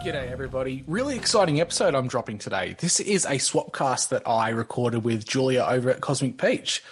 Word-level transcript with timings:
G'day, 0.00 0.30
everybody. 0.32 0.82
Really 0.86 1.14
exciting 1.14 1.60
episode 1.60 1.94
I'm 1.94 2.08
dropping 2.08 2.38
today. 2.38 2.74
This 2.78 3.00
is 3.00 3.26
a 3.26 3.32
swapcast 3.32 4.08
that 4.08 4.26
I 4.26 4.48
recorded 4.48 5.04
with 5.04 5.26
Julia 5.26 5.66
over 5.68 5.90
at 5.90 6.00
Cosmic 6.00 6.38
Peach. 6.38 6.82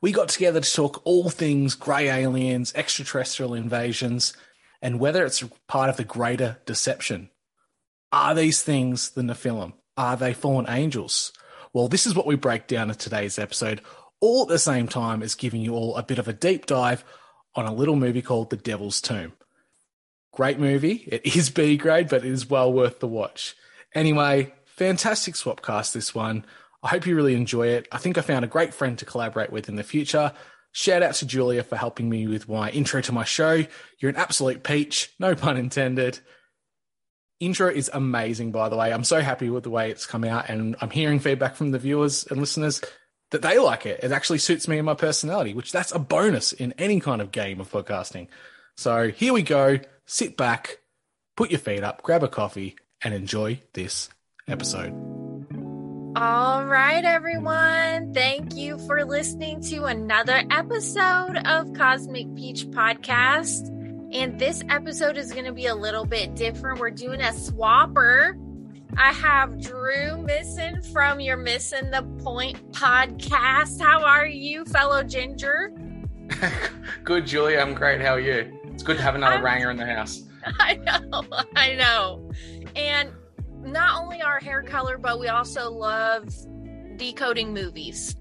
We 0.00 0.10
got 0.10 0.28
together 0.30 0.60
to 0.60 0.72
talk 0.72 1.00
all 1.04 1.30
things 1.30 1.76
grey 1.76 2.08
aliens, 2.08 2.72
extraterrestrial 2.74 3.54
invasions, 3.54 4.32
and 4.82 4.98
whether 4.98 5.24
it's 5.24 5.44
part 5.68 5.90
of 5.90 5.96
the 5.96 6.02
greater 6.02 6.58
deception. 6.66 7.30
Are 8.10 8.34
these 8.34 8.64
things 8.64 9.10
the 9.10 9.22
Nephilim? 9.22 9.74
Are 9.96 10.16
they 10.16 10.34
fallen 10.34 10.66
angels? 10.68 11.32
Well, 11.72 11.86
this 11.86 12.04
is 12.04 12.16
what 12.16 12.26
we 12.26 12.34
break 12.34 12.66
down 12.66 12.90
in 12.90 12.96
today's 12.96 13.38
episode, 13.38 13.80
all 14.20 14.42
at 14.42 14.48
the 14.48 14.58
same 14.58 14.88
time 14.88 15.22
as 15.22 15.36
giving 15.36 15.60
you 15.60 15.74
all 15.74 15.94
a 15.94 16.02
bit 16.02 16.18
of 16.18 16.26
a 16.26 16.32
deep 16.32 16.66
dive 16.66 17.04
on 17.54 17.64
a 17.64 17.72
little 17.72 17.94
movie 17.94 18.22
called 18.22 18.50
The 18.50 18.56
Devil's 18.56 19.00
Tomb. 19.00 19.34
Great 20.36 20.58
movie. 20.58 21.08
It 21.10 21.34
is 21.34 21.48
B 21.48 21.78
grade, 21.78 22.10
but 22.10 22.22
it 22.22 22.30
is 22.30 22.50
well 22.50 22.70
worth 22.70 23.00
the 23.00 23.08
watch. 23.08 23.56
Anyway, 23.94 24.52
fantastic 24.66 25.34
swapcast 25.34 25.94
this 25.94 26.14
one. 26.14 26.44
I 26.82 26.88
hope 26.88 27.06
you 27.06 27.16
really 27.16 27.34
enjoy 27.34 27.68
it. 27.68 27.88
I 27.90 27.96
think 27.96 28.18
I 28.18 28.20
found 28.20 28.44
a 28.44 28.48
great 28.48 28.74
friend 28.74 28.98
to 28.98 29.06
collaborate 29.06 29.50
with 29.50 29.70
in 29.70 29.76
the 29.76 29.82
future. 29.82 30.34
Shout 30.72 31.02
out 31.02 31.14
to 31.14 31.26
Julia 31.26 31.62
for 31.62 31.76
helping 31.76 32.10
me 32.10 32.26
with 32.26 32.50
my 32.50 32.68
intro 32.70 33.00
to 33.00 33.12
my 33.12 33.24
show. 33.24 33.64
You're 33.98 34.10
an 34.10 34.16
absolute 34.16 34.62
peach, 34.62 35.10
no 35.18 35.34
pun 35.34 35.56
intended. 35.56 36.18
Intro 37.40 37.68
is 37.68 37.90
amazing, 37.94 38.52
by 38.52 38.68
the 38.68 38.76
way. 38.76 38.92
I'm 38.92 39.04
so 39.04 39.22
happy 39.22 39.48
with 39.48 39.62
the 39.62 39.70
way 39.70 39.90
it's 39.90 40.04
come 40.04 40.22
out, 40.22 40.50
and 40.50 40.76
I'm 40.82 40.90
hearing 40.90 41.18
feedback 41.18 41.56
from 41.56 41.70
the 41.70 41.78
viewers 41.78 42.26
and 42.26 42.40
listeners 42.40 42.82
that 43.30 43.40
they 43.40 43.58
like 43.58 43.86
it. 43.86 44.00
It 44.02 44.12
actually 44.12 44.38
suits 44.38 44.68
me 44.68 44.76
and 44.76 44.84
my 44.84 44.92
personality, 44.92 45.54
which 45.54 45.72
that's 45.72 45.92
a 45.92 45.98
bonus 45.98 46.52
in 46.52 46.74
any 46.76 47.00
kind 47.00 47.22
of 47.22 47.32
game 47.32 47.58
of 47.58 47.72
podcasting. 47.72 48.28
So 48.76 49.08
here 49.08 49.32
we 49.32 49.40
go. 49.40 49.78
Sit 50.08 50.36
back, 50.36 50.78
put 51.36 51.50
your 51.50 51.58
feet 51.58 51.82
up, 51.82 52.00
grab 52.02 52.22
a 52.22 52.28
coffee, 52.28 52.76
and 53.02 53.12
enjoy 53.12 53.60
this 53.72 54.08
episode. 54.46 54.92
All 56.14 56.64
right, 56.64 57.04
everyone. 57.04 58.14
Thank 58.14 58.54
you 58.54 58.78
for 58.86 59.04
listening 59.04 59.60
to 59.62 59.84
another 59.84 60.44
episode 60.50 61.36
of 61.44 61.74
Cosmic 61.74 62.32
Peach 62.36 62.66
Podcast. 62.68 63.68
And 64.14 64.38
this 64.38 64.62
episode 64.68 65.18
is 65.18 65.32
going 65.32 65.44
to 65.44 65.52
be 65.52 65.66
a 65.66 65.74
little 65.74 66.06
bit 66.06 66.36
different. 66.36 66.78
We're 66.78 66.90
doing 66.90 67.20
a 67.20 67.32
swapper. 67.32 68.40
I 68.96 69.12
have 69.12 69.60
Drew 69.60 70.18
missing 70.18 70.82
from 70.82 71.18
your 71.18 71.36
Missing 71.36 71.90
the 71.90 72.02
Point 72.22 72.70
podcast. 72.70 73.80
How 73.82 74.04
are 74.04 74.26
you, 74.26 74.64
fellow 74.66 75.02
Ginger? 75.02 75.72
Good, 77.04 77.26
Julia. 77.26 77.58
I'm 77.58 77.74
great. 77.74 78.00
How 78.00 78.14
are 78.14 78.20
you? 78.20 78.55
It's 78.76 78.82
good 78.82 78.98
to 78.98 79.02
have 79.02 79.14
another 79.14 79.36
I'm- 79.36 79.44
ranger 79.44 79.70
in 79.70 79.78
the 79.78 79.86
house. 79.86 80.22
I 80.60 80.74
know, 80.74 81.24
I 81.56 81.74
know. 81.76 82.30
And 82.76 83.10
not 83.62 83.98
only 84.02 84.20
our 84.20 84.38
hair 84.38 84.62
color, 84.62 84.98
but 84.98 85.18
we 85.18 85.28
also 85.28 85.70
love 85.70 86.28
decoding 86.96 87.54
movies. 87.54 88.14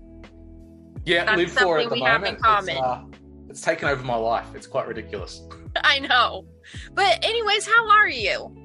Yeah, 1.03 1.25
That's 1.25 1.38
live 1.38 1.51
for 1.51 1.77
it 1.79 1.83
at 1.83 1.89
the 1.89 1.95
we 1.95 2.01
have 2.03 2.23
in 2.23 2.35
moment. 2.35 2.41
common. 2.41 2.69
It's, 2.77 2.81
uh, 2.81 3.03
it's 3.49 3.61
taken 3.61 3.89
over 3.89 4.01
my 4.05 4.15
life. 4.15 4.47
It's 4.55 4.65
quite 4.65 4.88
ridiculous. 4.88 5.41
I 5.83 5.99
know. 5.99 6.45
But, 6.94 7.19
anyways, 7.25 7.67
how 7.67 7.89
are 7.89 8.07
you? 8.07 8.55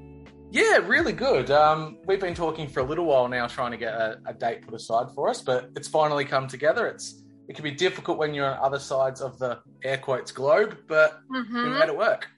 Yeah, 0.53 0.77
really 0.77 1.13
good. 1.13 1.51
Um, 1.51 1.99
we've 2.07 2.21
been 2.21 2.35
talking 2.35 2.69
for 2.69 2.79
a 2.81 2.85
little 2.85 3.05
while 3.07 3.27
now, 3.27 3.49
trying 3.49 3.73
to 3.73 3.77
get 3.77 3.95
a, 3.95 4.21
a 4.27 4.33
date 4.33 4.63
put 4.63 4.75
aside 4.75 5.09
for 5.13 5.29
us, 5.29 5.43
but 5.43 5.71
it's 5.75 5.89
finally 5.89 6.25
come 6.25 6.47
together. 6.47 6.87
It's 6.87 7.20
it 7.51 7.57
can 7.57 7.65
be 7.65 7.73
difficult 7.73 8.17
when 8.17 8.33
you're 8.33 8.47
on 8.47 8.65
other 8.65 8.79
sides 8.79 9.21
of 9.21 9.37
the 9.41 9.59
air 9.83 9.99
quotes 9.99 10.31
globe, 10.31 10.79
but 10.87 11.21
we 11.29 11.41
Mhm. 11.41 11.81
made 11.81 11.89
it 11.89 11.97
work. 11.97 12.31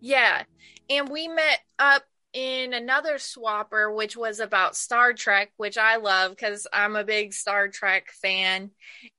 Yeah. 0.00 0.44
And 0.88 1.08
we 1.08 1.26
met 1.26 1.58
up 1.76 2.04
in 2.32 2.72
another 2.72 3.16
swapper, 3.16 3.92
which 3.92 4.16
was 4.16 4.38
about 4.38 4.76
Star 4.76 5.12
Trek, 5.12 5.50
which 5.56 5.76
I 5.76 5.96
love 5.96 6.30
because 6.30 6.68
I'm 6.72 6.94
a 6.94 7.02
big 7.02 7.34
Star 7.34 7.66
Trek 7.66 8.12
fan. 8.12 8.70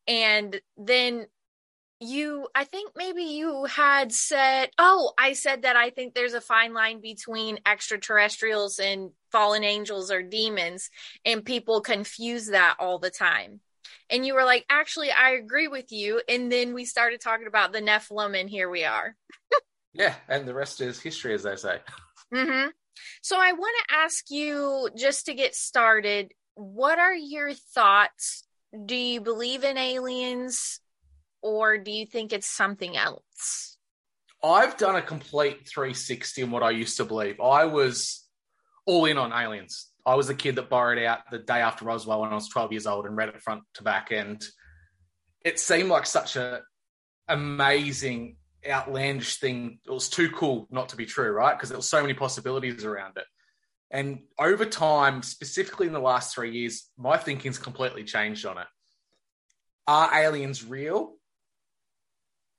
And 0.07 0.61
then 0.77 1.27
you, 1.99 2.47
I 2.55 2.63
think 2.63 2.93
maybe 2.95 3.23
you 3.23 3.65
had 3.65 4.13
said, 4.13 4.69
oh, 4.77 5.11
I 5.17 5.33
said 5.33 5.63
that 5.63 5.75
I 5.75 5.89
think 5.89 6.13
there's 6.13 6.33
a 6.33 6.39
fine 6.39 6.73
line 6.73 7.01
between 7.01 7.59
extraterrestrials 7.65 8.79
and 8.79 9.11
fallen 9.33 9.65
angels 9.65 10.11
or 10.11 10.23
demons, 10.23 10.89
and 11.25 11.43
people 11.43 11.81
confuse 11.81 12.47
that 12.47 12.77
all 12.79 12.99
the 12.99 13.11
time. 13.11 13.59
And 14.09 14.25
you 14.25 14.33
were 14.33 14.45
like, 14.45 14.65
actually, 14.69 15.11
I 15.11 15.31
agree 15.31 15.67
with 15.67 15.91
you. 15.91 16.21
And 16.27 16.51
then 16.51 16.73
we 16.73 16.85
started 16.85 17.21
talking 17.21 17.47
about 17.47 17.71
the 17.71 17.81
Nephilim, 17.81 18.39
and 18.39 18.49
here 18.49 18.69
we 18.69 18.83
are. 18.85 19.15
Yeah, 19.93 20.15
and 20.27 20.47
the 20.47 20.53
rest 20.53 20.81
is 20.81 20.99
history, 20.99 21.33
as 21.33 21.43
they 21.43 21.55
say. 21.55 21.79
hmm 22.33 22.67
So 23.21 23.37
I 23.39 23.53
want 23.53 23.75
to 23.87 23.95
ask 23.95 24.29
you 24.29 24.89
just 24.95 25.25
to 25.25 25.33
get 25.33 25.55
started, 25.55 26.31
what 26.55 26.99
are 26.99 27.13
your 27.13 27.53
thoughts? 27.53 28.43
Do 28.85 28.95
you 28.95 29.21
believe 29.21 29.63
in 29.63 29.77
aliens 29.77 30.79
or 31.41 31.77
do 31.77 31.91
you 31.91 32.05
think 32.05 32.33
it's 32.33 32.47
something 32.47 32.95
else? 32.95 33.77
I've 34.43 34.77
done 34.77 34.95
a 34.95 35.01
complete 35.01 35.67
360 35.67 36.43
in 36.43 36.51
what 36.51 36.63
I 36.63 36.69
used 36.71 36.97
to 36.97 37.05
believe. 37.05 37.41
I 37.41 37.65
was 37.65 38.25
all 38.85 39.05
in 39.05 39.17
on 39.17 39.33
aliens. 39.33 39.88
I 40.05 40.15
was 40.15 40.27
the 40.27 40.35
kid 40.35 40.55
that 40.55 40.69
borrowed 40.69 40.99
out 40.99 41.19
the 41.31 41.39
day 41.39 41.59
after 41.59 41.85
Roswell 41.85 42.21
when 42.21 42.31
I 42.31 42.35
was 42.35 42.49
12 42.49 42.71
years 42.71 42.87
old 42.87 43.05
and 43.05 43.15
read 43.15 43.29
it 43.29 43.41
front 43.41 43.63
to 43.75 43.83
back. 43.83 44.11
And 44.11 44.43
it 45.43 45.59
seemed 45.59 45.89
like 45.89 46.05
such 46.05 46.35
a 46.35 46.61
amazing, 47.27 48.37
outlandish 48.67 49.37
thing. 49.37 49.79
It 49.85 49.91
was 49.91 50.09
too 50.09 50.29
cool 50.29 50.67
not 50.71 50.89
to 50.89 50.95
be 50.95 51.05
true, 51.05 51.31
right? 51.31 51.55
Because 51.55 51.69
there 51.69 51.77
were 51.77 51.83
so 51.83 52.01
many 52.01 52.13
possibilities 52.13 52.83
around 52.85 53.17
it. 53.17 53.25
And 53.91 54.19
over 54.37 54.65
time, 54.65 55.23
specifically 55.23 55.87
in 55.87 55.93
the 55.93 55.99
last 55.99 56.33
three 56.33 56.51
years, 56.51 56.89
my 56.97 57.17
thinking's 57.17 57.57
completely 57.57 58.03
changed 58.03 58.45
on 58.45 58.57
it. 58.57 58.67
Are 59.87 60.13
aliens 60.13 60.63
real? 60.63 61.15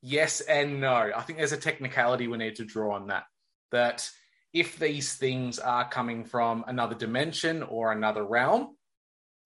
Yes 0.02 0.40
and 0.40 0.80
no. 0.80 1.12
I 1.14 1.20
think 1.22 1.38
there's 1.38 1.52
a 1.52 1.56
technicality 1.56 2.26
we 2.26 2.38
need 2.38 2.56
to 2.56 2.64
draw 2.64 2.96
on 2.96 3.08
that. 3.08 3.24
That 3.70 4.10
if 4.52 4.78
these 4.78 5.14
things 5.14 5.58
are 5.58 5.88
coming 5.88 6.24
from 6.24 6.64
another 6.66 6.94
dimension 6.94 7.62
or 7.62 7.92
another 7.92 8.24
realm, 8.24 8.76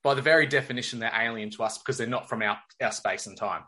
by 0.03 0.15
the 0.15 0.23
very 0.23 0.47
definition, 0.47 0.99
they're 0.99 1.12
alien 1.15 1.51
to 1.51 1.62
us 1.62 1.79
because 1.79 1.99
they're 1.99 2.06
not 2.06 2.29
from 2.29 2.43
our, 2.43 2.59
our 2.81 2.93
space 2.93 3.27
and 3.27 3.37
time. 3.37 3.62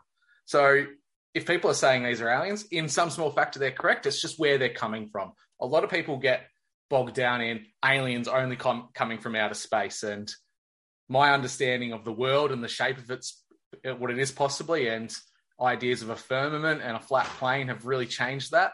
So 0.45 0.85
if 1.33 1.45
people 1.45 1.69
are 1.69 1.75
saying 1.75 2.03
these 2.03 2.21
are 2.21 2.29
aliens, 2.29 2.65
in 2.71 2.89
some 2.89 3.09
small 3.09 3.31
factor, 3.31 3.59
they're 3.59 3.71
correct. 3.71 4.05
It's 4.05 4.21
just 4.21 4.39
where 4.39 4.57
they're 4.57 4.69
coming 4.73 5.09
from. 5.09 5.33
A 5.59 5.65
lot 5.65 5.83
of 5.83 5.89
people 5.89 6.17
get 6.17 6.47
bogged 6.89 7.15
down 7.15 7.41
in 7.41 7.65
aliens 7.83 8.27
only 8.27 8.55
com- 8.55 8.89
coming 8.93 9.19
from 9.19 9.35
outer 9.35 9.55
space. 9.55 10.03
And 10.03 10.31
my 11.09 11.33
understanding 11.33 11.91
of 11.91 12.05
the 12.05 12.13
world 12.13 12.51
and 12.51 12.63
the 12.63 12.67
shape 12.67 12.97
of 12.97 13.09
its, 13.11 13.43
what 13.83 14.11
it 14.11 14.19
is 14.19 14.31
possibly, 14.31 14.87
and 14.87 15.13
ideas 15.59 16.01
of 16.01 16.09
a 16.09 16.15
firmament 16.15 16.81
and 16.83 16.95
a 16.95 16.99
flat 16.99 17.25
plane 17.39 17.67
have 17.67 17.85
really 17.85 18.05
changed 18.05 18.51
that. 18.51 18.73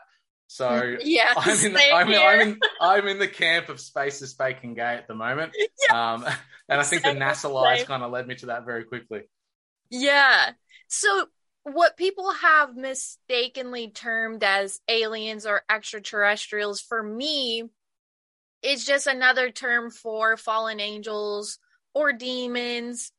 So 0.53 0.97
Yeah, 1.03 1.33
I'm 1.37 1.65
in, 1.65 1.73
the, 1.73 1.91
I'm, 1.91 2.07
in. 2.09 2.19
I'm, 2.21 2.41
in, 2.41 2.59
I'm 2.79 3.07
in 3.07 3.17
the 3.17 3.27
camp 3.27 3.69
of 3.69 3.79
space 3.79 4.21
is 4.21 4.33
fake 4.33 4.57
and 4.61 4.75
gay 4.75 4.81
at 4.95 5.07
the 5.07 5.15
moment. 5.15 5.51
Um, 5.91 6.23
and 6.69 6.79
I 6.79 6.83
think 6.83 7.03
the 7.03 7.09
NASA 7.09 7.51
lies 7.51 7.83
kind 7.83 8.03
of 8.03 8.11
led 8.11 8.25
me 8.25 8.35
to 8.35 8.45
that 8.47 8.65
very 8.65 8.85
quickly. 8.85 9.23
Yeah. 9.89 10.51
So 10.87 11.27
what 11.63 11.97
people 11.97 12.31
have 12.31 12.75
mistakenly 12.75 13.89
termed 13.89 14.43
as 14.43 14.79
aliens 14.87 15.45
or 15.45 15.63
extraterrestrials 15.69 16.79
for 16.79 17.03
me 17.03 17.65
is 18.63 18.85
just 18.85 19.07
another 19.07 19.51
term 19.51 19.91
for 19.91 20.37
fallen 20.37 20.79
angels 20.79 21.59
or 21.93 22.13
demons 22.13 23.11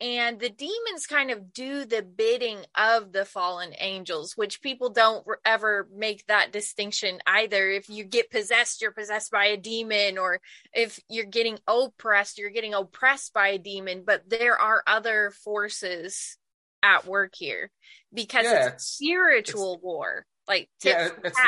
and 0.00 0.38
the 0.38 0.48
demons 0.50 1.06
kind 1.08 1.30
of 1.30 1.52
do 1.52 1.84
the 1.84 2.02
bidding 2.02 2.58
of 2.76 3.12
the 3.12 3.24
fallen 3.24 3.72
angels 3.78 4.34
which 4.36 4.62
people 4.62 4.90
don't 4.90 5.26
ever 5.44 5.88
make 5.94 6.24
that 6.26 6.52
distinction 6.52 7.18
either 7.26 7.68
if 7.70 7.88
you 7.88 8.04
get 8.04 8.30
possessed 8.30 8.80
you're 8.80 8.92
possessed 8.92 9.30
by 9.32 9.46
a 9.46 9.56
demon 9.56 10.16
or 10.18 10.40
if 10.72 11.00
you're 11.08 11.24
getting 11.24 11.58
oppressed 11.66 12.38
you're 12.38 12.50
getting 12.50 12.74
oppressed 12.74 13.32
by 13.34 13.48
a 13.48 13.58
demon 13.58 14.02
but 14.06 14.22
there 14.28 14.56
are 14.60 14.82
other 14.86 15.32
forces 15.44 16.36
at 16.82 17.04
work 17.06 17.32
here 17.34 17.70
because 18.14 18.44
Yeah, 18.44 18.56
it's, 18.56 18.66
it's- 18.66 18.84
spiritual 18.84 19.78
war 19.82 20.24
like 20.46 20.68
Yeah, 20.84 21.08
it's-. 21.24 21.40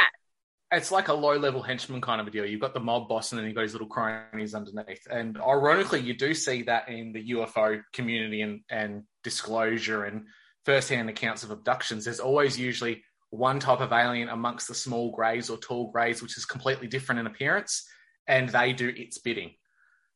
It's 0.73 0.93
like 0.93 1.09
a 1.09 1.13
low 1.15 1.37
level 1.37 1.63
henchman 1.63 2.01
kind 2.01 2.21
of 2.21 2.27
a 2.29 2.31
deal. 2.31 2.47
You've 2.47 2.61
got 2.61 2.75
the 2.75 2.81
mob 2.81 3.09
boss 3.09 3.33
and 3.33 3.39
then 3.39 3.47
you've 3.47 3.57
got 3.57 3.63
his 3.63 3.73
little 3.73 3.89
cronies 3.89 4.55
underneath. 4.55 5.07
And 5.11 5.37
ironically, 5.41 6.01
you 6.01 6.15
do 6.15 6.33
see 6.35 6.63
that 6.63 6.89
in 6.89 7.13
the 7.13 7.31
UFO 7.31 7.83
community 7.93 8.43
and, 8.43 8.61
and 8.71 9.03
disclosure 9.25 10.05
and 10.05 10.27
first-hand 10.65 11.11
accounts 11.11 11.43
of 11.43 11.51
abductions. 11.51 12.05
There's 12.05 12.21
always 12.21 12.59
usually 12.59 13.03
one 13.31 13.59
type 13.61 13.81
of 13.81 13.93
alien 13.93 14.29
amongst 14.29 14.69
the 14.69 14.75
small 14.75 15.11
greys 15.11 15.51
or 15.51 15.57
tall 15.57 15.91
greys, 15.91 16.23
which 16.23 16.37
is 16.37 16.45
completely 16.45 16.87
different 16.87 17.21
in 17.21 17.27
appearance, 17.27 17.89
and 18.27 18.49
they 18.49 18.73
do 18.73 18.89
its 18.89 19.19
bidding. 19.19 19.53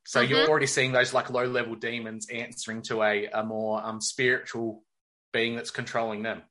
So 0.07 0.21
you're 0.21 0.41
Mhm. 0.47 0.49
already 0.49 0.67
seeing 0.67 0.93
those 0.93 1.15
like 1.15 1.31
low 1.31 1.47
level 1.47 1.75
demons 1.77 2.29
answering 2.29 2.83
to 2.83 3.03
a, 3.03 3.27
a 3.27 3.43
more 3.43 3.83
um, 3.83 4.00
spiritual 4.00 4.85
being 5.33 5.57
that's 5.57 5.71
controlling 5.71 6.23
them. 6.23 6.43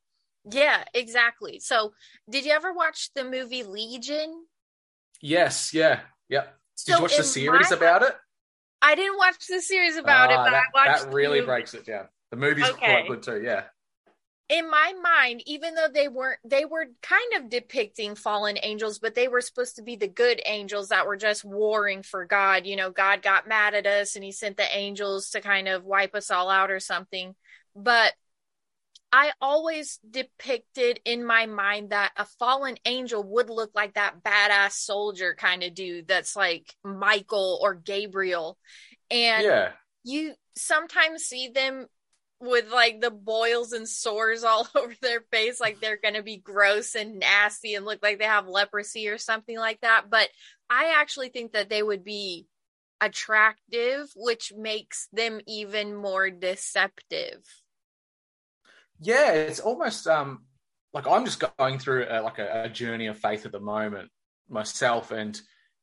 Yeah 0.50 0.84
exactly 0.94 1.58
so 1.58 1.92
did 2.30 2.44
you 2.44 2.52
ever 2.52 2.72
watch 2.72 3.10
the 3.14 3.24
movie 3.24 3.62
legion 3.62 4.44
Yes, 5.20 5.72
yeah, 5.72 6.00
yep. 6.28 6.44
Did 6.44 6.92
So 6.92 6.96
you 6.96 7.02
watch 7.02 7.16
the 7.16 7.24
series 7.24 7.70
my- 7.70 7.76
about 7.76 8.02
it? 8.02 8.14
I 8.82 8.94
didn't 8.94 9.16
watch 9.16 9.46
the 9.48 9.62
series 9.62 9.96
about 9.96 10.30
it, 10.30 10.36
Ah, 10.36 10.44
but 10.44 10.50
that, 10.50 10.64
I 10.74 10.88
watched 10.90 11.04
that 11.04 11.14
really 11.14 11.40
breaks 11.40 11.72
it 11.72 11.86
down. 11.86 12.08
The 12.30 12.36
movie's 12.36 12.68
Okay. 12.68 12.84
quite 12.84 13.08
good 13.08 13.22
too. 13.22 13.40
Yeah, 13.42 13.64
In 14.50 14.68
my 14.68 14.92
mind, 15.00 15.42
even 15.46 15.74
though 15.74 15.88
they 15.88 16.08
weren't, 16.08 16.40
they 16.44 16.66
were 16.66 16.88
kind 17.00 17.32
of 17.38 17.48
depicting 17.48 18.14
fallen 18.14 18.58
angels, 18.62 18.98
but 18.98 19.14
they 19.14 19.26
were 19.28 19.40
supposed 19.40 19.76
to 19.76 19.82
be 19.82 19.96
the 19.96 20.08
good 20.08 20.42
angels 20.44 20.90
that 20.90 21.06
were 21.06 21.16
just 21.16 21.42
warring 21.44 22.02
for 22.02 22.26
God. 22.26 22.66
You 22.66 22.76
know, 22.76 22.90
God 22.90 23.22
got 23.22 23.48
mad 23.48 23.72
at 23.72 23.86
us 23.86 24.16
and 24.16 24.24
he 24.24 24.32
sent 24.32 24.58
the 24.58 24.76
angels 24.76 25.30
to 25.30 25.40
kind 25.40 25.68
of 25.68 25.84
wipe 25.84 26.14
us 26.14 26.30
all 26.30 26.50
out 26.50 26.70
or 26.70 26.80
something. 26.80 27.34
But 27.74 28.12
I 29.16 29.30
always 29.40 30.00
depicted 30.10 30.98
in 31.04 31.24
my 31.24 31.46
mind 31.46 31.90
that 31.90 32.10
a 32.16 32.24
fallen 32.40 32.76
angel 32.84 33.22
would 33.22 33.48
look 33.48 33.70
like 33.72 33.94
that 33.94 34.24
badass 34.24 34.72
soldier 34.72 35.36
kind 35.38 35.62
of 35.62 35.72
dude 35.72 36.08
that's 36.08 36.34
like 36.34 36.74
Michael 36.82 37.60
or 37.62 37.76
Gabriel. 37.76 38.58
And 39.12 39.44
yeah, 39.44 39.70
you 40.02 40.34
sometimes 40.56 41.22
see 41.22 41.46
them 41.46 41.86
with 42.40 42.72
like 42.72 43.00
the 43.00 43.12
boils 43.12 43.70
and 43.70 43.88
sores 43.88 44.42
all 44.44 44.66
over 44.74 44.94
their 45.00 45.20
face 45.30 45.60
like 45.60 45.78
they're 45.78 46.00
going 46.02 46.14
to 46.14 46.24
be 46.24 46.38
gross 46.38 46.96
and 46.96 47.20
nasty 47.20 47.76
and 47.76 47.86
look 47.86 48.00
like 48.02 48.18
they 48.18 48.24
have 48.24 48.48
leprosy 48.48 49.06
or 49.06 49.18
something 49.18 49.56
like 49.56 49.80
that. 49.82 50.06
But 50.10 50.28
i 50.68 50.94
actually 50.96 51.28
think 51.28 51.52
that 51.52 51.68
they 51.68 51.84
would 51.84 52.02
be 52.02 52.46
attractive 53.00 54.08
which 54.16 54.52
makes 54.56 55.08
them 55.12 55.40
even 55.46 55.94
more 55.94 56.30
deceptive 56.30 57.44
yeah. 59.04 59.32
It's 59.32 59.60
almost 59.60 60.06
um 60.06 60.44
like 60.92 61.06
I'm 61.06 61.24
just 61.24 61.42
going 61.58 61.78
through 61.78 62.06
a, 62.08 62.22
like 62.22 62.38
a, 62.38 62.64
a 62.64 62.68
journey 62.68 63.06
of 63.06 63.18
faith 63.18 63.46
at 63.46 63.52
the 63.52 63.60
moment 63.60 64.10
myself, 64.48 65.10
and 65.10 65.40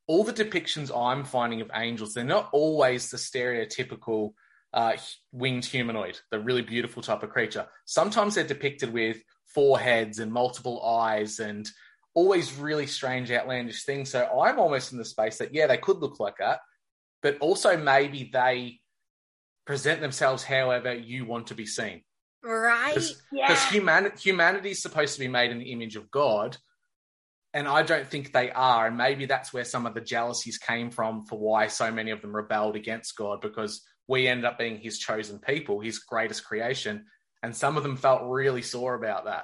all 0.07 0.23
the 0.23 0.33
depictions 0.33 0.95
I'm 0.95 1.23
finding 1.23 1.62
of 1.62 1.71
angels, 1.73 2.13
they're 2.13 2.23
not 2.23 2.50
always 2.51 3.09
the 3.09 3.18
stereotypical 3.18 4.33
uh, 4.73 4.94
winged 5.31 5.65
humanoid, 5.65 6.19
the 6.31 6.39
really 6.39 6.62
beautiful 6.62 7.01
type 7.01 7.23
of 7.23 7.29
creature. 7.29 7.68
Sometimes 7.85 8.35
they're 8.35 8.44
depicted 8.44 8.91
with 8.91 9.18
four 9.45 9.79
heads 9.79 10.19
and 10.19 10.31
multiple 10.31 10.83
eyes 10.83 11.39
and 11.39 11.69
always 12.13 12.57
really 12.57 12.88
strange, 12.88 13.31
outlandish 13.31 13.83
things. 13.83 14.09
So 14.09 14.25
I'm 14.41 14.59
almost 14.59 14.91
in 14.91 14.97
the 14.97 15.06
space 15.06 15.38
that, 15.38 15.53
yeah, 15.53 15.67
they 15.67 15.77
could 15.77 15.97
look 15.97 16.19
like 16.19 16.38
that, 16.39 16.59
but 17.21 17.38
also 17.39 17.77
maybe 17.77 18.29
they 18.31 18.79
present 19.65 20.01
themselves 20.01 20.44
however 20.44 20.94
you 20.94 21.25
want 21.25 21.47
to 21.47 21.56
be 21.56 21.65
seen. 21.65 22.01
Right 22.43 22.93
Because 22.93 23.21
yeah 23.31 23.69
human, 23.69 24.11
humanity 24.19 24.71
is 24.71 24.81
supposed 24.81 25.13
to 25.15 25.19
be 25.19 25.27
made 25.27 25.51
in 25.51 25.59
the 25.59 25.71
image 25.71 25.95
of 25.95 26.09
God. 26.11 26.57
And 27.53 27.67
I 27.67 27.83
don't 27.83 28.07
think 28.07 28.31
they 28.31 28.49
are. 28.51 28.88
And 28.88 28.95
maybe 28.97 29.25
that's 29.25 29.51
where 29.53 29.65
some 29.65 29.85
of 29.85 29.93
the 29.93 29.99
jealousies 30.01 30.57
came 30.57 30.89
from 30.89 31.25
for 31.25 31.38
why 31.38 31.67
so 31.67 31.91
many 31.91 32.11
of 32.11 32.21
them 32.21 32.33
rebelled 32.35 32.77
against 32.77 33.17
God, 33.17 33.41
because 33.41 33.81
we 34.07 34.27
ended 34.27 34.45
up 34.45 34.57
being 34.57 34.77
his 34.77 34.97
chosen 34.99 35.38
people, 35.39 35.81
his 35.81 35.99
greatest 35.99 36.45
creation. 36.45 37.05
And 37.43 37.53
some 37.55 37.75
of 37.75 37.83
them 37.83 37.97
felt 37.97 38.21
really 38.23 38.61
sore 38.61 38.95
about 38.95 39.25
that. 39.25 39.43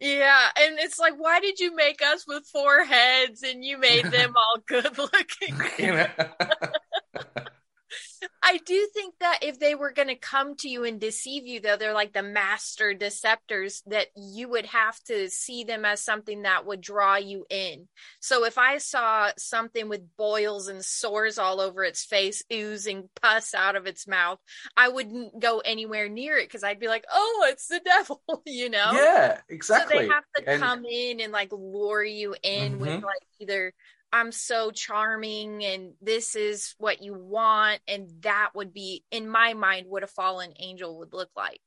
yeah 0.00 0.48
and 0.58 0.78
it's 0.80 0.98
like 0.98 1.14
why 1.16 1.38
did 1.40 1.60
you 1.60 1.74
make 1.76 2.02
us 2.02 2.24
with 2.26 2.44
four 2.52 2.84
heads 2.84 3.42
and 3.44 3.64
you 3.64 3.78
made 3.78 4.04
them 4.10 4.34
all 4.36 4.58
good 4.66 4.98
looking? 4.98 5.54
I 8.46 8.58
do 8.58 8.86
think 8.92 9.14
that 9.20 9.38
if 9.40 9.58
they 9.58 9.74
were 9.74 9.90
going 9.90 10.08
to 10.08 10.14
come 10.16 10.54
to 10.56 10.68
you 10.68 10.84
and 10.84 11.00
deceive 11.00 11.46
you, 11.46 11.60
though, 11.60 11.78
they're 11.78 11.94
like 11.94 12.12
the 12.12 12.22
master 12.22 12.92
deceptors, 12.92 13.82
that 13.86 14.08
you 14.14 14.50
would 14.50 14.66
have 14.66 15.02
to 15.04 15.30
see 15.30 15.64
them 15.64 15.86
as 15.86 16.02
something 16.04 16.42
that 16.42 16.66
would 16.66 16.82
draw 16.82 17.16
you 17.16 17.46
in. 17.48 17.88
So 18.20 18.44
if 18.44 18.58
I 18.58 18.76
saw 18.78 19.30
something 19.38 19.88
with 19.88 20.02
boils 20.18 20.68
and 20.68 20.84
sores 20.84 21.38
all 21.38 21.58
over 21.58 21.84
its 21.84 22.04
face, 22.04 22.44
oozing 22.52 23.08
pus 23.22 23.54
out 23.54 23.76
of 23.76 23.86
its 23.86 24.06
mouth, 24.06 24.38
I 24.76 24.88
wouldn't 24.88 25.40
go 25.40 25.60
anywhere 25.60 26.10
near 26.10 26.36
it 26.36 26.46
because 26.48 26.62
I'd 26.62 26.78
be 26.80 26.88
like, 26.88 27.06
oh, 27.10 27.46
it's 27.48 27.68
the 27.68 27.80
devil, 27.84 28.20
you 28.44 28.68
know? 28.68 28.90
yeah, 28.92 29.36
So 29.38 29.42
exactly. 29.48 29.98
they 30.00 30.08
have 30.08 30.24
to 30.36 30.46
And- 30.50 30.62
come 30.62 30.84
in 30.84 31.20
and 31.20 31.32
like 31.32 31.50
lure 31.50 32.04
you 32.04 32.34
in 32.42 32.78
with 32.78 32.90
Mhm. 32.90 33.02
like 33.04 33.22
either 33.40 33.72
I'm 34.14 34.30
so 34.30 34.70
charming 34.70 35.64
and 35.64 35.94
this 36.00 36.36
is 36.36 36.76
what 36.78 37.02
you 37.02 37.14
want, 37.14 37.80
and 37.88 38.08
that 38.20 38.50
would 38.54 38.72
be 38.72 39.02
in 39.10 39.28
my 39.28 39.54
mind 39.54 39.86
what 39.88 40.04
a 40.04 40.06
fallen 40.06 40.52
angel 40.60 41.00
would 41.00 41.12
look 41.12 41.30
like. 41.36 41.60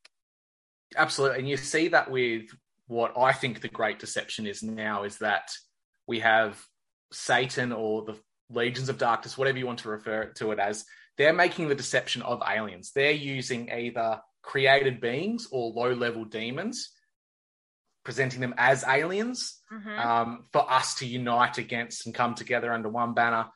Absolutely. 0.96 1.40
And 1.40 1.50
you 1.50 1.58
see 1.58 1.90
that 1.90 2.10
with 2.10 2.46
what 2.88 3.18
I 3.18 3.34
think 3.34 3.60
the 3.60 3.68
great 3.68 4.00
deception 4.00 4.48
is 4.48 4.64
now 4.64 5.04
is 5.04 5.18
that 5.18 5.52
we 6.08 6.22
have 6.22 6.58
Satan 7.12 7.74
or 7.74 8.06
the 8.06 8.18
legions 8.50 8.88
of 8.88 8.98
darkness, 8.98 9.38
whatever 9.38 9.58
you 9.58 9.68
want 9.68 9.80
to 9.80 9.90
refer 9.90 10.32
to 10.38 10.52
it 10.52 10.60
as, 10.60 10.86
they're 11.18 11.34
making 11.34 11.68
the 11.68 11.76
deception 11.76 12.22
of 12.22 12.42
aliens. 12.48 12.94
They're 12.96 13.12
using 13.12 13.70
either 13.70 14.22
created 14.42 15.02
beings 15.02 15.50
or 15.52 15.74
low 15.74 15.92
level 15.92 16.24
demons, 16.24 16.92
presenting 18.08 18.40
them 18.40 18.54
as 18.58 18.86
aliens 18.88 19.62
Mhm. 19.70 20.00
um, 20.00 20.46
for 20.54 20.72
us 20.72 20.96
to 20.96 21.06
unite 21.06 21.58
against 21.58 22.06
and 22.06 22.16
come 22.16 22.36
together 22.36 22.72
under 22.72 22.88
one 22.88 23.14
banner. 23.14 23.50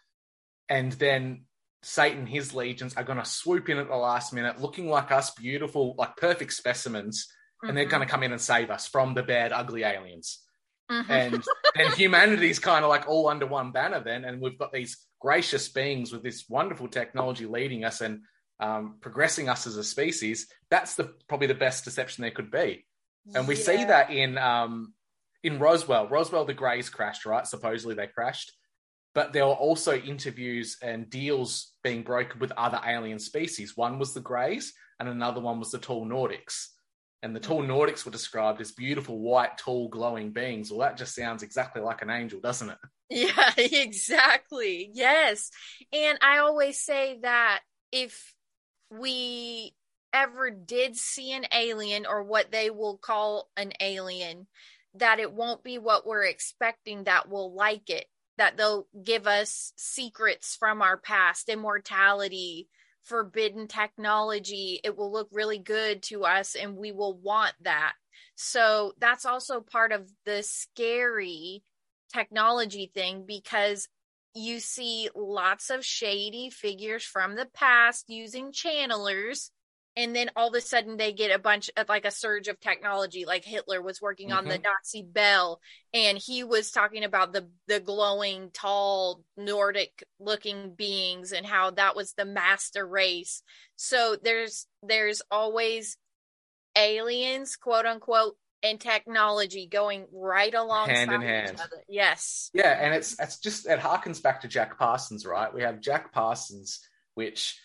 And 0.67 0.91
then 0.91 1.46
Satan, 1.84 2.27
his 2.27 2.53
legions 2.53 2.93
are 2.98 3.05
going 3.05 3.17
to 3.17 3.24
swoop 3.24 3.70
in 3.70 3.77
at 3.77 3.88
the 3.88 3.96
last 3.96 4.34
minute, 4.34 4.60
looking 4.60 4.89
like 4.89 5.10
us, 5.10 5.31
beautiful, 5.31 5.96
like 5.98 6.17
perfect 6.17 6.51
specimens, 6.51 7.31
and 7.63 7.77
they're 7.77 7.86
Mhm. 7.86 7.91
going 7.91 8.01
to 8.05 8.12
come 8.12 8.24
in 8.24 8.34
and 8.34 8.41
save 8.41 8.70
us 8.70 8.89
from 8.89 9.13
the 9.13 9.24
bad, 9.24 9.53
ugly 9.53 9.84
aliens. 9.84 10.46
Mhm. 10.91 11.10
And 11.10 11.43
then 11.75 11.91
humanity's 11.93 12.60
kind 12.60 12.84
of 12.84 12.89
like 12.89 13.08
all 13.08 13.29
under 13.29 13.46
one 13.46 13.72
banner, 13.72 14.01
then, 14.03 14.25
and 14.25 14.41
we've 14.41 14.60
got 14.60 14.74
these 14.74 14.98
gracious 15.22 15.70
beings 15.70 16.12
with 16.12 16.24
this 16.24 16.50
wonderful 16.50 16.89
technology 16.89 17.46
leading 17.46 17.86
us 17.86 18.01
and 18.01 18.25
um, 18.60 18.98
progressing 19.00 19.48
us 19.48 19.65
as 19.65 19.77
a 19.77 19.84
species. 19.84 20.51
That's 20.70 20.96
the 20.96 21.05
probably 21.29 21.48
the 21.48 21.55
best 21.55 21.86
deception 21.86 22.22
there 22.24 22.31
could 22.31 22.51
be 22.51 22.86
and 23.34 23.48
we 23.48 23.56
see 23.56 23.84
that 23.84 24.12
in 24.12 24.38
um 24.38 24.94
in 25.44 25.60
Roswell. 25.60 26.08
Roswell, 26.08 26.46
the 26.46 26.54
Greys 26.54 26.90
crashed, 26.90 27.25
right? 27.25 27.48
Supposedly 27.48 27.96
they 27.96 28.08
crashed, 28.08 28.51
but 29.13 29.34
there 29.34 29.46
were 29.46 29.54
also 29.54 29.98
interviews 29.98 30.78
and 30.82 31.10
deals 31.10 31.74
being 31.84 32.04
broken 32.04 32.40
with 32.40 32.51
other 32.54 32.80
alien 32.86 33.20
species. 33.20 33.75
One 33.75 34.00
was 34.00 34.13
the 34.13 34.22
Greys, 34.22 34.74
and 35.00 35.10
another 35.10 35.42
one 35.42 35.60
was 35.60 35.72
the 35.72 35.80
Tall 35.80 36.06
Nordics. 36.06 36.68
And 37.24 37.36
the 37.36 37.40
Tall 37.40 37.62
Nordics 37.63 38.04
were 38.04 38.12
described 38.12 38.62
as 38.62 38.72
beautiful, 38.72 39.20
white, 39.20 39.58
tall, 39.58 39.90
glowing 39.90 40.32
beings. 40.32 40.72
Well, 40.72 40.80
that 40.80 40.98
just 40.98 41.13
sounds 41.13 41.44
exactly 41.44 41.82
like 41.82 42.01
an 42.01 42.10
angel, 42.10 42.40
doesn't 42.40 42.70
it? 42.70 42.78
Yeah, 43.10 43.51
exactly. 43.58 44.90
Yes. 44.94 45.51
And 45.94 46.18
I 46.22 46.40
always 46.40 46.80
say 46.80 47.20
that 47.22 47.62
if 47.92 48.34
we 48.90 49.74
ever 50.13 50.50
did 50.50 50.96
see 50.96 51.32
an 51.32 51.46
alien 51.53 52.06
or 52.06 52.24
what 52.24 52.51
they 52.51 52.70
will 52.70 52.98
call 52.98 53.50
an 53.56 53.72
alien, 53.80 54.48
that 54.96 55.20
it 55.20 55.34
won't 55.34 55.63
be 55.63 55.77
what 55.77 56.06
we're 56.06 56.25
expecting 56.25 57.06
that 57.06 57.30
will 57.30 57.53
like 57.53 57.89
it, 57.89 58.06
that 58.38 58.58
they'll 58.58 58.88
give 59.03 59.27
us 59.27 59.74
secrets 59.75 60.56
from 60.56 60.82
our 60.82 60.98
past, 60.98 61.50
immortality, 61.50 62.68
forbidden 63.03 63.68
technology. 63.68 64.80
It 64.84 64.98
will 64.98 65.12
look 65.12 65.30
really 65.32 65.60
good 65.60 66.03
to 66.03 66.24
us 66.24 66.56
and 66.56 66.75
we 66.75 66.91
will 66.91 67.18
want 67.18 67.53
that. 67.62 67.94
So 68.36 68.94
that's 69.00 69.25
also 69.25 69.62
part 69.62 69.91
of 69.91 70.10
the 70.25 70.44
scary 70.44 71.63
technology 72.13 72.91
thing 72.94 73.25
because 73.27 73.88
you 74.34 74.60
see 74.60 75.10
lots 75.15 75.70
of 75.70 75.86
shady 75.86 76.50
figures 76.50 77.03
from 77.03 77.36
the 77.36 77.48
past 77.53 78.06
using 78.08 78.51
channelers 78.51 79.50
and 79.98 80.16
then 80.16 80.30
all 80.36 80.48
of 80.48 80.56
a 80.56 80.62
sudden 80.62 80.98
they 80.98 81.12
get 81.12 81.36
a 81.36 81.40
bunch 81.40 81.70
of 81.76 81.90
like 81.90 82.06
a 82.06 82.12
surge 82.12 82.48
of 82.48 82.60
technology 82.60 83.26
like 83.26 83.44
hitler 83.44 83.82
was 83.82 84.02
working 84.02 84.30
mm-hmm. 84.30 84.38
on 84.38 84.46
the 84.46 84.58
nazi 84.58 85.04
bell 85.04 85.60
and 85.94 86.18
he 86.18 86.44
was 86.44 86.72
talking 86.72 87.04
about 87.04 87.34
the 87.34 87.48
the 87.68 87.80
glowing 87.80 88.50
tall 88.54 89.24
nordic 89.36 90.04
looking 90.20 90.74
beings 90.76 91.32
and 91.32 91.46
how 91.46 91.72
that 91.72 91.96
was 91.96 92.14
the 92.14 92.26
master 92.26 92.86
race. 92.86 93.44
So 93.76 94.16
there's 94.22 94.68
there's 94.84 95.22
always 95.30 95.98
aliens 96.78 97.58
quote 97.58 97.86
unquote 97.86 98.38
and 98.64 98.80
technology 98.80 99.68
going 99.68 100.06
right 100.14 100.54
along 100.54 100.90
hand 100.90 101.12
in 101.12 101.22
hand. 101.22 101.62
yes. 101.90 102.50
Yeah 102.54 102.70
and 102.70 102.94
it's 102.94 103.20
it's 103.20 103.40
just 103.40 103.68
it 103.68 103.80
harkens 103.80 104.22
back 104.22 104.42
to 104.42 104.48
jack 104.48 104.78
parsons 104.78 105.26
right? 105.26 105.54
We 105.54 105.64
have 105.64 105.82
jack 105.82 106.14
parsons 106.14 106.80
which 107.16 107.60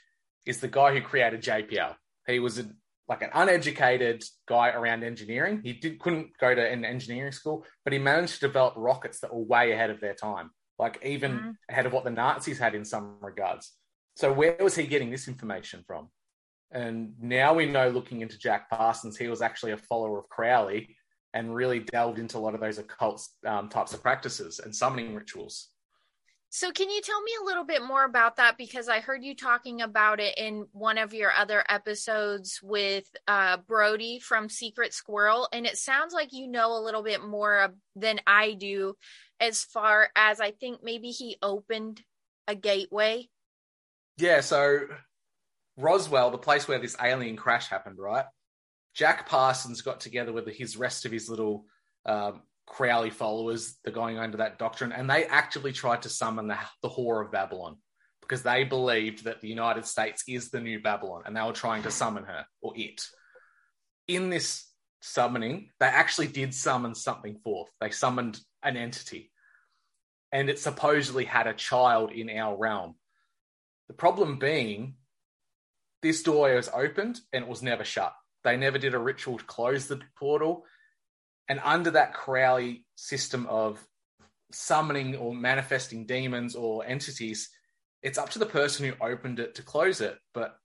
is 0.45 0.61
the 0.61 0.69
guy 0.69 0.95
who 0.95 1.01
created 1.01 1.43
jpl 1.43 1.95
he 2.27 2.39
was 2.39 2.59
a, 2.59 2.67
like 3.09 3.23
an 3.23 3.31
uneducated 3.35 4.25
guy 4.49 4.71
around 4.71 5.05
engineering. 5.05 5.61
He 5.63 5.73
did 5.73 5.99
couldn't 5.99 6.31
go 6.39 6.55
to 6.55 6.67
an 6.67 6.85
engineering 6.85 7.33
school, 7.33 7.65
but 7.85 7.93
he 7.93 7.99
managed 7.99 8.35
to 8.35 8.47
develop 8.47 8.75
rockets 8.77 9.21
that 9.21 9.33
were 9.33 9.43
way 9.43 9.73
ahead 9.73 9.91
of 9.91 10.01
their 10.01 10.15
time, 10.15 10.51
like 10.79 11.01
even 11.05 11.33
mm-hmm. 11.33 11.51
ahead 11.69 11.87
of 11.87 11.93
what 11.93 12.05
the 12.05 12.11
Nazis 12.11 12.59
had 12.59 12.75
in 12.75 12.85
some 12.85 13.17
regards. 13.21 13.73
So 14.17 14.33
where 14.33 14.57
was 14.61 14.75
he 14.75 14.87
getting 14.87 15.11
this 15.11 15.29
information 15.29 15.85
from? 15.87 16.09
And 16.73 17.13
now 17.21 17.55
we 17.55 17.67
know, 17.67 17.89
looking 17.89 18.23
into 18.23 18.39
Jack 18.39 18.69
Parsons, 18.69 19.17
he 19.17 19.29
was 19.29 19.43
actually 19.43 19.73
a 19.73 19.77
follower 19.77 20.19
of 20.19 20.29
Crowley 20.29 20.97
and 21.33 21.55
really 21.55 21.81
delved 21.81 22.19
into 22.19 22.39
a 22.39 22.41
lot 22.41 22.55
of 22.55 22.61
those 22.61 22.79
occult 22.79 23.27
um, 23.47 23.69
types 23.69 23.93
of 23.93 24.03
practices 24.03 24.59
and 24.59 24.75
summoning 24.75 25.15
rituals. 25.15 25.69
So, 26.51 26.73
can 26.73 26.89
you 26.89 27.01
tell 27.03 27.21
me 27.23 27.33
a 27.41 27.45
little 27.45 27.65
bit 27.65 27.83
more 27.83 28.05
about 28.05 28.37
that? 28.37 28.57
Because 28.57 28.89
I 28.89 29.01
heard 29.01 29.25
you 29.25 29.35
talking 29.35 29.83
about 29.83 30.21
it 30.21 30.39
in 30.39 30.67
one 30.73 30.97
of 30.97 31.13
your 31.13 31.33
other 31.33 31.65
episodes 31.69 32.61
with 32.63 33.05
uh, 33.27 33.59
Brody 33.67 34.21
from 34.21 34.49
Secret 34.49 34.95
Squirrel. 34.95 35.49
And 35.53 35.67
it 35.67 35.77
sounds 35.77 36.15
like 36.15 36.33
you 36.33 36.49
know 36.49 36.73
a 36.73 36.85
little 36.85 37.03
bit 37.03 37.23
more 37.23 37.75
than 37.95 38.21
I 38.27 38.53
do, 38.53 38.95
as 39.41 39.65
far 39.65 40.09
as 40.17 40.41
I 40.41 40.53
think 40.53 40.81
maybe 40.83 41.09
he 41.09 41.37
opened 41.43 42.03
a 42.49 42.55
gateway. 42.55 43.29
Yeah. 44.17 44.41
So, 44.41 44.87
Roswell, 45.77 46.31
the 46.31 46.39
place 46.39 46.67
where 46.67 46.79
this 46.79 46.97
alien 47.03 47.37
crash 47.37 47.69
happened, 47.69 47.99
right? 47.99 48.25
Jack 48.95 49.29
Parsons 49.29 49.83
got 49.83 50.01
together 50.01 50.33
with 50.33 50.49
his 50.49 50.77
rest 50.77 51.05
of 51.05 51.13
his 51.13 51.29
little 51.29 51.67
um, 52.07 52.43
Crowley 52.67 53.11
followers, 53.11 53.77
the 53.85 53.91
going 53.91 54.19
under 54.19 54.39
that 54.39 54.59
doctrine, 54.59 54.93
and 54.93 55.09
they 55.09 55.25
actively 55.25 55.73
tried 55.73 56.03
to 56.03 56.09
summon 56.09 56.49
the, 56.49 56.59
the 56.83 56.89
whore 56.89 57.25
of 57.25 57.33
Babylon 57.33 57.77
because 58.21 58.43
they 58.43 58.65
believed 58.65 59.25
that 59.25 59.41
the 59.41 59.49
United 59.49 59.87
States 59.87 60.25
is 60.27 60.51
the 60.51 60.61
new 60.61 60.81
Babylon 60.81 61.23
and 61.25 61.37
they 61.37 61.43
were 61.43 61.53
trying 61.53 61.85
to 61.85 61.91
summon 61.91 62.25
her 62.25 62.45
or 62.61 62.73
it. 62.77 63.07
In 64.09 64.31
this 64.31 64.67
summoning, 65.01 65.71
they 65.79 65.87
actually 65.87 66.27
did 66.27 66.53
summon 66.53 66.95
something 66.95 67.39
forth. 67.45 67.71
They 67.81 67.91
summoned 67.91 68.41
an 68.63 68.77
entity 68.77 69.31
and 70.33 70.51
it 70.51 70.59
supposedly 70.59 71.25
had 71.25 71.47
a 71.47 71.55
child 71.55 72.11
in 72.11 72.29
our 72.31 72.57
realm. 72.57 72.97
The 73.87 73.95
problem 73.95 74.39
being, 74.39 74.97
this 76.03 76.23
door 76.23 76.53
was 76.55 76.69
opened 76.75 77.21
and 77.33 77.45
it 77.45 77.49
was 77.49 77.63
never 77.63 77.85
shut. 77.85 78.13
They 78.43 78.57
never 78.57 78.79
did 78.79 78.95
a 78.95 78.99
ritual 78.99 79.39
to 79.39 79.45
close 79.45 79.87
the 79.87 80.01
portal 80.19 80.65
and 81.49 81.61
under 81.63 81.91
that 81.93 82.15
Crowley 82.15 82.85
system 82.97 83.47
of 83.47 83.85
summoning 84.53 85.17
or 85.17 85.35
manifesting 85.35 86.07
demons 86.07 86.55
or 86.55 86.85
entities, 86.85 87.51
it's 88.03 88.19
up 88.19 88.31
to 88.31 88.39
the 88.39 88.47
person 88.47 88.87
who 88.87 89.05
opened 89.05 89.39
it 89.39 89.55
to 89.57 89.63
close 89.63 90.01
it. 90.01 90.19
But 90.35 90.57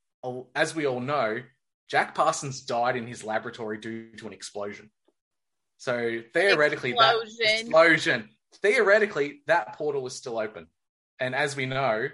as 0.56 0.76
we 0.76 0.86
all 0.86 1.00
know, 1.00 1.42
Jack 1.90 2.16
Parsons 2.16 2.62
died 2.62 2.96
in 2.96 3.08
his 3.08 3.24
laboratory 3.24 3.78
due 3.78 4.16
to 4.18 4.28
an 4.28 4.34
explosion. 4.34 4.90
So 5.78 6.22
theoretically, 6.34 6.92
explosion. 6.92 7.36
that 7.40 7.62
explosion, 7.62 8.30
theoretically, 8.62 9.42
that 9.48 9.74
portal 9.74 10.06
is 10.06 10.16
still 10.16 10.38
open. 10.38 10.68
And 11.20 11.36
as 11.36 11.56
we 11.56 11.66
know, 11.66 12.08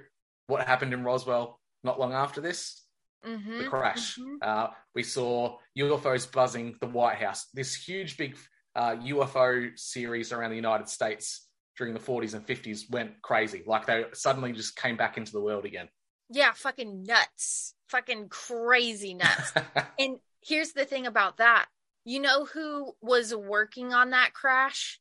what 0.47 0.65
happened 0.65 0.93
in 0.93 1.03
Roswell 1.03 1.59
not 1.83 1.99
long 1.99 2.13
after 2.13 2.41
this? 2.41 2.83
Mm-hmm, 3.25 3.57
the 3.57 3.63
crash. 3.65 4.15
Mm-hmm. 4.15 4.35
Uh, 4.41 4.67
we 4.95 5.03
saw 5.03 5.57
UFOs 5.77 6.31
buzzing 6.31 6.77
the 6.79 6.87
White 6.87 7.17
House. 7.17 7.47
This 7.53 7.75
huge, 7.75 8.17
big 8.17 8.37
uh, 8.77 8.95
UFO 8.95 9.77
series 9.77 10.31
around 10.31 10.51
the 10.51 10.55
United 10.55 10.87
States 10.87 11.47
during 11.77 11.93
the 11.93 11.99
40s 11.99 12.35
and 12.35 12.45
50s 12.45 12.89
went 12.89 13.21
crazy. 13.21 13.63
Like 13.65 13.87
they 13.87 14.05
suddenly 14.13 14.53
just 14.53 14.75
came 14.75 14.95
back 14.95 15.17
into 15.17 15.31
the 15.31 15.41
world 15.41 15.65
again. 15.65 15.89
Yeah, 16.29 16.51
fucking 16.53 17.03
nuts. 17.03 17.73
Fucking 17.89 18.29
crazy 18.29 19.15
nuts. 19.15 19.53
and 19.99 20.17
here's 20.45 20.73
the 20.73 20.85
thing 20.85 21.07
about 21.07 21.37
that. 21.37 21.65
You 22.05 22.19
know 22.19 22.45
who 22.45 22.93
was 23.01 23.35
working 23.35 23.93
on 23.93 24.11
that 24.11 24.33
crash? 24.33 24.99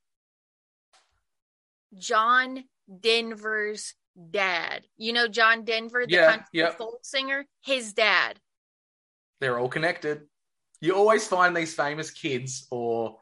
John 1.97 2.65
Denver's 3.01 3.95
dad. 4.31 4.87
You 4.97 5.13
know 5.13 5.29
John 5.29 5.65
Denver, 5.65 6.07
the 6.07 6.15
yeah, 6.15 6.31
country 6.31 6.47
yep. 6.53 6.79
folk 6.79 7.01
singer? 7.03 7.47
His 7.63 7.93
dad. 7.93 8.41
They're 9.41 9.59
all 9.59 9.69
connected. 9.69 10.23
You 10.81 10.95
always 10.95 11.27
find 11.27 11.57
these 11.57 11.75
famous 11.75 12.11
kids 12.11 12.67
or 12.71 13.19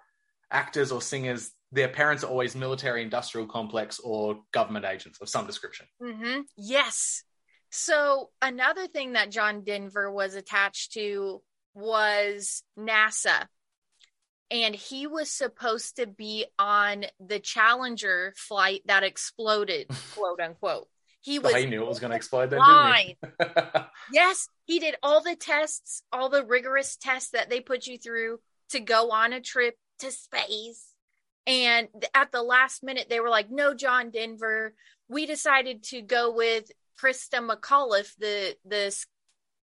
actors 0.51 0.93
or 0.93 1.03
singers, 1.03 1.51
their 1.73 1.89
parents 1.89 2.23
are 2.23 2.29
always 2.29 2.55
military 2.55 3.03
industrial 3.03 3.47
complex 3.47 3.99
or 3.99 4.41
government 4.53 4.85
agents 4.85 5.21
of 5.21 5.29
some 5.29 5.47
description. 5.47 5.87
Mm-hmm. 6.01 6.43
Yes. 6.57 7.25
So 7.71 8.31
another 8.41 8.87
thing 8.87 9.15
that 9.15 9.31
John 9.31 9.65
Denver 9.65 10.11
was 10.11 10.37
attached 10.37 10.93
to 10.93 11.43
was 11.75 12.63
NASA. 12.79 13.47
And 14.51 14.75
he 14.75 15.09
was 15.09 15.31
supposed 15.31 15.97
to 15.97 16.07
be 16.07 16.47
on 16.59 17.07
the 17.19 17.41
Challenger 17.41 18.35
flight 18.37 18.83
that 18.85 19.03
exploded, 19.03 19.89
quote 20.15 20.41
unquote. 20.41 20.87
He 21.21 21.39
was. 21.39 21.55
He 21.55 21.67
knew 21.67 21.83
it 21.83 21.89
was 21.89 22.01
going 22.01 22.11
to 22.11 22.17
explode. 22.17 22.51
Then, 22.51 22.61
yes, 24.13 24.49
he 24.67 24.79
did 24.79 24.95
all 25.03 25.23
the 25.23 25.35
tests, 25.35 26.03
all 26.13 26.29
the 26.29 26.45
rigorous 26.45 26.97
tests 26.97 27.31
that 27.31 27.49
they 27.49 27.61
put 27.61 27.87
you 27.87 27.97
through 27.99 28.39
to 28.71 28.81
go 28.81 29.11
on 29.11 29.33
a 29.33 29.41
trip 29.41 29.75
to 30.01 30.11
space. 30.11 30.93
And 31.47 31.89
at 32.15 32.33
the 32.33 32.43
last 32.43 32.83
minute, 32.83 33.09
they 33.11 33.21
were 33.21 33.29
like, 33.29 33.51
no, 33.51 33.75
John 33.75 34.11
Denver. 34.11 34.75
We 35.09 35.27
decided 35.27 35.83
to 35.85 36.01
go 36.01 36.33
with 36.33 36.71
Christa 37.01 37.47
McAuliffe, 37.47 38.15
the, 38.17 38.57
the 38.65 38.95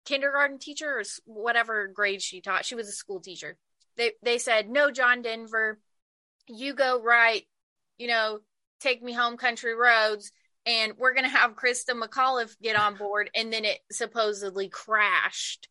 kindergarten 0.05 0.57
teacher 0.57 0.99
or 0.99 1.03
whatever 1.25 1.87
grade 1.87 2.21
she 2.21 2.41
taught. 2.41 2.65
She 2.65 2.75
was 2.75 2.87
a 2.87 2.93
school 2.93 3.19
teacher. 3.19 3.57
They, 3.97 4.13
they 4.23 4.37
said, 4.37 4.69
no, 4.69 4.91
John 4.91 5.21
Denver, 5.21 5.79
you 6.47 6.73
go 6.73 7.01
right, 7.01 7.43
you 7.97 8.07
know, 8.07 8.39
take 8.79 9.03
me 9.03 9.13
home 9.13 9.37
country 9.37 9.75
roads 9.75 10.31
and 10.65 10.93
we're 10.97 11.13
going 11.13 11.25
to 11.25 11.29
have 11.29 11.55
Christa 11.55 11.99
McAuliffe 11.99 12.55
get 12.61 12.79
on 12.79 12.95
board. 12.95 13.29
And 13.35 13.51
then 13.51 13.65
it 13.65 13.79
supposedly 13.91 14.69
crashed 14.69 15.67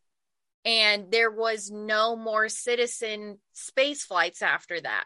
and 0.68 1.10
there 1.10 1.30
was 1.30 1.70
no 1.70 2.14
more 2.14 2.50
citizen 2.50 3.38
space 3.54 4.04
flights 4.04 4.42
after 4.42 4.78
that. 4.78 5.04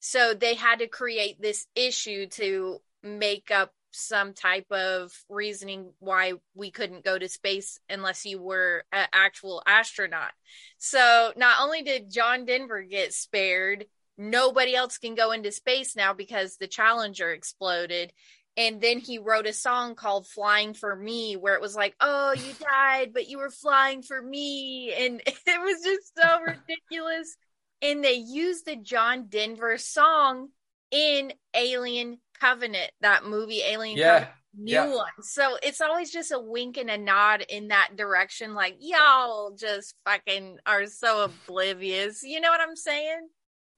So 0.00 0.34
they 0.34 0.54
had 0.54 0.80
to 0.80 0.88
create 0.88 1.40
this 1.40 1.66
issue 1.74 2.26
to 2.32 2.82
make 3.02 3.50
up 3.50 3.72
some 3.92 4.34
type 4.34 4.70
of 4.70 5.10
reasoning 5.30 5.90
why 6.00 6.34
we 6.54 6.70
couldn't 6.70 7.02
go 7.02 7.18
to 7.18 7.30
space 7.30 7.78
unless 7.88 8.26
you 8.26 8.42
were 8.42 8.84
an 8.92 9.06
actual 9.14 9.62
astronaut. 9.66 10.32
So 10.76 11.32
not 11.34 11.62
only 11.62 11.80
did 11.80 12.12
John 12.12 12.44
Denver 12.44 12.82
get 12.82 13.14
spared, 13.14 13.86
nobody 14.18 14.74
else 14.74 14.98
can 14.98 15.14
go 15.14 15.32
into 15.32 15.50
space 15.50 15.96
now 15.96 16.12
because 16.12 16.58
the 16.58 16.66
Challenger 16.66 17.32
exploded 17.32 18.12
and 18.56 18.80
then 18.80 18.98
he 18.98 19.18
wrote 19.18 19.46
a 19.46 19.52
song 19.52 19.94
called 19.94 20.26
flying 20.26 20.74
for 20.74 20.94
me 20.94 21.36
where 21.36 21.54
it 21.54 21.60
was 21.60 21.74
like 21.74 21.94
oh 22.00 22.32
you 22.32 22.52
died 22.60 23.12
but 23.12 23.28
you 23.28 23.38
were 23.38 23.50
flying 23.50 24.02
for 24.02 24.20
me. 24.20 24.92
And 24.92 25.20
it 25.26 25.60
was 25.60 25.82
just 25.84 26.12
so 26.16 26.40
ridiculous. 26.40 27.36
And 27.82 28.02
they 28.02 28.14
used 28.14 28.66
the 28.66 28.76
john 28.76 29.26
denver 29.28 29.78
song 29.78 30.48
in 30.90 31.32
alien 31.54 32.18
covenant 32.40 32.90
that 33.00 33.24
movie 33.24 33.62
alien 33.62 33.96
yeah. 33.96 34.12
covenant 34.12 34.34
new 34.56 34.72
yeah. 34.72 34.94
one. 34.94 35.10
So 35.22 35.56
it's 35.62 35.80
always 35.80 36.10
just 36.10 36.30
a 36.30 36.38
wink 36.38 36.76
and 36.76 36.88
a 36.88 36.98
nod 36.98 37.44
in 37.48 37.68
that 37.68 37.96
direction 37.96 38.54
like 38.54 38.76
y'all 38.78 39.56
just 39.56 39.94
fucking 40.04 40.58
are 40.64 40.86
so 40.86 41.24
oblivious. 41.24 42.22
You 42.22 42.40
know 42.40 42.50
what 42.50 42.60
i'm 42.60 42.76
saying? 42.76 43.28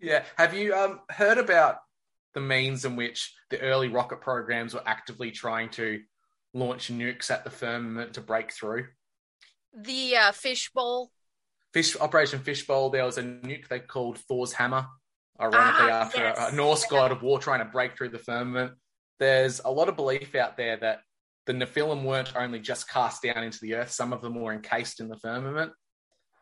Yeah. 0.01 0.25
Have 0.37 0.55
you 0.55 0.75
um 0.75 1.01
heard 1.09 1.39
about 1.39 1.79
the 2.35 2.41
means 2.41 2.85
in 2.85 2.97
which 2.97 3.33
the 3.51 3.61
early 3.61 3.89
rocket 3.89 4.21
programs 4.21 4.75
were 4.75 4.83
actively 4.87 5.31
trying 5.31 5.71
to 5.71 6.01
launch 6.55 6.89
nukes 6.89 7.31
at 7.31 7.45
the 7.45 7.51
firmament 7.51 8.15
to 8.15 8.21
break 8.21 8.53
through. 8.53 8.87
The 9.75 10.17
uh, 10.17 10.33
fishbowl. 10.33 11.11
Fish 11.73 11.97
Operation 12.01 12.41
Fishbowl, 12.41 12.91
there 12.91 13.05
was 13.05 13.19
a 13.19 13.23
nuke 13.23 13.69
they 13.69 13.81
called 13.81 14.19
Thor's 14.19 14.53
Hammer, 14.53 14.87
ironically 15.39 15.91
Ah, 15.91 16.03
after 16.03 16.21
yes. 16.21 16.53
a 16.53 16.57
Norse 16.57 16.87
god 16.87 17.13
of 17.13 17.23
war 17.23 17.39
trying 17.39 17.59
to 17.59 17.67
break 17.67 17.97
through 17.97 18.09
the 18.09 18.19
firmament. 18.19 18.73
There's 19.19 19.61
a 19.65 19.71
lot 19.71 19.89
of 19.89 19.97
belief 19.97 20.35
out 20.35 20.57
there 20.57 20.79
that 20.79 21.01
the 21.45 21.53
Nephilim 21.53 22.03
weren't 22.05 22.35
only 22.35 22.61
just 22.61 22.89
cast 22.89 23.23
down 23.23 23.43
into 23.45 23.59
the 23.61 23.75
earth; 23.75 23.91
some 23.91 24.13
of 24.13 24.23
them 24.23 24.35
were 24.35 24.53
encased 24.55 25.01
in 25.01 25.09
the 25.09 25.19
firmament. 25.19 25.73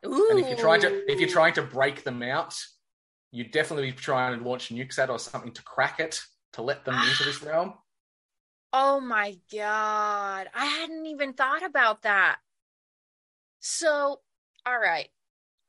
Ooh. 0.06 0.28
And 0.30 0.38
if 0.38 0.48
you're 0.48 0.58
trying 0.58 0.82
to 0.82 1.10
if 1.10 1.18
you're 1.18 1.28
trying 1.28 1.54
to 1.54 1.62
break 1.62 2.04
them 2.04 2.22
out, 2.22 2.54
you'd 3.32 3.50
definitely 3.50 3.90
be 3.90 3.96
trying 3.96 4.38
to 4.38 4.44
launch 4.44 4.68
nukes 4.68 4.98
at 4.98 5.10
or 5.10 5.18
something 5.18 5.52
to 5.52 5.62
crack 5.64 5.98
it 5.98 6.20
to 6.54 6.62
let 6.62 6.84
them 6.84 6.94
into 6.94 7.24
this 7.24 7.42
realm. 7.42 7.74
Oh 8.72 9.00
my 9.00 9.36
God. 9.52 10.48
I 10.52 10.64
hadn't 10.64 11.06
even 11.06 11.32
thought 11.34 11.64
about 11.64 12.02
that. 12.02 12.38
So, 13.60 14.20
all 14.66 14.78
right. 14.78 15.08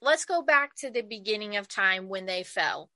Let's 0.01 0.25
go 0.25 0.41
back 0.41 0.75
to 0.77 0.89
the 0.89 1.01
beginning 1.01 1.55
of 1.55 1.67
time 1.67 2.09
when 2.09 2.25
they 2.25 2.43
fell. 2.43 2.89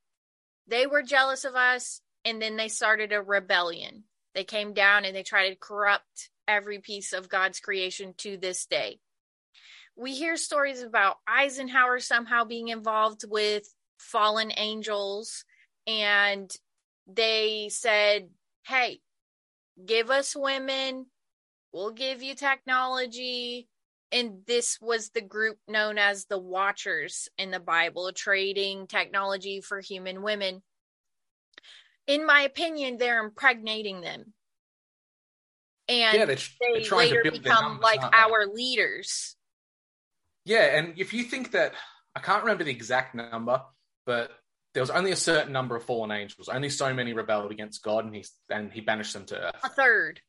They 0.68 0.86
were 0.86 1.02
jealous 1.02 1.46
of 1.46 1.56
us, 1.56 2.02
and 2.24 2.42
then 2.42 2.58
they 2.58 2.68
started 2.68 3.12
a 3.12 3.22
rebellion. 3.22 4.04
They 4.36 4.44
came 4.44 4.74
down 4.74 5.06
and 5.06 5.16
they 5.16 5.24
tried 5.24 5.50
to 5.50 5.56
corrupt 5.56 6.30
every 6.48 6.80
piece 6.80 7.14
of 7.14 7.30
God's 7.30 7.60
creation 7.60 8.14
to 8.18 8.38
this 8.38 8.66
day. 8.66 9.00
We 9.96 10.14
hear 10.14 10.38
stories 10.38 10.82
about 10.82 11.18
Eisenhower 11.28 12.00
somehow 12.00 12.46
being 12.46 12.68
involved 12.68 13.26
with 13.28 13.64
fallen 13.98 14.52
angels, 14.56 15.46
and 15.88 16.52
they 17.12 17.70
said, 17.70 18.30
Hey, 18.66 19.00
give 19.84 20.10
us 20.10 20.36
women, 20.36 21.08
we'll 21.74 21.92
give 21.92 22.22
you 22.22 22.36
technology. 22.36 23.68
And 24.12 24.40
this 24.48 24.80
was 24.82 25.10
the 25.10 25.22
group 25.22 25.58
known 25.68 26.00
as 26.00 26.26
the 26.26 26.40
Watchers 26.40 27.30
in 27.38 27.52
the 27.52 27.60
Bible, 27.60 28.12
trading 28.12 28.88
technology 28.88 29.62
for 29.62 29.80
human 29.80 30.24
women. 30.24 30.64
In 32.08 32.26
my 32.26 32.42
opinion, 32.42 32.98
they're 32.98 33.24
impregnating 33.24 34.02
them. 34.02 34.34
And 35.88 36.18
yeah, 36.18 36.26
they're, 36.26 36.36
they're 36.36 36.74
they 36.76 36.84
trying 36.84 37.10
to 37.10 37.16
later 37.18 37.32
become 37.32 37.80
like 37.82 38.02
our 38.02 38.48
leaders. 38.48 39.36
Yeah, 40.46 40.78
and 40.78 40.94
if 40.98 41.14
you 41.14 41.24
think 41.24 41.52
that 41.52 41.74
I 42.16 42.20
can't 42.20 42.44
remember 42.44 42.64
the 42.64 42.72
exact 42.72 43.14
number, 43.14 43.62
but 44.08 44.32
there 44.74 44.82
was 44.84 44.90
only 44.90 45.12
a 45.12 45.16
certain 45.16 45.52
number 45.54 45.76
of 45.76 45.84
fallen 45.84 46.12
angels. 46.12 46.48
Only 46.50 46.70
so 46.70 46.94
many 46.94 47.14
rebelled 47.14 47.52
against 47.52 47.84
God, 47.84 48.06
and 48.06 48.16
he 48.16 48.26
and 48.50 48.72
he 48.72 48.82
banished 48.82 49.14
them 49.14 49.26
to 49.28 49.48
earth. 49.48 49.56
A 49.64 49.70
third. 49.70 50.22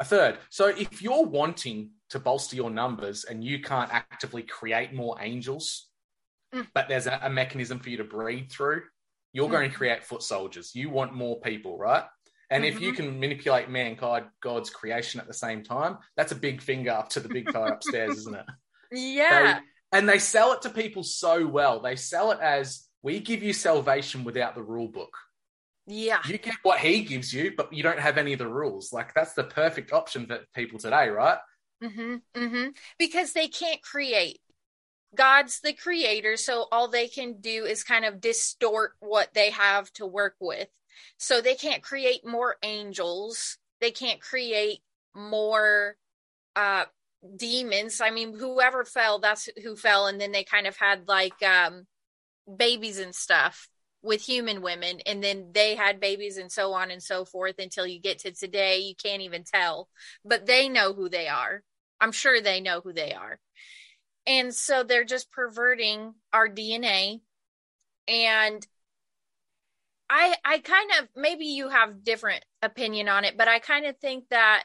A 0.00 0.04
third. 0.04 0.38
So 0.50 0.66
if 0.68 1.02
you're 1.02 1.24
wanting 1.24 1.90
to 2.10 2.20
bolster 2.20 2.54
your 2.56 2.70
numbers 2.70 3.24
and 3.24 3.42
you 3.42 3.60
can't 3.60 3.92
actively 3.92 4.42
create 4.42 4.92
more 4.92 5.16
angels, 5.20 5.86
Mm. 6.54 6.66
but 6.72 6.88
there's 6.88 7.06
a, 7.06 7.18
a 7.24 7.28
mechanism 7.28 7.78
for 7.78 7.90
you 7.90 7.98
to 7.98 8.04
breed 8.04 8.50
through, 8.50 8.80
you're 9.34 9.50
going 9.50 9.70
to 9.70 9.76
create 9.76 10.02
foot 10.02 10.22
soldiers. 10.22 10.74
You 10.74 10.88
want 10.88 11.12
more 11.12 11.38
people, 11.40 11.76
right? 11.76 12.04
And 12.48 12.64
if 12.64 12.80
you 12.80 12.94
can 12.94 13.20
manipulate 13.20 13.68
mankind, 13.68 14.24
God's 14.42 14.70
creation 14.70 15.20
at 15.20 15.26
the 15.26 15.34
same 15.34 15.62
time, 15.62 15.98
that's 16.16 16.32
a 16.32 16.36
big 16.36 16.62
finger 16.62 16.92
up 16.92 17.10
to 17.10 17.20
the 17.20 17.28
big 17.28 17.52
guy 17.52 17.68
upstairs, 17.68 18.16
isn't 18.20 18.34
it? 18.36 18.46
Yeah. 18.90 19.58
They, 19.92 19.98
and 19.98 20.08
they 20.08 20.18
sell 20.18 20.54
it 20.54 20.62
to 20.62 20.70
people 20.70 21.02
so 21.02 21.46
well. 21.46 21.80
They 21.80 21.96
sell 21.96 22.30
it 22.32 22.38
as 22.40 22.87
we 23.02 23.20
give 23.20 23.42
you 23.42 23.52
salvation 23.52 24.24
without 24.24 24.54
the 24.54 24.62
rule 24.62 24.88
book. 24.88 25.16
yeah. 25.86 26.20
You 26.26 26.38
get 26.38 26.56
what 26.62 26.80
he 26.80 27.02
gives 27.02 27.32
you, 27.32 27.52
but 27.56 27.72
you 27.72 27.82
don't 27.82 27.98
have 27.98 28.18
any 28.18 28.32
of 28.32 28.38
the 28.38 28.48
rules. 28.48 28.92
Like 28.92 29.14
that's 29.14 29.34
the 29.34 29.44
perfect 29.44 29.92
option 29.92 30.26
for 30.26 30.40
people 30.54 30.78
today, 30.78 31.08
right? 31.08 31.38
Mm-hmm. 31.82 32.16
Mm-hmm. 32.34 32.68
Because 32.98 33.32
they 33.32 33.48
can't 33.48 33.82
create. 33.82 34.40
God's 35.14 35.60
the 35.60 35.72
creator, 35.72 36.36
so 36.36 36.66
all 36.70 36.88
they 36.88 37.08
can 37.08 37.40
do 37.40 37.64
is 37.64 37.82
kind 37.82 38.04
of 38.04 38.20
distort 38.20 38.92
what 39.00 39.32
they 39.32 39.50
have 39.50 39.90
to 39.94 40.06
work 40.06 40.34
with. 40.40 40.68
So 41.16 41.40
they 41.40 41.54
can't 41.54 41.82
create 41.82 42.26
more 42.26 42.56
angels. 42.62 43.56
They 43.80 43.90
can't 43.90 44.20
create 44.20 44.80
more 45.14 45.96
uh 46.56 46.84
demons. 47.36 48.00
I 48.00 48.10
mean, 48.10 48.36
whoever 48.36 48.84
fell, 48.84 49.18
that's 49.18 49.48
who 49.62 49.76
fell, 49.76 50.06
and 50.08 50.20
then 50.20 50.32
they 50.32 50.44
kind 50.44 50.66
of 50.66 50.76
had 50.76 51.08
like 51.08 51.42
um 51.42 51.86
babies 52.56 52.98
and 52.98 53.14
stuff 53.14 53.68
with 54.02 54.22
human 54.22 54.62
women, 54.62 55.00
and 55.06 55.22
then 55.22 55.50
they 55.52 55.74
had 55.74 56.00
babies 56.00 56.36
and 56.36 56.50
so 56.52 56.72
on 56.72 56.90
and 56.90 57.02
so 57.02 57.24
forth 57.24 57.56
until 57.58 57.86
you 57.86 58.00
get 58.00 58.20
to 58.20 58.32
today. 58.32 58.78
You 58.78 58.94
can't 58.94 59.22
even 59.22 59.44
tell, 59.44 59.88
but 60.24 60.46
they 60.46 60.68
know 60.68 60.92
who 60.92 61.08
they 61.08 61.28
are. 61.28 61.62
I'm 62.00 62.12
sure 62.12 62.40
they 62.40 62.60
know 62.60 62.80
who 62.80 62.92
they 62.92 63.12
are. 63.12 63.38
And 64.26 64.54
so 64.54 64.82
they're 64.82 65.04
just 65.04 65.32
perverting 65.32 66.14
our 66.32 66.48
DNA. 66.48 67.20
And 68.06 68.66
I 70.10 70.36
I 70.44 70.58
kind 70.58 70.90
of 70.98 71.08
maybe 71.16 71.46
you 71.46 71.68
have 71.68 72.04
different 72.04 72.44
opinion 72.62 73.08
on 73.08 73.24
it, 73.24 73.36
but 73.36 73.48
I 73.48 73.58
kind 73.58 73.86
of 73.86 73.98
think 73.98 74.24
that 74.30 74.64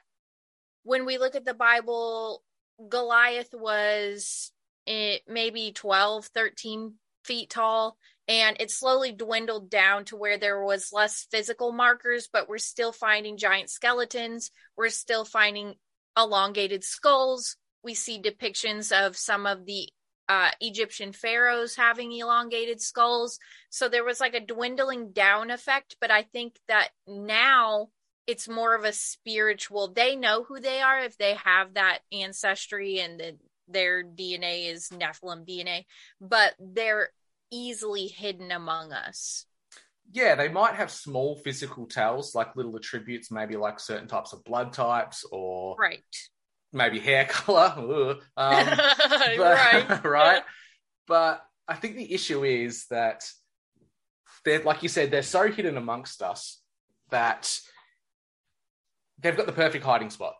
when 0.84 1.06
we 1.06 1.17
look 1.17 1.36
at 1.36 1.46
the 1.46 1.54
Bible, 1.54 2.43
Goliath 2.89 3.54
was 3.54 4.52
eh, 4.88 5.17
maybe 5.28 5.72
12, 5.72 6.28
13 6.28 6.93
feet 7.24 7.50
tall 7.50 7.98
and 8.28 8.56
it 8.60 8.72
slowly 8.72 9.12
dwindled 9.12 9.70
down 9.70 10.06
to 10.06 10.16
where 10.16 10.38
there 10.38 10.64
was 10.64 10.94
less 10.94 11.28
physical 11.30 11.72
markers 11.72 12.30
but 12.32 12.48
we're 12.48 12.58
still 12.58 12.92
finding 12.92 13.38
giant 13.38 13.70
skeletons. 13.70 14.52
We're 14.78 14.90
still 14.90 15.26
finding 15.26 15.76
elongated 16.18 16.84
skulls. 16.84 17.58
We 17.84 17.94
see 17.94 18.22
depictions 18.22 18.92
of 18.92 19.18
some 19.18 19.46
of 19.46 19.66
the 19.66 19.90
uh, 20.30 20.52
egyptian 20.62 21.12
pharaohs 21.12 21.76
having 21.76 22.14
elongated 22.14 22.82
skulls. 22.82 23.40
So 23.70 23.90
there 23.90 24.06
was 24.06 24.22
like 24.22 24.34
a 24.34 24.40
dwindling 24.40 25.12
down 25.12 25.52
effect 25.52 25.98
but 26.00 26.12
i 26.12 26.24
think 26.24 26.56
that 26.68 26.90
now 27.08 27.90
it's 28.26 28.48
more 28.48 28.74
of 28.76 28.86
a 28.86 28.94
spiritual 28.94 29.92
they 29.92 30.16
know 30.16 30.44
who 30.44 30.60
they 30.60 30.82
are 30.82 31.02
if 31.02 31.18
they 31.18 31.36
have 31.44 31.74
that 31.74 32.00
ancestry 32.12 33.00
and 33.00 33.20
the, 33.20 33.38
their 33.67 34.04
dna 34.04 34.71
is 34.71 34.89
nephilim 34.89 35.47
dna 35.47 35.86
but 36.19 36.54
they're 36.60 37.10
easily 37.52 38.08
hidden 38.08 38.52
among 38.52 38.91
us 38.91 39.45
Yeah, 40.12 40.36
they 40.36 40.49
might 40.49 40.76
have 40.76 40.91
small 40.91 41.38
physical 41.38 41.86
tells, 41.88 42.36
like 42.36 42.56
little 42.56 42.76
attributes, 42.76 43.32
maybe 43.32 43.56
like 43.56 43.80
certain 43.80 44.08
types 44.08 44.34
of 44.34 44.43
blood 44.43 44.73
types 44.73 45.26
or 45.32 45.76
right 45.80 46.04
maybe 46.73 46.99
hair 46.99 47.26
color. 47.30 48.17
Um, 48.36 48.65
but- 49.38 49.39
right 49.39 50.04
right. 50.19 50.43
But 51.08 51.45
I 51.67 51.76
think 51.76 51.95
the 51.95 52.13
issue 52.13 52.43
is 52.43 52.86
that 52.88 53.23
they're, 54.43 54.63
like 54.63 54.84
you 54.84 54.89
said, 54.89 55.10
they're 55.10 55.23
so 55.23 55.49
hidden 55.49 55.78
amongst 55.78 56.21
us 56.21 56.60
that 57.10 57.58
they've 59.19 59.38
got 59.38 59.45
the 59.45 59.54
perfect 59.54 59.86
hiding 59.86 60.10
spot. 60.10 60.36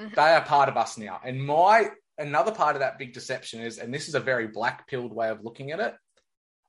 Mhm. 0.00 0.14
They 0.14 0.22
are 0.22 0.42
part 0.44 0.68
of 0.68 0.76
us 0.76 0.96
now. 0.96 1.20
And 1.24 1.44
my 1.44 1.90
another 2.22 2.52
part 2.52 2.76
of 2.76 2.80
that 2.80 2.98
big 2.98 3.12
deception 3.12 3.60
is, 3.60 3.78
and 3.78 3.92
this 3.92 4.08
is 4.08 4.14
a 4.14 4.20
very 4.20 4.46
black 4.46 4.88
pilled 4.88 5.12
way 5.12 5.28
of 5.28 5.44
looking 5.44 5.72
at 5.72 5.80
it. 5.80 5.94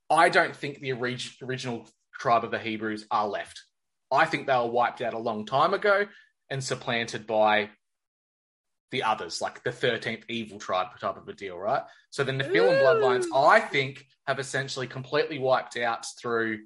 I 0.10 0.30
don't 0.30 0.56
think 0.56 0.80
the 0.80 0.94
orig- 0.94 1.38
original 1.42 1.88
tribe 2.14 2.44
of 2.44 2.52
the 2.52 2.60
Hebrews 2.60 3.06
are 3.10 3.28
left. 3.28 3.62
I 4.12 4.26
think 4.26 4.48
they 4.48 4.56
were 4.56 4.68
wiped 4.68 5.02
out 5.02 5.14
a 5.14 5.20
long 5.20 5.46
time 5.46 5.74
ago 5.74 6.06
and 6.50 6.64
supplanted 6.64 7.26
by 7.26 7.70
the 8.92 9.04
others, 9.04 9.42
like 9.42 9.64
the 9.64 9.72
13th 9.72 10.24
evil 10.30 10.60
tribe 10.60 10.88
type 11.00 11.18
of 11.18 11.28
a 11.28 11.34
deal, 11.34 11.58
right? 11.58 11.82
So 12.12 12.24
the 12.24 12.32
Nephilim 12.32 12.82
bloodlines, 12.82 13.26
I 13.36 13.60
think, 13.60 14.06
have 14.28 14.40
essentially 14.40 14.86
completely 14.86 15.40
wiped 15.40 15.78
out 15.78 16.06
through 16.22 16.60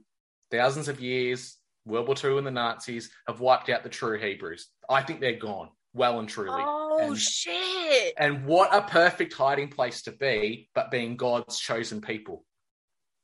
thousands 0.51 0.89
of 0.89 0.99
years. 0.99 1.55
World 1.85 2.07
War 2.07 2.17
II 2.21 2.37
and 2.37 2.45
the 2.45 2.51
Nazis 2.51 3.09
have 3.27 3.39
wiped 3.39 3.69
out 3.69 3.83
the 3.83 3.89
true 3.89 4.19
Hebrews. 4.19 4.67
I 4.89 5.03
think 5.03 5.21
they're 5.21 5.37
gone, 5.37 5.69
well 5.97 6.19
and 6.19 6.29
truly. 6.29 6.61
oh 6.63 6.99
and, 6.99 7.17
shit 7.17 8.13
and 8.17 8.45
what 8.45 8.73
a 8.73 8.81
perfect 8.81 9.33
hiding 9.33 9.69
place 9.69 10.03
to 10.03 10.11
be, 10.11 10.69
but 10.73 10.91
being 10.91 11.17
God's 11.17 11.59
chosen 11.59 12.01
people. 12.01 12.45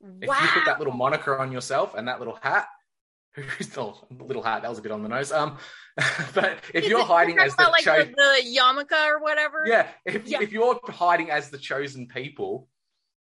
Wow. 0.02 0.18
If 0.22 0.42
you 0.42 0.48
put 0.50 0.66
that 0.66 0.80
little 0.80 0.94
moniker 0.94 1.38
on 1.38 1.52
yourself 1.52 1.96
and 1.96 2.08
that 2.08 2.20
little 2.20 2.38
hat, 2.42 2.68
who's 3.36 3.70
the 3.70 3.94
little 4.12 4.44
hat? 4.44 4.64
That 4.64 4.70
was 4.70 4.80
a 4.80 4.82
bit 4.82 4.92
on 4.92 5.02
the 5.02 5.10
nose. 5.10 5.32
Um, 5.32 5.58
but 6.34 6.58
if 6.74 6.84
Is 6.84 6.90
you're 6.90 7.06
hiding 7.06 7.40
as 7.40 7.56
the 7.56 7.64
like 7.64 7.84
the, 7.86 8.14
the 8.16 8.58
yarmulke 8.58 9.08
or 9.08 9.22
whatever 9.22 9.64
yeah, 9.68 9.88
if 10.06 10.28
Yeah. 10.28 10.42
if 10.42 10.52
you're 10.52 10.80
hiding 10.90 11.30
as 11.30 11.50
the 11.50 11.58
chosen 11.58 12.08
people, 12.08 12.68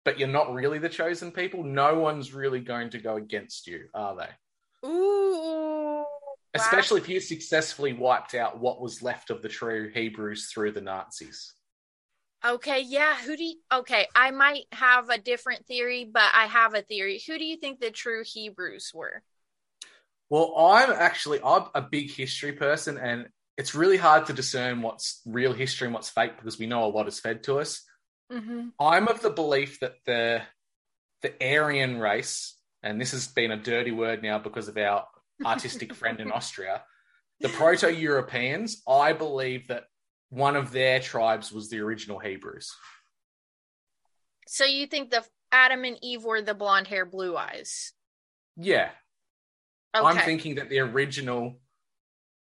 but 0.03 0.19
you're 0.19 0.27
not 0.27 0.53
really 0.53 0.79
the 0.79 0.89
chosen 0.89 1.31
people, 1.31 1.63
no 1.63 1.99
one's 1.99 2.33
really 2.33 2.59
going 2.59 2.89
to 2.91 2.97
go 2.97 3.15
against 3.15 3.67
you, 3.67 3.85
are 3.93 4.15
they? 4.17 4.29
ooh 4.87 5.22
Especially 6.55 7.01
if 7.01 7.09
you 7.09 7.19
successfully 7.19 7.93
wiped 7.93 8.35
out 8.35 8.59
what 8.59 8.79
was 8.79 9.01
left 9.01 9.29
of 9.29 9.41
the 9.41 9.49
true 9.49 9.91
Hebrews 9.93 10.51
through 10.51 10.71
the 10.71 10.81
Nazis. 10.81 11.53
Okay, 12.45 12.81
yeah. 12.81 13.15
Who 13.15 13.37
do 13.37 13.43
you, 13.43 13.55
okay, 13.71 14.07
I 14.15 14.31
might 14.31 14.65
have 14.73 15.09
a 15.09 15.17
different 15.17 15.65
theory, 15.65 16.09
but 16.11 16.29
I 16.33 16.45
have 16.45 16.73
a 16.75 16.81
theory. 16.81 17.21
Who 17.25 17.37
do 17.37 17.45
you 17.45 17.57
think 17.57 17.79
the 17.79 17.89
true 17.89 18.23
Hebrews 18.25 18.91
were? 18.93 19.23
Well, 20.29 20.53
I'm 20.57 20.91
actually 20.91 21.39
I'm 21.43 21.65
a 21.73 21.81
big 21.81 22.11
history 22.11 22.53
person, 22.53 22.97
and 22.97 23.27
it's 23.57 23.75
really 23.75 23.97
hard 23.97 24.25
to 24.27 24.33
discern 24.33 24.81
what's 24.81 25.21
real 25.25 25.53
history 25.53 25.87
and 25.87 25.93
what's 25.93 26.09
fake 26.09 26.37
because 26.37 26.59
we 26.59 26.65
know 26.65 26.85
a 26.85 26.87
lot 26.87 27.07
is 27.07 27.19
fed 27.19 27.43
to 27.43 27.59
us. 27.59 27.83
hmm 28.31 28.69
I'm 28.79 29.07
of 29.07 29.21
the 29.21 29.29
belief 29.29 29.79
that 29.79 29.95
the 30.05 30.41
the 31.21 31.33
Aryan 31.41 31.99
race, 31.99 32.57
and 32.81 32.99
this 32.99 33.11
has 33.11 33.27
been 33.27 33.51
a 33.51 33.57
dirty 33.57 33.91
word 33.91 34.21
now 34.21 34.39
because 34.39 34.67
of 34.67 34.77
our 34.77 35.05
artistic 35.45 35.93
friend 35.93 36.19
in 36.19 36.31
Austria, 36.31 36.83
the 37.39 37.49
Proto-Europeans, 37.49 38.81
I 38.87 39.13
believe 39.13 39.67
that 39.67 39.85
one 40.29 40.55
of 40.55 40.71
their 40.71 40.99
tribes 40.99 41.51
was 41.51 41.69
the 41.69 41.79
original 41.79 42.19
Hebrews. 42.19 42.71
So 44.47 44.65
you 44.65 44.87
think 44.87 45.11
the 45.11 45.23
Adam 45.51 45.83
and 45.83 45.97
Eve 46.01 46.23
were 46.23 46.41
the 46.41 46.53
blonde 46.53 46.87
hair, 46.87 47.05
blue 47.05 47.37
eyes? 47.37 47.93
Yeah, 48.55 48.89
Okay. 49.95 50.07
I'm 50.07 50.25
thinking 50.25 50.55
that 50.55 50.69
the 50.69 50.79
original, 50.79 51.59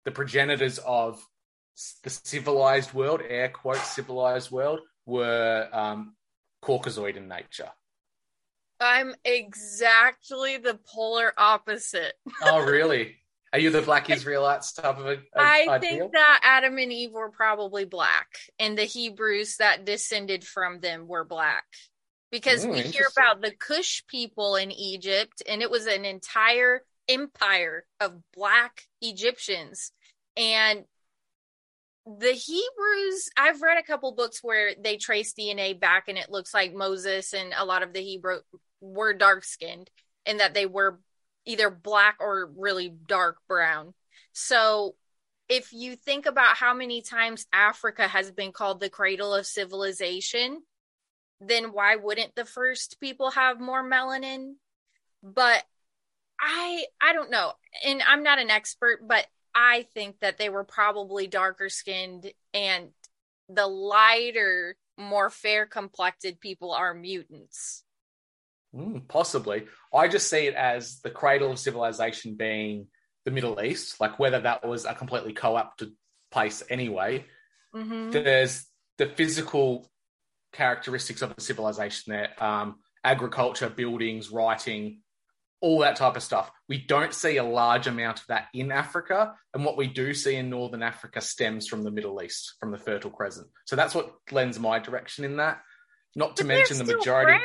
the 0.04 0.12
progenitors 0.12 0.78
of 0.78 1.24
the 2.04 2.10
civilized 2.10 2.92
world, 2.92 3.20
air 3.26 3.48
quotes 3.48 3.82
civilized 3.82 4.50
world, 4.50 4.80
were 5.06 5.68
um, 5.72 6.14
Caucasoid 6.62 7.16
in 7.16 7.26
nature. 7.26 7.70
I'm 8.82 9.14
exactly 9.24 10.58
the 10.58 10.78
polar 10.86 11.32
opposite. 11.38 12.14
Oh, 12.42 12.60
really? 12.64 13.16
Are 13.52 13.58
you 13.58 13.70
the 13.70 13.82
Black 13.82 14.10
Israelites 14.10 14.72
type 14.72 14.98
of 14.98 15.06
a, 15.06 15.12
a 15.12 15.18
I 15.36 15.66
ideal? 15.68 15.98
think 15.98 16.12
that 16.12 16.40
Adam 16.42 16.78
and 16.78 16.92
Eve 16.92 17.12
were 17.12 17.30
probably 17.30 17.84
black, 17.84 18.28
and 18.58 18.76
the 18.76 18.84
Hebrews 18.84 19.56
that 19.58 19.84
descended 19.84 20.44
from 20.44 20.80
them 20.80 21.06
were 21.06 21.24
black. 21.24 21.64
Because 22.30 22.64
Ooh, 22.64 22.70
we 22.70 22.80
hear 22.80 23.06
about 23.14 23.42
the 23.42 23.50
Cush 23.50 24.04
people 24.08 24.56
in 24.56 24.72
Egypt, 24.72 25.42
and 25.46 25.60
it 25.60 25.70
was 25.70 25.86
an 25.86 26.06
entire 26.06 26.82
empire 27.08 27.84
of 28.00 28.14
black 28.34 28.86
Egyptians. 29.02 29.92
And 30.34 30.84
the 32.06 32.32
Hebrews, 32.32 33.28
I've 33.36 33.60
read 33.60 33.78
a 33.78 33.82
couple 33.82 34.12
books 34.12 34.40
where 34.42 34.72
they 34.82 34.96
trace 34.96 35.34
DNA 35.34 35.78
back, 35.78 36.08
and 36.08 36.16
it 36.16 36.30
looks 36.30 36.54
like 36.54 36.74
Moses 36.74 37.34
and 37.34 37.52
a 37.56 37.66
lot 37.66 37.82
of 37.82 37.92
the 37.92 38.00
Hebrew 38.00 38.38
were 38.82 39.14
dark 39.14 39.44
skinned, 39.44 39.90
and 40.26 40.40
that 40.40 40.52
they 40.52 40.66
were 40.66 41.00
either 41.46 41.70
black 41.70 42.16
or 42.20 42.50
really 42.56 42.90
dark 42.90 43.38
brown. 43.48 43.94
So 44.32 44.96
if 45.48 45.72
you 45.72 45.96
think 45.96 46.26
about 46.26 46.56
how 46.56 46.74
many 46.74 47.02
times 47.02 47.46
Africa 47.52 48.06
has 48.06 48.30
been 48.30 48.52
called 48.52 48.80
the 48.80 48.90
cradle 48.90 49.34
of 49.34 49.46
civilization, 49.46 50.62
then 51.40 51.72
why 51.72 51.96
wouldn't 51.96 52.34
the 52.34 52.44
first 52.44 53.00
people 53.00 53.30
have 53.30 53.60
more 53.60 53.82
melanin? 53.88 54.54
But 55.22 55.64
I 56.40 56.84
I 57.00 57.12
don't 57.12 57.30
know. 57.30 57.52
And 57.84 58.02
I'm 58.02 58.22
not 58.22 58.38
an 58.38 58.50
expert, 58.50 59.06
but 59.06 59.26
I 59.54 59.86
think 59.94 60.20
that 60.20 60.38
they 60.38 60.48
were 60.48 60.64
probably 60.64 61.26
darker 61.26 61.68
skinned 61.68 62.32
and 62.54 62.90
the 63.48 63.66
lighter, 63.66 64.76
more 64.96 65.30
fair 65.30 65.66
complected 65.66 66.40
people 66.40 66.72
are 66.72 66.94
mutants. 66.94 67.84
Mm, 68.74 69.06
possibly. 69.06 69.66
I 69.94 70.08
just 70.08 70.30
see 70.30 70.46
it 70.46 70.54
as 70.54 71.00
the 71.00 71.10
cradle 71.10 71.52
of 71.52 71.58
civilization 71.58 72.34
being 72.36 72.86
the 73.24 73.30
Middle 73.30 73.62
East, 73.62 74.00
like 74.00 74.18
whether 74.18 74.40
that 74.40 74.66
was 74.66 74.84
a 74.84 74.94
completely 74.94 75.32
co-opted 75.32 75.92
place 76.30 76.62
anyway. 76.70 77.26
hmm 77.74 78.10
There's 78.10 78.66
the 78.98 79.06
physical 79.06 79.90
characteristics 80.52 81.22
of 81.22 81.34
a 81.36 81.40
civilization 81.40 82.12
there, 82.12 82.30
um, 82.42 82.76
agriculture, 83.04 83.68
buildings, 83.68 84.30
writing, 84.30 85.00
all 85.60 85.78
that 85.80 85.96
type 85.96 86.16
of 86.16 86.22
stuff. 86.22 86.50
We 86.68 86.78
don't 86.84 87.14
see 87.14 87.36
a 87.36 87.44
large 87.44 87.86
amount 87.86 88.20
of 88.20 88.26
that 88.28 88.48
in 88.52 88.72
Africa, 88.72 89.34
and 89.54 89.64
what 89.64 89.76
we 89.76 89.86
do 89.86 90.12
see 90.14 90.34
in 90.36 90.50
Northern 90.50 90.82
Africa 90.82 91.20
stems 91.20 91.68
from 91.68 91.84
the 91.84 91.90
Middle 91.90 92.20
East, 92.22 92.54
from 92.58 92.72
the 92.72 92.78
Fertile 92.78 93.10
Crescent. 93.10 93.48
So 93.66 93.76
that's 93.76 93.94
what 93.94 94.12
lends 94.30 94.58
my 94.58 94.78
direction 94.78 95.24
in 95.24 95.36
that. 95.36 95.60
Not 96.16 96.36
to 96.36 96.42
But 96.42 96.48
mention 96.48 96.78
the 96.78 96.84
majority. 96.84 97.32
brown. 97.32 97.40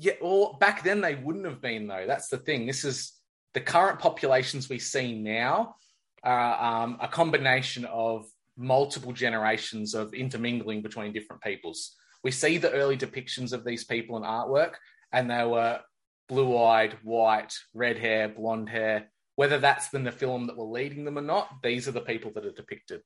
Yeah, 0.00 0.12
well, 0.22 0.56
back 0.60 0.84
then 0.84 1.00
they 1.00 1.16
wouldn't 1.16 1.44
have 1.44 1.60
been 1.60 1.88
though. 1.88 2.04
That's 2.06 2.28
the 2.28 2.38
thing. 2.38 2.66
This 2.66 2.84
is 2.84 3.12
the 3.52 3.60
current 3.60 3.98
populations 3.98 4.68
we 4.68 4.78
see 4.78 5.20
now 5.20 5.74
are 6.22 6.84
um, 6.84 6.98
a 7.00 7.08
combination 7.08 7.84
of 7.86 8.26
multiple 8.56 9.12
generations 9.12 9.94
of 9.94 10.14
intermingling 10.14 10.82
between 10.82 11.12
different 11.12 11.42
peoples. 11.42 11.96
We 12.22 12.30
see 12.30 12.58
the 12.58 12.72
early 12.72 12.96
depictions 12.96 13.52
of 13.52 13.64
these 13.64 13.84
people 13.84 14.16
in 14.16 14.22
artwork, 14.22 14.74
and 15.12 15.30
they 15.30 15.44
were 15.44 15.80
blue-eyed, 16.28 16.96
white, 17.02 17.54
red 17.74 17.98
hair, 17.98 18.28
blonde 18.28 18.68
hair. 18.68 19.10
Whether 19.36 19.58
that's 19.58 19.92
in 19.94 20.04
the 20.04 20.12
film 20.12 20.46
that 20.46 20.56
were 20.56 20.64
leading 20.64 21.04
them 21.04 21.18
or 21.18 21.22
not, 21.22 21.48
these 21.62 21.88
are 21.88 21.92
the 21.92 22.00
people 22.00 22.32
that 22.34 22.44
are 22.44 22.52
depicted. 22.52 23.00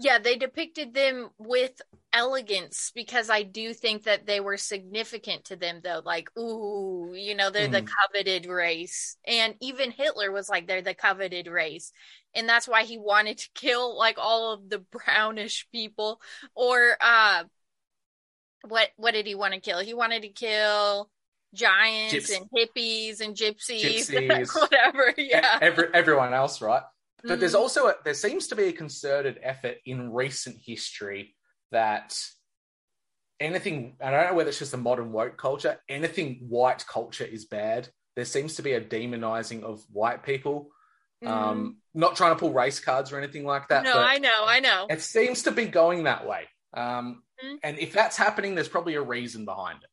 Yeah, 0.00 0.18
they 0.20 0.36
depicted 0.36 0.94
them 0.94 1.30
with 1.38 1.82
elegance 2.12 2.92
because 2.94 3.28
I 3.30 3.42
do 3.42 3.74
think 3.74 4.04
that 4.04 4.26
they 4.26 4.38
were 4.38 4.56
significant 4.56 5.46
to 5.46 5.56
them, 5.56 5.80
though. 5.82 6.02
Like, 6.04 6.28
ooh, 6.38 7.12
you 7.16 7.34
know, 7.34 7.50
they're 7.50 7.66
the 7.66 7.82
Mm. 7.82 7.90
coveted 8.00 8.46
race. 8.46 9.16
And 9.26 9.56
even 9.60 9.90
Hitler 9.90 10.30
was 10.30 10.48
like, 10.48 10.68
they're 10.68 10.82
the 10.82 10.94
coveted 10.94 11.48
race. 11.48 11.92
And 12.32 12.48
that's 12.48 12.68
why 12.68 12.84
he 12.84 12.96
wanted 12.96 13.38
to 13.38 13.48
kill 13.54 13.98
like 13.98 14.18
all 14.18 14.52
of 14.52 14.68
the 14.70 14.78
brownish 14.78 15.66
people. 15.72 16.20
Or, 16.54 16.96
uh, 17.00 17.44
what, 18.68 18.90
what 18.96 19.14
did 19.14 19.26
he 19.26 19.34
want 19.34 19.54
to 19.54 19.60
kill? 19.60 19.80
He 19.80 19.94
wanted 19.94 20.22
to 20.22 20.28
kill 20.28 21.10
giants 21.54 22.14
Gyps- 22.14 22.36
and 22.36 22.46
hippies 22.56 23.20
and 23.20 23.34
gypsies, 23.36 24.08
Gypsies. 24.10 24.54
whatever. 24.54 25.12
Yeah. 25.16 25.58
Every, 25.60 25.88
everyone 25.92 26.34
else, 26.34 26.60
right? 26.60 26.82
But 27.24 27.40
there's 27.40 27.54
Mhm. 27.54 27.58
also 27.60 27.88
a, 27.88 27.96
there 28.04 28.14
seems 28.14 28.48
to 28.48 28.56
be 28.56 28.64
a 28.64 28.72
concerted 28.72 29.40
effort 29.42 29.78
in 29.84 30.12
recent 30.12 30.56
history 30.58 31.36
that 31.72 32.18
anything 33.40 33.96
I 34.00 34.10
don't 34.10 34.26
know 34.30 34.34
whether 34.34 34.48
it's 34.48 34.58
just 34.58 34.74
a 34.74 34.78
modern 34.78 35.12
woke 35.12 35.36
culture, 35.36 35.80
anything 35.88 36.46
white 36.48 36.86
culture 36.86 37.24
is 37.24 37.44
bad. 37.44 37.88
There 38.16 38.24
seems 38.24 38.54
to 38.56 38.62
be 38.62 38.72
a 38.72 38.80
demonizing 38.80 39.62
of 39.62 39.82
white 39.92 40.22
people. 40.22 40.70
Um, 41.26 41.78
not 41.94 42.14
trying 42.14 42.32
to 42.34 42.38
pull 42.38 42.52
race 42.52 42.78
cards 42.78 43.10
or 43.10 43.18
anything 43.18 43.44
like 43.44 43.68
that. 43.68 43.82
No, 43.82 43.98
I 43.98 44.18
know, 44.18 44.44
I 44.46 44.60
know. 44.60 44.86
it 44.88 45.02
seems 45.02 45.42
to 45.44 45.50
be 45.50 45.66
going 45.66 46.04
that 46.04 46.24
way. 46.26 46.48
Um, 46.74 47.24
Mhm. 47.42 47.58
and 47.64 47.78
if 47.80 47.92
that's 47.92 48.16
happening, 48.16 48.54
there's 48.54 48.68
probably 48.68 48.94
a 48.94 49.02
reason 49.02 49.44
behind 49.44 49.82
it. 49.82 49.90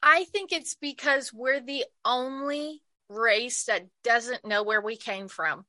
I 0.00 0.24
think 0.24 0.52
it's 0.52 0.74
because 0.74 1.32
we're 1.32 1.60
the 1.60 1.86
only 2.04 2.82
race 3.08 3.64
that 3.64 3.86
doesn't 4.04 4.44
know 4.44 4.62
where 4.62 4.80
we 4.80 4.96
came 4.96 5.26
from. 5.28 5.66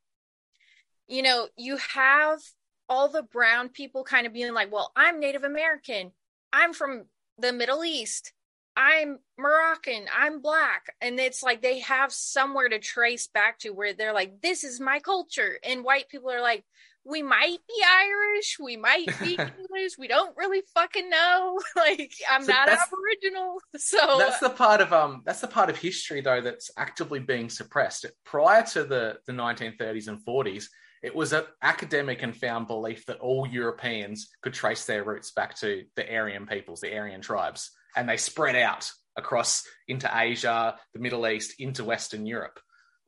You 1.06 1.22
know, 1.22 1.48
you 1.56 1.76
have 1.94 2.40
all 2.88 3.08
the 3.08 3.22
brown 3.22 3.68
people 3.68 4.04
kind 4.04 4.26
of 4.26 4.32
being 4.32 4.54
like, 4.54 4.72
well, 4.72 4.92
I'm 4.96 5.20
Native 5.20 5.44
American. 5.44 6.12
I'm 6.52 6.72
from 6.72 7.04
the 7.38 7.52
Middle 7.52 7.84
East. 7.84 8.32
I'm 8.76 9.18
Moroccan. 9.38 10.06
I'm 10.16 10.40
black. 10.40 10.86
And 11.00 11.18
it's 11.20 11.42
like 11.42 11.62
they 11.62 11.80
have 11.80 12.12
somewhere 12.12 12.68
to 12.68 12.78
trace 12.78 13.28
back 13.28 13.58
to 13.60 13.70
where 13.70 13.94
they're 13.94 14.12
like, 14.12 14.40
this 14.42 14.64
is 14.64 14.80
my 14.80 14.98
culture. 14.98 15.58
And 15.62 15.84
white 15.84 16.08
people 16.08 16.30
are 16.30 16.40
like, 16.40 16.64
we 17.04 17.22
might 17.22 17.58
be 17.68 17.84
Irish. 17.86 18.56
We 18.58 18.76
might 18.76 19.06
be 19.20 19.34
English. 19.58 19.98
We 19.98 20.08
don't 20.08 20.36
really 20.36 20.62
fucking 20.74 21.08
know. 21.10 21.60
like, 21.76 22.12
I'm 22.30 22.44
So 22.44 22.52
not 22.52 22.68
Aboriginal. 22.68 23.58
So 23.76 24.18
that's 24.18 24.40
the 24.40 24.50
part 24.50 24.80
of 24.80 24.92
um 24.92 25.22
that's 25.26 25.40
the 25.40 25.48
part 25.48 25.68
of 25.68 25.76
history 25.76 26.20
though 26.20 26.40
that's 26.40 26.70
actively 26.78 27.20
being 27.20 27.50
suppressed 27.50 28.06
prior 28.24 28.62
to 28.62 28.84
the 28.84 29.18
the 29.26 29.32
1930s 29.32 30.08
and 30.08 30.24
40s 30.24 30.66
it 31.04 31.14
was 31.14 31.34
an 31.34 31.44
academic 31.62 32.22
and 32.22 32.34
found 32.34 32.66
belief 32.66 33.04
that 33.06 33.20
all 33.20 33.46
europeans 33.46 34.28
could 34.42 34.54
trace 34.54 34.86
their 34.86 35.04
roots 35.04 35.32
back 35.32 35.54
to 35.54 35.84
the 35.96 36.10
aryan 36.10 36.46
peoples 36.46 36.80
the 36.80 36.96
aryan 36.96 37.20
tribes 37.20 37.70
and 37.94 38.08
they 38.08 38.16
spread 38.16 38.56
out 38.56 38.90
across 39.16 39.64
into 39.86 40.10
asia 40.12 40.76
the 40.92 41.00
middle 41.00 41.26
east 41.28 41.54
into 41.58 41.84
western 41.84 42.26
europe. 42.26 42.58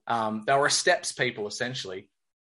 Um, 0.06 0.44
they 0.46 0.54
were 0.54 0.66
a 0.66 0.70
steppes 0.70 1.10
people 1.12 1.48
essentially. 1.48 2.08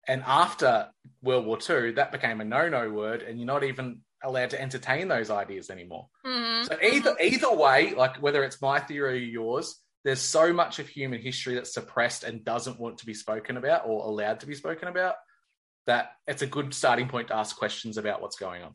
And 0.09 0.23
after 0.27 0.89
world 1.23 1.47
war 1.47 1.59
ii 1.71 1.93
that 1.93 2.11
became 2.11 2.41
a 2.41 2.45
no-no 2.45 2.91
word 2.91 3.23
and 3.23 3.39
you're 3.39 3.47
not 3.47 3.63
even 3.63 4.01
allowed 4.25 4.51
to 4.51 4.61
entertain 4.61 5.07
those 5.09 5.31
ideas 5.31 5.71
anymore. 5.71 6.09
Mhm. 6.27 6.67
so 6.67 6.79
either 6.83 7.17
either 7.21 7.53
way, 7.53 7.95
like 7.95 8.17
whether 8.17 8.43
it's 8.43 8.61
my 8.61 8.81
theory 8.81 9.19
or 9.19 9.41
yours, 9.41 9.81
there's 10.05 10.21
so 10.21 10.53
much 10.53 10.79
of 10.79 10.89
human 10.89 11.21
history 11.21 11.55
that's 11.55 11.73
suppressed 11.73 12.25
and 12.25 12.45
doesn't 12.45 12.81
want 12.81 12.99
to 12.99 13.07
be 13.07 13.15
spoken 13.15 13.57
about 13.57 13.83
or 13.87 14.05
allowed 14.05 14.41
to 14.41 14.47
be 14.47 14.55
spoken 14.55 14.89
about 14.89 15.15
that 15.87 16.13
it's 16.27 16.43
a 16.43 16.47
good 16.47 16.73
starting 16.75 17.09
point 17.09 17.29
to 17.29 17.37
ask 17.37 17.57
questions 17.57 17.99
about 17.99 18.23
what's 18.23 18.37
going 18.37 18.63
on. 18.63 18.73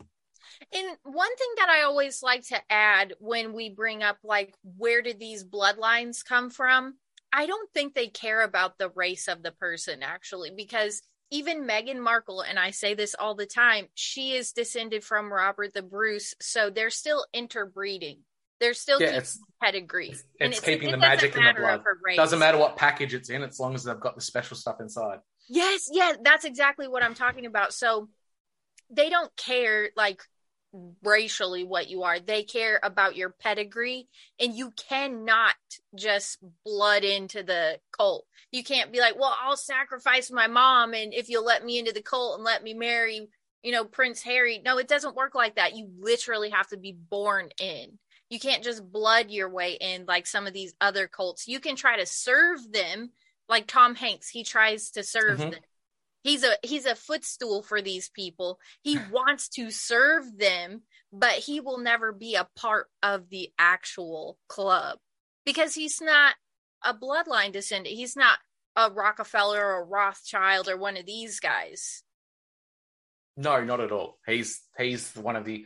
And 0.73 0.97
one 1.03 1.35
thing 1.35 1.47
that 1.57 1.69
I 1.69 1.83
always 1.83 2.21
like 2.21 2.45
to 2.49 2.59
add 2.69 3.13
when 3.19 3.53
we 3.53 3.69
bring 3.69 4.03
up, 4.03 4.17
like, 4.23 4.53
where 4.77 5.01
did 5.01 5.19
these 5.19 5.43
bloodlines 5.43 6.23
come 6.23 6.49
from? 6.49 6.95
I 7.31 7.45
don't 7.45 7.71
think 7.73 7.93
they 7.93 8.07
care 8.07 8.43
about 8.43 8.77
the 8.77 8.89
race 8.89 9.27
of 9.27 9.41
the 9.41 9.51
person, 9.51 10.03
actually, 10.03 10.51
because 10.55 11.01
even 11.31 11.65
Meghan 11.67 11.99
Markle, 11.99 12.41
and 12.41 12.59
I 12.59 12.71
say 12.71 12.93
this 12.93 13.15
all 13.17 13.35
the 13.35 13.45
time, 13.45 13.87
she 13.93 14.33
is 14.33 14.51
descended 14.51 15.03
from 15.03 15.31
Robert 15.31 15.73
the 15.73 15.83
Bruce. 15.83 16.33
So 16.41 16.69
they're 16.69 16.89
still 16.89 17.25
interbreeding. 17.33 18.19
They're 18.59 18.73
still 18.73 18.99
Yeah, 18.99 19.09
it's- 19.09 19.39
pedigree. 19.61 20.09
It's, 20.09 20.23
And 20.41 20.51
it's 20.51 20.59
keeping 20.59 20.89
it 20.89 20.91
the 20.91 20.97
magic 20.97 21.35
in 21.35 21.43
the 21.43 21.53
blood. 21.53 21.83
Doesn't 22.15 22.39
matter 22.39 22.57
what 22.57 22.75
package 22.75 23.13
it's 23.13 23.29
in, 23.29 23.43
as 23.43 23.59
long 23.59 23.75
as 23.75 23.83
they've 23.83 23.99
got 23.99 24.15
the 24.15 24.21
special 24.21 24.57
stuff 24.57 24.81
inside. 24.81 25.19
Yes, 25.49 25.89
yeah, 25.91 26.13
that's 26.21 26.45
exactly 26.45 26.87
what 26.87 27.03
I'm 27.03 27.15
talking 27.15 27.45
about. 27.45 27.73
So 27.73 28.07
they 28.89 29.09
don't 29.09 29.35
care 29.35 29.89
like 29.95 30.21
racially 31.03 31.63
what 31.63 31.89
you 31.89 32.03
are. 32.03 32.19
They 32.19 32.43
care 32.43 32.79
about 32.83 33.15
your 33.15 33.31
pedigree, 33.31 34.07
and 34.39 34.53
you 34.55 34.71
cannot 34.89 35.55
just 35.95 36.37
blood 36.63 37.03
into 37.03 37.43
the 37.43 37.79
cult. 37.97 38.25
You 38.51 38.63
can't 38.63 38.91
be 38.91 38.99
like, 38.99 39.19
well, 39.19 39.35
I'll 39.41 39.57
sacrifice 39.57 40.31
my 40.31 40.47
mom, 40.47 40.93
and 40.93 41.13
if 41.13 41.29
you'll 41.29 41.45
let 41.45 41.65
me 41.65 41.79
into 41.79 41.91
the 41.91 42.01
cult 42.01 42.35
and 42.35 42.43
let 42.43 42.63
me 42.63 42.73
marry, 42.73 43.27
you 43.63 43.71
know, 43.71 43.83
Prince 43.85 44.21
Harry. 44.21 44.61
No, 44.63 44.77
it 44.77 44.87
doesn't 44.87 45.15
work 45.15 45.35
like 45.35 45.55
that. 45.55 45.75
You 45.75 45.89
literally 45.99 46.51
have 46.51 46.67
to 46.67 46.77
be 46.77 46.93
born 46.93 47.49
in. 47.59 47.97
You 48.29 48.39
can't 48.39 48.63
just 48.63 48.91
blood 48.91 49.31
your 49.31 49.49
way 49.49 49.77
in 49.81 50.05
like 50.05 50.27
some 50.27 50.45
of 50.45 50.53
these 50.53 50.75
other 50.79 51.07
cults. 51.07 51.47
You 51.47 51.59
can 51.59 51.75
try 51.75 51.97
to 51.97 52.05
serve 52.05 52.59
them, 52.71 53.11
like 53.49 53.67
Tom 53.67 53.95
Hanks. 53.95 54.29
He 54.29 54.43
tries 54.43 54.91
to 54.91 55.03
serve 55.03 55.39
Mhm. 55.39 55.51
them 55.51 55.59
he's 56.23 56.43
a 56.43 56.51
he's 56.63 56.85
a 56.85 56.95
footstool 56.95 57.63
for 57.63 57.81
these 57.81 58.09
people 58.09 58.59
he 58.81 58.97
wants 59.11 59.47
to 59.47 59.71
serve 59.71 60.37
them 60.37 60.81
but 61.13 61.31
he 61.31 61.59
will 61.59 61.77
never 61.77 62.11
be 62.11 62.35
a 62.35 62.47
part 62.55 62.87
of 63.01 63.29
the 63.29 63.49
actual 63.57 64.37
club 64.47 64.99
because 65.45 65.73
he's 65.73 66.01
not 66.01 66.35
a 66.83 66.93
bloodline 66.93 67.51
descendant 67.51 67.95
he's 67.95 68.15
not 68.17 68.37
a 68.75 68.91
rockefeller 68.91 69.65
or 69.65 69.85
rothschild 69.85 70.67
or 70.67 70.77
one 70.77 70.97
of 70.97 71.05
these 71.05 71.39
guys 71.39 72.03
No, 73.37 73.63
not 73.63 73.79
at 73.79 73.91
all. 73.93 74.19
He's 74.25 74.61
he's 74.77 75.15
one 75.15 75.37
of 75.37 75.45
the 75.45 75.65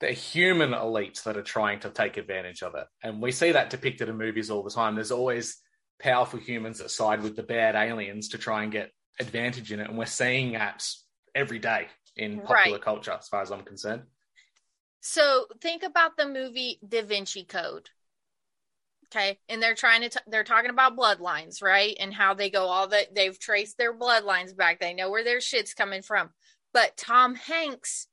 the 0.00 0.12
human 0.12 0.70
elites 0.70 1.22
that 1.24 1.36
are 1.36 1.42
trying 1.42 1.80
to 1.80 1.90
take 1.90 2.16
advantage 2.16 2.62
of 2.62 2.74
it, 2.74 2.86
and 3.02 3.20
we 3.20 3.32
see 3.32 3.52
that 3.52 3.70
depicted 3.70 4.08
in 4.08 4.16
movies 4.16 4.50
all 4.50 4.62
the 4.62 4.70
time. 4.70 4.94
There's 4.94 5.10
always 5.10 5.58
powerful 5.98 6.38
humans 6.38 6.78
that 6.78 6.90
side 6.90 7.22
with 7.22 7.36
the 7.36 7.42
bad 7.42 7.74
aliens 7.74 8.28
to 8.30 8.38
try 8.38 8.62
and 8.62 8.72
get 8.72 8.92
advantage 9.20 9.72
in 9.72 9.80
it, 9.80 9.88
and 9.88 9.98
we're 9.98 10.06
seeing 10.06 10.52
that 10.52 10.86
every 11.34 11.58
day 11.58 11.88
in 12.16 12.40
popular 12.40 12.78
Right. 12.78 12.82
culture, 12.82 13.12
as 13.12 13.28
far 13.28 13.42
as 13.42 13.50
I'm 13.50 13.62
concerned. 13.62 14.02
so 15.00 15.46
think 15.60 15.82
about 15.82 16.16
the 16.16 16.26
movie 16.26 16.78
da 16.86 17.02
vinci 17.02 17.44
code 17.44 17.90
okay 19.06 19.38
and 19.48 19.62
they're 19.62 19.74
trying 19.74 20.02
to 20.02 20.08
t- 20.08 20.18
they're 20.26 20.44
talking 20.44 20.70
about 20.70 20.96
bloodlines 20.96 21.62
right 21.62 21.96
and 22.00 22.12
how 22.12 22.34
they 22.34 22.50
go 22.50 22.64
all 22.66 22.88
that 22.88 23.14
they've 23.14 23.38
traced 23.38 23.78
their 23.78 23.94
bloodlines 23.96 24.56
back 24.56 24.80
they 24.80 24.94
know 24.94 25.10
where 25.10 25.24
their 25.24 25.40
shit's 25.40 25.74
coming 25.74 26.02
from 26.02 26.30
but 26.72 26.96
tom 26.96 27.34
hanks 27.34 28.08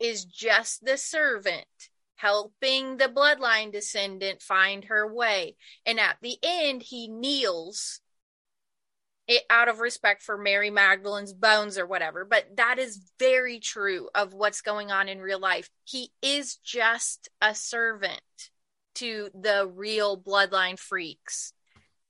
is 0.00 0.24
just 0.24 0.84
the 0.84 0.96
servant 0.96 1.66
helping 2.18 2.96
the 2.96 3.08
bloodline 3.08 3.72
descendant 3.72 4.42
find 4.42 4.84
her 4.84 5.12
way 5.12 5.56
and 5.86 5.98
at 5.98 6.16
the 6.20 6.36
end 6.42 6.82
he 6.82 7.08
kneels 7.08 8.00
it 9.28 9.44
out 9.50 9.68
of 9.68 9.78
respect 9.78 10.22
for 10.22 10.38
Mary 10.38 10.70
Magdalene's 10.70 11.34
bones 11.34 11.78
or 11.78 11.86
whatever. 11.86 12.24
But 12.24 12.56
that 12.56 12.78
is 12.78 13.12
very 13.18 13.60
true 13.60 14.08
of 14.14 14.32
what's 14.32 14.62
going 14.62 14.90
on 14.90 15.08
in 15.08 15.20
real 15.20 15.38
life. 15.38 15.68
He 15.84 16.10
is 16.22 16.56
just 16.56 17.28
a 17.42 17.54
servant 17.54 18.22
to 18.96 19.28
the 19.38 19.70
real 19.72 20.18
bloodline 20.18 20.78
freaks. 20.78 21.52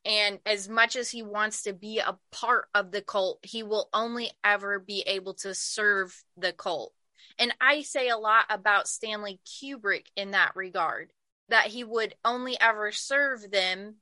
And 0.04 0.38
as 0.46 0.68
much 0.68 0.94
as 0.94 1.10
he 1.10 1.22
wants 1.22 1.64
to 1.64 1.72
be 1.72 1.98
a 1.98 2.16
part 2.30 2.66
of 2.72 2.92
the 2.92 3.02
cult, 3.02 3.40
he 3.42 3.64
will 3.64 3.90
only 3.92 4.30
ever 4.44 4.78
be 4.78 5.02
able 5.06 5.34
to 5.34 5.54
serve 5.54 6.22
the 6.36 6.52
cult. 6.52 6.94
And 7.38 7.54
I 7.60 7.82
say 7.82 8.08
a 8.08 8.18
lot 8.18 8.46
about 8.50 8.88
Stanley 8.88 9.40
Kubrick 9.46 10.06
in 10.16 10.32
that 10.32 10.56
regard, 10.56 11.12
that 11.48 11.66
he 11.66 11.84
would 11.84 12.14
only 12.24 12.58
ever 12.60 12.92
serve 12.92 13.50
them 13.50 13.96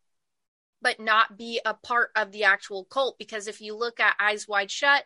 but 0.83 1.01
not 1.01 1.37
be 1.37 1.61
a 1.64 1.75
part 1.75 2.11
of 2.14 2.33
the 2.33 2.44
actual 2.44 2.85
cult. 2.85 3.18
Because 3.18 3.49
if 3.49 3.61
you 3.61 3.77
look 3.77 3.99
at 3.99 4.16
Eyes 4.20 4.46
Wide 4.46 4.70
Shut, 4.70 5.05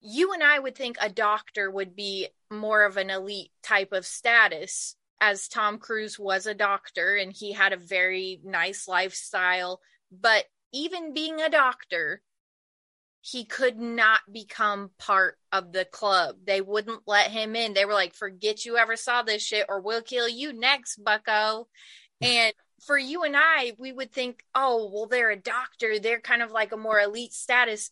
you 0.00 0.32
and 0.32 0.42
I 0.42 0.58
would 0.58 0.74
think 0.74 0.96
a 1.00 1.08
doctor 1.08 1.70
would 1.70 1.94
be 1.94 2.28
more 2.50 2.84
of 2.84 2.96
an 2.96 3.10
elite 3.10 3.50
type 3.62 3.92
of 3.92 4.06
status, 4.06 4.96
as 5.20 5.48
Tom 5.48 5.78
Cruise 5.78 6.18
was 6.18 6.46
a 6.46 6.54
doctor 6.54 7.14
and 7.14 7.32
he 7.32 7.52
had 7.52 7.72
a 7.72 7.76
very 7.76 8.40
nice 8.44 8.88
lifestyle. 8.88 9.80
But 10.10 10.46
even 10.72 11.14
being 11.14 11.40
a 11.40 11.48
doctor, 11.48 12.22
he 13.22 13.44
could 13.44 13.78
not 13.78 14.20
become 14.30 14.90
part 14.98 15.38
of 15.52 15.72
the 15.72 15.84
club. 15.84 16.36
They 16.44 16.60
wouldn't 16.60 17.02
let 17.06 17.30
him 17.30 17.54
in. 17.54 17.72
They 17.72 17.84
were 17.84 17.92
like, 17.92 18.14
forget 18.14 18.64
you 18.64 18.76
ever 18.76 18.96
saw 18.96 19.22
this 19.22 19.42
shit 19.42 19.66
or 19.68 19.80
we'll 19.80 20.02
kill 20.02 20.28
you 20.28 20.52
next, 20.52 21.02
bucko. 21.02 21.68
And 22.20 22.52
for 22.84 22.98
you 22.98 23.22
and 23.22 23.36
I, 23.36 23.74
we 23.78 23.92
would 23.92 24.12
think, 24.12 24.42
oh, 24.56 24.90
well, 24.92 25.06
they're 25.06 25.30
a 25.30 25.36
doctor. 25.36 26.00
They're 26.00 26.20
kind 26.20 26.42
of 26.42 26.50
like 26.50 26.72
a 26.72 26.76
more 26.76 26.98
elite 26.98 27.32
status. 27.32 27.90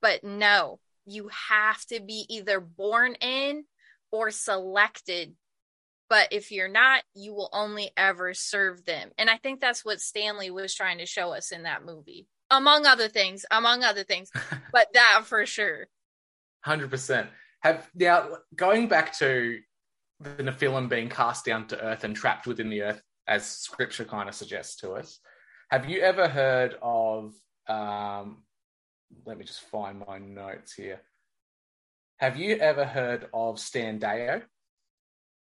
But 0.00 0.22
no, 0.22 0.78
you 1.04 1.30
have 1.48 1.84
to 1.86 2.00
be 2.00 2.24
either 2.28 2.60
born 2.60 3.14
in 3.14 3.64
or 4.12 4.30
selected. 4.30 5.34
But 6.08 6.28
if 6.30 6.52
you're 6.52 6.68
not, 6.68 7.02
you 7.14 7.34
will 7.34 7.50
only 7.52 7.90
ever 7.96 8.34
serve 8.34 8.84
them. 8.84 9.10
And 9.18 9.28
I 9.28 9.36
think 9.36 9.60
that's 9.60 9.84
what 9.84 10.00
Stanley 10.00 10.50
was 10.50 10.74
trying 10.74 10.98
to 10.98 11.06
show 11.06 11.32
us 11.32 11.50
in 11.50 11.64
that 11.64 11.84
movie, 11.84 12.28
among 12.50 12.86
other 12.86 13.08
things, 13.08 13.44
among 13.50 13.82
other 13.82 14.04
things. 14.04 14.30
but 14.72 14.88
that 14.94 15.22
for 15.24 15.44
sure. 15.46 15.86
Hundred 16.64 16.90
percent. 16.90 17.28
Have 17.60 17.88
now 17.94 18.28
going 18.54 18.88
back 18.88 19.16
to 19.18 19.58
the 20.20 20.42
Nephilim 20.42 20.88
being 20.88 21.08
cast 21.08 21.44
down 21.44 21.66
to 21.68 21.82
earth 21.82 22.04
and 22.04 22.14
trapped 22.14 22.46
within 22.46 22.70
the 22.70 22.82
earth, 22.82 23.02
as 23.26 23.46
Scripture 23.46 24.04
kind 24.04 24.28
of 24.28 24.34
suggests 24.34 24.76
to 24.76 24.92
us. 24.92 25.18
Have 25.70 25.88
you 25.88 26.00
ever 26.00 26.28
heard 26.28 26.76
of? 26.82 27.32
Um, 27.68 28.42
let 29.24 29.38
me 29.38 29.44
just 29.44 29.62
find 29.62 30.02
my 30.06 30.18
notes 30.18 30.72
here. 30.72 31.00
Have 32.18 32.36
you 32.36 32.56
ever 32.56 32.84
heard 32.84 33.28
of 33.32 33.58
Stan 33.58 33.98
Deyo? 33.98 34.42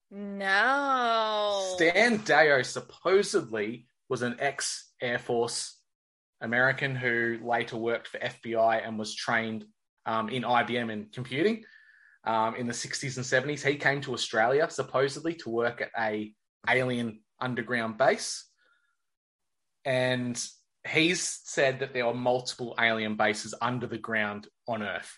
No. 0.10 1.74
Stan 1.76 2.20
Deyo 2.20 2.66
supposedly 2.66 3.88
was 4.10 4.22
an 4.22 4.38
ex 4.40 4.92
Air 5.02 5.20
Force 5.20 5.80
American 6.44 6.96
who 6.96 7.40
later 7.42 7.78
worked 7.78 8.08
for 8.08 8.20
FBI 8.20 8.86
and 8.86 9.00
was 9.00 9.16
trained 9.16 9.66
um, 10.06 10.30
in 10.30 10.44
IBM 10.44 10.92
in 10.92 11.08
computing 11.14 11.64
um, 12.26 12.56
in 12.56 12.68
the 12.68 12.74
60s 12.74 13.18
and 13.18 13.26
70s. 13.26 13.66
He 13.66 13.76
came 13.78 14.02
to 14.02 14.14
Australia 14.14 14.70
supposedly 14.70 15.34
to 15.36 15.50
work 15.50 15.82
at 15.82 15.90
a 15.98 16.34
alien 16.70 17.22
underground 17.42 17.98
base, 17.98 18.46
and 19.86 20.42
he's 20.88 21.40
said 21.46 21.80
that 21.80 21.94
there 21.94 22.06
are 22.06 22.14
multiple 22.14 22.76
alien 22.80 23.16
bases 23.16 23.54
under 23.62 23.88
the 23.88 23.98
ground 23.98 24.48
on 24.68 24.84
Earth. 24.84 25.18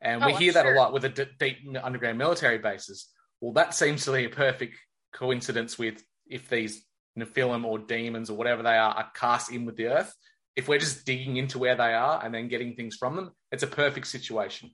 And 0.00 0.20
we 0.24 0.32
Oh, 0.32 0.34
I'm 0.34 0.40
hear 0.40 0.52
that 0.52 0.64
sure. 0.64 0.74
a 0.74 0.78
lot 0.78 0.92
with 0.92 1.02
the 1.02 1.08
d- 1.10 1.26
deep 1.38 1.58
underground 1.82 2.18
military 2.18 2.58
bases. 2.58 3.08
Well, 3.40 3.52
that 3.54 3.74
seems 3.74 4.04
to 4.04 4.12
be 4.12 4.24
a 4.24 4.30
perfect 4.30 4.76
coincidence 5.12 5.78
with 5.78 6.02
if 6.26 6.48
these 6.48 6.84
Nephilim 7.18 7.64
or 7.64 7.78
demons 7.78 8.30
or 8.30 8.36
whatever 8.36 8.62
they 8.62 8.76
are 8.76 8.94
are 8.94 9.10
cast 9.14 9.50
in 9.50 9.64
with 9.66 9.76
the 9.76 9.88
earth. 9.88 10.14
If 10.56 10.68
we're 10.68 10.78
just 10.78 11.06
digging 11.06 11.36
into 11.36 11.58
where 11.58 11.76
they 11.76 11.94
are 11.94 12.22
and 12.24 12.34
then 12.34 12.48
getting 12.48 12.74
things 12.74 12.96
from 12.96 13.16
them, 13.16 13.30
it's 13.52 13.62
a 13.62 13.68
perfect 13.68 14.06
situation. 14.08 14.70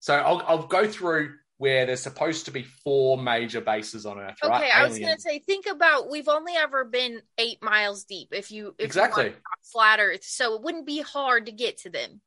So 0.00 0.14
I'll, 0.14 0.42
I'll 0.46 0.66
go 0.66 0.86
through 0.86 1.34
where 1.58 1.86
there's 1.86 2.00
supposed 2.00 2.44
to 2.44 2.52
be 2.52 2.62
four 2.62 3.18
major 3.20 3.60
bases 3.60 4.06
on 4.06 4.18
Earth, 4.18 4.36
right? 4.44 4.62
Okay, 4.62 4.70
I 4.70 4.86
was 4.86 4.96
gonna 4.98 5.18
say, 5.18 5.40
think 5.40 5.66
about 5.66 6.08
we've 6.08 6.28
only 6.28 6.54
ever 6.54 6.84
been 6.84 7.20
eight 7.36 7.60
miles 7.62 8.04
deep. 8.04 8.28
If 8.30 8.52
you 8.52 8.76
if 8.78 8.86
Exactly. 8.86 9.26
you 9.26 9.34
flat 9.72 9.98
Earth, 9.98 10.22
so 10.22 10.54
it 10.54 10.62
wouldn't 10.62 10.86
be 10.86 11.00
hard 11.00 11.46
to 11.46 11.52
get 11.52 11.78
to 11.78 11.90
them. 11.90 12.20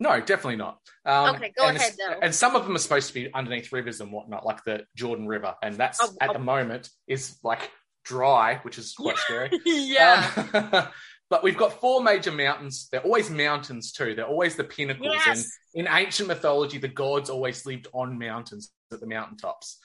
No, 0.00 0.20
definitely 0.20 0.56
not. 0.56 0.80
Um, 1.06 1.36
Okay, 1.36 1.52
go 1.56 1.66
and 1.66 1.76
ahead, 1.78 1.94
though. 1.96 2.18
And 2.20 2.34
some 2.34 2.56
of 2.56 2.64
them 2.66 2.74
are 2.74 2.80
supposed 2.80 3.08
to 3.08 3.14
be 3.14 3.32
underneath 3.32 3.72
rivers 3.72 4.00
and 4.00 4.12
whatnot, 4.12 4.44
like 4.44 4.62
the 4.64 4.84
Jordan 4.94 5.26
River, 5.26 5.54
and 5.62 5.76
that's 5.76 5.98
Oh, 6.02 6.12
at 6.20 6.30
oh. 6.30 6.32
the 6.34 6.38
moment 6.40 6.90
is 7.06 7.38
like 7.42 7.70
dry, 8.04 8.56
which 8.62 8.76
is 8.76 8.92
quite 8.92 9.16
scary. 9.16 9.50
yeah. 9.64 10.30
Um, 10.52 10.86
but 11.30 11.42
we've 11.42 11.56
got 11.56 11.80
four 11.80 12.02
major 12.02 12.32
mountains. 12.32 12.88
They're 12.90 13.02
always 13.02 13.30
mountains 13.30 13.92
too. 13.92 14.14
They're 14.14 14.26
always 14.26 14.56
the 14.56 14.64
pinnacles. 14.64 15.14
Yes. 15.26 15.50
And 15.74 15.86
in 15.86 15.92
ancient 15.92 16.28
mythology, 16.28 16.78
the 16.78 16.88
gods 16.88 17.30
always 17.30 17.64
lived 17.66 17.88
on 17.92 18.18
mountains 18.18 18.70
at 18.92 19.00
the 19.00 19.06
mountaintops. 19.06 19.78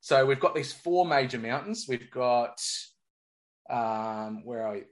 So 0.00 0.24
we've 0.24 0.40
got 0.40 0.54
these 0.54 0.72
four 0.72 1.06
major 1.06 1.38
mountains. 1.38 1.86
We've 1.88 2.10
got 2.10 2.60
um, 3.68 4.44
where 4.44 4.66
are 4.66 4.74
we? 4.74 4.82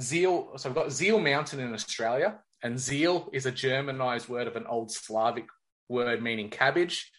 Zeil. 0.00 0.58
So 0.58 0.68
we've 0.68 0.76
got 0.76 0.92
Zeil 0.92 1.18
Mountain 1.18 1.60
in 1.60 1.72
Australia, 1.72 2.38
and 2.62 2.76
Zeil 2.76 3.28
is 3.32 3.46
a 3.46 3.52
Germanized 3.52 4.28
word 4.28 4.46
of 4.46 4.56
an 4.56 4.66
old 4.66 4.90
Slavic 4.90 5.46
word 5.88 6.22
meaning 6.22 6.50
cabbage. 6.50 7.10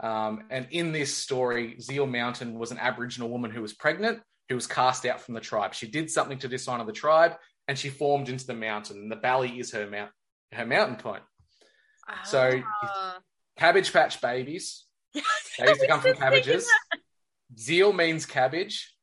Um, 0.00 0.44
and 0.50 0.66
in 0.70 0.92
this 0.92 1.14
story, 1.14 1.76
Zeil 1.80 2.06
Mountain 2.06 2.58
was 2.58 2.70
an 2.70 2.78
Aboriginal 2.78 3.28
woman 3.28 3.50
who 3.50 3.62
was 3.62 3.72
pregnant, 3.72 4.20
who 4.48 4.54
was 4.54 4.66
cast 4.66 5.04
out 5.06 5.20
from 5.20 5.34
the 5.34 5.40
tribe. 5.40 5.74
She 5.74 5.88
did 5.88 6.10
something 6.10 6.38
to 6.38 6.48
dishonor 6.48 6.84
the 6.84 6.92
tribe, 6.92 7.34
and 7.68 7.78
she 7.78 7.88
formed 7.88 8.28
into 8.28 8.46
the 8.46 8.54
mountain. 8.54 8.98
And 8.98 9.10
the 9.12 9.16
valley 9.16 9.58
is 9.58 9.72
her 9.72 9.86
mount, 9.88 10.10
her 10.52 10.66
mountain 10.66 10.96
point. 10.96 11.22
So- 12.24 12.62
Ah. 12.82 13.18
Cabbage 13.58 13.92
Patch 13.92 14.20
Babies. 14.20 14.86
They 15.58 15.68
used 15.68 15.80
to 15.80 15.86
come 15.86 16.00
from 16.00 16.10
was 16.12 16.18
just 16.18 16.20
thinking 16.20 16.20
cabbages. 16.20 16.68
Zeil 17.54 17.92
means 17.92 18.24
cabbage. 18.24 18.94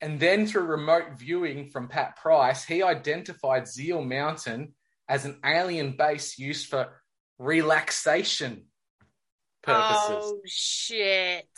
And 0.00 0.20
then 0.20 0.46
through 0.46 0.62
remote 0.64 1.18
viewing 1.18 1.70
from 1.70 1.88
Pat 1.88 2.16
Price, 2.16 2.64
he 2.64 2.82
identified 2.82 3.64
Zeil 3.66 4.02
Mountain 4.06 4.74
as 5.08 5.24
an 5.24 5.40
alien 5.44 5.96
base 5.96 6.38
used 6.38 6.68
for 6.68 7.02
relaxation 7.38 8.66
purposes. 9.62 10.32
Oh 10.32 10.40
shit. 10.46 11.48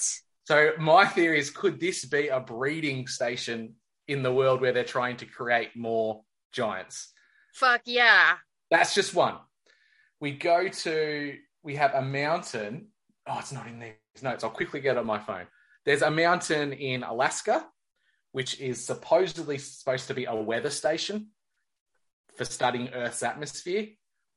So 0.44 0.72
my 0.78 1.04
theory 1.06 1.38
is 1.38 1.50
could 1.50 1.78
this 1.78 2.04
be 2.06 2.28
a 2.28 2.40
breeding 2.40 3.06
station 3.06 3.74
in 4.08 4.22
the 4.22 4.32
world 4.32 4.60
where 4.60 4.72
they're 4.72 4.84
trying 4.84 5.18
to 5.18 5.26
create 5.26 5.76
more 5.76 6.24
giants? 6.52 7.12
Fuck 7.52 7.82
yeah. 7.84 8.36
That's 8.70 8.94
just 8.94 9.14
one. 9.14 9.36
We 10.20 10.32
go 10.32 10.68
to 10.68 11.36
we 11.62 11.76
have 11.76 11.94
a 11.94 12.02
mountain. 12.02 12.88
Oh, 13.26 13.38
it's 13.38 13.52
not 13.52 13.66
in 13.66 13.78
these 13.78 14.22
notes. 14.22 14.42
I'll 14.42 14.50
quickly 14.50 14.80
get 14.80 14.96
on 14.96 15.06
my 15.06 15.18
phone. 15.18 15.46
There's 15.84 16.02
a 16.02 16.10
mountain 16.10 16.72
in 16.72 17.02
Alaska, 17.02 17.66
which 18.32 18.58
is 18.60 18.84
supposedly 18.84 19.58
supposed 19.58 20.08
to 20.08 20.14
be 20.14 20.24
a 20.24 20.34
weather 20.34 20.70
station 20.70 21.28
for 22.36 22.44
studying 22.44 22.88
Earth's 22.94 23.22
atmosphere 23.22 23.88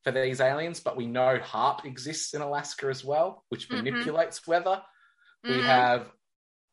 for 0.03 0.11
these 0.11 0.41
aliens, 0.41 0.79
but 0.79 0.97
we 0.97 1.05
know 1.05 1.37
HAARP 1.39 1.85
exists 1.85 2.33
in 2.33 2.41
Alaska 2.41 2.87
as 2.87 3.03
well, 3.05 3.45
which 3.49 3.69
Mhm. 3.69 3.83
manipulates 3.83 4.47
weather. 4.47 4.81
We 5.43 5.57
Mhm. 5.57 5.63
have 5.63 6.11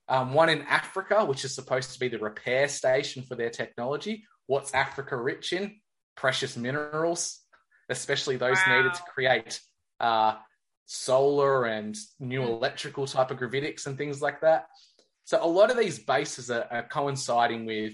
um, 0.09 0.33
one 0.35 0.49
in 0.49 0.63
Africa, 0.63 1.25
which 1.25 1.45
is 1.45 1.55
supposed 1.55 1.93
to 1.93 2.01
be 2.01 2.09
the 2.09 2.19
repair 2.19 2.69
station 2.69 3.23
for 3.23 3.35
their 3.35 3.51
technology. 3.51 4.25
What's 4.47 4.73
Africa 4.75 5.17
rich 5.17 5.53
in? 5.53 5.81
Precious 6.17 6.57
minerals, 6.57 7.41
especially 7.89 8.37
those 8.37 8.59
needed 8.67 8.95
to 8.95 9.03
create 9.15 9.61
uh, 10.01 10.37
solar 10.87 11.67
and 11.67 11.97
new 12.19 12.41
Mm. 12.41 12.49
electrical 12.49 13.07
type 13.07 13.31
of 13.31 13.39
gravitics 13.39 13.87
and 13.87 13.99
things 13.99 14.23
like 14.23 14.41
that. 14.41 14.67
So 15.25 15.39
a 15.45 15.47
lot 15.47 15.71
of 15.71 15.77
these 15.77 15.99
bases 15.99 16.51
are, 16.51 16.67
are 16.71 16.89
coinciding 16.89 17.67
with 17.67 17.93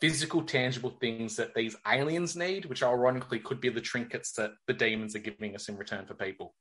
physical, 0.00 0.42
tangible 0.42 0.90
things 1.00 1.36
that 1.36 1.54
these 1.54 1.76
aliens 1.86 2.36
need, 2.36 2.66
which 2.66 2.82
ironically 2.82 3.38
could 3.38 3.60
be 3.60 3.70
the 3.70 3.80
trinkets 3.80 4.32
that 4.32 4.50
the 4.66 4.74
demons 4.74 5.14
are 5.16 5.20
giving 5.20 5.54
us 5.54 5.68
in 5.68 5.76
return 5.78 6.04
for 6.04 6.14
people. 6.14 6.54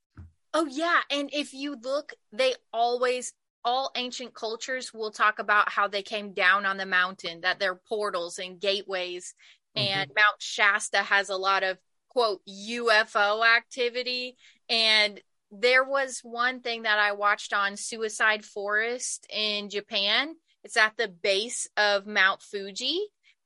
Oh 0.53 0.65
yeah, 0.65 0.99
and 1.09 1.29
if 1.33 1.53
you 1.53 1.75
look, 1.81 2.13
they 2.31 2.53
always 2.71 3.33
all 3.63 3.91
ancient 3.95 4.33
cultures 4.33 4.93
will 4.93 5.11
talk 5.11 5.39
about 5.39 5.69
how 5.69 5.87
they 5.87 6.01
came 6.01 6.33
down 6.33 6.65
on 6.65 6.77
the 6.77 6.85
mountain, 6.85 7.41
that 7.41 7.59
they're 7.59 7.79
portals 7.87 8.39
and 8.39 8.59
gateways, 8.59 9.33
and 9.75 10.09
mm-hmm. 10.09 10.15
Mount 10.15 10.39
Shasta 10.39 10.97
has 10.97 11.29
a 11.29 11.37
lot 11.37 11.63
of 11.63 11.77
quote 12.09 12.41
UFO 12.47 13.45
activity. 13.45 14.35
And 14.69 15.21
there 15.51 15.83
was 15.83 16.19
one 16.23 16.61
thing 16.61 16.83
that 16.83 16.99
I 16.99 17.13
watched 17.13 17.53
on 17.53 17.77
Suicide 17.77 18.43
Forest 18.43 19.27
in 19.29 19.69
Japan. 19.69 20.35
It's 20.63 20.77
at 20.77 20.95
the 20.97 21.07
base 21.07 21.67
of 21.75 22.05
Mount 22.05 22.41
Fuji, 22.41 22.99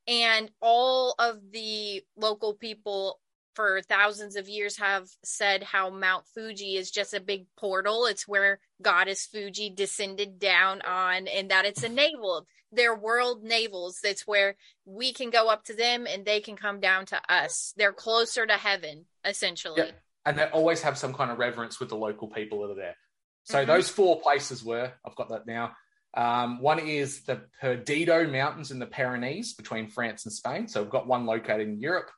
and 0.06 0.50
all 0.60 1.14
of 1.18 1.38
the 1.50 2.02
local 2.16 2.54
people 2.54 3.18
for 3.56 3.80
thousands 3.80 4.36
of 4.36 4.48
years 4.48 4.76
have 4.76 5.08
said 5.24 5.62
how 5.62 5.90
Mount 5.90 6.26
Fuji 6.34 6.76
is 6.76 6.90
just 6.90 7.14
a 7.14 7.20
big 7.20 7.46
portal. 7.56 8.04
It's 8.06 8.28
where 8.28 8.60
goddess 8.82 9.26
Fuji 9.26 9.70
descended 9.70 10.38
down 10.38 10.82
on, 10.82 11.26
and 11.26 11.50
that 11.50 11.64
it's 11.64 11.82
a 11.82 11.88
navel. 11.88 12.46
They're 12.70 12.94
world 12.94 13.42
navels. 13.42 14.00
That's 14.02 14.26
where 14.26 14.56
we 14.84 15.12
can 15.12 15.30
go 15.30 15.48
up 15.48 15.64
to 15.64 15.74
them 15.74 16.06
and 16.06 16.24
they 16.26 16.40
can 16.40 16.56
come 16.56 16.80
down 16.80 17.06
to 17.06 17.20
us. 17.28 17.72
They're 17.76 17.92
closer 17.92 18.44
to 18.46 18.54
heaven, 18.54 19.06
essentially. 19.24 19.82
Yeah. 19.86 19.90
And 20.26 20.38
they 20.38 20.44
always 20.44 20.82
have 20.82 20.98
some 20.98 21.14
kind 21.14 21.30
of 21.30 21.38
reverence 21.38 21.80
with 21.80 21.88
the 21.88 21.96
local 21.96 22.28
people 22.28 22.60
that 22.60 22.72
are 22.72 22.76
there. 22.76 22.96
So 23.44 23.62
Mhm. 23.62 23.66
those 23.68 23.88
four 23.88 24.20
places 24.20 24.62
were, 24.62 24.92
I've 25.04 25.14
got 25.14 25.30
that 25.30 25.46
now. 25.46 25.74
Um, 26.14 26.60
one 26.60 26.80
is 26.80 27.24
the 27.24 27.48
Perdido 27.60 28.26
Mountains 28.26 28.70
in 28.70 28.80
the 28.80 28.86
Pyrenees 28.86 29.54
between 29.54 29.88
France 29.88 30.26
and 30.26 30.32
Spain. 30.32 30.66
So 30.66 30.82
we've 30.82 30.90
got 30.90 31.06
one 31.06 31.24
located 31.24 31.68
in 31.68 31.80
Europe. 31.80 32.10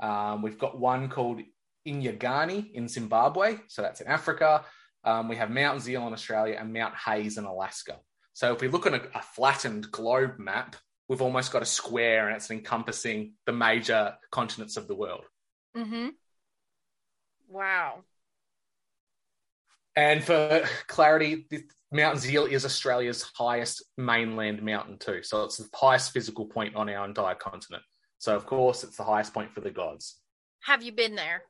Um, 0.00 0.42
we've 0.42 0.58
got 0.58 0.78
one 0.78 1.08
called 1.08 1.40
Inyangani 1.86 2.72
in 2.72 2.88
Zimbabwe. 2.88 3.58
So 3.68 3.82
that's 3.82 4.00
in 4.00 4.06
Africa. 4.06 4.64
Um, 5.04 5.28
we 5.28 5.36
have 5.36 5.50
Mount 5.50 5.80
Zeil 5.80 6.06
in 6.06 6.12
Australia 6.12 6.56
and 6.58 6.72
Mount 6.72 6.94
Hayes 6.94 7.38
in 7.38 7.44
Alaska. 7.44 7.98
So 8.34 8.52
if 8.52 8.60
we 8.60 8.68
look 8.68 8.86
at 8.86 8.94
a, 8.94 9.18
a 9.18 9.22
flattened 9.22 9.90
globe 9.90 10.38
map, 10.38 10.76
we've 11.08 11.22
almost 11.22 11.52
got 11.52 11.62
a 11.62 11.66
square 11.66 12.28
and 12.28 12.36
it's 12.36 12.50
encompassing 12.50 13.34
the 13.46 13.52
major 13.52 14.14
continents 14.30 14.76
of 14.76 14.86
the 14.86 14.94
world. 14.94 15.24
Mm-hmm. 15.76 16.08
Wow. 17.48 18.04
And 19.96 20.22
for 20.22 20.64
clarity, 20.86 21.46
this 21.50 21.62
Mount 21.90 22.18
Zeil 22.18 22.44
is 22.44 22.64
Australia's 22.64 23.22
highest 23.34 23.82
mainland 23.96 24.62
mountain 24.62 24.98
too. 24.98 25.22
So 25.22 25.44
it's 25.44 25.56
the 25.56 25.68
highest 25.74 26.12
physical 26.12 26.44
point 26.44 26.76
on 26.76 26.88
our 26.90 27.04
entire 27.06 27.34
continent. 27.34 27.82
So 28.18 28.34
of 28.34 28.46
course, 28.46 28.84
it's 28.84 28.96
the 28.96 29.04
highest 29.04 29.32
point 29.32 29.54
for 29.54 29.60
the 29.60 29.70
gods. 29.70 30.20
Have 30.64 30.82
you 30.82 30.92
been 30.92 31.14
there? 31.14 31.42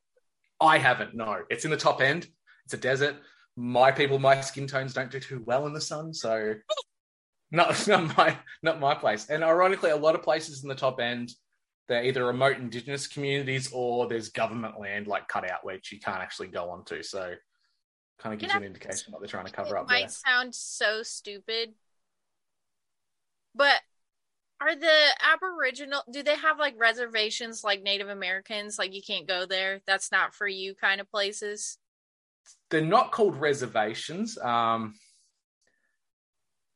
I 0.60 0.78
haven't. 0.78 1.14
No, 1.14 1.42
it's 1.50 1.64
in 1.64 1.70
the 1.70 1.76
top 1.76 2.00
end. 2.00 2.26
It's 2.64 2.74
a 2.74 2.78
desert. 2.78 3.16
My 3.56 3.90
people, 3.90 4.18
my 4.18 4.40
skin 4.40 4.66
tones 4.66 4.92
don't 4.92 5.10
do 5.10 5.18
too 5.20 5.42
well 5.46 5.66
in 5.66 5.72
the 5.72 5.80
sun, 5.80 6.12
so 6.12 6.54
not 7.50 7.88
not 7.88 8.16
my 8.16 8.36
not 8.62 8.80
my 8.80 8.94
place. 8.94 9.30
And 9.30 9.42
ironically, 9.42 9.90
a 9.90 9.96
lot 9.96 10.14
of 10.14 10.22
places 10.22 10.62
in 10.62 10.68
the 10.68 10.74
top 10.74 11.00
end, 11.00 11.30
they're 11.88 12.04
either 12.04 12.24
remote 12.26 12.58
indigenous 12.58 13.06
communities 13.06 13.70
or 13.72 14.06
there's 14.06 14.28
government 14.28 14.78
land 14.78 15.06
like 15.06 15.26
cut 15.28 15.48
out 15.50 15.64
which 15.64 15.90
you 15.90 15.98
can't 15.98 16.20
actually 16.20 16.48
go 16.48 16.70
onto. 16.70 17.02
So 17.02 17.34
kind 18.18 18.34
of 18.34 18.40
gives 18.40 18.52
you 18.52 18.58
an 18.58 18.66
indication 18.66 19.12
what 19.12 19.20
they're 19.20 19.28
trying 19.28 19.46
to 19.46 19.52
cover 19.52 19.76
it 19.76 19.80
up 19.80 19.88
might 19.88 20.00
there. 20.00 20.08
sound 20.08 20.54
so 20.54 21.02
stupid, 21.02 21.70
but 23.54 23.80
are 24.60 24.74
the 24.74 24.98
Aboriginal? 25.32 26.02
Do 26.10 26.22
they 26.22 26.36
have 26.36 26.58
like 26.58 26.74
reservations 26.78 27.62
like 27.62 27.82
Native 27.82 28.08
Americans? 28.08 28.78
Like 28.78 28.94
you 28.94 29.02
can't 29.02 29.26
go 29.26 29.46
there. 29.46 29.80
That's 29.86 30.10
not 30.10 30.34
for 30.34 30.48
you, 30.48 30.74
kind 30.74 31.00
of 31.00 31.10
places. 31.10 31.78
they're 32.70 32.80
not 32.80 33.12
called 33.12 33.36
reservations. 33.36 34.38
Um, 34.38 34.94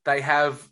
they 0.04 0.20
have, 0.20 0.66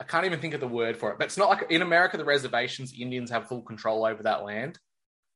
I 0.00 0.04
can't 0.04 0.24
even 0.24 0.40
think 0.40 0.54
of 0.54 0.60
the 0.60 0.68
word 0.68 0.96
for 0.96 1.10
it, 1.10 1.18
but 1.18 1.26
it's 1.26 1.36
not 1.36 1.48
like 1.48 1.66
in 1.70 1.82
America, 1.82 2.16
the 2.16 2.24
reservations, 2.24 2.92
Indians 2.98 3.30
have 3.30 3.48
full 3.48 3.62
control 3.62 4.04
over 4.04 4.22
that 4.22 4.44
land. 4.44 4.78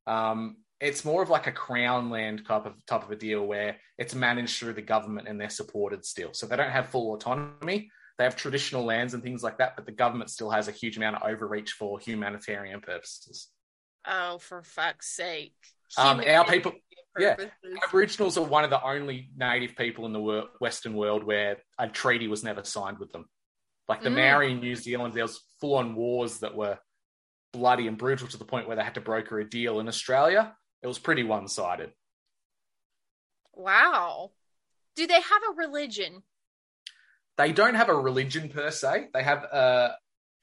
Um, 0.07 0.57
it's 0.81 1.05
more 1.05 1.23
of 1.23 1.29
like 1.29 1.47
a 1.47 1.51
crown 1.51 2.09
land 2.09 2.45
type 2.45 2.65
of 2.65 2.73
type 2.85 3.03
of 3.03 3.11
a 3.11 3.15
deal 3.15 3.45
where 3.45 3.77
it's 3.97 4.13
managed 4.13 4.59
through 4.59 4.73
the 4.73 4.81
government 4.81 5.27
and 5.27 5.39
they're 5.39 5.49
supported 5.49 6.05
still. 6.05 6.33
So 6.33 6.45
they 6.45 6.57
don't 6.57 6.71
have 6.71 6.89
full 6.89 7.13
autonomy. 7.13 7.89
They 8.17 8.23
have 8.23 8.35
traditional 8.35 8.85
lands 8.85 9.13
and 9.13 9.21
things 9.21 9.43
like 9.43 9.57
that, 9.57 9.75
but 9.75 9.85
the 9.85 9.91
government 9.91 10.29
still 10.29 10.49
has 10.49 10.67
a 10.67 10.71
huge 10.71 10.95
amount 10.97 11.17
of 11.17 11.23
overreach 11.29 11.71
for 11.71 11.99
humanitarian 11.99 12.79
purposes. 12.81 13.49
Oh, 14.07 14.37
for 14.37 14.61
fuck's 14.63 15.07
sake! 15.13 15.55
Um, 15.97 16.21
our 16.25 16.45
people, 16.45 16.73
yeah. 17.19 17.35
Aboriginals 17.83 18.37
are 18.37 18.43
one 18.45 18.63
of 18.63 18.69
the 18.69 18.81
only 18.83 19.29
native 19.35 19.75
people 19.75 20.05
in 20.05 20.13
the 20.13 20.19
wor- 20.19 20.47
Western 20.59 20.93
world 20.95 21.23
where 21.23 21.57
a 21.77 21.89
treaty 21.89 22.27
was 22.27 22.43
never 22.43 22.63
signed 22.63 22.99
with 22.99 23.11
them. 23.11 23.25
Like 23.87 24.01
the 24.01 24.09
Mm. 24.09 24.15
Maori 24.15 24.51
in 24.51 24.59
New 24.61 24.75
Zealand, 24.75 25.13
there 25.13 25.23
was 25.23 25.41
full 25.59 25.75
on 25.75 25.95
wars 25.95 26.39
that 26.39 26.55
were 26.55 26.79
bloody 27.51 27.87
and 27.87 27.97
brutal 27.97 28.27
to 28.27 28.37
the 28.37 28.45
point 28.45 28.67
where 28.67 28.75
they 28.75 28.83
had 28.83 28.95
to 28.95 29.01
broker 29.01 29.39
a 29.39 29.49
deal. 29.49 29.79
In 29.79 29.87
Australia, 29.87 30.55
it 30.81 30.87
was 30.87 30.99
pretty 30.99 31.23
one 31.23 31.47
sided. 31.47 31.91
Wow. 33.53 34.31
Do 34.95 35.07
they 35.07 35.21
have 35.21 35.41
a 35.49 35.55
religion? 35.55 36.23
They 37.37 37.51
don't 37.51 37.75
have 37.75 37.89
a 37.89 37.95
religion 37.95 38.49
per 38.49 38.71
se. 38.71 39.09
They 39.13 39.23
have 39.23 39.43
a, 39.43 39.95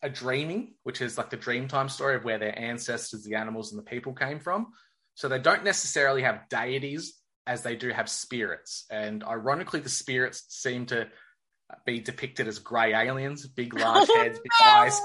a 0.03 0.11
dreaming, 0.11 0.75
which 0.83 1.01
is 1.01 1.17
like 1.17 1.31
the 1.31 1.37
dreamtime 1.37 1.91
story 1.91 2.17
of 2.17 2.25
where 2.25 2.39
their 2.39 2.59
ancestors, 2.59 3.25
the 3.25 3.37
animals, 3.37 3.73
and 3.73 3.79
the 3.79 3.85
people 3.85 4.13
came 4.13 4.41
from. 4.41 4.69
So 5.15 5.29
they 5.29 5.39
don't 5.39 5.65
necessarily 5.65 6.23
have 6.23 6.49
deities 6.49 7.15
as 7.47 7.63
they 7.63 7.77
do 7.77 7.91
have 7.91 8.09
spirits. 8.09 8.85
And 8.91 9.25
ironically, 9.25 9.81
the 9.81 9.89
spirits 9.89 10.45
seem 10.49 10.87
to 10.87 11.09
be 11.87 12.01
depicted 12.01 12.49
as 12.49 12.59
grey 12.59 12.93
aliens, 12.95 13.47
big, 13.47 13.75
large 13.79 14.09
heads, 14.15 14.39
big 14.39 14.53
eyes, 14.63 15.01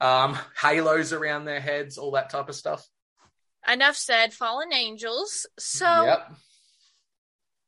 um, 0.00 0.36
halos 0.60 1.12
around 1.12 1.44
their 1.44 1.60
heads, 1.60 1.98
all 1.98 2.12
that 2.12 2.30
type 2.30 2.48
of 2.48 2.54
stuff. 2.54 2.86
Enough 3.68 3.96
said. 3.96 4.32
Fallen 4.32 4.72
angels. 4.72 5.46
So 5.58 6.04
yep. 6.04 6.32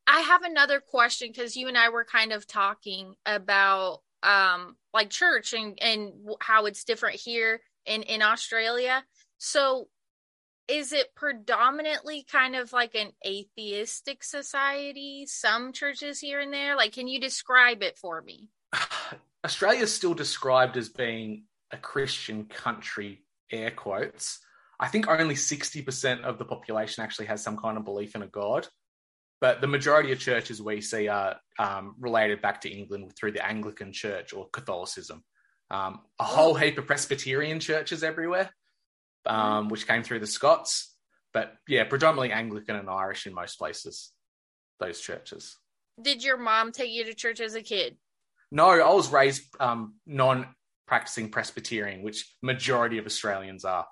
I 0.08 0.20
have 0.20 0.42
another 0.42 0.80
question 0.80 1.28
because 1.28 1.56
you 1.56 1.68
and 1.68 1.76
I 1.76 1.90
were 1.90 2.04
kind 2.04 2.32
of 2.32 2.46
talking 2.46 3.14
about 3.26 4.00
um 4.22 4.76
like 4.92 5.10
church 5.10 5.52
and 5.52 5.78
and 5.80 6.12
how 6.40 6.66
it's 6.66 6.84
different 6.84 7.16
here 7.16 7.60
in 7.84 8.02
in 8.02 8.22
Australia. 8.22 9.04
So 9.36 9.88
is 10.66 10.92
it 10.92 11.14
predominantly 11.14 12.24
kind 12.30 12.54
of 12.54 12.72
like 12.72 12.94
an 12.94 13.12
atheistic 13.26 14.22
society? 14.22 15.24
Some 15.26 15.72
churches 15.72 16.20
here 16.20 16.40
and 16.40 16.52
there. 16.52 16.76
Like, 16.76 16.92
can 16.92 17.08
you 17.08 17.20
describe 17.20 17.82
it 17.82 17.96
for 17.96 18.20
me? 18.20 18.48
Australia 19.44 19.82
is 19.82 19.94
still 19.94 20.14
described 20.14 20.76
as 20.76 20.90
being 20.90 21.44
a 21.70 21.78
Christian 21.78 22.44
country, 22.44 23.24
air 23.50 23.70
quotes. 23.70 24.40
I 24.78 24.88
think 24.88 25.08
only 25.08 25.34
60% 25.34 26.22
of 26.22 26.38
the 26.38 26.44
population 26.44 27.02
actually 27.02 27.26
has 27.26 27.42
some 27.42 27.56
kind 27.56 27.78
of 27.78 27.84
belief 27.84 28.14
in 28.14 28.22
a 28.22 28.26
God. 28.26 28.68
But 29.40 29.60
the 29.60 29.66
majority 29.66 30.12
of 30.12 30.18
churches 30.18 30.60
we 30.60 30.80
see 30.80 31.08
are 31.08 31.36
um, 31.58 31.94
related 32.00 32.42
back 32.42 32.60
to 32.62 32.70
England 32.70 33.12
through 33.16 33.32
the 33.32 33.46
Anglican 33.46 33.92
Church 33.92 34.32
or 34.32 34.48
Catholicism. 34.48 35.22
Um, 35.70 36.00
a 36.18 36.24
whole 36.24 36.54
heap 36.54 36.78
of 36.78 36.86
Presbyterian 36.86 37.60
churches 37.60 38.02
everywhere, 38.02 38.50
um, 39.26 39.68
which 39.68 39.86
came 39.86 40.02
through 40.02 40.20
the 40.20 40.26
Scots. 40.26 40.94
But 41.32 41.54
yeah, 41.68 41.84
predominantly 41.84 42.32
Anglican 42.32 42.76
and 42.76 42.88
Irish 42.88 43.26
in 43.26 43.34
most 43.34 43.58
places, 43.58 44.10
those 44.80 45.00
churches. 45.00 45.56
did 46.00 46.24
your 46.24 46.36
mom 46.38 46.72
take 46.72 46.90
you 46.90 47.04
to 47.04 47.14
church 47.14 47.40
as 47.40 47.54
a 47.54 47.62
kid? 47.62 47.96
No, 48.50 48.68
I 48.70 48.92
was 48.92 49.12
raised 49.12 49.44
um, 49.60 49.96
non-practicing 50.06 51.30
Presbyterian, 51.30 52.02
which 52.02 52.34
majority 52.42 52.98
of 52.98 53.06
Australians 53.06 53.64
are. 53.64 53.86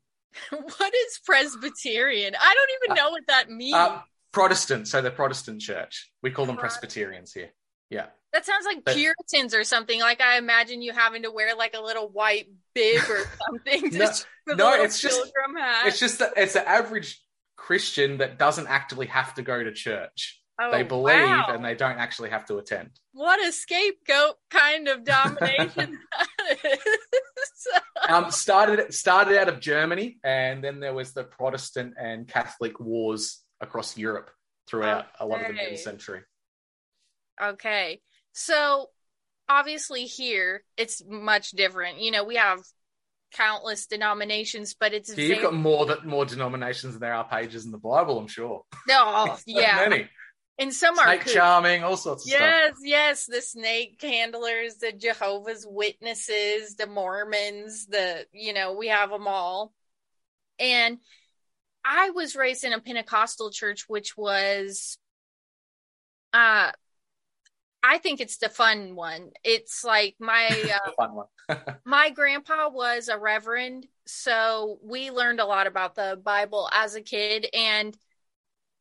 what 0.50 0.94
is 0.94 1.20
Presbyterian? 1.24 2.34
I 2.40 2.54
don't 2.54 2.90
even 2.90 2.96
know 2.96 3.10
what 3.10 3.26
that 3.28 3.50
means. 3.50 3.74
Uh, 3.74 4.00
Protestant, 4.32 4.88
so 4.88 5.00
the 5.02 5.10
Protestant 5.10 5.60
church. 5.60 6.10
We 6.22 6.30
call 6.30 6.46
them. 6.46 6.56
Presbyterians 6.56 7.32
here. 7.32 7.50
Yeah. 7.90 8.06
that 8.32 8.46
sounds 8.46 8.64
like 8.64 8.84
but- 8.84 8.94
Puritans 8.94 9.54
or 9.54 9.64
something. 9.64 9.98
Like 10.00 10.20
I 10.20 10.38
imagine 10.38 10.82
you 10.82 10.92
having 10.92 11.22
to 11.24 11.30
wear 11.32 11.56
like 11.56 11.74
a 11.74 11.80
little 11.80 12.08
white 12.08 12.46
bib 12.74 13.02
or 13.10 13.24
something. 13.48 13.90
No, 13.92 13.98
just 13.98 14.26
no, 14.46 14.72
it's 14.82 15.00
just- 15.00 15.20
hat. 15.58 15.86
It's 15.86 15.98
just 15.98 16.20
that 16.20 16.34
it's 16.36 16.52
the 16.52 16.68
average 16.68 17.20
Christian 17.56 18.18
that 18.18 18.38
doesn't 18.38 18.68
actively 18.68 19.06
have 19.06 19.34
to 19.34 19.42
go 19.42 19.62
to 19.62 19.72
church. 19.72 20.36
Oh, 20.62 20.70
they 20.70 20.82
believe 20.82 21.14
wow. 21.18 21.46
and 21.54 21.64
they 21.64 21.74
don't 21.74 21.96
actually 21.98 22.28
have 22.30 22.44
to 22.46 22.58
attend. 22.58 22.90
what 23.12 23.42
a 23.42 23.50
scapegoat 23.50 24.34
kind 24.50 24.88
of 24.88 25.04
domination 25.04 25.98
that 26.38 26.58
is. 26.64 26.78
Um, 28.08 28.30
started 28.30 28.92
started 28.94 29.38
out 29.38 29.48
of 29.48 29.60
Germany, 29.60 30.18
and 30.24 30.64
then 30.64 30.80
there 30.80 30.94
was 30.94 31.12
the 31.12 31.22
Protestant 31.24 31.94
and 32.00 32.26
Catholic 32.26 32.80
wars 32.80 33.40
across 33.60 33.96
Europe 33.96 34.30
throughout 34.66 35.06
a 35.18 35.26
lot 35.26 35.40
of 35.40 35.48
the 35.48 35.52
mid 35.54 35.78
century. 35.78 36.22
Okay. 37.42 38.00
So 38.32 38.90
obviously 39.48 40.04
here 40.04 40.62
it's 40.76 41.02
much 41.06 41.50
different. 41.50 42.00
You 42.00 42.10
know, 42.10 42.24
we 42.24 42.36
have 42.36 42.60
countless 43.32 43.86
denominations, 43.86 44.74
but 44.78 44.92
it's 44.92 45.08
you've 45.16 45.28
very 45.28 45.42
got 45.42 45.54
more 45.54 45.86
that 45.86 46.04
more 46.04 46.24
denominations 46.24 46.94
than 46.94 47.00
there 47.00 47.14
are 47.14 47.28
pages 47.28 47.64
in 47.64 47.70
the 47.70 47.78
Bible, 47.78 48.18
I'm 48.18 48.28
sure. 48.28 48.64
no, 48.88 49.02
oh, 49.04 49.38
yeah. 49.46 49.86
many. 49.88 50.08
And 50.58 50.74
some 50.74 50.98
are 50.98 51.06
Snake 51.06 51.24
charming, 51.24 51.84
all 51.84 51.96
sorts 51.96 52.24
of 52.24 52.30
stuff. 52.30 52.40
Yes, 52.42 52.74
yes, 52.84 53.26
the 53.26 53.40
snake 53.40 53.98
handlers, 54.02 54.74
the 54.74 54.92
Jehovah's 54.92 55.66
Witnesses, 55.66 56.74
the 56.76 56.86
Mormons, 56.86 57.86
the 57.86 58.26
you 58.32 58.52
know, 58.52 58.74
we 58.74 58.88
have 58.88 59.08
them 59.08 59.26
all. 59.26 59.72
And 60.58 60.98
I 61.84 62.10
was 62.10 62.36
raised 62.36 62.64
in 62.64 62.72
a 62.72 62.80
Pentecostal 62.80 63.50
church 63.50 63.84
which 63.88 64.16
was 64.16 64.98
uh 66.32 66.72
I 67.82 67.98
think 67.98 68.20
it's 68.20 68.36
the 68.36 68.48
fun 68.48 68.94
one. 68.94 69.30
It's 69.42 69.84
like 69.84 70.16
my 70.18 70.48
uh, 70.86 70.90
fun 70.96 71.14
one. 71.14 71.26
my 71.84 72.10
grandpa 72.10 72.68
was 72.68 73.08
a 73.08 73.18
reverend, 73.18 73.86
so 74.06 74.78
we 74.82 75.10
learned 75.10 75.40
a 75.40 75.46
lot 75.46 75.66
about 75.66 75.94
the 75.94 76.20
Bible 76.22 76.68
as 76.72 76.94
a 76.94 77.00
kid. 77.00 77.46
And 77.54 77.96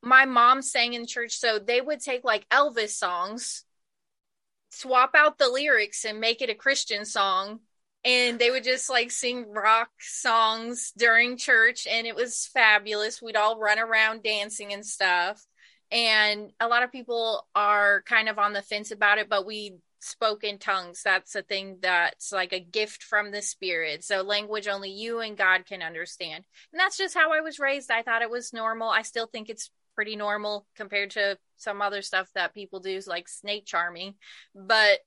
my 0.01 0.25
mom 0.25 0.61
sang 0.61 0.93
in 0.93 1.07
church, 1.07 1.37
so 1.37 1.59
they 1.59 1.81
would 1.81 2.01
take 2.01 2.23
like 2.23 2.47
Elvis 2.49 2.89
songs, 2.89 3.63
swap 4.69 5.11
out 5.15 5.37
the 5.37 5.49
lyrics, 5.49 6.05
and 6.05 6.19
make 6.19 6.41
it 6.41 6.49
a 6.49 6.55
Christian 6.55 7.05
song. 7.05 7.61
And 8.05 8.39
they 8.39 8.49
would 8.49 8.63
just 8.63 8.89
like 8.89 9.11
sing 9.11 9.51
rock 9.51 9.89
songs 9.99 10.93
during 10.97 11.37
church, 11.37 11.85
and 11.85 12.07
it 12.07 12.15
was 12.15 12.49
fabulous. 12.53 13.21
We'd 13.21 13.35
all 13.35 13.59
run 13.59 13.77
around 13.77 14.23
dancing 14.23 14.71
and 14.71 14.85
stuff. 14.85 15.45
And 15.91 16.51
a 16.59 16.67
lot 16.67 16.83
of 16.83 16.91
people 16.91 17.47
are 17.55 18.03
kind 18.03 18.29
of 18.29 18.39
on 18.39 18.53
the 18.53 18.61
fence 18.61 18.91
about 18.91 19.17
it, 19.17 19.27
but 19.27 19.45
we 19.45 19.77
spoke 20.01 20.43
in 20.43 20.59
tongues. 20.59 21.01
That's 21.03 21.35
a 21.35 21.41
thing 21.41 21.79
that's 21.81 22.31
like 22.31 22.53
a 22.53 22.59
gift 22.59 23.03
from 23.03 23.31
the 23.31 23.41
spirit. 23.41 24.03
So 24.03 24.21
language 24.21 24.67
only 24.67 24.91
you 24.91 25.19
and 25.19 25.35
God 25.35 25.65
can 25.65 25.81
understand. 25.81 26.45
And 26.71 26.79
that's 26.79 26.97
just 26.97 27.15
how 27.15 27.33
I 27.33 27.41
was 27.41 27.59
raised. 27.59 27.91
I 27.91 28.03
thought 28.03 28.21
it 28.21 28.29
was 28.29 28.53
normal. 28.53 28.89
I 28.89 29.01
still 29.01 29.27
think 29.27 29.49
it's 29.49 29.71
pretty 29.95 30.15
normal 30.15 30.65
compared 30.75 31.11
to 31.11 31.37
some 31.57 31.81
other 31.81 32.01
stuff 32.01 32.29
that 32.35 32.53
people 32.53 32.79
do, 32.79 32.99
like 33.07 33.27
snake 33.27 33.65
charming. 33.65 34.13
But 34.55 34.99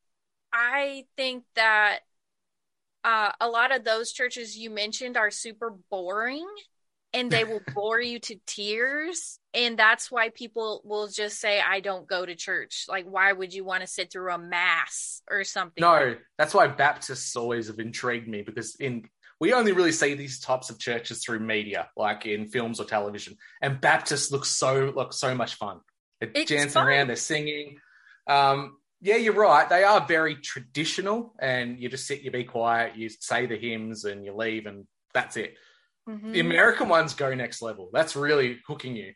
I 0.52 1.04
think 1.16 1.44
that 1.54 2.00
uh, 3.04 3.32
a 3.40 3.48
lot 3.48 3.74
of 3.74 3.84
those 3.84 4.12
churches 4.12 4.56
you 4.56 4.70
mentioned 4.70 5.16
are 5.16 5.30
super 5.30 5.74
boring 5.90 6.46
and 7.12 7.30
they 7.30 7.44
will 7.44 7.60
bore 7.74 8.00
you 8.00 8.18
to 8.20 8.36
tears. 8.46 9.38
And 9.54 9.78
that's 9.78 10.10
why 10.10 10.30
people 10.30 10.80
will 10.84 11.08
just 11.08 11.40
say, 11.40 11.60
I 11.60 11.80
don't 11.80 12.06
go 12.06 12.24
to 12.24 12.34
church. 12.34 12.86
Like, 12.88 13.04
why 13.04 13.32
would 13.32 13.52
you 13.52 13.64
want 13.64 13.82
to 13.82 13.86
sit 13.86 14.10
through 14.10 14.32
a 14.32 14.38
mass 14.38 15.22
or 15.30 15.44
something? 15.44 15.82
No, 15.82 16.16
that's 16.38 16.54
why 16.54 16.68
Baptists 16.68 17.36
always 17.36 17.66
have 17.66 17.78
intrigued 17.78 18.28
me 18.28 18.42
because 18.42 18.76
in 18.76 19.08
we 19.40 19.52
only 19.52 19.72
really 19.72 19.90
see 19.92 20.14
these 20.14 20.38
types 20.38 20.70
of 20.70 20.78
churches 20.78 21.24
through 21.24 21.40
media, 21.40 21.88
like 21.96 22.26
in 22.26 22.46
films 22.46 22.78
or 22.78 22.84
television. 22.84 23.36
And 23.60 23.80
Baptists 23.80 24.30
look 24.30 24.44
so 24.44 24.92
look 24.94 25.12
so 25.12 25.34
much 25.34 25.56
fun. 25.56 25.80
They're 26.20 26.30
It's 26.34 26.48
dancing 26.50 26.70
fun. 26.70 26.86
around, 26.86 27.08
they're 27.08 27.16
singing. 27.16 27.78
Um, 28.28 28.76
yeah, 29.02 29.16
you're 29.16 29.34
right. 29.34 29.68
They 29.68 29.82
are 29.84 30.06
very 30.06 30.36
traditional, 30.36 31.34
and 31.40 31.78
you 31.78 31.88
just 31.88 32.06
sit, 32.06 32.22
you 32.22 32.30
be 32.30 32.44
quiet, 32.44 32.96
you 32.96 33.08
say 33.08 33.46
the 33.46 33.56
hymns, 33.58 34.04
and 34.04 34.24
you 34.24 34.32
leave, 34.34 34.66
and 34.66 34.86
that's 35.12 35.36
it. 35.36 35.56
Mhm. 36.08 36.32
The 36.32 36.40
American 36.40 36.88
ones 36.88 37.12
go 37.14 37.34
next 37.34 37.60
level. 37.62 37.90
That's 37.92 38.16
really 38.16 38.58
hooking 38.66 38.96
you. 38.96 39.12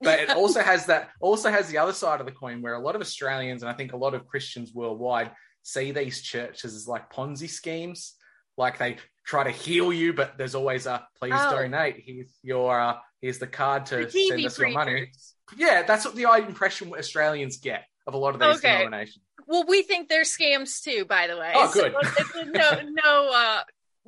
But 0.00 0.20
it 0.20 0.30
also 0.30 0.60
has 0.70 0.86
that 0.86 1.10
also 1.20 1.50
has 1.50 1.68
the 1.68 1.78
other 1.78 1.92
side 1.92 2.20
of 2.20 2.26
the 2.26 2.32
coin 2.32 2.60
where 2.62 2.74
a 2.74 2.78
lot 2.78 2.94
of 2.94 3.00
Australians 3.00 3.62
and 3.62 3.70
I 3.70 3.74
think 3.74 3.92
a 3.92 3.96
lot 3.96 4.14
of 4.14 4.26
Christians 4.26 4.72
worldwide 4.74 5.32
see 5.62 5.92
these 5.92 6.20
churches 6.22 6.74
as 6.74 6.86
like 6.86 7.10
Ponzi 7.10 7.48
schemes. 7.48 8.14
Like 8.56 8.78
they 8.78 8.96
try 9.26 9.44
to 9.44 9.50
heal 9.50 9.92
you, 9.92 10.12
but 10.12 10.36
there's 10.38 10.54
always 10.54 10.86
a 10.86 11.06
please 11.18 11.32
Oh. 11.34 11.56
donate. 11.56 12.02
Here's 12.06 12.38
your 12.42 12.78
uh, 12.78 12.96
here's 13.20 13.38
the 13.38 13.46
card 13.46 13.86
to 13.86 14.06
The 14.06 14.26
send 14.28 14.44
us 14.46 14.58
your 14.58 14.70
money. 14.70 15.10
Yeah, 15.56 15.82
that's 15.82 16.04
what 16.04 16.14
the 16.14 16.24
impression 16.46 16.92
Australians 16.94 17.56
get 17.58 17.84
of 18.06 18.14
a 18.14 18.18
lot 18.18 18.34
of 18.34 18.40
these 18.40 18.60
Okay. 18.60 18.60
denominations. 18.60 19.24
Well, 19.46 19.64
we 19.66 19.82
think 19.82 20.08
they're 20.08 20.22
scams 20.22 20.82
too, 20.82 21.04
by 21.04 21.26
the 21.26 21.36
way. 21.38 21.62
Oh, 21.62 21.70
good. 21.72 21.92
So 22.32 22.40
no, 22.46 22.74
no 23.04 23.30
uh, 23.32 23.62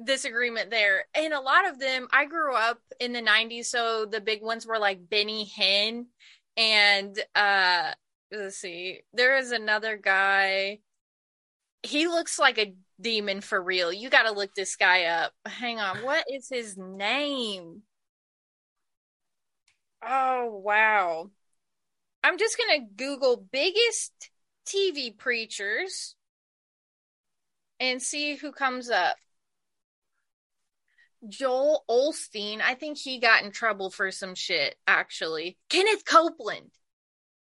disagreement 0.05 0.71
there. 0.71 1.07
And 1.15 1.33
a 1.35 1.41
lot 1.41 1.69
of 1.69 1.79
them, 1.79 2.09
I 2.13 2.27
grew 2.27 2.55
up 2.55 2.81
in 3.01 3.13
the 3.13 3.23
90s, 3.23 3.71
so 3.71 4.07
the 4.07 4.21
big 4.21 4.43
ones 4.43 4.67
were 4.67 4.79
like 4.79 5.09
Benny 5.09 5.47
Hinn 5.47 6.07
and 6.57 7.19
uh 7.35 7.93
let's 8.33 8.57
see, 8.59 9.03
there 9.13 9.37
is 9.39 9.53
another 9.53 9.97
guy. 9.97 10.81
He 11.83 12.09
looks 12.09 12.39
like 12.39 12.59
a 12.59 12.75
demon 13.01 13.41
for 13.41 13.63
real. 13.63 13.93
You 13.93 14.11
got 14.11 14.25
to 14.25 14.33
look 14.33 14.55
this 14.55 14.77
guy 14.77 15.05
up. 15.05 15.33
Hang 15.47 15.79
on, 15.81 16.01
what 16.01 16.25
is 16.29 16.49
his 16.49 16.77
name? 16.77 17.83
Oh, 20.03 20.47
wow. 20.65 21.31
I'm 22.27 22.39
just 22.39 22.59
going 22.59 22.81
to 22.81 23.05
Google 23.05 23.37
biggest 23.37 24.13
TV 24.67 25.17
preachers 25.17 26.17
and 27.79 28.03
see 28.03 28.35
who 28.35 28.51
comes 28.51 28.91
up. 28.91 29.15
Joel 31.29 31.85
Osteen, 31.89 32.61
I 32.61 32.75
think 32.75 32.99
he 32.99 33.21
got 33.21 33.45
in 33.45 33.53
trouble 33.53 33.91
for 33.91 34.11
some 34.11 34.35
shit, 34.35 34.75
actually. 34.89 35.57
Kenneth 35.69 36.05
Copeland. 36.05 36.73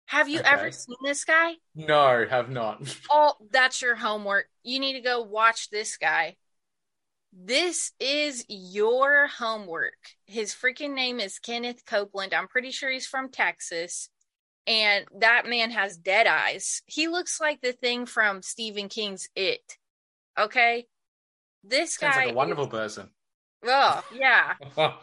Have 0.07 0.27
you 0.27 0.41
Okay. 0.41 0.49
ever 0.49 0.69
seen 0.69 0.97
this 1.05 1.23
guy? 1.23 1.53
No, 1.75 2.27
have 2.29 2.49
not. 2.49 2.81
Oh, 3.09 3.35
that's 3.51 3.81
your 3.81 3.95
homework. 3.95 4.49
You 4.63 4.81
need 4.81 4.93
to 4.93 5.01
go 5.01 5.21
watch 5.21 5.69
this 5.69 5.95
guy. 5.95 6.35
This 7.31 7.93
is 8.01 8.43
your 8.49 9.27
homework. 9.27 9.95
His 10.25 10.53
freaking 10.53 10.93
name 10.93 11.21
is 11.21 11.39
Kenneth 11.39 11.85
Copeland. 11.85 12.33
I'm 12.33 12.49
pretty 12.49 12.71
sure 12.71 12.91
he's 12.91 13.07
from 13.07 13.29
Texas. 13.29 14.09
And 14.65 15.05
that 15.19 15.45
man 15.45 15.71
has 15.71 15.97
dead 15.97 16.25
eyes. 16.27 16.81
He 16.85 17.07
looks 17.07 17.41
like 17.41 17.61
the 17.61 17.73
thing 17.73 18.05
from 18.05 18.41
Stephen 18.41 18.87
King's 18.89 19.27
It. 19.35 19.77
Okay? 20.39 20.87
This 21.63 21.95
Sounds 21.95 22.15
guy. 22.15 22.23
like 22.25 22.31
a 22.33 22.35
wonderful 22.35 22.67
person. 22.67 23.09
Oh, 23.65 24.03
yeah. 24.13 24.53
Uh-huh. 24.77 24.93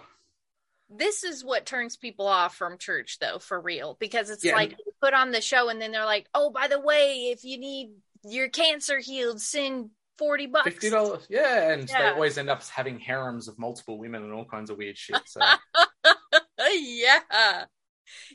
This 0.92 1.22
is 1.22 1.44
what 1.44 1.66
turns 1.66 1.96
people 1.96 2.26
off 2.26 2.56
from 2.56 2.76
church, 2.76 3.18
though, 3.20 3.38
for 3.38 3.61
real. 3.61 3.96
Because 4.00 4.28
it's 4.28 4.44
Yeah. 4.44 4.56
like 4.56 4.76
put 5.00 5.14
on 5.14 5.30
the 5.30 5.40
show 5.40 5.68
and 5.68 5.80
then 5.80 5.92
they're 5.92 6.04
like, 6.04 6.26
oh, 6.34 6.50
by 6.50 6.66
the 6.66 6.80
way, 6.80 7.30
if 7.30 7.44
you 7.44 7.58
need 7.58 7.90
your 8.24 8.48
cancer 8.48 8.98
healed, 8.98 9.40
send 9.40 9.90
40 10.18 10.46
bucks. 10.48 10.64
Fifty 10.64 10.90
dollars, 10.90 11.26
yeah, 11.30 11.70
and 11.70 11.88
they 11.88 11.94
always 12.08 12.36
end 12.36 12.50
up 12.50 12.62
having 12.66 12.98
harems 12.98 13.46
of 13.48 13.58
multiple 13.58 13.98
women 13.98 14.22
and 14.24 14.32
all 14.32 14.44
kinds 14.44 14.68
of 14.68 14.76
weird 14.78 14.98
shit. 14.98 15.20
So 15.26 15.40
yeah. 16.72 17.64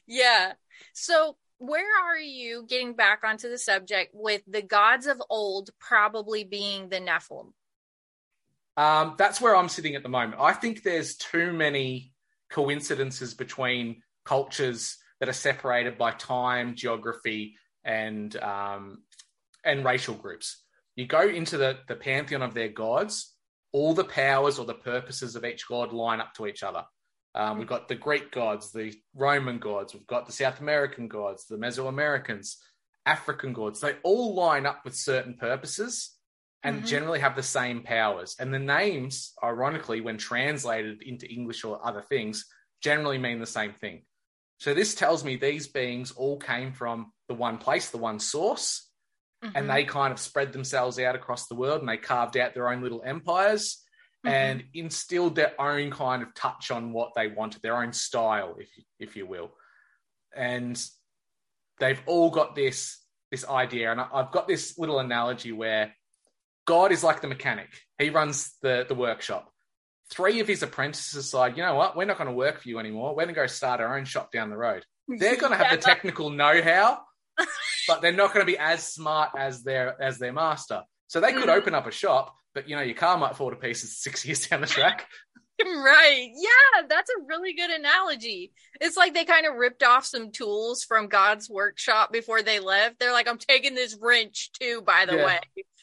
Yeah. 0.07 0.53
So, 0.93 1.37
where 1.57 1.87
are 2.05 2.19
you 2.19 2.65
getting 2.67 2.95
back 2.95 3.21
onto 3.23 3.49
the 3.49 3.57
subject 3.57 4.11
with 4.13 4.41
the 4.47 4.61
gods 4.61 5.07
of 5.07 5.21
old 5.29 5.69
probably 5.79 6.43
being 6.43 6.89
the 6.89 6.99
Nephilim? 6.99 7.53
um, 8.77 9.15
that's 9.17 9.39
where 9.39 9.55
I'm 9.55 9.69
sitting 9.69 9.95
at 9.95 10.03
the 10.03 10.09
moment. 10.09 10.35
I 10.39 10.53
think 10.53 10.83
there's 10.83 11.15
too 11.15 11.53
many 11.53 12.13
coincidences 12.49 13.33
between 13.33 14.01
cultures 14.25 14.97
that 15.19 15.29
are 15.29 15.33
separated 15.33 15.97
by 15.97 16.11
time, 16.11 16.75
geography, 16.75 17.55
and 17.83 18.35
um, 18.37 19.03
and 19.63 19.85
racial 19.85 20.15
groups. 20.15 20.61
You 20.95 21.07
go 21.07 21.27
into 21.27 21.57
the, 21.57 21.79
the 21.87 21.95
pantheon 21.95 22.41
of 22.41 22.53
their 22.53 22.69
gods, 22.69 23.33
all 23.71 23.93
the 23.93 24.03
powers 24.03 24.59
or 24.59 24.65
the 24.65 24.73
purposes 24.73 25.35
of 25.35 25.45
each 25.45 25.67
god 25.67 25.93
line 25.93 26.19
up 26.19 26.33
to 26.35 26.47
each 26.47 26.63
other. 26.63 26.83
Um, 27.35 27.59
we've 27.59 27.67
got 27.67 27.89
the 27.89 27.95
Greek 27.95 28.31
gods, 28.31 28.71
the 28.71 28.93
Roman 29.13 29.59
gods, 29.59 29.93
we've 29.93 30.07
got 30.07 30.25
the 30.25 30.31
South 30.31 30.61
American 30.61 31.09
gods, 31.09 31.45
the 31.45 31.57
Mesoamericans, 31.57 32.55
African 33.05 33.51
gods. 33.51 33.81
They 33.81 33.97
all 34.03 34.35
line 34.35 34.65
up 34.65 34.85
with 34.85 34.95
certain 34.95 35.35
purposes 35.35 36.17
and 36.63 36.81
Mhm. 36.81 36.87
generally 36.87 37.19
have 37.19 37.35
the 37.35 37.43
same 37.43 37.83
powers. 37.83 38.37
And 38.39 38.53
the 38.53 38.59
names, 38.59 39.33
ironically, 39.43 39.99
when 39.99 40.17
translated 40.17 41.03
into 41.03 41.29
English 41.29 41.65
or 41.65 41.85
other 41.85 42.01
things, 42.01 42.45
generally 42.81 43.17
mean 43.17 43.39
the 43.39 43.45
same 43.45 43.73
thing. 43.73 44.05
So 44.57 44.73
this 44.73 44.95
tells 44.95 45.25
me 45.25 45.35
these 45.35 45.67
beings 45.67 46.11
all 46.11 46.39
came 46.39 46.71
from 46.71 47.11
the 47.27 47.35
one 47.35 47.57
place, 47.57 47.91
the 47.91 47.97
one 47.97 48.19
source, 48.19 48.89
and 49.43 49.55
Mhm. 49.55 49.73
they 49.73 49.83
kind 49.83 50.13
of 50.13 50.19
spread 50.19 50.53
themselves 50.53 50.97
out 50.97 51.15
across 51.15 51.47
the 51.47 51.55
world 51.55 51.81
and 51.81 51.89
they 51.89 51.97
carved 51.97 52.37
out 52.37 52.53
their 52.53 52.69
own 52.69 52.81
little 52.81 53.03
empires 53.03 53.84
Mhm. 54.25 54.29
and 54.31 54.63
instilled 54.73 55.35
their 55.35 55.59
own 55.59 55.91
kind 55.91 56.23
of 56.23 56.33
touch 56.33 56.71
on 56.71 56.91
what 56.93 57.13
they 57.15 57.27
wanted, 57.27 57.61
their 57.61 57.77
own 57.77 57.93
style, 57.93 58.55
if 58.59 58.69
if 58.99 59.15
you 59.15 59.25
will. 59.25 59.55
And 60.35 60.81
they've 61.79 62.01
all 62.05 62.29
got 62.29 62.55
this 62.55 63.01
this 63.31 63.47
idea, 63.47 63.91
and 63.91 63.99
I- 63.99 64.09
I've 64.13 64.31
got 64.31 64.47
this 64.47 64.77
little 64.77 64.99
analogy 64.99 65.51
where 65.51 65.93
God 66.65 66.91
is 66.91 67.03
like 67.03 67.21
the 67.21 67.27
mechanic. 67.27 67.69
He 67.97 68.09
runs 68.09 68.57
the 68.61 68.85
the 68.87 68.95
workshop. 68.95 69.51
Three 70.11 70.39
of 70.39 70.47
his 70.47 70.61
apprentices 70.61 71.13
decide, 71.25 71.57
you 71.57 71.63
know 71.63 71.73
what, 71.75 71.95
we're 71.95 72.05
not 72.05 72.17
going 72.17 72.29
to 72.29 72.35
work 72.35 72.61
for 72.61 72.69
you 72.69 72.77
anymore. 72.79 73.09
We're 73.15 73.23
going 73.23 73.33
to 73.35 73.41
go 73.41 73.47
start 73.47 73.81
our 73.81 73.97
own 73.97 74.05
shop 74.05 74.31
down 74.31 74.51
the 74.51 74.57
road. 74.57 74.85
They're 75.07 75.35
going 75.35 75.51
to 75.51 75.57
have 75.57 75.71
the 75.71 75.77
technical 75.91 76.29
know-how, 76.29 77.01
but 77.87 78.01
they're 78.01 78.11
not 78.11 78.31
going 78.31 78.45
to 78.45 78.51
be 78.51 78.57
as 78.57 78.87
smart 78.87 79.31
as 79.37 79.63
their 79.63 79.99
as 80.01 80.19
their 80.19 80.31
master. 80.33 80.83
So 81.07 81.19
they 81.19 81.33
could 81.33 81.49
Mhm. 81.49 81.57
open 81.57 81.73
up 81.75 81.87
a 81.87 81.91
shop, 81.91 82.35
but 82.55 82.67
you 82.67 82.75
know 82.75 82.81
your 82.81 82.95
car 82.95 83.17
might 83.19 83.35
fall 83.35 83.51
to 83.51 83.55
pieces 83.55 83.95
six 84.01 84.25
years 84.25 84.47
down 84.47 84.61
the 84.61 84.67
track. 84.67 85.07
right. 85.63 86.29
Yeah, 86.35 86.81
that's 86.89 87.09
a 87.11 87.23
really 87.27 87.53
good 87.53 87.69
analogy. 87.69 88.51
It's 88.81 88.97
like 88.97 89.13
they 89.13 89.23
kind 89.23 89.45
of 89.45 89.55
ripped 89.55 89.83
off 89.83 90.05
some 90.05 90.31
tools 90.31 90.83
from 90.83 91.07
God's 91.07 91.49
workshop 91.49 92.11
before 92.11 92.41
they 92.41 92.59
left. 92.59 92.99
They're 92.99 93.13
like, 93.13 93.29
I'm 93.29 93.37
taking 93.37 93.73
this 93.75 93.97
wrench 94.01 94.51
too, 94.59 94.81
by 94.81 95.05
the 95.05 95.15
Yeah. 95.17 95.25
way. 95.25 95.39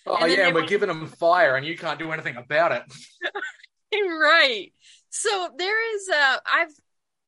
Oh 0.06 0.16
And 0.16 0.32
yeah, 0.32 0.46
and 0.46 0.54
we're 0.54 0.62
went- 0.62 0.68
giving 0.70 0.88
them 0.88 1.06
fire, 1.06 1.54
and 1.56 1.64
you 1.64 1.78
can't 1.78 1.98
do 1.98 2.10
anything 2.10 2.36
about 2.36 2.72
it. 2.72 2.82
right. 3.94 4.72
So 5.10 5.50
there 5.56 5.94
is 5.96 6.08
uh 6.08 6.36
I've 6.46 6.72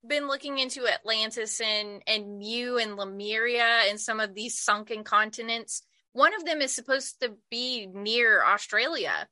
been 0.06 0.28
looking 0.28 0.58
into 0.58 0.86
Atlantis 0.86 1.60
and 1.60 2.02
and 2.06 2.38
Mu 2.38 2.76
and 2.76 2.96
Lemuria 2.96 3.82
and 3.88 3.98
some 4.00 4.20
of 4.20 4.34
these 4.34 4.58
sunken 4.58 5.04
continents. 5.04 5.82
One 6.12 6.34
of 6.34 6.44
them 6.44 6.60
is 6.60 6.72
supposed 6.74 7.20
to 7.22 7.34
be 7.50 7.86
near 7.86 8.44
Australia. 8.44 9.26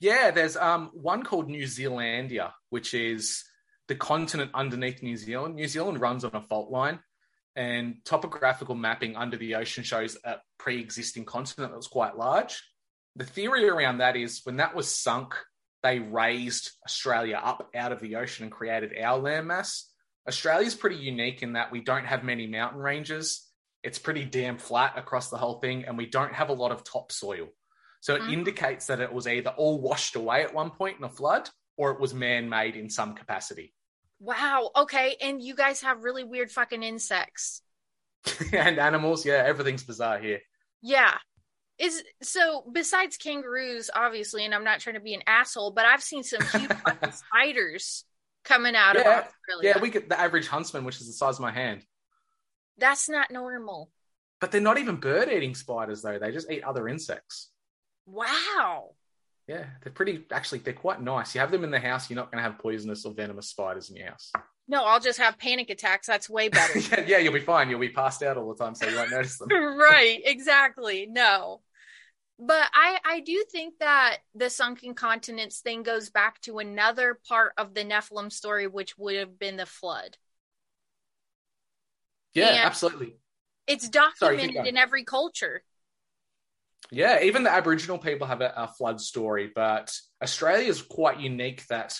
Yeah, 0.00 0.30
there's 0.30 0.56
um 0.56 0.90
one 0.94 1.22
called 1.22 1.48
New 1.48 1.64
Zealandia, 1.64 2.52
which 2.70 2.94
is 2.94 3.44
the 3.88 3.94
continent 3.94 4.50
underneath 4.54 5.02
New 5.02 5.16
Zealand. 5.16 5.56
New 5.56 5.68
Zealand 5.68 6.00
runs 6.00 6.24
on 6.24 6.34
a 6.34 6.42
fault 6.42 6.70
line, 6.70 7.00
and 7.56 7.96
topographical 8.04 8.74
mapping 8.74 9.16
under 9.16 9.36
the 9.36 9.56
ocean 9.56 9.84
shows 9.84 10.16
a 10.24 10.36
pre-existing 10.58 11.24
continent 11.24 11.72
that 11.72 11.76
was 11.76 11.88
quite 11.88 12.16
large. 12.16 12.62
The 13.16 13.24
theory 13.24 13.68
around 13.68 13.98
that 13.98 14.16
is 14.16 14.40
when 14.44 14.56
that 14.56 14.74
was 14.74 14.88
sunk, 14.88 15.34
they 15.82 15.98
raised 15.98 16.70
Australia 16.86 17.40
up 17.42 17.68
out 17.74 17.92
of 17.92 18.00
the 18.00 18.16
ocean 18.16 18.44
and 18.44 18.52
created 18.52 18.96
our 18.98 19.20
landmass. 19.20 19.82
Australia's 20.26 20.74
pretty 20.74 20.96
unique 20.96 21.42
in 21.42 21.54
that 21.54 21.72
we 21.72 21.80
don't 21.80 22.06
have 22.06 22.22
many 22.22 22.46
mountain 22.46 22.80
ranges. 22.80 23.48
It's 23.82 23.98
pretty 23.98 24.24
damn 24.24 24.58
flat 24.58 24.96
across 24.96 25.28
the 25.28 25.36
whole 25.36 25.58
thing, 25.58 25.84
and 25.84 25.98
we 25.98 26.06
don't 26.06 26.32
have 26.32 26.48
a 26.50 26.54
lot 26.54 26.70
of 26.70 26.84
topsoil. 26.84 27.48
So 28.02 28.16
it 28.16 28.22
Mhm. 28.22 28.32
indicates 28.32 28.86
that 28.88 29.00
it 29.00 29.12
was 29.12 29.28
either 29.28 29.50
all 29.50 29.80
washed 29.80 30.16
away 30.16 30.42
at 30.42 30.52
one 30.52 30.70
point 30.72 30.98
in 30.98 31.04
a 31.04 31.08
flood 31.08 31.48
or 31.76 31.92
it 31.92 32.00
was 32.00 32.12
man 32.12 32.48
made 32.48 32.74
in 32.74 32.90
some 32.90 33.14
capacity. 33.14 33.72
Wow. 34.18 34.72
Okay. 34.74 35.16
And 35.20 35.40
you 35.40 35.54
guys 35.54 35.82
have 35.82 36.02
really 36.02 36.24
weird 36.24 36.50
fucking 36.50 36.82
insects. 36.82 37.62
and 38.52 38.78
animals, 38.80 39.24
yeah, 39.24 39.44
everything's 39.46 39.84
bizarre 39.84 40.18
here. 40.18 40.40
Yeah. 40.80 41.16
Is 41.78 42.02
so 42.22 42.68
besides 42.72 43.16
kangaroos, 43.16 43.88
obviously, 43.94 44.44
and 44.44 44.52
I'm 44.54 44.64
not 44.64 44.80
trying 44.80 44.94
to 44.94 45.00
be 45.00 45.14
an 45.14 45.22
asshole, 45.26 45.70
but 45.70 45.84
I've 45.86 46.02
seen 46.02 46.24
some 46.24 46.42
huge 46.42 46.72
fucking 46.84 47.12
spiders 47.12 48.04
coming 48.44 48.74
out 48.74 48.96
of 48.96 49.04
Yeah. 49.04 49.20
Australia. 49.28 49.74
Yeah, 49.76 49.80
we 49.80 49.90
get 49.90 50.08
the 50.08 50.18
average 50.18 50.48
huntsman, 50.48 50.84
which 50.84 51.00
is 51.00 51.06
the 51.06 51.12
size 51.12 51.36
of 51.36 51.40
my 51.40 51.52
hand. 51.52 51.86
That's 52.78 53.08
not 53.08 53.30
normal. 53.30 53.92
But 54.40 54.50
they're 54.50 54.60
not 54.60 54.78
even 54.78 54.96
bird 54.96 55.28
eating 55.28 55.54
spiders, 55.54 56.02
though. 56.02 56.18
They 56.18 56.32
just 56.32 56.50
eat 56.50 56.64
other 56.64 56.88
insects. 56.88 57.50
Wow. 58.06 58.90
Yeah, 59.48 59.64
they're 59.82 59.92
pretty, 59.92 60.24
actually, 60.30 60.60
they're 60.60 60.72
quite 60.72 61.02
nice. 61.02 61.34
You 61.34 61.40
have 61.40 61.50
them 61.50 61.64
in 61.64 61.70
the 61.70 61.80
house, 61.80 62.08
you're 62.08 62.16
not 62.16 62.30
going 62.30 62.42
to 62.42 62.48
have 62.48 62.58
poisonous 62.58 63.04
or 63.04 63.12
venomous 63.12 63.48
spiders 63.48 63.90
in 63.90 63.96
your 63.96 64.06
house. 64.08 64.32
No, 64.68 64.84
I'll 64.84 65.00
just 65.00 65.18
have 65.18 65.36
panic 65.38 65.70
attacks. 65.70 66.06
That's 66.06 66.30
way 66.30 66.48
better. 66.48 66.78
yeah, 66.90 67.04
yeah, 67.06 67.18
you'll 67.18 67.32
be 67.32 67.40
fine. 67.40 67.68
You'll 67.68 67.80
be 67.80 67.88
passed 67.88 68.22
out 68.22 68.36
all 68.36 68.54
the 68.54 68.64
time, 68.64 68.74
so 68.74 68.88
you 68.88 68.96
won't 68.96 69.10
notice 69.10 69.36
them. 69.38 69.48
right, 69.52 70.20
exactly. 70.24 71.06
No. 71.10 71.60
But 72.38 72.68
I 72.72 72.98
I 73.04 73.20
do 73.20 73.44
think 73.50 73.74
that 73.80 74.18
the 74.34 74.50
sunken 74.50 74.94
continents 74.94 75.60
thing 75.60 75.82
goes 75.82 76.10
back 76.10 76.40
to 76.42 76.58
another 76.58 77.18
part 77.28 77.52
of 77.58 77.74
the 77.74 77.84
Nephilim 77.84 78.32
story 78.32 78.66
which 78.66 78.96
would 78.98 79.16
have 79.16 79.38
been 79.38 79.56
the 79.56 79.66
flood. 79.66 80.16
Yeah, 82.34 82.48
And- 82.48 82.58
absolutely. 82.58 83.14
It's 83.66 83.88
documented 83.88 84.54
going. 84.54 84.66
in 84.66 84.76
every 84.76 85.04
culture. 85.04 85.62
Yeah, 86.90 87.22
even 87.22 87.42
the 87.42 87.52
Aboriginal 87.52 87.98
people 87.98 88.26
have 88.26 88.40
a, 88.40 88.52
a 88.56 88.68
flood 88.68 89.00
story, 89.00 89.50
but 89.54 89.96
Australia 90.22 90.68
is 90.68 90.82
quite 90.82 91.20
unique 91.20 91.66
that 91.68 91.98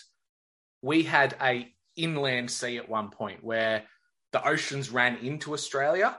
we 0.82 1.02
had 1.02 1.36
a 1.40 1.72
inland 1.96 2.50
sea 2.50 2.78
at 2.78 2.88
one 2.88 3.10
point 3.10 3.44
where 3.44 3.84
the 4.32 4.46
oceans 4.46 4.90
ran 4.90 5.16
into 5.18 5.52
Australia 5.52 6.18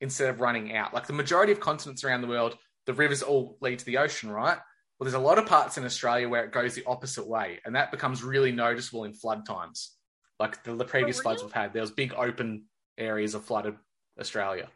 instead 0.00 0.28
of 0.28 0.40
running 0.40 0.76
out. 0.76 0.92
Like 0.92 1.06
the 1.06 1.12
majority 1.12 1.52
of 1.52 1.60
continents 1.60 2.04
around 2.04 2.20
the 2.20 2.28
world, 2.28 2.56
the 2.86 2.92
rivers 2.92 3.22
all 3.22 3.56
lead 3.60 3.78
to 3.78 3.84
the 3.84 3.98
ocean, 3.98 4.30
right? 4.30 4.58
Well, 4.98 5.04
there's 5.04 5.14
a 5.14 5.18
lot 5.18 5.38
of 5.38 5.46
parts 5.46 5.78
in 5.78 5.84
Australia 5.84 6.28
where 6.28 6.44
it 6.44 6.52
goes 6.52 6.74
the 6.74 6.84
opposite 6.86 7.26
way, 7.26 7.60
and 7.64 7.74
that 7.74 7.90
becomes 7.90 8.22
really 8.22 8.52
noticeable 8.52 9.04
in 9.04 9.14
flood 9.14 9.46
times. 9.46 9.92
Like 10.38 10.62
the, 10.62 10.74
the 10.74 10.84
previous 10.84 11.20
floods 11.20 11.38
really? 11.38 11.46
we've 11.46 11.54
had, 11.54 11.72
there 11.72 11.82
was 11.82 11.90
big 11.90 12.12
open 12.14 12.64
areas 12.98 13.34
of 13.34 13.44
flooded 13.44 13.76
Australia. 14.20 14.68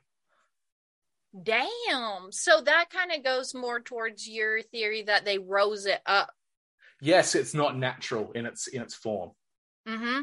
Damn. 1.42 2.30
So 2.30 2.60
that 2.62 2.90
kind 2.90 3.12
of 3.12 3.22
goes 3.22 3.54
more 3.54 3.80
towards 3.80 4.28
your 4.28 4.62
theory 4.62 5.02
that 5.02 5.24
they 5.24 5.38
rose 5.38 5.86
it 5.86 6.00
up. 6.06 6.30
Yes, 7.00 7.34
it's 7.34 7.54
not 7.54 7.76
natural 7.76 8.32
in 8.32 8.46
its 8.46 8.66
in 8.66 8.82
its 8.82 8.94
form. 8.94 9.30
Mm-hmm. 9.86 10.22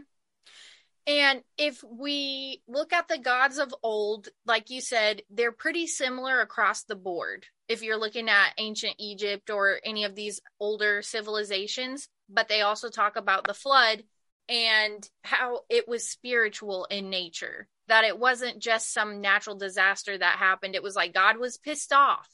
And 1.08 1.44
if 1.58 1.84
we 1.84 2.64
look 2.68 2.92
at 2.92 3.08
the 3.08 3.20
gods 3.20 3.60
of 3.60 3.74
old, 3.84 4.28
like 4.46 4.72
you 4.72 4.82
said, 4.82 5.22
they're 5.30 5.52
pretty 5.52 5.86
similar 5.86 6.42
across 6.42 6.84
the 6.84 6.96
board. 6.96 7.46
If 7.68 7.84
you're 7.84 8.00
looking 8.00 8.28
at 8.28 8.54
ancient 8.58 8.96
Egypt 8.98 9.52
or 9.52 9.80
any 9.84 10.04
of 10.04 10.16
these 10.16 10.42
older 10.60 11.04
civilizations, 11.04 12.10
but 12.28 12.48
they 12.48 12.62
also 12.62 12.90
talk 12.90 13.18
about 13.18 13.46
the 13.46 13.54
flood 13.54 14.04
and 14.50 15.08
how 15.24 15.62
it 15.70 15.88
was 15.88 16.10
spiritual 16.10 16.86
in 16.90 17.12
nature, 17.12 17.68
that 17.88 18.04
it 18.04 18.18
wasn't 18.18 18.60
just 18.60 18.94
some 18.94 19.22
natural 19.22 19.56
disaster 19.56 20.18
that 20.18 20.38
happened. 20.38 20.76
It 20.76 20.84
was 20.84 20.96
like 20.96 21.14
God 21.14 21.38
was 21.38 21.58
pissed 21.58 21.94
off. 21.94 22.30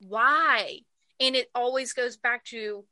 Why? 0.00 0.80
And 1.20 1.36
it 1.36 1.48
always 1.54 1.92
goes 1.92 2.16
back 2.16 2.44
to 2.46 2.84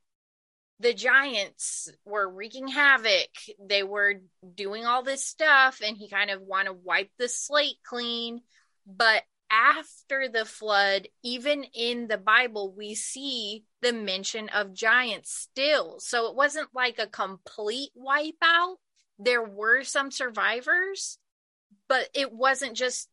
the 0.81 0.93
giants 0.93 1.89
were 2.05 2.29
wreaking 2.29 2.69
havoc. 2.69 3.31
They 3.65 3.83
were 3.83 4.21
doing 4.55 4.85
all 4.85 5.03
this 5.03 5.25
stuff, 5.25 5.81
and 5.85 5.97
he 5.97 6.09
kind 6.09 6.31
of 6.31 6.43
want 6.43 6.67
to 6.67 6.73
wipe 6.73 7.11
the 7.19 7.29
slate 7.29 7.79
clean. 7.85 8.43
But 8.87 9.23
after 9.51 10.29
the 10.29 10.45
flood, 10.45 11.09
even 11.23 11.65
in 11.73 12.09
the 12.09 12.19
Bible, 12.19 12.75
we 12.77 12.95
see 12.95 13.65
the 13.81 13.93
mention 13.93 14.49
of 14.51 14.75
giants 14.75 15.33
still. 15.33 15.99
So 16.01 16.29
it 16.29 16.37
wasn't 16.37 16.69
like 16.75 16.99
a 16.99 17.07
complete 17.07 17.91
wipeout. 17.97 18.77
There 19.19 19.45
were 19.45 19.83
some 19.83 20.11
survivors, 20.11 21.19
but 21.89 22.09
it 22.15 22.33
wasn't 22.33 22.77
just 22.77 23.09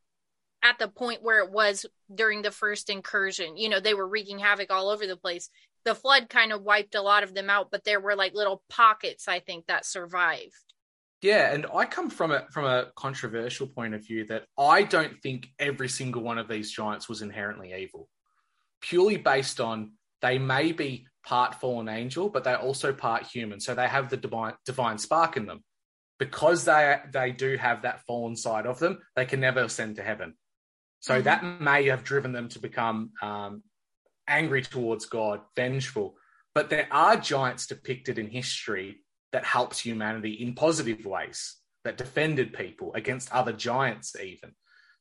at 0.63 0.79
the 0.79 0.87
point 0.87 1.21
where 1.21 1.43
it 1.43 1.51
was 1.51 1.85
during 2.13 2.41
the 2.41 2.51
first 2.51 2.89
incursion. 2.89 3.57
You 3.57 3.69
know, 3.69 3.79
they 3.79 3.93
were 3.93 4.07
wreaking 4.07 4.39
havoc 4.39 4.71
all 4.71 4.89
over 4.89 5.05
the 5.05 5.17
place 5.17 5.49
the 5.85 5.95
flood 5.95 6.29
kind 6.29 6.51
of 6.51 6.63
wiped 6.63 6.95
a 6.95 7.01
lot 7.01 7.23
of 7.23 7.33
them 7.33 7.49
out, 7.49 7.69
but 7.71 7.83
there 7.83 7.99
were 7.99 8.15
like 8.15 8.33
little 8.33 8.63
pockets, 8.69 9.27
I 9.27 9.39
think, 9.39 9.67
that 9.67 9.85
survived. 9.85 10.53
Yeah, 11.21 11.53
and 11.53 11.65
I 11.73 11.85
come 11.85 12.09
from 12.09 12.31
a 12.31 12.45
from 12.51 12.65
a 12.65 12.87
controversial 12.95 13.67
point 13.67 13.93
of 13.93 14.05
view 14.05 14.25
that 14.25 14.43
I 14.57 14.83
don't 14.83 15.21
think 15.21 15.47
every 15.57 15.87
single 15.87 16.21
one 16.21 16.37
of 16.37 16.49
these 16.49 16.71
giants 16.71 17.07
was 17.07 17.21
inherently 17.21 17.73
evil. 17.73 18.09
Purely 18.81 19.17
based 19.17 19.61
on 19.61 19.93
they 20.21 20.37
may 20.37 20.71
be 20.71 21.07
part 21.25 21.55
fallen 21.55 21.87
angel, 21.87 22.29
but 22.29 22.43
they're 22.43 22.59
also 22.59 22.91
part 22.91 23.23
human. 23.23 23.59
So 23.61 23.73
they 23.73 23.87
have 23.87 24.09
the 24.09 24.17
divine 24.17 24.53
divine 24.65 24.97
spark 24.97 25.37
in 25.37 25.45
them. 25.45 25.63
Because 26.19 26.65
they 26.65 26.99
they 27.11 27.31
do 27.31 27.57
have 27.57 27.81
that 27.81 28.05
fallen 28.05 28.35
side 28.35 28.65
of 28.65 28.79
them, 28.79 28.99
they 29.15 29.25
can 29.25 29.39
never 29.39 29.61
ascend 29.61 29.95
to 29.97 30.03
heaven. 30.03 30.35
So 30.99 31.19
Mhm. 31.19 31.23
that 31.25 31.43
may 31.61 31.85
have 31.85 32.03
driven 32.03 32.31
them 32.31 32.49
to 32.49 32.59
become 32.59 33.11
um, 33.21 33.63
angry 34.27 34.61
towards 34.61 35.05
God, 35.05 35.41
vengeful. 35.55 36.17
But 36.55 36.69
there 36.69 36.87
are 36.91 37.17
giants 37.17 37.67
depicted 37.67 38.17
in 38.19 38.29
history 38.29 39.03
that 39.31 39.43
helped 39.43 39.79
humanity 39.79 40.33
in 40.33 40.53
positive 40.53 41.05
ways, 41.05 41.57
that 41.83 41.97
defended 41.97 42.53
people 42.53 42.93
against 42.93 43.31
other 43.31 43.51
giants, 43.51 44.15
even. 44.15 44.55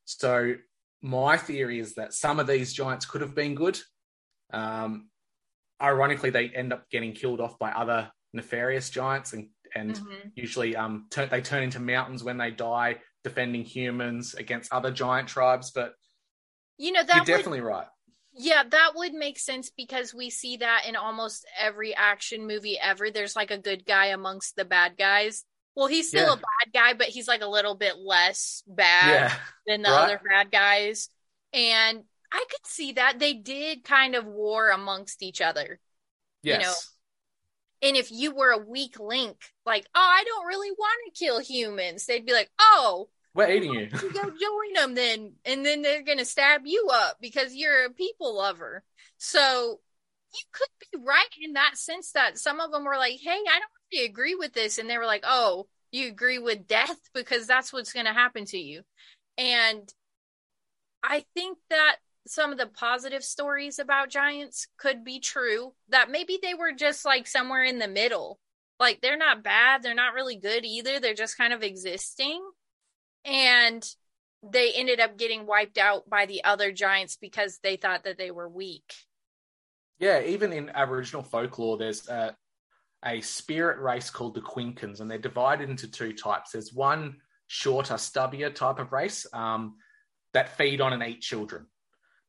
So 0.05 0.55
my 1.01 1.37
theory 1.37 1.79
is 1.79 1.95
that 1.95 2.13
some 2.13 2.39
of 2.39 2.47
these 2.47 2.73
giants 2.73 3.05
could 3.05 3.21
have 3.21 3.35
been 3.35 3.55
good. 3.55 3.79
Um, 4.51 5.09
ironically, 5.81 6.31
they 6.31 6.49
end 6.49 6.73
up 6.73 6.89
getting 6.89 7.13
killed 7.13 7.39
off 7.39 7.59
by 7.59 7.71
other 7.71 8.11
nefarious 8.33 8.89
giants, 8.89 9.33
and 9.33 9.49
and 9.75 9.95
Mhm. 9.95 10.31
usually 10.35 10.75
um, 10.75 11.07
turn, 11.09 11.29
they 11.29 11.41
turn 11.41 11.63
into 11.63 11.79
mountains 11.79 12.23
when 12.23 12.37
they 12.37 12.51
die, 12.51 13.01
defending 13.23 13.63
humans 13.63 14.33
against 14.33 14.71
other 14.73 14.91
giant 14.91 15.29
tribes. 15.29 15.71
But 15.71 15.93
You 16.77 16.91
know 16.91 17.03
that 17.03 17.15
you're 17.15 17.21
would 17.21 17.27
definitely 17.27 17.61
right. 17.61 17.87
Yeah, 18.35 18.63
that 18.67 18.91
would 18.95 19.13
make 19.13 19.37
sense 19.37 19.69
because 19.69 20.13
we 20.13 20.29
see 20.31 20.57
that 20.57 20.85
in 20.87 20.95
almost 20.95 21.45
every 21.57 21.93
action 21.95 22.47
movie 22.47 22.79
ever. 22.79 23.11
There's 23.11 23.35
like 23.35 23.51
a 23.51 23.57
good 23.59 23.85
guy 23.85 24.07
amongst 24.07 24.55
the 24.55 24.65
bad 24.65 24.97
guys. 24.97 25.45
Well, 25.75 25.87
he's 25.87 26.07
still 26.09 26.27
Yeah. 26.27 26.33
a 26.33 26.37
bad 26.37 26.73
guy, 26.73 26.93
but 26.93 27.07
he's 27.09 27.27
like 27.27 27.41
a 27.41 27.47
little 27.47 27.75
bit 27.75 27.95
less 27.97 28.63
bad 28.67 29.31
Yeah, 29.31 29.39
than 29.67 29.83
the 29.83 29.89
right. 29.89 30.03
other 30.05 30.21
bad 30.27 30.51
guys. 30.51 31.09
And 31.51 32.03
I 32.31 32.45
could 32.49 32.65
see 32.65 32.93
that 32.93 33.19
they 33.19 33.33
did 33.33 33.83
kind 33.83 34.15
of 34.15 34.25
war 34.25 34.69
amongst 34.71 35.21
each 35.21 35.39
other. 35.41 35.79
yes. 36.41 36.61
know, 36.61 36.73
And 37.83 37.97
if 37.97 38.11
you 38.11 38.33
were 38.33 38.51
a 38.51 38.57
weak 38.57 38.99
link, 38.99 39.35
like, 39.65 39.85
oh, 39.93 39.99
I 39.99 40.23
don't 40.23 40.47
really 40.47 40.71
want 40.71 41.13
to 41.13 41.19
kill 41.19 41.39
humans, 41.39 42.05
they'd 42.05 42.25
be 42.25 42.33
like, 42.33 42.49
oh, 42.59 43.09
We're 43.35 43.51
eating 43.51 43.73
you. 43.73 43.89
you 43.91 44.13
go 44.13 44.23
join 44.23 44.73
them 44.75 44.95
then? 44.95 45.33
And 45.45 45.65
then 45.65 45.81
they're 45.81 46.03
gonna 46.03 46.25
stab 46.25 46.61
you 46.65 46.89
up 46.91 47.17
because 47.21 47.55
you're 47.55 47.85
a 47.85 47.89
people 47.89 48.37
lover. 48.37 48.83
So 49.17 49.79
you 50.33 50.41
could 50.51 50.67
be 50.91 51.05
right 51.05 51.29
in 51.41 51.53
that 51.53 51.77
sense 51.77 52.11
that 52.13 52.37
some 52.37 52.59
of 52.59 52.71
them 52.71 52.85
were 52.85 52.97
like 52.97 53.19
hey 53.21 53.29
i 53.29 53.59
don't 53.59 53.71
really 53.91 54.05
agree 54.05 54.35
with 54.35 54.53
this 54.53 54.77
and 54.77 54.89
they 54.89 54.97
were 54.97 55.05
like 55.05 55.23
oh 55.27 55.67
you 55.91 56.07
agree 56.07 56.39
with 56.39 56.67
death 56.67 56.97
because 57.13 57.45
that's 57.45 57.71
what's 57.71 57.93
gonna 57.93 58.13
happen 58.13 58.45
to 58.45 58.57
you. 58.57 58.81
And 59.37 59.87
i 61.03 61.23
think 61.35 61.57
that 61.69 61.97
some 62.25 62.51
of 62.51 62.57
the 62.57 62.67
positive 62.67 63.23
stories 63.23 63.79
about 63.79 64.09
giants 64.09 64.67
could 64.77 65.03
be 65.03 65.19
true 65.19 65.73
that 65.89 66.09
maybe 66.11 66.39
they 66.41 66.53
were 66.53 66.71
just 66.71 67.05
like 67.05 67.27
somewhere 67.27 67.63
in 67.63 67.79
the 67.79 67.87
middle 67.87 68.39
like 68.79 69.01
they're 69.01 69.17
not 69.17 69.43
bad 69.43 69.83
they're 69.83 69.93
not 69.93 70.13
really 70.13 70.37
good 70.37 70.63
either 70.65 70.99
they're 70.99 71.13
just 71.13 71.37
kind 71.37 71.53
of 71.53 71.63
existing 71.63 72.41
and 73.25 73.83
they 74.43 74.73
ended 74.73 74.99
up 74.99 75.17
getting 75.17 75.45
wiped 75.45 75.77
out 75.77 76.09
by 76.09 76.25
the 76.25 76.43
other 76.43 76.71
giants 76.71 77.15
because 77.15 77.59
they 77.63 77.77
thought 77.77 78.03
that 78.03 78.17
they 78.17 78.31
were 78.31 78.49
weak. 78.49 78.93
Yeah, 79.99 80.21
even 80.21 80.51
in 80.51 80.69
Aboriginal 80.69 81.23
folklore, 81.23 81.77
there's 81.77 82.09
a, 82.09 82.35
a 83.05 83.21
spirit 83.21 83.79
race 83.79 84.09
called 84.09 84.35
the 84.35 84.41
Quinkans, 84.41 84.99
and 84.99 85.09
they're 85.09 85.17
divided 85.17 85.69
into 85.69 85.89
two 85.89 86.13
types. 86.13 86.51
There's 86.51 86.73
one 86.73 87.17
shorter, 87.47 87.93
stubbier 87.93 88.53
type 88.53 88.79
of 88.79 88.91
race 88.91 89.25
um, 89.31 89.75
that 90.33 90.57
feed 90.57 90.81
on 90.81 90.91
and 90.91 91.03
eat 91.03 91.21
children. 91.21 91.67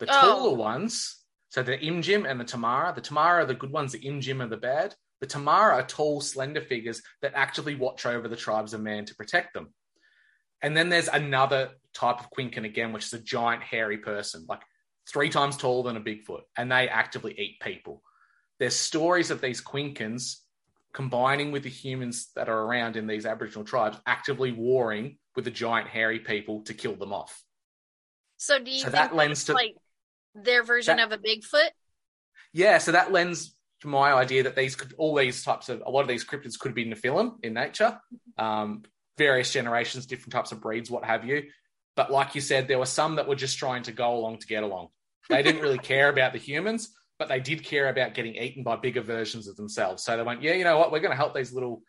The 0.06 0.12
Oh. 0.16 0.20
taller 0.20 0.56
ones, 0.56 1.24
so 1.48 1.62
the 1.62 1.78
Imjim 1.78 2.28
and 2.28 2.38
the 2.38 2.44
Timara, 2.44 2.94
the 2.94 3.00
Timara 3.00 3.42
are 3.42 3.46
the 3.46 3.54
good 3.54 3.70
ones, 3.70 3.92
the 3.92 4.00
Imjim 4.00 4.42
are 4.42 4.48
the 4.48 4.56
bad. 4.56 4.94
The 5.20 5.26
Timara 5.26 5.72
are 5.74 5.86
tall, 5.86 6.20
slender 6.20 6.60
figures 6.60 7.02
that 7.22 7.32
actively 7.34 7.74
watch 7.74 8.04
over 8.04 8.28
the 8.28 8.36
tribes 8.36 8.74
of 8.74 8.82
man 8.82 9.06
to 9.06 9.14
protect 9.14 9.54
them. 9.54 9.72
And 10.60 10.76
then 10.76 10.90
there's 10.90 11.08
another 11.08 11.76
type 11.94 12.20
of 12.20 12.30
Quinkan 12.30 12.64
again, 12.66 12.92
which 12.92 13.04
is 13.06 13.12
a 13.14 13.18
giant, 13.18 13.62
hairy 13.62 13.98
person, 13.98 14.44
like 14.48 14.60
three 15.08 15.30
times 15.30 15.56
taller 15.56 15.84
than 15.84 15.96
a 15.96 16.04
Bigfoot, 16.04 16.42
and 16.56 16.70
they 16.70 16.88
actively 16.88 17.38
eat 17.38 17.60
people. 17.60 18.02
There's 18.58 18.76
stories 18.76 19.30
of 19.30 19.40
these 19.40 19.62
Quinkans 19.62 20.40
combining 20.92 21.50
with 21.50 21.62
the 21.62 21.70
humans 21.70 22.30
that 22.34 22.48
are 22.48 22.62
around 22.62 22.96
in 22.96 23.06
these 23.06 23.24
Aboriginal 23.26 23.64
tribes, 23.64 23.98
actively 24.06 24.52
warring 24.52 25.18
with 25.34 25.44
the 25.46 25.50
giant, 25.50 25.88
hairy 25.88 26.20
people 26.20 26.62
to 26.64 26.74
kill 26.74 26.94
them 26.96 27.12
off. 27.12 27.42
So 28.36 28.58
do 28.58 28.70
you 28.70 28.78
So 28.78 28.84
think 28.84 28.92
that 28.94 29.14
lends 29.14 29.44
to- 29.44 29.54
like 29.54 29.76
their 30.34 30.62
version 30.62 30.96
that- 30.96 31.12
of 31.12 31.12
a 31.12 31.22
Bigfoot? 31.22 31.70
Yeah, 32.52 32.78
so 32.78 32.92
that 32.92 33.10
lends 33.12 33.56
to 33.80 33.88
my 33.88 34.12
idea 34.12 34.44
that 34.44 34.56
these 34.56 34.76
could, 34.76 34.94
all 34.96 35.14
these 35.14 35.42
types 35.42 35.68
of, 35.68 35.82
a 35.84 35.90
lot 35.90 36.02
of 36.02 36.08
these 36.08 36.24
cryptids 36.24 36.58
could 36.58 36.74
be 36.74 36.84
Nephilim 36.84 37.36
in 37.42 37.52
nature, 37.54 38.00
um, 38.38 38.82
various 39.18 39.52
generations, 39.52 40.06
different 40.06 40.32
types 40.32 40.52
of 40.52 40.60
breeds, 40.60 40.90
what 40.90 41.04
have 41.04 41.24
you. 41.24 41.44
But 41.96 42.10
like 42.10 42.34
you 42.34 42.40
said, 42.40 42.68
there 42.68 42.78
were 42.78 42.86
some 42.86 43.16
that 43.16 43.28
were 43.28 43.34
just 43.34 43.58
trying 43.58 43.82
to 43.84 43.92
go 43.92 44.14
along 44.14 44.38
to 44.38 44.46
get 44.46 44.62
along. 44.62 44.88
They 45.28 45.42
didn't 45.42 45.62
really 45.62 45.78
care 45.92 46.08
about 46.08 46.32
the 46.32 46.38
humans, 46.38 46.94
but 47.18 47.28
they 47.28 47.40
did 47.40 47.64
care 47.64 47.88
about 47.88 48.14
getting 48.14 48.34
eaten 48.34 48.62
by 48.62 48.76
bigger 48.76 49.02
versions 49.02 49.48
of 49.48 49.56
themselves. 49.56 50.02
So 50.02 50.16
they 50.16 50.22
went, 50.22 50.42
yeah, 50.42 50.54
you 50.54 50.64
know 50.64 50.78
what? 50.78 50.90
We're 50.90 51.00
going 51.00 51.12
to 51.12 51.16
help 51.16 51.34
these 51.34 51.52
little, 51.52 51.82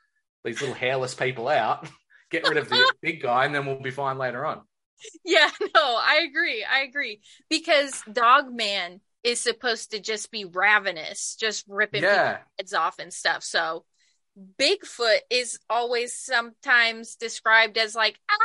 these 0.43 0.62
little 0.62 0.76
hairless 0.76 1.16
people 1.16 1.48
out, 1.48 1.88
get 2.32 2.48
rid 2.48 2.58
of 2.58 2.70
the 2.70 2.93
big 3.02 3.22
guy, 3.22 3.46
and 3.46 3.56
then 3.56 3.66
we'll 3.66 3.80
be 3.82 3.91
fine 3.91 4.18
later 4.18 4.46
on. 4.46 4.62
Yeah, 5.24 5.50
no, 5.76 5.82
I 5.98 6.26
agree. 6.30 6.64
I 6.64 6.82
agree. 6.82 7.22
Because 7.50 8.02
Dog 8.12 8.52
Man 8.54 9.02
is 9.24 9.41
supposed 9.41 9.91
to 9.91 10.00
just 10.00 10.32
be 10.32 10.46
ravenous, 10.46 11.36
just 11.39 11.66
ripping 11.68 12.04
Yeah. 12.04 12.38
people's 12.38 12.48
heads 12.60 12.74
off 12.74 13.00
and 13.00 13.14
stuff. 13.14 13.43
So 13.43 13.86
Bigfoot 14.60 15.20
is 15.30 15.60
always 15.70 16.14
sometimes 16.16 17.16
described 17.16 17.78
as 17.78 17.96
like, 17.96 18.20
ah, 18.30 18.36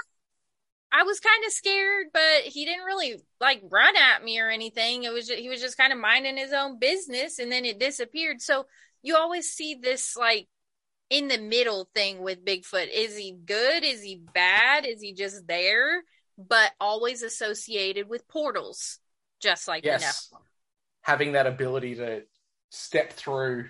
I 0.92 1.04
was 1.04 1.20
kind 1.20 1.44
of 1.46 1.52
scared, 1.52 2.08
but 2.12 2.42
he 2.44 2.64
didn't 2.64 2.84
really 2.84 3.16
like 3.40 3.62
run 3.70 3.96
at 3.96 4.24
me 4.24 4.40
or 4.40 4.48
anything. 4.50 5.04
It 5.04 5.12
was 5.12 5.28
just, 5.28 5.38
he 5.38 5.48
was 5.48 5.60
just 5.60 5.76
kind 5.76 5.92
of 5.92 5.98
minding 6.00 6.36
his 6.36 6.52
own 6.52 6.78
business 6.78 7.38
and 7.38 7.50
then 7.50 7.64
it 7.64 7.78
disappeared. 7.78 8.40
So 8.40 8.66
you 9.02 9.16
always 9.16 9.50
see 9.52 9.76
this 9.76 10.16
like 10.16 10.48
in 11.10 11.28
the 11.28 11.38
middle 11.38 11.88
thing 11.94 12.22
with 12.22 12.44
Bigfoot. 12.44 12.88
Is 12.92 13.16
he 13.16 13.32
good? 13.32 13.84
Is 13.84 14.02
he 14.02 14.16
bad? 14.34 14.86
Is 14.86 15.00
he 15.00 15.12
just 15.14 15.46
there? 15.46 16.02
But 16.48 16.72
always 16.80 17.22
associated 17.22 18.08
with 18.08 18.26
portals, 18.28 18.98
just 19.40 19.68
like 19.68 19.82
the 19.82 19.90
yes. 19.90 20.32
Having 21.02 21.32
that 21.32 21.46
ability 21.46 21.96
to 21.96 22.22
step 22.70 23.12
through 23.12 23.66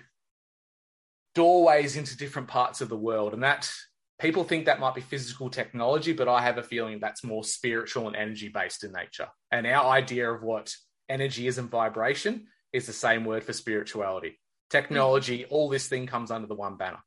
doorways 1.33 1.95
into 1.95 2.17
different 2.17 2.47
parts 2.47 2.81
of 2.81 2.89
the 2.89 2.97
world. 2.97 3.33
And 3.33 3.43
that 3.43 3.71
people 4.19 4.43
think 4.43 4.65
that 4.65 4.79
might 4.79 4.93
be 4.93 5.01
physical 5.01 5.49
technology 5.49 6.13
but 6.13 6.27
i 6.27 6.43
have 6.43 6.59
a 6.59 6.63
feeling 6.63 6.99
that's 6.99 7.23
more 7.23 7.43
spiritual 7.43 8.05
and 8.05 8.15
energy 8.15 8.49
based 8.49 8.83
in 8.83 8.91
nature. 8.91 9.27
And 9.51 9.65
our 9.65 9.89
idea 9.91 10.31
of 10.31 10.43
what 10.43 10.73
energy 11.09 11.47
is 11.47 11.57
and 11.57 11.69
vibration 11.69 12.47
is 12.71 12.85
the 12.85 12.93
same 12.93 13.25
word 13.25 13.43
for 13.43 13.53
spirituality. 13.53 14.39
Technology 14.69 15.45
all 15.45 15.69
this 15.69 15.87
thing 15.87 16.07
comes 16.07 16.31
under 16.31 16.47
the 16.47 16.55
one 16.55 16.77
banner. 16.77 16.99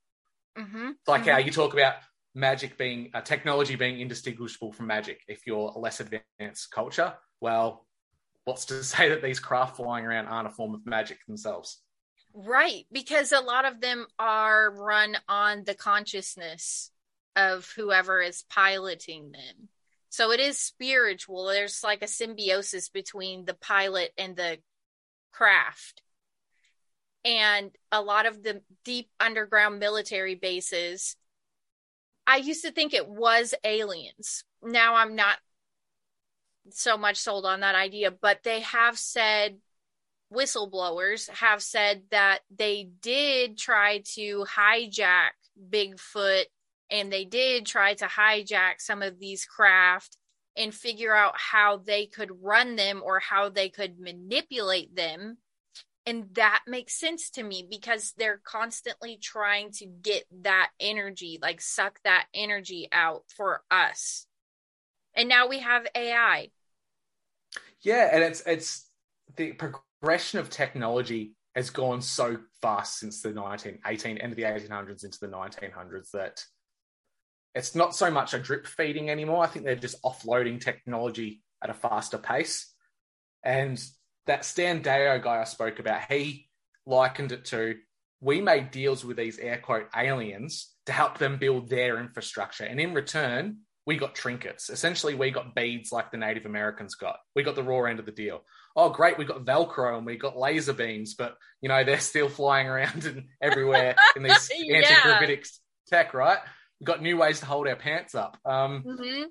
Hmm 0.56 0.90
it's 0.90 1.08
like 1.08 1.26
how 1.26 1.38
you 1.38 1.50
talk 1.50 1.72
about 1.72 1.94
magic 2.34 2.76
being 2.76 3.10
uh, 3.14 3.20
technology 3.20 3.76
being 3.76 4.00
indistinguishable 4.00 4.72
from 4.72 4.86
magic 4.86 5.20
if 5.28 5.46
you're 5.46 5.72
a 5.74 5.78
less 5.78 6.00
advanced 6.00 6.70
culture 6.72 7.14
well 7.40 7.86
what's 8.44 8.64
to 8.64 8.82
say 8.94 9.08
that 9.08 9.22
these 9.22 9.40
craft 9.40 9.76
flying 9.76 10.04
around 10.04 10.26
aren't 10.26 10.48
a 10.48 10.50
form 10.50 10.74
of 10.74 10.84
magic 10.86 11.18
themselves 11.26 11.82
Right, 12.36 12.84
because 12.90 13.30
a 13.30 13.38
lot 13.40 13.64
of 13.64 13.80
them 13.80 14.08
are 14.18 14.68
run 14.68 15.16
on 15.28 15.62
the 15.62 15.74
consciousness 15.74 16.90
of 17.36 17.72
whoever 17.76 18.20
is 18.20 18.44
piloting 18.50 19.30
them. 19.30 19.68
So 20.10 20.32
it 20.32 20.40
is 20.40 20.58
spiritual. 20.58 21.46
There's 21.46 21.84
like 21.84 22.02
a 22.02 22.08
symbiosis 22.08 22.88
between 22.88 23.44
the 23.44 23.54
pilot 23.54 24.10
and 24.18 24.36
the 24.36 24.58
craft. 25.32 26.02
And 27.24 27.70
a 27.92 28.02
lot 28.02 28.26
of 28.26 28.42
the 28.42 28.62
deep 28.84 29.10
underground 29.20 29.78
military 29.78 30.34
bases, 30.34 31.16
I 32.26 32.36
used 32.36 32.64
to 32.64 32.72
think 32.72 32.94
it 32.94 33.08
was 33.08 33.54
aliens. 33.64 34.44
Now 34.62 34.94
I'm 34.94 35.14
not 35.14 35.38
so 36.70 36.96
much 36.96 37.16
sold 37.16 37.44
on 37.44 37.60
that 37.60 37.74
idea, 37.74 38.10
but 38.10 38.42
they 38.42 38.60
have 38.60 38.98
said 38.98 39.58
whistleblowers 40.32 41.28
have 41.30 41.62
said 41.62 42.02
that 42.10 42.40
they 42.54 42.88
did 43.00 43.58
try 43.58 44.02
to 44.14 44.44
hijack 44.44 45.30
Bigfoot 45.70 46.44
and 46.90 47.12
they 47.12 47.24
did 47.24 47.66
try 47.66 47.94
to 47.94 48.06
hijack 48.06 48.74
some 48.78 49.02
of 49.02 49.18
these 49.18 49.44
craft 49.44 50.16
and 50.56 50.74
figure 50.74 51.14
out 51.14 51.34
how 51.36 51.78
they 51.78 52.06
could 52.06 52.30
run 52.42 52.76
them 52.76 53.02
or 53.04 53.20
how 53.20 53.48
they 53.48 53.68
could 53.68 53.98
manipulate 53.98 54.94
them. 54.94 55.38
And 56.06 56.34
that 56.34 56.62
makes 56.66 56.94
sense 56.98 57.30
to 57.30 57.42
me 57.42 57.66
because 57.68 58.12
they're 58.18 58.40
constantly 58.44 59.16
trying 59.16 59.70
to 59.72 59.86
get 59.86 60.24
that 60.42 60.70
energy, 60.78 61.38
like 61.40 61.60
suck 61.60 61.98
that 62.04 62.26
energy 62.34 62.88
out 62.92 63.24
for 63.36 63.62
us. 63.70 64.26
And 65.14 65.28
now 65.28 65.48
we 65.48 65.60
have 65.60 65.86
AI. 65.94 66.50
yeah 67.82 68.08
and 68.12 68.22
it's 68.24 68.42
it's 68.46 68.88
the 69.36 69.52
progression 69.52 70.38
of 70.38 70.50
technology 70.50 71.34
has 71.54 71.70
gone 71.70 72.02
so 72.02 72.38
fast 72.60 72.98
since 72.98 73.22
the 73.22 73.30
19 73.30 73.78
18 73.86 74.18
end 74.18 74.32
of 74.32 74.36
the 74.36 74.42
1800s 74.42 75.04
into 75.04 75.18
the 75.20 75.28
1900s 75.28 76.10
that 76.12 76.42
it's 77.54 77.74
not 77.74 77.94
so 77.94 78.10
much 78.10 78.34
a 78.34 78.38
drip 78.38 78.66
feeding 78.66 79.10
anymore 79.10 79.44
i 79.44 79.46
think 79.46 79.64
they're 79.64 79.76
just 79.76 80.02
offloading 80.02 80.60
technology 80.60 81.42
at 81.62 81.70
a 81.70 81.74
faster 81.74 82.18
pace 82.18 82.72
and 83.42 83.82
that 84.26 84.44
stan 84.44 84.82
Deyo 84.82 85.22
guy 85.22 85.40
i 85.40 85.44
spoke 85.44 85.78
about 85.78 86.10
he 86.10 86.48
likened 86.86 87.32
it 87.32 87.44
to 87.46 87.76
we 88.20 88.40
made 88.40 88.70
deals 88.70 89.04
with 89.04 89.16
these 89.16 89.38
air 89.38 89.58
quote 89.58 89.88
aliens 89.96 90.74
to 90.86 90.92
help 90.92 91.18
them 91.18 91.38
build 91.38 91.68
their 91.68 91.98
infrastructure 92.00 92.64
and 92.64 92.80
in 92.80 92.94
return 92.94 93.58
we 93.86 93.96
got 93.96 94.14
trinkets. 94.14 94.70
Essentially, 94.70 95.14
we 95.14 95.30
got 95.30 95.54
beads 95.54 95.92
like 95.92 96.10
the 96.10 96.16
Native 96.16 96.46
Americans 96.46 96.94
got. 96.94 97.18
We 97.34 97.42
got 97.42 97.54
the 97.54 97.62
raw 97.62 97.84
end 97.84 97.98
of 97.98 98.06
the 98.06 98.12
deal. 98.12 98.42
Oh, 98.76 98.88
great, 98.88 99.18
we 99.18 99.24
got 99.24 99.44
Velcro 99.44 99.96
and 99.96 100.06
we 100.06 100.16
got 100.16 100.38
laser 100.38 100.72
beams, 100.72 101.14
but 101.14 101.36
you 101.60 101.68
know 101.68 101.84
they're 101.84 102.00
still 102.00 102.28
flying 102.28 102.66
around 102.66 103.04
and 103.04 103.24
everywhere 103.42 103.96
in 104.16 104.22
these 104.22 104.50
Yeah. 104.58 104.78
anti-gravitic 104.78 105.46
tech, 105.86 106.14
right? 106.14 106.38
We've 106.80 106.86
got 106.86 107.02
new 107.02 107.16
ways 107.18 107.40
to 107.40 107.46
hold 107.46 107.68
our 107.68 107.76
pants 107.76 108.14
up. 108.14 108.38
Um, 108.44 108.82
hmm 108.82 109.24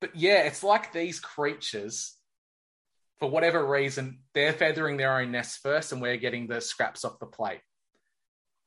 but 0.00 0.16
yeah, 0.16 0.42
it's 0.42 0.62
like 0.62 0.92
these 0.92 1.18
creatures, 1.18 2.16
for 3.24 3.30
whatever 3.30 3.64
reason, 3.64 4.18
they're 4.34 4.52
feathering 4.52 4.98
their 4.98 5.18
own 5.18 5.32
nests 5.32 5.56
first, 5.56 5.92
and 5.92 6.02
we're 6.02 6.18
getting 6.18 6.46
the 6.46 6.60
scraps 6.60 7.06
off 7.06 7.18
the 7.18 7.24
plate. 7.24 7.62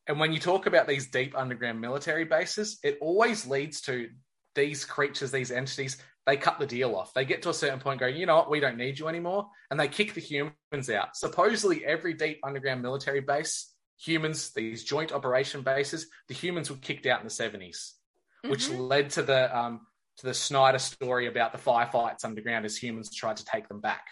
And 0.08 0.20
when 0.20 0.34
you 0.34 0.39
talk 0.39 0.66
about 0.66 0.88
these 0.88 1.12
deep 1.12 1.38
underground 1.38 1.80
military 1.80 2.26
bases, 2.26 2.80
it 2.84 2.97
always 2.99 3.45
leads 3.45 3.82
to 3.82 4.10
these 4.55 4.84
creatures, 4.84 5.30
these 5.30 5.51
entities, 5.51 5.97
they 6.26 6.38
cut 6.38 6.58
the 6.58 6.66
deal 6.66 6.95
off. 6.95 7.14
They 7.14 7.24
get 7.24 7.43
to 7.43 7.51
a 7.51 7.53
certain 7.53 7.78
point, 7.78 7.99
point, 7.99 8.12
go, 8.12 8.18
you 8.18 8.26
know 8.26 8.38
what, 8.38 8.49
we 8.49 8.60
don't 8.60 8.78
need 8.78 8.97
you 8.97 9.08
anymore. 9.08 9.47
And 9.70 9.80
they 9.80 9.88
kick 9.88 10.16
the 10.16 10.22
humans 10.22 10.89
out. 10.89 11.16
Supposedly, 11.16 11.86
every 11.86 12.16
deep 12.16 12.39
underground 12.43 12.82
military 12.82 13.22
base, 13.22 13.76
humans, 13.99 14.53
these 14.55 14.84
joint 14.84 15.12
operation 15.12 15.62
bases, 15.62 16.08
the 16.30 16.34
humans 16.34 16.72
were 16.72 16.78
kicked 16.78 17.05
out 17.05 17.20
in 17.20 17.28
the 17.28 17.32
70s, 17.32 17.93
which 18.41 18.70
Mhm. 18.70 18.89
led 18.89 19.12
to 19.12 19.22
the 19.22 19.55
um, 19.55 19.86
to 20.18 20.26
the 20.26 20.34
Schneider 20.34 20.80
story 20.80 21.28
about 21.28 21.51
the 21.51 21.60
firefights 21.60 22.26
underground 22.26 22.66
as 22.66 22.76
humans 22.76 23.14
tried 23.14 23.38
to 23.38 23.45
take 23.45 23.68
them 23.68 23.82
back. 23.82 24.03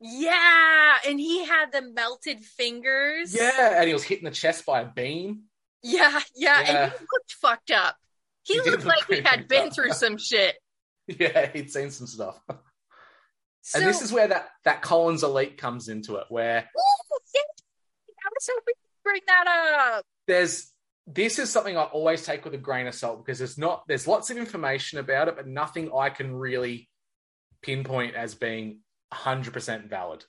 Yeah, 0.00 0.96
and 1.06 1.18
he 1.18 1.44
had 1.44 1.72
the 1.72 1.82
melted 1.82 2.40
fingers. 2.44 3.34
Yeah, 3.34 3.78
and 3.80 3.86
he 3.88 3.94
was 3.94 4.02
hit 4.04 4.18
in 4.18 4.24
the 4.24 4.30
chest 4.30 4.66
by 4.66 4.80
a 4.82 4.86
beam. 4.86 5.44
yeah, 5.82 6.20
yeah, 6.34 6.60
Yeah. 6.60 6.82
and 6.84 6.92
he 6.92 6.98
looked 7.12 7.32
fucked 7.40 7.70
up. 7.70 7.96
He, 8.42 8.54
He 8.54 8.70
looked 8.70 8.84
look 8.84 8.96
like 8.96 9.06
he 9.08 9.22
had 9.22 9.48
been 9.48 9.68
up. 9.68 9.74
through 9.74 9.92
some 9.92 10.18
shit. 10.18 10.56
Yeah, 11.06 11.50
he'd 11.52 11.70
seen 11.70 11.90
some 11.90 12.06
stuff. 12.06 12.38
So, 13.62 13.78
and 13.78 13.86
this 13.88 14.02
is 14.02 14.12
where 14.12 14.28
that 14.28 14.48
that 14.64 14.82
Collins 14.82 15.22
elite 15.22 15.56
comes 15.58 15.88
into 15.88 16.16
it, 16.16 16.24
where 16.28 16.58
Ooh, 16.60 17.18
yeah, 17.34 17.40
I 18.24 18.28
was 18.34 18.48
hoping 18.52 18.74
to 18.74 18.90
bring 19.02 19.20
that 19.26 19.94
up. 19.96 20.04
there's 20.26 20.70
this 21.06 21.38
is 21.38 21.50
something 21.50 21.76
I 21.76 21.82
always 21.84 22.24
take 22.24 22.44
with 22.44 22.54
a 22.54 22.58
grain 22.58 22.86
of 22.86 22.94
salt 22.94 23.24
because 23.24 23.38
there's 23.38 23.58
not 23.58 23.84
there's 23.88 24.06
lots 24.06 24.30
of 24.30 24.36
information 24.38 24.98
about 24.98 25.28
it, 25.28 25.36
but 25.36 25.46
nothing 25.46 25.90
I 25.94 26.08
can 26.10 26.34
really 26.34 26.88
pinpoint 27.62 28.14
as 28.14 28.34
being 28.34 28.80
100% 29.14 29.88
valid. 29.88 30.24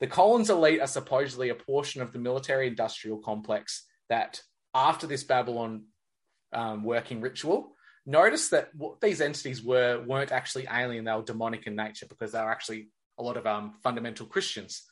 The 0.00 0.06
Collins 0.06 0.50
elite 0.50 0.80
are 0.80 0.86
supposedly 0.86 1.50
a 1.50 1.54
portion 1.54 2.00
of 2.00 2.12
the 2.12 2.18
military 2.18 2.66
industrial 2.66 3.18
complex 3.18 3.86
that, 4.08 4.40
after 4.74 5.06
this 5.06 5.24
Babalon 5.24 5.82
um, 6.52 6.84
working 6.84 7.20
ritual, 7.20 7.76
noticed 8.06 8.50
that 8.52 8.74
what 8.74 9.00
these 9.00 9.20
entities 9.20 9.62
were 9.62 10.02
weren't 10.06 10.32
actually 10.32 10.66
alien; 10.72 11.04
they 11.04 11.12
were 11.12 11.22
demonic 11.22 11.66
in 11.66 11.76
nature 11.76 12.06
because 12.08 12.32
they 12.32 12.40
were 12.40 12.50
actually 12.50 12.88
a 13.18 13.22
lot 13.22 13.36
of 13.36 13.46
um, 13.46 13.74
fundamental 13.82 14.26
Christians. 14.26 14.82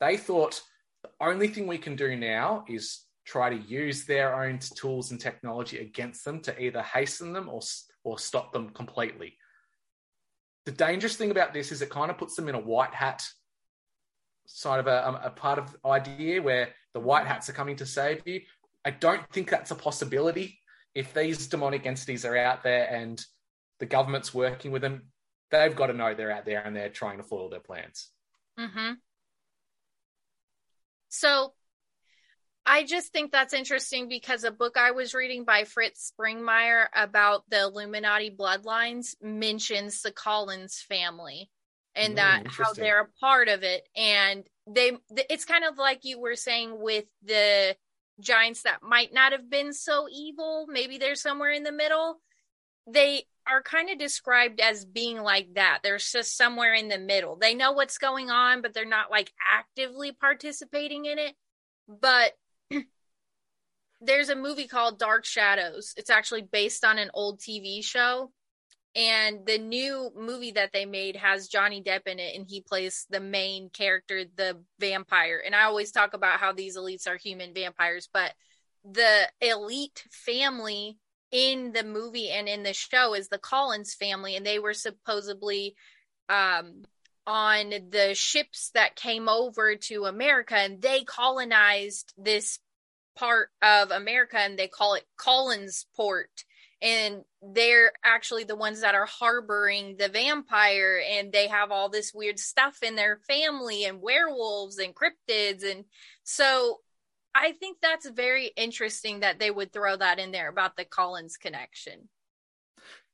They 0.00 0.18
thought 0.18 0.60
the 1.02 1.10
only 1.20 1.48
thing 1.48 1.66
we 1.66 1.78
can 1.78 1.96
do 1.96 2.14
now 2.16 2.64
is 2.68 3.04
try 3.24 3.48
to 3.48 3.56
use 3.56 4.04
their 4.04 4.44
own 4.44 4.58
tools 4.58 5.10
and 5.10 5.20
technology 5.20 5.78
against 5.78 6.24
them 6.24 6.40
to 6.40 6.62
either 6.62 6.82
hasten 6.82 7.32
them 7.32 7.48
or 7.48 7.60
or 8.04 8.18
stop 8.18 8.52
them 8.52 8.68
completely. 8.70 9.36
The 10.64 10.72
dangerous 10.72 11.16
thing 11.16 11.30
about 11.30 11.52
this 11.52 11.72
is 11.72 11.82
it 11.82 11.90
kind 11.90 12.10
of 12.10 12.18
puts 12.18 12.36
them 12.36 12.48
in 12.48 12.54
a 12.54 12.60
white 12.60 12.94
hat 12.94 13.24
side 14.46 14.80
of 14.80 14.86
a, 14.86 15.08
um, 15.08 15.18
a 15.22 15.30
part 15.30 15.58
of 15.58 15.76
idea 15.84 16.40
where 16.40 16.68
the 16.94 17.00
white 17.00 17.26
hats 17.26 17.48
are 17.48 17.52
coming 17.54 17.76
to 17.76 17.86
save 17.86 18.22
you. 18.26 18.40
I 18.84 18.90
don't 18.90 19.22
think 19.32 19.50
that's 19.50 19.70
a 19.70 19.76
possibility. 19.76 20.58
If 20.94 21.14
these 21.14 21.46
demonic 21.46 21.86
entities 21.86 22.24
are 22.24 22.36
out 22.36 22.62
there 22.62 22.86
and 22.88 23.24
the 23.80 23.86
government's 23.86 24.34
working 24.34 24.70
with 24.72 24.82
them, 24.82 25.04
they've 25.50 25.74
got 25.74 25.86
to 25.86 25.92
know 25.92 26.14
they're 26.14 26.32
out 26.32 26.44
there 26.44 26.62
and 26.64 26.76
they're 26.76 26.88
trying 26.90 27.18
to 27.18 27.22
foil 27.22 27.48
their 27.48 27.60
plans. 27.60 28.10
Mm-hmm. 28.58 28.94
So 31.08 31.54
I 32.64 32.84
just 32.84 33.12
think 33.12 33.32
that's 33.32 33.54
interesting 33.54 34.08
because 34.08 34.44
a 34.44 34.50
book 34.50 34.76
I 34.76 34.92
was 34.92 35.14
reading 35.14 35.44
by 35.44 35.64
Fritz 35.64 36.12
Springmeier 36.12 36.86
about 36.94 37.42
the 37.50 37.62
Illuminati 37.62 38.30
bloodlines 38.30 39.14
mentions 39.20 40.02
the 40.02 40.12
Collins 40.12 40.84
family 40.88 41.50
and 41.94 42.14
Mm, 42.14 42.16
that 42.16 42.46
how 42.46 42.72
they're 42.72 43.02
a 43.02 43.08
part 43.20 43.48
of 43.48 43.62
it 43.62 43.86
and 43.96 44.44
they 44.66 44.92
it's 45.28 45.44
kind 45.44 45.64
of 45.64 45.76
like 45.76 46.04
you 46.04 46.20
were 46.20 46.36
saying 46.36 46.80
with 46.80 47.04
the 47.24 47.76
giants 48.20 48.62
that 48.62 48.82
might 48.82 49.12
not 49.12 49.32
have 49.32 49.50
been 49.50 49.72
so 49.72 50.06
evil 50.10 50.66
maybe 50.68 50.98
they're 50.98 51.14
somewhere 51.16 51.50
in 51.50 51.64
the 51.64 51.72
middle 51.72 52.20
they 52.86 53.24
are 53.46 53.62
kind 53.62 53.90
of 53.90 53.98
described 53.98 54.60
as 54.60 54.84
being 54.84 55.20
like 55.20 55.54
that. 55.54 55.80
They're 55.82 55.98
just 55.98 56.36
somewhere 56.36 56.74
in 56.74 56.88
the 56.88 56.98
middle. 56.98 57.36
They 57.36 57.54
know 57.54 57.72
what's 57.72 57.98
going 57.98 58.30
on, 58.30 58.62
but 58.62 58.72
they're 58.74 58.84
not 58.84 59.10
like 59.10 59.32
actively 59.50 60.12
participating 60.12 61.06
in 61.06 61.18
it. 61.18 61.34
But 61.88 62.32
there's 64.02 64.28
a 64.28 64.36
movie 64.36 64.66
called 64.66 64.98
Dark 64.98 65.24
Shadows. 65.24 65.94
It's 65.96 66.10
actually 66.10 66.42
based 66.42 66.84
on 66.84 66.98
an 66.98 67.10
old 67.14 67.40
TV 67.40 67.84
show. 67.84 68.32
And 68.94 69.46
the 69.46 69.56
new 69.56 70.10
movie 70.14 70.50
that 70.52 70.72
they 70.72 70.84
made 70.84 71.16
has 71.16 71.48
Johnny 71.48 71.82
Depp 71.82 72.06
in 72.06 72.18
it, 72.18 72.36
and 72.36 72.44
he 72.46 72.60
plays 72.60 73.06
the 73.08 73.20
main 73.20 73.70
character, 73.70 74.24
the 74.36 74.60
vampire. 74.78 75.42
And 75.44 75.54
I 75.54 75.62
always 75.62 75.92
talk 75.92 76.12
about 76.12 76.40
how 76.40 76.52
these 76.52 76.76
elites 76.76 77.08
are 77.08 77.16
human 77.16 77.54
vampires, 77.54 78.10
but 78.12 78.34
the 78.84 79.28
elite 79.40 80.04
family 80.10 80.98
in 81.30 81.72
the 81.72 81.84
movie 81.84 82.28
and 82.28 82.48
in 82.48 82.64
the 82.64 82.74
show 82.74 83.14
is 83.14 83.28
the 83.28 83.38
Collins 83.38 83.94
family, 83.94 84.36
and 84.36 84.44
they 84.44 84.58
were 84.58 84.74
supposedly 84.74 85.74
um, 86.28 86.82
on 87.26 87.70
the 87.88 88.14
ships 88.14 88.72
that 88.74 88.96
came 88.96 89.26
over 89.26 89.76
to 89.76 90.04
America, 90.04 90.56
and 90.56 90.82
they 90.82 91.04
colonized 91.04 92.12
this 92.18 92.58
part 93.16 93.50
of 93.62 93.90
America, 93.90 94.38
and 94.38 94.58
they 94.58 94.68
call 94.68 94.94
it 94.94 95.04
Collins 95.16 95.86
Port. 95.96 96.44
And 96.80 97.22
they're 97.40 97.92
actually 98.04 98.42
the 98.42 98.56
ones 98.56 98.80
that 98.80 98.96
are 98.96 99.06
harboring 99.06 99.96
the 99.98 100.08
vampire, 100.08 101.00
and 101.08 101.32
they 101.32 101.46
have 101.46 101.70
all 101.70 101.88
this 101.88 102.12
weird 102.12 102.40
stuff 102.40 102.82
in 102.82 102.96
their 102.96 103.20
family, 103.28 103.84
and 103.84 104.02
werewolves 104.02 104.78
and 104.78 104.94
cryptids, 104.94 105.64
and 105.64 105.84
so 106.24 106.80
I 107.34 107.52
think 107.52 107.78
that's 107.80 108.08
very 108.08 108.46
interesting 108.56 109.20
that 109.20 109.38
they 109.38 109.50
would 109.50 109.72
throw 109.72 109.96
that 109.96 110.18
in 110.18 110.32
there 110.32 110.48
about 110.48 110.76
the 110.76 110.84
Collins 110.84 111.36
connection. 111.36 112.08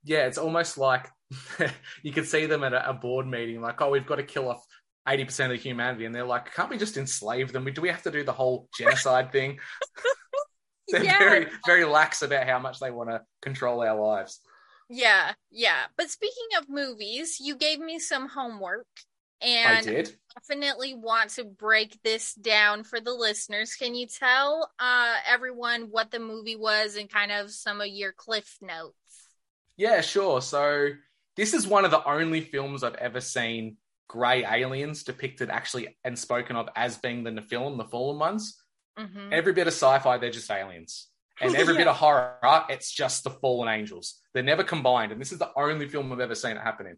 Yeah, 0.02 0.26
it's 0.26 0.38
almost 0.38 0.78
like 0.78 1.08
you 2.02 2.12
could 2.12 2.26
see 2.26 2.46
them 2.46 2.64
at 2.64 2.72
a, 2.72 2.90
a 2.90 2.94
board 2.94 3.26
meeting, 3.26 3.60
like, 3.60 3.80
oh, 3.80 3.90
we've 3.90 4.06
got 4.06 4.16
to 4.16 4.22
kill 4.22 4.48
off 4.48 4.64
80% 5.08 5.52
of 5.52 5.60
humanity. 5.60 6.04
And 6.04 6.14
they're 6.14 6.24
like, 6.24 6.54
can't 6.54 6.70
we 6.70 6.78
just 6.78 6.96
enslave 6.96 7.52
them? 7.52 7.64
Do 7.72 7.80
we 7.80 7.88
have 7.88 8.02
to 8.04 8.10
do 8.10 8.24
the 8.24 8.32
whole 8.32 8.68
genocide 8.76 9.32
thing? 9.32 9.58
They're 10.90 11.04
Yeah. 11.04 11.18
very, 11.18 11.46
very 11.66 11.84
lax 11.84 12.22
about 12.22 12.46
how 12.46 12.58
much 12.58 12.80
they 12.80 12.90
want 12.90 13.10
to 13.10 13.22
control 13.42 13.82
our 13.82 13.98
lives. 13.98 14.40
Yeah, 14.88 15.34
yeah. 15.50 15.86
But 15.96 16.10
speaking 16.10 16.48
of 16.58 16.68
movies, 16.68 17.38
you 17.40 17.56
gave 17.56 17.78
me 17.78 17.98
some 17.98 18.28
homework 18.28 18.86
I 19.62 19.76
and 19.76 19.84
did. 19.84 20.18
definitely 20.34 20.94
want 20.94 21.30
to 21.30 21.44
break 21.44 22.00
this 22.02 22.34
down 22.34 22.84
for 22.84 23.00
the 23.00 23.12
listeners. 23.12 23.74
Can 23.74 23.94
you 23.94 24.06
tell 24.06 24.70
uh 24.78 25.16
everyone 25.26 25.88
what 25.90 26.10
the 26.10 26.18
movie 26.18 26.56
was 26.56 26.96
and 26.96 27.10
kind 27.10 27.32
of 27.32 27.50
some 27.50 27.80
of 27.80 27.88
your 27.88 28.12
cliff 28.12 28.56
notes? 28.62 28.94
Yeah, 29.76 30.00
sure. 30.00 30.40
So 30.42 30.90
this 31.36 31.54
is 31.54 31.66
one 31.66 31.84
of 31.84 31.90
the 31.90 32.04
only 32.06 32.40
films 32.40 32.82
I've 32.82 32.94
ever 32.96 33.20
seen 33.20 33.76
grey 34.08 34.44
aliens 34.44 35.04
depicted 35.04 35.50
actually 35.50 35.96
and 36.02 36.18
spoken 36.18 36.56
of 36.56 36.68
as 36.74 36.96
being 36.96 37.24
the 37.24 37.30
Nephilim, 37.30 37.76
the 37.76 37.84
fallen 37.84 38.18
ones. 38.18 38.60
Mhm. 38.98 39.32
Every 39.32 39.52
bit 39.52 39.66
of 39.66 39.74
sci-fi, 39.74 40.18
they're 40.18 40.30
just 40.30 40.50
aliens. 40.50 41.08
And 41.40 41.54
every 41.54 41.76
bit 41.76 41.86
of 41.86 41.96
horror, 41.96 42.64
it's 42.68 42.92
just 42.92 43.22
the 43.22 43.30
fallen 43.30 43.68
angels. 43.68 44.20
They're 44.34 44.42
never 44.42 44.64
combined. 44.64 45.12
And 45.12 45.20
this 45.20 45.32
is 45.32 45.38
the 45.38 45.52
only 45.56 45.88
film 45.88 46.12
I've 46.12 46.20
ever 46.20 46.34
seen 46.34 46.56
it 46.56 46.62
happen 46.62 46.86
in. 46.86 46.96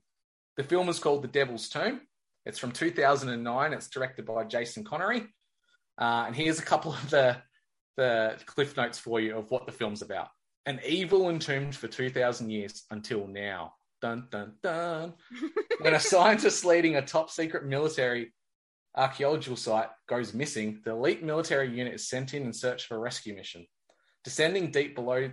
The 0.56 0.64
film 0.64 0.88
is 0.88 0.98
called 0.98 1.22
The 1.22 1.28
Devil's 1.28 1.68
Tomb. 1.68 2.00
It's 2.46 2.58
from 2.58 2.72
2009. 2.72 3.72
It's 3.72 3.88
directed 3.88 4.24
by 4.24 4.44
Jason 4.44 4.84
Connery. 4.84 5.26
Uh, 5.98 6.24
and 6.26 6.34
here's 6.34 6.58
a 6.58 6.64
couple 6.64 6.92
of 6.94 7.10
the, 7.10 7.36
the 7.96 8.38
cliff 8.46 8.76
notes 8.76 8.98
for 8.98 9.20
you 9.20 9.36
of 9.36 9.50
what 9.50 9.66
the 9.66 9.72
film's 9.72 10.00
about. 10.00 10.28
An 10.64 10.80
evil 10.86 11.28
entombed 11.28 11.76
for 11.76 11.88
2,000 11.88 12.50
years 12.50 12.84
until 12.90 13.26
now. 13.26 13.74
Dun, 14.00 14.28
dun, 14.30 14.52
dun. 14.62 15.14
when 15.80 15.94
a 15.94 16.00
scientist 16.00 16.64
leading 16.64 16.96
a 16.96 17.02
top 17.02 17.30
secret 17.30 17.64
military 17.66 18.32
archaeological 18.96 19.56
site 19.56 19.88
goes 20.08 20.32
missing, 20.34 20.80
the 20.84 20.92
elite 20.92 21.22
military 21.22 21.70
unit 21.70 21.94
is 21.94 22.08
sent 22.08 22.32
in 22.34 22.44
in 22.44 22.52
search 22.52 22.86
of 22.90 22.96
a 22.96 22.98
rescue 23.00 23.34
mission. 23.34 23.66
Descending 24.24 24.70
deep 24.70 24.94
below 24.94 25.30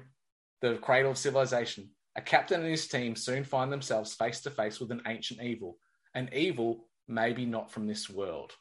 the 0.62 0.76
cradle 0.76 1.12
of 1.12 1.18
civilization, 1.18 1.90
a 2.16 2.22
captain 2.22 2.62
and 2.62 2.70
his 2.70 2.88
team 2.88 3.16
soon 3.16 3.44
find 3.44 3.72
themselves 3.72 4.14
face 4.16 4.42
to 4.42 4.50
face 4.52 4.80
with 4.80 4.92
an 4.92 5.02
ancient 5.08 5.42
evil, 5.42 5.78
an 6.14 6.30
evil 6.34 6.88
maybe 7.08 7.46
not 7.46 7.72
from 7.72 7.88
this 7.88 8.10
world. 8.10 8.52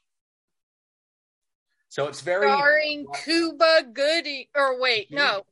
So 1.88 2.06
it's 2.06 2.20
very 2.20 2.46
Starring 2.48 3.06
Cuba 3.24 3.84
Gooding 3.92 4.44
or 4.54 4.80
wait, 4.80 5.08
no. 5.10 5.42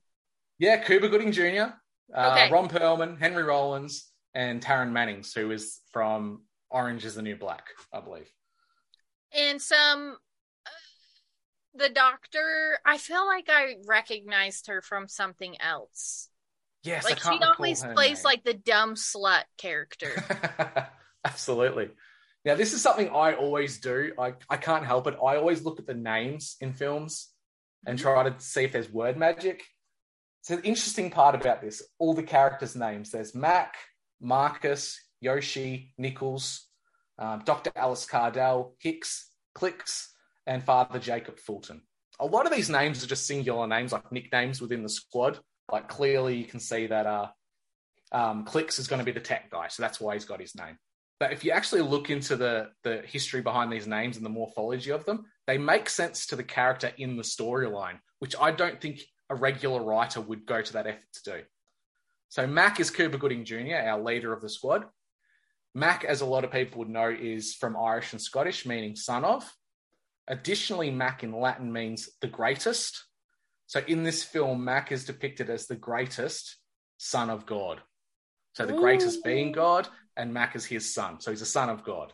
yeah, 0.58 0.76
Cuba 0.84 1.08
Gooding 1.08 1.32
Jr., 1.32 1.74
Uh, 2.14 2.30
Okay. 2.32 2.50
Ron 2.50 2.68
Perlman, 2.68 3.18
Henry 3.18 3.42
Rollins, 3.42 4.10
and 4.34 4.60
Taryn 4.62 4.92
Mannings, 4.92 5.32
who 5.34 5.50
is 5.50 5.80
from 5.92 6.42
Orange 6.70 7.04
is 7.04 7.14
the 7.14 7.22
New 7.22 7.36
Black, 7.36 7.68
I 7.92 8.00
believe. 8.00 8.28
and 9.36 9.60
some 9.60 10.16
uh, 10.66 10.70
the 11.74 11.88
doctor 11.88 12.78
i 12.84 12.98
feel 12.98 13.26
like 13.26 13.48
i 13.48 13.74
recognized 13.86 14.68
her 14.68 14.80
from 14.82 15.08
something 15.08 15.60
else 15.60 16.28
Yes, 16.84 17.04
like 17.04 17.24
I 17.26 17.36
she 17.38 17.42
always 17.42 17.82
plays 17.82 18.18
name. 18.18 18.24
like 18.24 18.44
the 18.44 18.52
dumb 18.52 18.94
slut 18.94 19.44
character 19.56 20.12
Absolutely. 21.24 21.88
Now, 22.44 22.56
this 22.56 22.74
is 22.74 22.82
something 22.82 23.08
I 23.08 23.32
always 23.32 23.78
do. 23.80 24.12
I, 24.18 24.34
I 24.50 24.58
can't 24.58 24.84
help 24.84 25.06
it. 25.06 25.14
I 25.14 25.36
always 25.36 25.64
look 25.64 25.78
at 25.78 25.86
the 25.86 25.94
names 25.94 26.56
in 26.60 26.74
films 26.74 27.30
and 27.86 27.98
try 27.98 28.22
to 28.28 28.34
see 28.38 28.64
if 28.64 28.72
there's 28.72 28.92
word 28.92 29.16
magic. 29.16 29.62
So, 30.42 30.56
the 30.56 30.62
interesting 30.62 31.10
part 31.10 31.34
about 31.34 31.62
this 31.62 31.82
all 31.98 32.12
the 32.12 32.22
characters' 32.22 32.76
names 32.76 33.10
there's 33.10 33.34
Mac, 33.34 33.76
Marcus, 34.20 34.98
Yoshi, 35.20 35.92
Nichols, 35.98 36.66
um, 37.18 37.42
Dr. 37.44 37.70
Alice 37.76 38.06
Cardell, 38.06 38.74
Hicks, 38.78 39.30
Clicks, 39.54 40.12
and 40.46 40.62
Father 40.62 40.98
Jacob 40.98 41.38
Fulton. 41.38 41.82
A 42.20 42.26
lot 42.26 42.46
of 42.46 42.52
these 42.52 42.70
names 42.70 43.02
are 43.02 43.08
just 43.08 43.26
singular 43.26 43.66
names, 43.66 43.92
like 43.92 44.10
nicknames 44.12 44.60
within 44.60 44.82
the 44.82 44.88
squad. 44.88 45.38
Like, 45.70 45.88
clearly, 45.88 46.36
you 46.36 46.44
can 46.44 46.60
see 46.60 46.86
that 46.86 47.06
uh, 47.06 47.28
um, 48.12 48.44
Clicks 48.44 48.78
is 48.78 48.86
going 48.86 49.00
to 49.00 49.04
be 49.04 49.12
the 49.12 49.20
tech 49.20 49.50
guy, 49.50 49.68
so 49.68 49.82
that's 49.82 50.00
why 50.00 50.14
he's 50.14 50.24
got 50.24 50.40
his 50.40 50.54
name. 50.54 50.78
But 51.20 51.32
if 51.32 51.44
you 51.44 51.52
actually 51.52 51.82
look 51.82 52.10
into 52.10 52.36
the 52.36 52.70
the 52.82 53.02
history 53.04 53.40
behind 53.40 53.72
these 53.72 53.86
names 53.86 54.16
and 54.16 54.26
the 54.26 54.30
morphology 54.30 54.90
of 54.90 55.04
them, 55.04 55.24
they 55.46 55.58
make 55.58 55.88
sense 55.88 56.26
to 56.26 56.36
the 56.36 56.42
character 56.42 56.92
in 56.98 57.16
the 57.16 57.22
storyline, 57.22 57.98
which 58.18 58.34
I 58.38 58.50
don't 58.50 58.80
think 58.80 59.00
a 59.30 59.34
regular 59.34 59.82
writer 59.82 60.20
would 60.20 60.44
go 60.44 60.60
to 60.60 60.72
that 60.74 60.86
effort 60.86 61.12
to 61.14 61.32
do. 61.32 61.42
So 62.34 62.48
Mac 62.48 62.80
is 62.80 62.90
Cuba 62.90 63.16
Gooding 63.16 63.44
Jr., 63.44 63.76
our 63.76 64.02
leader 64.02 64.32
of 64.32 64.42
the 64.42 64.48
squad. 64.48 64.86
Mac, 65.72 66.02
as 66.02 66.20
a 66.20 66.26
lot 66.26 66.42
of 66.42 66.50
people 66.50 66.80
would 66.80 66.88
know, 66.88 67.08
is 67.08 67.54
from 67.54 67.76
Irish 67.76 68.10
and 68.10 68.20
Scottish, 68.20 68.66
meaning 68.66 68.96
son 68.96 69.24
of. 69.24 69.48
Additionally, 70.26 70.90
Mac 70.90 71.22
in 71.22 71.30
Latin 71.30 71.72
means 71.72 72.08
the 72.20 72.26
greatest. 72.26 73.04
So 73.68 73.82
in 73.86 74.02
this 74.02 74.24
film, 74.24 74.64
Mac 74.64 74.90
is 74.90 75.04
depicted 75.04 75.48
as 75.48 75.68
the 75.68 75.76
greatest 75.76 76.56
son 76.96 77.30
of 77.30 77.46
God. 77.46 77.80
So 78.54 78.66
the 78.66 78.72
greatest 78.72 79.22
being 79.22 79.52
God, 79.52 79.86
and 80.16 80.34
Mac 80.34 80.56
is 80.56 80.64
his 80.64 80.92
son. 80.92 81.20
So 81.20 81.30
he's 81.30 81.40
a 81.40 81.46
son 81.46 81.70
of 81.70 81.84
God. 81.84 82.12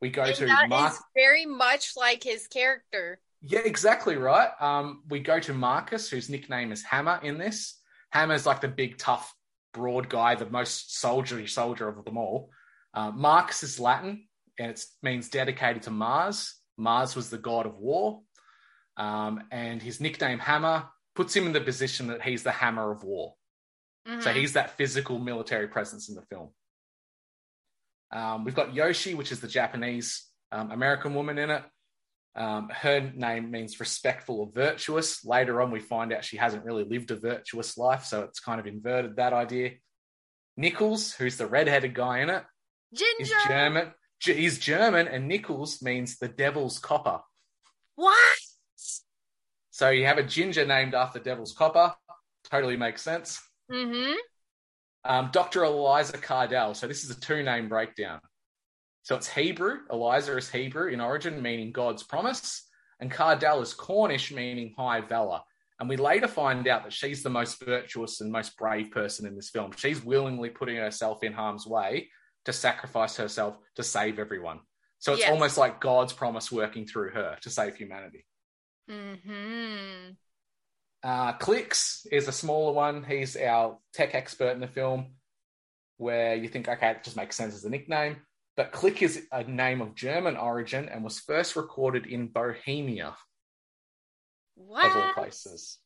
We 0.00 0.10
go 0.10 0.24
and 0.24 0.34
to 0.34 0.46
that 0.46 0.68
Mark. 0.68 0.94
is 0.94 0.98
very 1.14 1.46
much 1.46 1.92
like 1.96 2.24
his 2.24 2.48
character 2.48 3.20
Yeah, 3.42 3.60
exactly 3.60 4.16
right. 4.16 4.50
Um, 4.58 5.04
we 5.08 5.20
go 5.20 5.38
to 5.38 5.54
Marcus, 5.54 6.10
whose 6.10 6.28
nickname 6.28 6.72
is 6.72 6.82
Hammer 6.82 7.20
in 7.22 7.38
this. 7.38 7.78
Hammer's 8.12 8.46
like 8.46 8.60
the 8.60 8.68
big, 8.68 8.98
tough, 8.98 9.34
broad 9.72 10.08
guy, 10.08 10.34
the 10.34 10.46
most 10.48 10.98
soldiery 10.98 11.46
soldier 11.46 11.88
of 11.88 12.04
them 12.04 12.18
all. 12.18 12.50
Uh, 12.94 13.10
Marcus 13.10 13.62
is 13.62 13.80
Latin, 13.80 14.28
and 14.58 14.70
it 14.72 14.84
means 15.02 15.30
dedicated 15.30 15.82
to 15.84 15.90
Mars. 15.90 16.54
Mars 16.76 17.16
was 17.16 17.30
the 17.30 17.38
god 17.38 17.66
of 17.66 17.78
war. 17.78 18.20
Um, 18.98 19.44
and 19.50 19.82
his 19.82 20.00
nickname 20.00 20.38
Hammer 20.38 20.88
puts 21.14 21.34
him 21.34 21.46
in 21.46 21.52
the 21.52 21.60
position 21.60 22.08
that 22.08 22.22
he's 22.22 22.42
the 22.42 22.50
hammer 22.50 22.90
of 22.90 23.02
war. 23.02 23.34
So 24.06 24.12
Mhm. 24.30 24.34
he's 24.34 24.52
that 24.54 24.76
physical 24.76 25.18
military 25.18 25.68
presence 25.68 26.08
in 26.08 26.14
the 26.14 26.22
film. 26.22 26.50
Um, 28.10 28.44
we've 28.44 28.54
got 28.54 28.74
Yoshi, 28.74 29.14
which 29.14 29.32
is 29.32 29.40
the 29.40 29.48
Japanese 29.48 30.28
um, 30.50 30.70
American 30.70 31.14
woman 31.14 31.38
in 31.38 31.48
it. 31.48 31.64
Um, 32.34 32.70
her 32.70 33.00
name 33.14 33.50
means 33.50 33.78
respectful 33.80 34.40
or 34.40 34.50
virtuous. 34.52 35.24
Later 35.24 35.60
on, 35.60 35.70
we 35.70 35.80
find 35.80 36.12
out 36.12 36.24
she 36.24 36.38
hasn't 36.38 36.64
really 36.64 36.84
lived 36.84 37.10
a 37.10 37.16
virtuous 37.16 37.76
life, 37.76 38.04
so 38.04 38.22
it's 38.22 38.40
kind 38.40 38.58
of 38.58 38.66
inverted 38.66 39.16
that 39.16 39.32
idea. 39.32 39.72
Nichols, 40.56 41.12
who's 41.12 41.36
the 41.36 41.46
redheaded 41.46 41.94
guy 41.94 42.20
in 42.20 42.30
it, 42.30 42.44
is 42.92 43.00
ginger 43.00 43.34
German. 43.48 43.94
G- 44.20 44.34
He's 44.34 44.58
German, 44.58 45.08
and 45.08 45.28
Nichols 45.28 45.82
means 45.82 46.18
the 46.18 46.28
devil's 46.28 46.78
copper. 46.78 47.20
what 47.96 48.38
So 49.70 49.90
you 49.90 50.06
have 50.06 50.18
a 50.18 50.22
ginger 50.22 50.64
named 50.66 50.94
after 50.94 51.18
Devil's 51.18 51.54
Copper. 51.54 51.94
Totally 52.50 52.76
makes 52.76 53.02
sense. 53.02 53.40
mm-hmm 53.70 54.12
Um, 55.04 55.30
Dr. 55.32 55.64
Eliza 55.64 56.18
Cardell. 56.18 56.74
So 56.74 56.86
this 56.86 57.04
is 57.04 57.10
a 57.10 57.18
two 57.18 57.42
name 57.42 57.68
breakdown. 57.68 58.20
So 59.02 59.16
it's 59.16 59.28
Hebrew. 59.28 59.78
Eliza 59.90 60.36
is 60.36 60.50
Hebrew 60.50 60.88
in 60.88 61.00
origin, 61.00 61.42
meaning 61.42 61.72
God's 61.72 62.02
promise. 62.02 62.68
And 63.00 63.10
Cardell 63.10 63.60
is 63.60 63.74
Cornish, 63.74 64.30
meaning 64.32 64.74
high 64.76 65.00
valor. 65.00 65.40
And 65.80 65.88
we 65.88 65.96
later 65.96 66.28
find 66.28 66.68
out 66.68 66.84
that 66.84 66.92
she's 66.92 67.24
the 67.24 67.30
most 67.30 67.64
virtuous 67.64 68.20
and 68.20 68.30
most 68.30 68.56
brave 68.56 68.92
person 68.92 69.26
in 69.26 69.34
this 69.34 69.50
film. 69.50 69.72
She's 69.76 70.04
willingly 70.04 70.50
putting 70.50 70.76
herself 70.76 71.24
in 71.24 71.32
harm's 71.32 71.66
way 71.66 72.10
to 72.44 72.52
sacrifice 72.52 73.16
herself 73.16 73.56
to 73.74 73.82
save 73.82 74.20
everyone. 74.20 74.60
So 75.00 75.12
it's 75.14 75.22
Yes. 75.22 75.30
almost 75.30 75.58
like 75.58 75.80
God's 75.80 76.12
promise 76.12 76.52
working 76.52 76.86
through 76.86 77.10
her 77.10 77.36
to 77.40 77.50
save 77.50 77.74
humanity. 77.76 78.24
mm-hmm 78.88 80.12
Uh, 81.02 81.32
Clicks 81.32 82.06
is 82.12 82.28
a 82.28 82.32
smaller 82.32 82.72
one. 82.72 83.02
He's 83.02 83.36
our 83.36 83.78
tech 83.92 84.14
expert 84.14 84.50
in 84.52 84.60
the 84.60 84.68
film, 84.68 85.16
where 85.96 86.36
you 86.36 86.48
think, 86.48 86.68
okay, 86.68 86.92
it 86.92 87.02
just 87.02 87.16
makes 87.16 87.34
sense 87.34 87.54
as 87.54 87.64
a 87.64 87.70
nickname. 87.70 88.18
But 88.56 88.72
Click 88.72 89.02
is 89.02 89.26
a 89.32 89.44
name 89.44 89.80
of 89.80 89.94
German 89.94 90.36
origin 90.36 90.88
and 90.88 91.02
was 91.02 91.18
first 91.18 91.56
recorded 91.56 92.06
in 92.06 92.28
Bohemia, 92.28 93.16
what 94.54 94.84
of 94.84 94.96
all 94.96 95.12
places. 95.14 95.78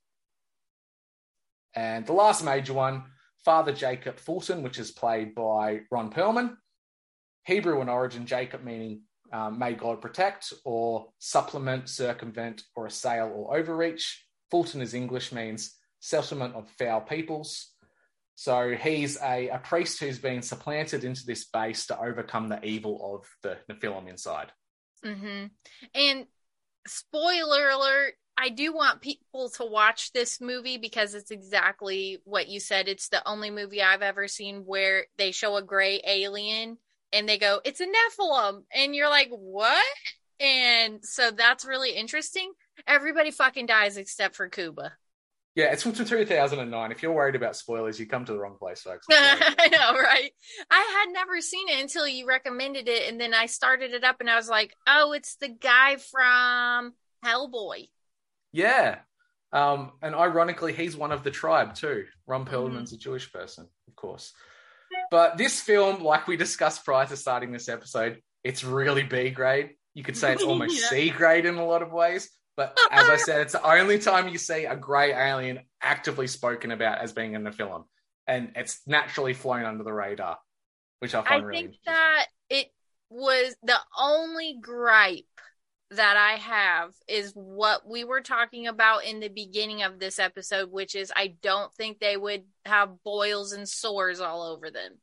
And 1.74 2.04
the 2.06 2.12
last 2.12 2.44
major 2.44 2.72
one, 2.72 3.04
Father 3.44 3.72
Jacob 3.72 4.18
Fulton, 4.18 4.62
which 4.62 4.78
is 4.78 4.90
played 4.90 5.34
by 5.34 5.82
Ron 5.90 6.10
Perlman. 6.10 6.56
Hebrew 7.44 7.80
in 7.80 7.88
origin, 7.88 8.26
Jacob 8.26 8.64
meaning 8.64 9.02
um, 9.32 9.58
may 9.58 9.74
God 9.74 10.00
protect, 10.00 10.52
or 10.64 11.06
supplement, 11.18 11.88
circumvent, 11.88 12.62
or 12.74 12.86
assail 12.86 13.30
or 13.32 13.56
overreach. 13.56 14.24
Fulton 14.50 14.80
is 14.80 14.94
English, 14.94 15.30
means 15.30 15.74
settlement 16.00 16.54
of 16.54 16.68
foul 16.78 17.00
peoples. 17.00 17.72
So 18.36 18.76
he's 18.76 19.18
a, 19.20 19.48
a 19.48 19.58
priest 19.58 19.98
who's 19.98 20.18
been 20.18 20.42
supplanted 20.42 21.04
into 21.04 21.24
this 21.24 21.46
base 21.46 21.86
to 21.86 21.98
overcome 21.98 22.48
the 22.48 22.62
evil 22.64 23.16
of 23.16 23.26
the 23.42 23.56
Nephilim 23.72 24.08
inside. 24.08 24.52
Mm-hmm. 25.04 25.46
And 25.94 26.26
spoiler 26.86 27.70
alert, 27.70 28.12
I 28.36 28.50
do 28.50 28.74
want 28.74 29.00
people 29.00 29.48
to 29.56 29.64
watch 29.64 30.12
this 30.12 30.38
movie 30.38 30.76
because 30.76 31.14
it's 31.14 31.30
exactly 31.30 32.18
what 32.24 32.48
you 32.48 32.60
said. 32.60 32.88
It's 32.88 33.08
the 33.08 33.26
only 33.26 33.50
movie 33.50 33.82
I've 33.82 34.02
ever 34.02 34.28
seen 34.28 34.64
where 34.66 35.06
they 35.16 35.32
show 35.32 35.56
a 35.56 35.62
gray 35.62 36.02
alien 36.06 36.76
and 37.14 37.26
they 37.26 37.38
go, 37.38 37.60
it's 37.64 37.80
a 37.80 37.86
Nephilim. 37.86 38.64
And 38.74 38.94
you're 38.94 39.08
like, 39.08 39.30
what? 39.30 39.82
And 40.38 41.02
so 41.02 41.30
that's 41.30 41.64
really 41.64 41.92
interesting. 41.92 42.52
Everybody 42.86 43.30
fucking 43.30 43.64
dies 43.64 43.96
except 43.96 44.36
for 44.36 44.50
Cuba. 44.50 44.92
Yeah, 45.56 45.72
it's 45.72 45.82
from 45.82 45.94
2009. 45.94 46.92
If 46.92 47.02
you're 47.02 47.12
worried 47.12 47.34
about 47.34 47.56
spoilers, 47.56 47.98
you 47.98 48.06
come 48.06 48.26
to 48.26 48.32
the 48.32 48.38
wrong 48.38 48.56
place, 48.58 48.82
folks. 48.82 49.06
I 49.10 49.68
know, 49.72 49.98
right? 49.98 50.30
I 50.70 51.04
had 51.04 51.12
never 51.12 51.40
seen 51.40 51.68
it 51.70 51.80
until 51.80 52.06
you 52.06 52.26
recommended 52.28 52.88
it, 52.88 53.08
and 53.10 53.18
then 53.18 53.32
I 53.32 53.46
started 53.46 53.94
it 53.94 54.04
up, 54.04 54.16
and 54.20 54.28
I 54.28 54.36
was 54.36 54.50
like, 54.50 54.76
"Oh, 54.86 55.12
it's 55.12 55.36
the 55.36 55.48
guy 55.48 55.96
from 55.96 56.92
Hellboy." 57.24 57.88
Yeah. 58.52 58.98
Um, 59.50 59.92
and 60.02 60.14
ironically, 60.14 60.74
he's 60.74 60.94
one 60.94 61.10
of 61.10 61.24
the 61.24 61.30
tribe 61.30 61.74
too. 61.74 62.04
Ron 62.26 62.44
Perlman's 62.44 62.92
a 62.92 62.98
Jewish 62.98 63.32
person, 63.32 63.66
of 63.88 63.96
course. 63.96 64.32
But 65.10 65.38
this 65.38 65.60
film, 65.60 66.02
like 66.02 66.26
we 66.26 66.36
discussed 66.36 66.84
prior 66.84 67.06
to 67.06 67.16
starting 67.16 67.52
this 67.52 67.68
episode, 67.68 68.20
it's 68.44 68.62
really 68.62 69.04
B 69.04 69.30
grade. 69.30 69.70
You 69.94 70.02
could 70.02 70.16
say 70.16 70.32
it's 70.32 70.42
almost 70.42 70.80
Yeah. 70.80 70.88
C 70.88 71.10
grade 71.10 71.46
in 71.46 71.56
a 71.56 71.64
lot 71.66 71.82
of 71.82 71.92
ways. 71.92 72.30
But 72.56 72.76
as 72.90 73.08
I 73.08 73.16
said, 73.16 73.42
it's 73.42 73.52
the 73.52 73.64
only 73.64 73.98
time 73.98 74.28
you 74.28 74.38
see 74.38 74.64
a 74.64 74.76
grey 74.76 75.12
alien 75.12 75.60
actively 75.82 76.26
spoken 76.26 76.70
about 76.70 76.98
as 76.98 77.12
being 77.12 77.34
in 77.34 77.44
the 77.44 77.52
film. 77.52 77.84
And 78.26 78.52
it's 78.56 78.80
naturally 78.86 79.34
flown 79.34 79.64
under 79.64 79.84
the 79.84 79.92
radar, 79.92 80.38
which 80.98 81.14
I 81.14 81.20
I 81.20 81.24
find 81.24 81.46
really 81.46 81.62
think 81.62 81.76
that 81.86 82.26
it 82.50 82.72
was 83.08 83.54
the 83.62 83.78
only 83.98 84.56
gripe 84.60 85.24
that 85.92 86.16
I 86.16 86.32
have 86.32 86.94
is 87.06 87.32
what 87.34 87.88
we 87.88 88.02
were 88.02 88.20
talking 88.20 88.66
about 88.66 89.04
in 89.04 89.20
the 89.20 89.28
beginning 89.28 89.82
of 89.82 90.00
this 90.00 90.18
episode, 90.18 90.72
which 90.72 90.96
is 90.96 91.12
I 91.14 91.34
don't 91.42 91.72
think 91.74 92.00
they 92.00 92.16
would 92.16 92.42
have 92.64 93.02
boils 93.04 93.52
and 93.52 93.68
sores 93.68 94.20
all 94.20 94.42
over 94.42 94.70
them. 94.70 94.98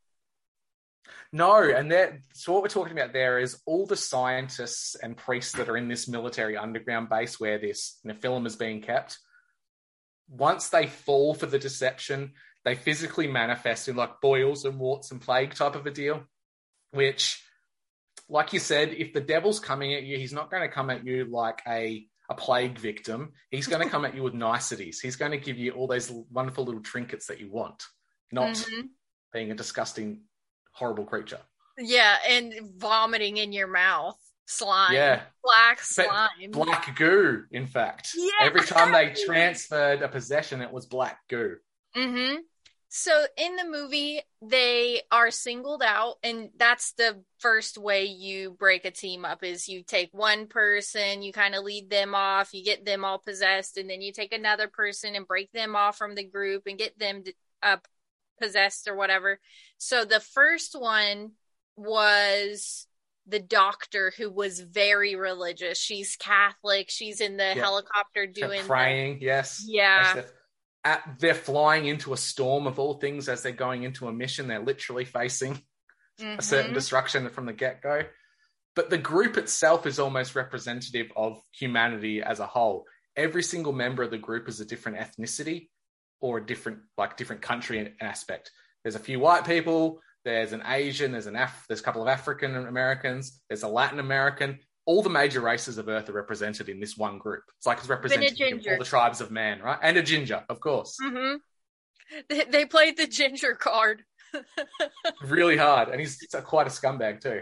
No, 1.31 1.61
and 1.63 1.91
that 1.91 2.13
so 2.33 2.53
what 2.53 2.61
we're 2.61 2.69
talking 2.69 2.93
about 2.97 3.11
there 3.13 3.39
is 3.39 3.59
all 3.65 3.85
the 3.85 3.95
scientists 3.97 4.95
and 4.95 5.17
priests 5.17 5.53
that 5.53 5.69
are 5.69 5.77
in 5.77 5.87
this 5.87 6.07
military 6.07 6.55
underground 6.57 7.09
base 7.09 7.39
where 7.39 7.57
this 7.57 7.99
Nephilim 8.05 8.45
is 8.45 8.55
being 8.55 8.81
kept. 8.81 9.19
Once 10.29 10.69
they 10.69 10.87
fall 10.87 11.33
for 11.33 11.45
the 11.45 11.59
deception, 11.59 12.33
they 12.63 12.75
physically 12.75 13.27
manifest 13.27 13.87
in 13.87 13.95
like 13.95 14.21
boils 14.21 14.63
and 14.65 14.79
warts 14.79 15.11
and 15.11 15.21
plague 15.21 15.53
type 15.53 15.75
of 15.75 15.85
a 15.85 15.91
deal. 15.91 16.23
Which, 16.91 17.43
like 18.29 18.53
you 18.53 18.59
said, 18.59 18.89
if 18.93 19.13
the 19.13 19.21
devil's 19.21 19.59
coming 19.59 19.93
at 19.93 20.03
you, 20.03 20.17
he's 20.17 20.33
not 20.33 20.49
going 20.51 20.61
to 20.63 20.73
come 20.73 20.89
at 20.89 21.05
you 21.05 21.25
like 21.25 21.61
a 21.67 22.07
a 22.29 22.33
plague 22.35 22.79
victim, 22.79 23.33
he's 23.51 23.67
going 23.67 23.83
to 23.83 23.89
come 23.89 24.05
at 24.05 24.15
you 24.15 24.23
with 24.23 24.33
niceties. 24.33 25.01
He's 25.01 25.17
going 25.17 25.31
to 25.31 25.37
give 25.37 25.57
you 25.57 25.71
all 25.73 25.87
those 25.87 26.09
wonderful 26.31 26.63
little 26.63 26.81
trinkets 26.81 27.27
that 27.27 27.41
you 27.41 27.51
want, 27.51 27.83
not 28.31 28.55
Mhm. 28.55 28.89
being 29.33 29.51
a 29.51 29.55
disgusting, 29.55 30.21
horrible 30.73 31.05
creature. 31.05 31.39
Yeah, 31.77 32.17
and 32.27 32.53
vomiting 32.77 33.37
in 33.37 33.53
your 33.53 33.67
mouth. 33.67 34.17
Slime. 34.45 34.93
Yeah. 34.93 35.21
Black 35.43 35.77
But 35.77 36.05
slime. 36.05 36.51
Black 36.51 36.95
goo, 36.95 37.45
in 37.49 37.65
fact. 37.65 38.09
Yeah. 38.15 38.29
Every 38.41 38.61
time 38.61 38.91
they 38.91 39.13
transferred 39.25 40.01
a 40.01 40.09
possession, 40.09 40.61
it 40.61 40.71
was 40.71 40.85
black 40.85 41.19
goo. 41.29 41.55
Mm-hmm. 41.95 42.41
So 42.95 43.25
in 43.37 43.55
the 43.55 43.65
movie, 43.65 44.21
they 44.43 45.01
are 45.11 45.31
singled 45.31 45.81
out, 45.81 46.17
and 46.21 46.49
that's 46.57 46.93
the 46.93 47.23
first 47.39 47.79
way 47.79 48.05
you 48.05 48.51
break 48.51 48.85
a 48.85 48.91
team 48.91 49.25
up 49.25 49.43
is 49.43 49.67
you 49.67 49.81
take 49.81 50.09
one 50.11 50.45
person, 50.45 51.23
you 51.23 51.33
kind 51.33 51.55
of 51.55 51.63
lead 51.63 51.89
them 51.89 52.13
off, 52.13 52.53
you 52.53 52.63
get 52.63 52.85
them 52.85 53.03
all 53.03 53.17
possessed, 53.17 53.77
and 53.77 53.89
then 53.89 54.01
you 54.01 54.11
take 54.13 54.31
another 54.31 54.67
person 54.67 55.15
and 55.15 55.27
break 55.27 55.51
them 55.53 55.75
off 55.75 55.97
from 55.97 56.13
the 56.13 56.23
group 56.23 56.67
and 56.67 56.77
get 56.77 56.99
them 56.99 57.23
uh, 57.63 57.77
possessed 58.41 58.87
or 58.87 58.95
whatever. 58.95 59.39
So 59.77 60.05
the 60.05 60.19
first 60.19 60.73
one 60.79 61.31
was 61.75 62.87
the 63.27 63.39
doctor 63.39 64.11
who 64.17 64.29
was 64.29 64.59
very 64.59 65.15
religious. 65.15 65.79
She's 65.79 66.15
Catholic. 66.17 66.89
She's 66.89 67.21
in 67.21 67.37
the 67.37 67.53
helicopter 67.53 68.25
They're 68.25 68.47
doing 68.47 68.61
the- 68.63 68.67
praying, 68.67 69.19
yes. 69.21 69.63
Yeah. 69.65 70.23
At, 70.85 71.01
they're 71.19 71.33
flying 71.33 71.85
into 71.85 72.11
a 72.11 72.17
storm 72.17 72.67
of 72.67 72.77
all 72.77 72.95
things 72.95 73.29
as 73.29 73.41
they're 73.41 73.53
going 73.53 73.83
into 73.83 74.07
a 74.09 74.11
mission. 74.13 74.49
They're 74.49 74.59
literally 74.59 75.05
facing 75.05 75.61
a 76.19 76.41
certain 76.41 76.71
Mhm. 76.71 76.75
destruction 76.75 77.29
from 77.29 77.45
the 77.45 77.53
get 77.53 77.81
go. 77.81 78.01
But 78.75 78.89
the 78.89 78.97
group 78.97 79.37
itself 79.37 79.85
is 79.85 79.97
almost 79.99 80.35
representative 80.35 81.09
of 81.15 81.41
humanity 81.57 82.21
as 82.21 82.39
a 82.41 82.47
whole. 82.47 82.85
Every 83.15 83.43
single 83.43 83.71
member 83.71 84.03
of 84.03 84.11
the 84.11 84.17
group 84.17 84.49
is 84.49 84.59
a 84.59 84.65
different 84.65 84.97
ethnicity 84.97 85.69
or 86.23 86.37
a 86.37 86.45
different, 86.45 86.79
like, 86.97 87.17
different 87.17 87.41
country 87.41 87.79
and 87.79 87.91
aspect. 88.01 88.49
There's 88.83 88.95
a 88.95 88.99
few 88.99 89.19
white 89.19 89.45
people. 89.45 89.99
There's 90.23 90.53
an 90.53 90.63
Asian. 90.65 91.11
There's 91.11 91.27
an 91.27 91.35
Af- 91.35 91.65
There's 91.67 91.81
a 91.81 91.83
couple 91.83 92.01
of 92.01 92.07
African 92.07 92.55
Americans. 92.55 93.41
There's 93.49 93.63
a 93.63 93.67
Latin 93.67 93.99
American. 93.99 94.57
All 94.85 95.03
the 95.03 95.09
major 95.09 95.41
races 95.41 95.77
of 95.77 95.89
Earth 95.89 96.09
are 96.09 96.13
represented 96.13 96.69
in 96.69 96.79
this 96.79 96.97
one 96.97 97.17
group. 97.17 97.43
It's 97.57 97.67
like 97.67 97.77
it's 97.79 97.89
represented 97.89 98.39
in 98.39 98.61
all 98.69 98.77
the 98.79 98.85
tribes 98.85 99.19
of 99.21 99.31
man, 99.31 99.61
right? 99.61 99.77
And 99.81 99.97
a 99.97 100.01
ginger, 100.01 100.43
of 100.49 100.59
course. 100.61 100.97
hmm 101.01 101.35
They, 102.29 102.45
they 102.45 102.65
played 102.65 102.97
the 102.97 103.07
ginger 103.07 103.53
card. 103.55 104.03
Really 105.21 105.57
hard, 105.57 105.89
and 105.89 105.99
he's 105.99 106.17
quite 106.43 106.67
a 106.67 106.69
scumbag 106.69 107.21
too, 107.21 107.41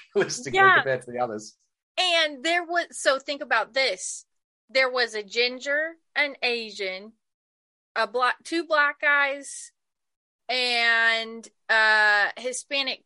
realistically 0.14 0.58
Yeah. 0.58 0.74
compared 0.76 1.02
to 1.02 1.10
the 1.12 1.18
others. 1.18 1.54
And 1.98 2.42
there 2.44 2.64
was 2.64 2.86
so 2.92 3.18
think 3.18 3.42
about 3.42 3.74
this. 3.74 4.24
There 4.70 4.90
was 4.90 5.14
a 5.14 5.22
ginger, 5.22 5.92
an 6.16 6.34
Asian, 6.42 7.12
a 7.96 8.06
black 8.06 8.36
two 8.44 8.64
black 8.64 9.00
guys, 9.00 9.72
and 10.48 11.46
uh 11.68 12.28
Hispanic 12.36 13.04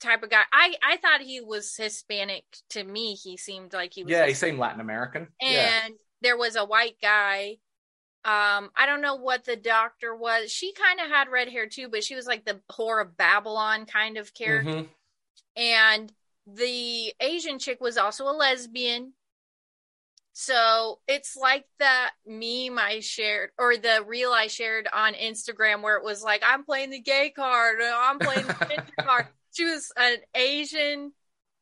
type 0.00 0.22
of 0.22 0.30
guy. 0.30 0.42
I 0.52 0.74
I 0.82 0.96
thought 0.98 1.20
he 1.22 1.40
was 1.40 1.74
Hispanic 1.76 2.44
to 2.70 2.84
me. 2.84 3.14
He 3.14 3.36
seemed 3.36 3.72
like 3.72 3.92
he 3.94 4.04
was 4.04 4.10
Yeah, 4.10 4.26
he 4.26 4.34
seemed 4.34 4.58
Latin 4.58 4.80
American. 4.80 5.28
and 5.40 5.50
yeah. 5.52 5.88
there 6.22 6.36
was 6.36 6.56
a 6.56 6.64
white 6.64 6.96
guy 7.00 7.56
um 8.24 8.70
i 8.76 8.86
don't 8.86 9.02
know 9.02 9.14
what 9.14 9.44
the 9.44 9.54
doctor 9.54 10.12
was 10.12 10.50
she 10.50 10.72
kind 10.72 10.98
of 10.98 11.06
had 11.06 11.28
red 11.28 11.48
hair 11.48 11.68
too 11.68 11.88
but 11.88 12.02
she 12.02 12.16
was 12.16 12.26
like 12.26 12.44
the 12.44 12.60
whore 12.72 13.00
of 13.00 13.16
babylon 13.16 13.86
kind 13.86 14.16
of 14.16 14.34
character 14.34 14.68
Mhm. 14.70 14.88
and 15.54 16.12
the 16.44 17.14
asian 17.20 17.60
chick 17.60 17.80
was 17.80 17.96
also 17.96 18.24
a 18.24 18.34
lesbian 18.34 19.12
so 20.38 20.98
it's 21.08 21.34
like 21.34 21.64
that 21.78 22.10
meme 22.26 22.78
i 22.78 23.00
shared 23.00 23.48
or 23.58 23.74
the 23.78 24.04
reel 24.06 24.32
i 24.32 24.48
shared 24.48 24.86
on 24.92 25.14
instagram 25.14 25.82
where 25.82 25.96
it 25.96 26.04
was 26.04 26.22
like 26.22 26.42
i'm 26.46 26.62
playing 26.62 26.90
the 26.90 27.00
gay 27.00 27.30
card 27.34 27.78
i'm 27.80 28.18
playing 28.18 28.46
the 28.46 28.82
card. 29.02 29.28
She 29.52 29.64
was 29.64 29.90
an 29.96 30.18
asian 30.34 31.12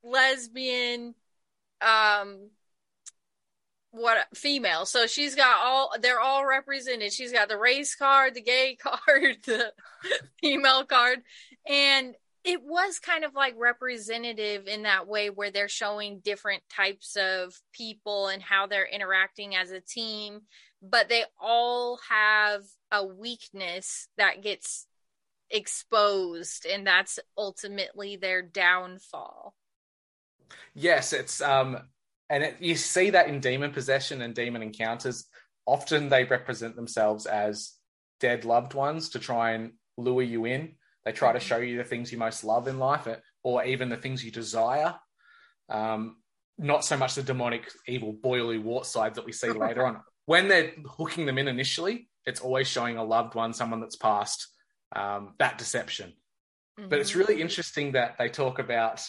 lesbian 0.02 1.14
um 1.80 2.50
what 3.92 4.26
female. 4.34 4.86
So 4.86 5.06
she's 5.06 5.36
got 5.36 5.64
all 5.64 5.92
they're 6.00 6.20
all 6.20 6.44
represented. 6.44 7.12
She's 7.12 7.32
got 7.32 7.48
the 7.48 7.56
race 7.56 7.94
card 7.94 8.34
the 8.34 8.42
gay 8.42 8.76
card 8.82 9.36
the 9.46 9.72
female 10.40 10.84
card. 10.84 11.20
And 11.68 12.16
it 12.44 12.62
was 12.62 12.98
kind 12.98 13.24
of 13.24 13.34
like 13.34 13.54
representative 13.56 14.66
in 14.66 14.82
that 14.82 15.08
way 15.08 15.30
where 15.30 15.50
they're 15.50 15.68
showing 15.68 16.20
different 16.20 16.62
types 16.68 17.16
of 17.16 17.54
people 17.72 18.28
and 18.28 18.42
how 18.42 18.66
they're 18.66 18.86
interacting 18.86 19.56
as 19.56 19.70
a 19.70 19.80
team 19.80 20.40
but 20.82 21.08
they 21.08 21.24
all 21.40 21.98
have 22.10 22.62
a 22.92 23.04
weakness 23.04 24.08
that 24.18 24.42
gets 24.42 24.86
exposed 25.50 26.66
and 26.66 26.86
that's 26.86 27.18
ultimately 27.36 28.16
their 28.16 28.42
downfall 28.42 29.54
Yes, 30.74 31.12
it's 31.12 31.40
um, 31.40 31.78
and 32.28 32.42
it, 32.42 32.56
you 32.60 32.74
see 32.74 33.10
that 33.10 33.28
in 33.28 33.40
demon 33.40 33.72
possession 33.72 34.22
and 34.22 34.34
demon 34.34 34.62
encounters. 34.62 35.26
Often 35.66 36.08
they 36.08 36.24
represent 36.24 36.76
themselves 36.76 37.26
as 37.26 37.72
dead 38.20 38.44
loved 38.44 38.74
ones 38.74 39.10
to 39.10 39.18
try 39.18 39.52
and 39.52 39.72
lure 39.96 40.22
you 40.22 40.44
in. 40.44 40.74
They 41.04 41.12
try 41.12 41.32
to 41.32 41.40
show 41.40 41.58
you 41.58 41.76
the 41.76 41.84
things 41.84 42.10
you 42.10 42.18
most 42.18 42.44
love 42.44 42.68
in 42.68 42.78
life, 42.78 43.06
eh, 43.06 43.16
or 43.42 43.64
even 43.64 43.88
the 43.88 43.96
things 43.96 44.24
you 44.24 44.30
desire. 44.30 44.94
Um, 45.68 46.16
not 46.56 46.84
so 46.84 46.96
much 46.96 47.14
the 47.14 47.22
demonic, 47.22 47.70
evil, 47.86 48.14
boily 48.14 48.62
wart 48.62 48.86
side 48.86 49.14
that 49.14 49.24
we 49.24 49.32
see 49.32 49.50
later 49.50 49.86
on. 49.86 50.00
When 50.26 50.48
they're 50.48 50.72
hooking 50.86 51.26
them 51.26 51.38
in 51.38 51.48
initially, 51.48 52.08
it's 52.24 52.40
always 52.40 52.68
showing 52.68 52.96
a 52.96 53.04
loved 53.04 53.34
one, 53.34 53.52
someone 53.52 53.80
that's 53.80 53.96
passed. 53.96 54.48
Um, 54.94 55.34
that 55.38 55.58
deception. 55.58 56.12
But 56.76 56.98
it's 56.98 57.14
really 57.14 57.40
interesting 57.40 57.92
that 57.92 58.16
they 58.18 58.28
talk 58.28 58.58
about 58.58 59.02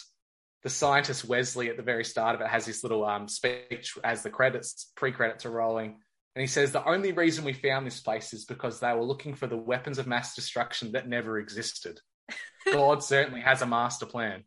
the 0.62 0.70
scientist 0.70 1.24
Wesley 1.24 1.68
at 1.68 1.76
the 1.76 1.82
very 1.82 2.04
start 2.04 2.34
of 2.34 2.40
it 2.40 2.48
has 2.48 2.64
this 2.64 2.82
little 2.82 3.04
um, 3.04 3.28
speech 3.28 3.96
as 4.04 4.22
the 4.22 4.30
credits, 4.30 4.90
pre-credits 4.96 5.46
are 5.46 5.50
rolling, 5.50 5.98
and 6.36 6.42
he 6.42 6.46
says 6.46 6.70
the 6.70 6.86
only 6.86 7.12
reason 7.12 7.46
we 7.46 7.54
found 7.54 7.86
this 7.86 8.00
place 8.00 8.34
is 8.34 8.44
because 8.44 8.78
they 8.78 8.92
were 8.92 9.02
looking 9.02 9.34
for 9.34 9.46
the 9.46 9.56
weapons 9.56 9.98
of 9.98 10.06
mass 10.06 10.34
destruction 10.34 10.92
that 10.92 11.08
never 11.08 11.38
existed. 11.38 11.98
God 12.70 13.02
certainly 13.02 13.40
has 13.40 13.62
a 13.62 13.66
master 13.66 14.04
plan. 14.04 14.44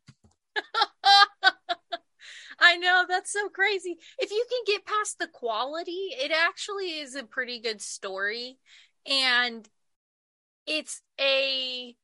I 2.60 2.78
know 2.78 3.06
that's 3.10 3.34
so 3.34 3.50
crazy. 3.50 3.98
If 4.20 4.30
you 4.30 4.46
can 4.48 4.76
get 4.76 4.86
past 4.86 5.18
the 5.18 5.26
quality, 5.26 6.10
it 6.12 6.32
actually 6.32 7.00
is 7.00 7.16
a 7.16 7.24
pretty 7.24 7.60
good 7.60 7.82
story 7.82 8.60
and 9.10 9.68
it's 10.68 11.02
a 11.20 11.96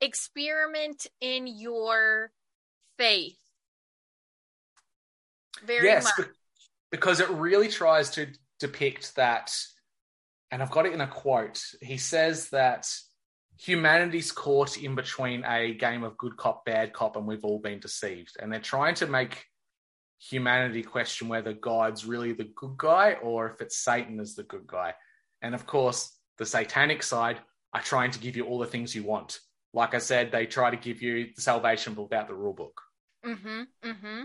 experiment 0.00 1.06
in 1.20 1.46
your 1.46 2.32
faith. 2.98 3.38
Very 5.64 5.86
yes, 5.86 6.02
much. 6.02 6.26
be- 6.26 6.32
because 6.90 7.20
it 7.20 7.28
really 7.28 7.68
tries 7.68 8.10
to 8.10 8.26
depict 8.66 9.16
that, 9.16 9.54
and 10.50 10.62
I've 10.62 10.70
got 10.70 10.86
it 10.86 10.94
in 10.94 11.00
a 11.02 11.06
quote. 11.06 11.62
He 11.82 11.98
says 11.98 12.48
that 12.50 12.90
humanity's 13.60 14.32
caught 14.32 14.78
in 14.78 14.94
between 14.94 15.44
a 15.44 15.74
game 15.74 16.02
of 16.02 16.16
good 16.16 16.36
cop, 16.36 16.64
bad 16.64 16.92
cop, 16.92 17.16
and 17.16 17.26
we've 17.26 17.44
all 17.44 17.58
been 17.58 17.78
deceived. 17.78 18.36
And 18.40 18.50
they're 18.50 18.60
trying 18.60 18.94
to 18.96 19.06
make 19.06 19.44
humanity 20.18 20.82
question 20.82 21.28
whether 21.28 21.52
God's 21.52 22.06
really 22.06 22.32
the 22.32 22.50
good 22.56 22.76
guy 22.78 23.14
or 23.22 23.50
if 23.50 23.60
it's 23.60 23.76
Satan 23.76 24.18
as 24.18 24.34
the 24.34 24.44
good 24.44 24.66
guy. 24.66 24.94
And 25.42 25.54
of 25.54 25.66
course, 25.66 26.16
the 26.38 26.46
satanic 26.46 27.02
side 27.02 27.38
are 27.74 27.82
trying 27.82 28.12
to 28.12 28.18
give 28.18 28.36
you 28.36 28.46
all 28.46 28.58
the 28.58 28.66
things 28.66 28.94
you 28.94 29.02
want. 29.02 29.40
Like 29.74 29.94
I 29.94 29.98
said, 29.98 30.32
they 30.32 30.46
try 30.46 30.70
to 30.70 30.76
give 30.76 31.02
you 31.02 31.28
salvation 31.36 31.94
without 31.94 32.28
the 32.28 32.34
rule 32.34 32.54
book. 32.54 32.80
Mm-hmm. 33.26 33.62
Mm-hmm. 33.84 34.24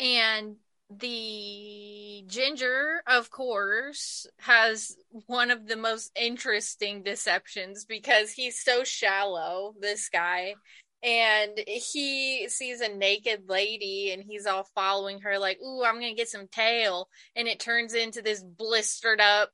And 0.00 0.56
the 0.98 2.24
ginger, 2.26 3.02
of 3.06 3.30
course, 3.30 4.26
has 4.38 4.96
one 5.26 5.50
of 5.50 5.66
the 5.66 5.76
most 5.76 6.12
interesting 6.18 7.02
deceptions 7.02 7.84
because 7.84 8.32
he's 8.32 8.62
so 8.62 8.84
shallow, 8.84 9.74
this 9.80 10.08
guy. 10.08 10.54
And 11.02 11.58
he 11.66 12.48
sees 12.48 12.80
a 12.80 12.88
naked 12.88 13.48
lady 13.48 14.12
and 14.12 14.22
he's 14.22 14.46
all 14.46 14.68
following 14.74 15.20
her, 15.20 15.38
like, 15.38 15.58
Ooh, 15.60 15.82
I'm 15.84 15.94
gonna 15.94 16.14
get 16.14 16.28
some 16.28 16.46
tail. 16.48 17.08
And 17.34 17.48
it 17.48 17.58
turns 17.58 17.94
into 17.94 18.22
this 18.22 18.42
blistered 18.42 19.20
up, 19.20 19.50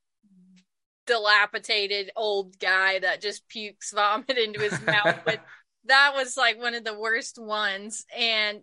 dilapidated 1.07 2.11
old 2.17 2.59
guy 2.59 2.99
that 2.99 3.23
just 3.23 3.49
pukes 3.49 3.93
vomit 3.95 4.37
into 4.37 4.61
his 4.61 4.81
mouth. 4.83 5.21
But 5.25 5.41
that 5.87 6.13
was 6.15 6.37
like 6.37 6.61
one 6.61 6.75
of 6.75 6.85
the 6.85 6.99
worst 6.99 7.39
ones. 7.39 8.05
And 8.17 8.61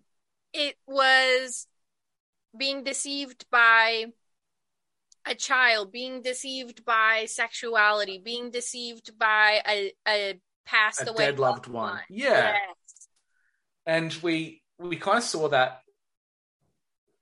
it 0.54 0.76
was 0.88 1.68
being 2.58 2.84
deceived 2.84 3.45
by 3.51 4.06
a 5.26 5.36
child, 5.36 5.91
being 5.91 6.22
deceived 6.22 6.86
by 6.86 7.26
sexuality, 7.28 8.22
being 8.24 8.51
deceived 8.51 9.18
by 9.18 9.62
a, 9.68 9.91
a 10.08 10.39
passed 10.66 11.01
A 11.01 11.10
away 11.10 11.26
dead 11.26 11.39
loved 11.39 11.68
one. 11.68 11.99
Yeah. 12.10 12.53
Yes. 12.53 13.08
and 13.86 14.14
we 14.22 14.62
we 14.78 14.97
kind 14.97 15.18
of 15.20 15.24
saw 15.24 15.47
that 15.49 15.82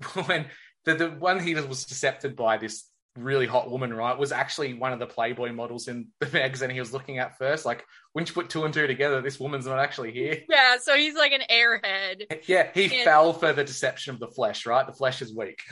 when 0.26 0.48
the 0.86 0.96
the 0.96 1.10
one 1.10 1.40
he 1.40 1.56
was 1.56 1.86
decepted 1.86 2.36
by 2.36 2.58
this 2.58 2.86
really 3.16 3.46
hot 3.46 3.70
woman, 3.70 3.94
right, 3.94 4.18
was 4.18 4.32
actually 4.32 4.74
one 4.74 4.92
of 4.94 5.00
the 5.00 5.06
Playboy 5.06 5.52
models 5.54 5.88
in 5.88 6.08
the 6.20 6.28
magazine 6.34 6.70
he 6.72 6.80
was 6.80 6.94
looking 6.94 7.20
at 7.20 7.38
first. 7.38 7.66
Like, 7.66 7.86
when 8.14 8.26
you 8.26 8.34
put 8.34 8.50
two 8.50 8.64
and 8.66 8.74
two 8.74 8.88
together, 8.88 9.22
this 9.22 9.40
woman's 9.40 9.66
not 9.68 9.80
actually 9.80 10.12
here. 10.12 10.42
Yeah, 10.50 10.78
so 10.82 10.96
he's 10.96 11.16
like 11.16 11.32
an 11.32 11.42
airhead. 11.50 12.48
Yeah, 12.48 12.70
he 12.74 12.86
And- 12.86 13.04
fell 13.04 13.34
for 13.34 13.54
the 13.54 13.64
deception 13.64 14.14
of 14.14 14.20
the 14.20 14.28
flesh, 14.28 14.66
right? 14.66 14.86
The 14.86 14.94
flesh 14.94 15.22
is 15.22 15.36
weak. 15.36 15.60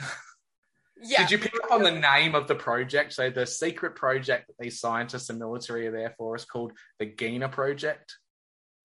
Yeah. 1.04 1.22
Did 1.26 1.32
you 1.32 1.38
pick 1.38 1.54
up 1.64 1.72
on 1.72 1.82
the 1.82 1.90
name 1.90 2.36
of 2.36 2.46
the 2.46 2.54
project? 2.54 3.12
So 3.12 3.28
the 3.28 3.44
secret 3.44 3.96
project 3.96 4.46
that 4.46 4.54
these 4.62 4.78
scientists 4.78 5.30
and 5.30 5.38
military 5.40 5.88
are 5.88 5.90
there 5.90 6.14
for 6.16 6.36
is 6.36 6.44
called 6.44 6.70
the 7.00 7.06
Gina 7.06 7.48
Project. 7.48 8.14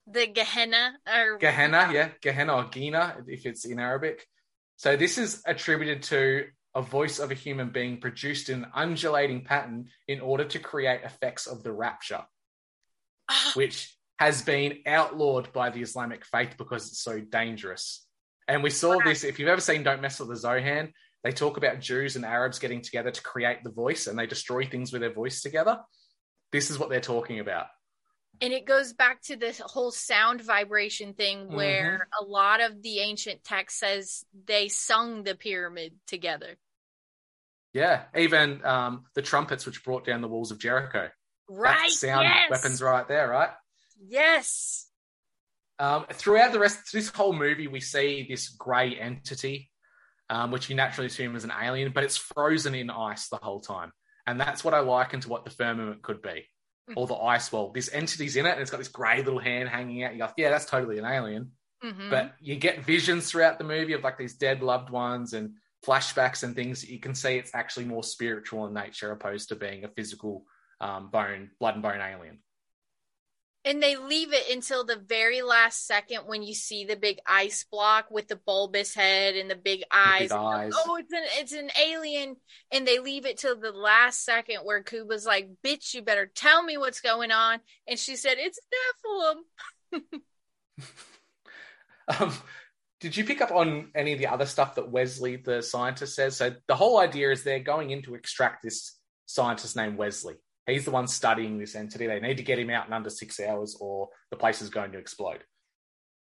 the 0.08 0.26
Gehenna 0.26 0.94
or 1.08 1.38
Gehenna, 1.38 1.92
yeah, 1.94 2.10
Gehenna 2.22 2.56
or 2.56 2.64
Gina, 2.72 3.18
if 3.28 3.46
it's 3.46 3.66
in 3.66 3.80
Arabic. 3.80 4.26
So 4.78 4.96
this 4.96 5.20
is 5.20 5.44
attributed 5.46 6.02
to 6.04 6.46
a 6.78 6.82
voice 6.82 7.18
of 7.20 7.32
a 7.32 7.34
human 7.46 7.70
being 7.72 8.00
produced 8.00 8.50
in 8.50 8.64
an 8.64 8.72
undulating 8.74 9.44
pattern 9.44 9.88
in 10.08 10.22
order 10.22 10.46
to 10.46 10.60
create 10.60 11.02
effects 11.04 11.48
of 11.48 11.64
the 11.64 11.72
rapture, 11.74 12.24
Ah, 13.30 13.52
which 13.56 13.98
has 14.20 14.42
been 14.44 14.80
outlawed 14.86 15.52
by 15.52 15.70
the 15.72 15.82
Islamic 15.82 16.24
faith 16.24 16.54
because 16.58 16.88
it's 16.88 17.02
so 17.02 17.20
dangerous. 17.20 18.06
And 18.48 18.64
we 18.64 18.70
saw 18.70 19.00
this, 19.04 19.24
if 19.24 19.40
you've 19.40 19.50
ever 19.50 19.60
seen 19.62 19.84
Don't 19.84 20.02
Mess 20.02 20.20
with 20.20 20.30
the 20.30 20.36
Zohan, 20.48 20.94
they 21.24 21.32
talk 21.32 21.58
about 21.58 21.82
Jews 21.82 22.16
and 22.16 22.24
Arabs 22.24 22.60
getting 22.60 22.82
together 22.82 23.12
to 23.12 23.22
create 23.22 23.64
the 23.64 23.72
voice 23.72 24.08
and 24.08 24.18
they 24.18 24.28
destroy 24.28 24.66
things 24.66 24.94
with 24.94 25.02
their 25.02 25.12
voice 25.14 25.42
together. 25.42 25.80
This 26.52 26.70
is 26.70 26.80
what 26.80 26.90
they're 26.90 27.02
talking 27.02 27.40
about. 27.40 27.68
and 28.40 28.54
it 28.54 28.66
goes 28.68 28.94
back 28.94 29.20
to 29.24 29.36
this 29.36 29.60
whole 29.60 29.90
sound 29.92 30.42
vibration 30.42 31.14
thing 31.16 31.52
where 31.52 32.08
a 32.22 32.24
lot 32.24 32.62
of 32.62 32.84
the 32.84 33.00
ancient 33.00 33.44
text 33.44 33.80
says 33.80 34.24
they 34.46 34.68
sung 34.68 35.24
the 35.24 35.34
pyramid 35.36 35.94
together. 36.06 36.56
Yeah, 37.78 38.06
even 38.16 38.66
um, 38.66 39.06
the 39.14 39.22
trumpets 39.22 39.68
which 39.68 39.84
brought 39.84 40.04
down 40.04 40.22
the 40.22 40.28
walls 40.28 40.50
of 40.50 40.58
Jericho. 40.58 41.10
Right. 41.48 41.78
That's 41.84 42.00
sound 42.00 42.24
yes. 42.24 42.50
weapons 42.50 42.82
right 42.82 43.08
there, 43.08 43.30
right? 43.30 43.52
Yes. 44.04 44.88
Um, 45.78 46.06
throughout 46.12 46.54
the 46.54 46.60
rest 46.60 46.92
this 46.92 47.10
whole 47.10 47.34
movie, 47.34 47.68
we 47.68 47.80
see 47.80 48.26
this 48.28 48.50
grey 48.50 48.96
entity, 48.96 49.70
um, 50.28 50.52
which 50.52 50.72
you 50.72 50.76
naturally 50.76 51.06
assume 51.06 51.36
is 51.36 51.44
an 51.44 51.54
alien, 51.62 51.92
but 51.94 52.04
it's 52.04 52.18
frozen 52.18 52.74
in 52.74 52.90
ice 52.90 53.30
the 53.30 53.38
whole 53.38 53.60
time. 53.60 53.92
And 54.26 54.40
that's 54.40 54.64
what 54.64 54.74
I 54.74 54.80
liken 54.80 55.20
to 55.22 55.30
what 55.30 55.46
the 55.46 55.52
firmament 55.52 56.02
could 56.02 56.24
be. 56.24 56.46
Or 56.96 57.06
the 57.06 57.16
ice 57.16 57.52
wall. 57.52 57.74
This 57.74 57.90
entity's 57.90 58.38
in 58.38 58.46
it, 58.46 58.54
and 58.54 58.62
it's 58.62 58.72
got 58.72 58.78
this 58.78 58.88
grey 58.88 59.22
little 59.22 59.40
hand 59.40 59.68
hanging 59.68 60.04
out. 60.04 60.14
You 60.14 60.20
go, 60.20 60.30
yeah, 60.38 60.50
that's 60.50 60.66
totally 60.66 60.98
an 60.98 61.06
alien. 61.06 61.52
Mhm. 61.84 62.10
But 62.10 62.34
you 62.40 62.56
get 62.56 62.86
visions 62.86 63.30
throughout 63.30 63.58
the 63.58 63.66
movie 63.66 63.94
of 63.94 64.04
like 64.04 64.18
these 64.18 64.36
dead 64.36 64.64
loved 64.64 64.90
ones 64.90 65.34
and 65.34 65.56
flashbacks 65.88 66.44
and 66.44 66.56
things. 66.56 66.88
You 66.88 67.00
can 67.00 67.16
see 67.16 67.38
it's 67.38 67.56
actually 67.56 67.86
more 67.86 68.04
spiritual 68.04 68.68
in 68.68 68.74
nature 68.74 69.12
opposed 69.12 69.50
to 69.50 69.56
being 69.56 69.86
a 69.86 69.90
physical 69.90 70.44
um, 70.82 71.10
bone, 71.10 71.52
blood 71.60 71.76
and 71.76 71.84
bone 71.84 72.02
alien. 72.02 72.40
and 73.66 73.82
they 73.82 73.96
leave 73.98 74.32
it 74.34 74.50
until 74.50 74.86
the 74.86 74.96
very 74.96 75.42
last 75.42 75.86
second 75.88 76.20
when 76.26 76.42
you 76.42 76.54
see 76.54 76.86
the 76.86 76.96
big 76.96 77.20
ice 77.28 77.66
block 77.70 78.06
with 78.10 78.28
the 78.28 78.36
bulbous 78.46 78.94
head 78.94 79.36
and 79.36 79.50
the 79.50 79.56
big 79.56 79.84
eyes. 79.92 80.30
big 80.30 80.32
eyes. 80.32 80.72
Oh, 80.76 80.96
it's 80.98 81.12
an 81.12 81.24
it's 81.40 81.52
an 81.54 81.70
alien, 81.82 82.38
and 82.72 82.88
they 82.88 83.00
leave 83.00 83.26
it 83.26 83.38
till 83.38 83.60
the 83.60 83.72
last 83.72 84.24
second 84.24 84.60
where 84.64 84.84
Cuba's 84.84 85.26
like, 85.26 85.50
"Bitch, 85.66 85.94
you 85.94 86.02
better 86.02 86.32
tell 86.34 86.64
me 86.64 86.78
what's 86.78 87.02
going 87.02 87.32
on," 87.32 87.60
and 87.88 87.98
she 88.00 88.16
said, 88.16 88.38
"It's 88.38 88.60
Nephilim." 88.72 90.02
Um, 92.20 92.34
did 93.00 93.16
you 93.16 93.24
pick 93.24 93.42
up 93.42 93.52
on 93.52 93.92
any 93.94 94.14
of 94.14 94.20
the 94.20 94.28
other 94.28 94.46
stuff 94.46 94.76
that 94.76 94.90
Wesley, 94.90 95.36
the 95.36 95.62
scientist, 95.62 96.16
says? 96.16 96.36
So 96.38 96.56
the 96.68 96.76
whole 96.76 97.00
idea 97.00 97.32
is 97.32 97.44
they're 97.44 97.60
going 97.60 97.92
in 97.92 98.02
to 98.04 98.16
extract 98.16 98.64
this 98.64 98.98
scientist 99.28 99.76
named 99.76 99.98
Wesley. 99.98 100.36
He's 100.66 100.86
the 100.86 100.92
one 100.92 101.08
studying 101.08 101.58
this 101.58 101.76
entity. 101.76 102.08
They 102.08 102.20
need 102.20 102.38
to 102.38 102.44
get 102.44 102.60
him 102.60 102.70
out 102.70 102.88
in 102.88 102.94
under 102.94 103.10
six 103.10 103.40
hours, 103.40 103.78
or 103.80 104.10
the 104.32 104.38
place 104.38 104.62
is 104.62 104.70
going 104.70 104.92
to 104.94 104.98
explode. 104.98 105.44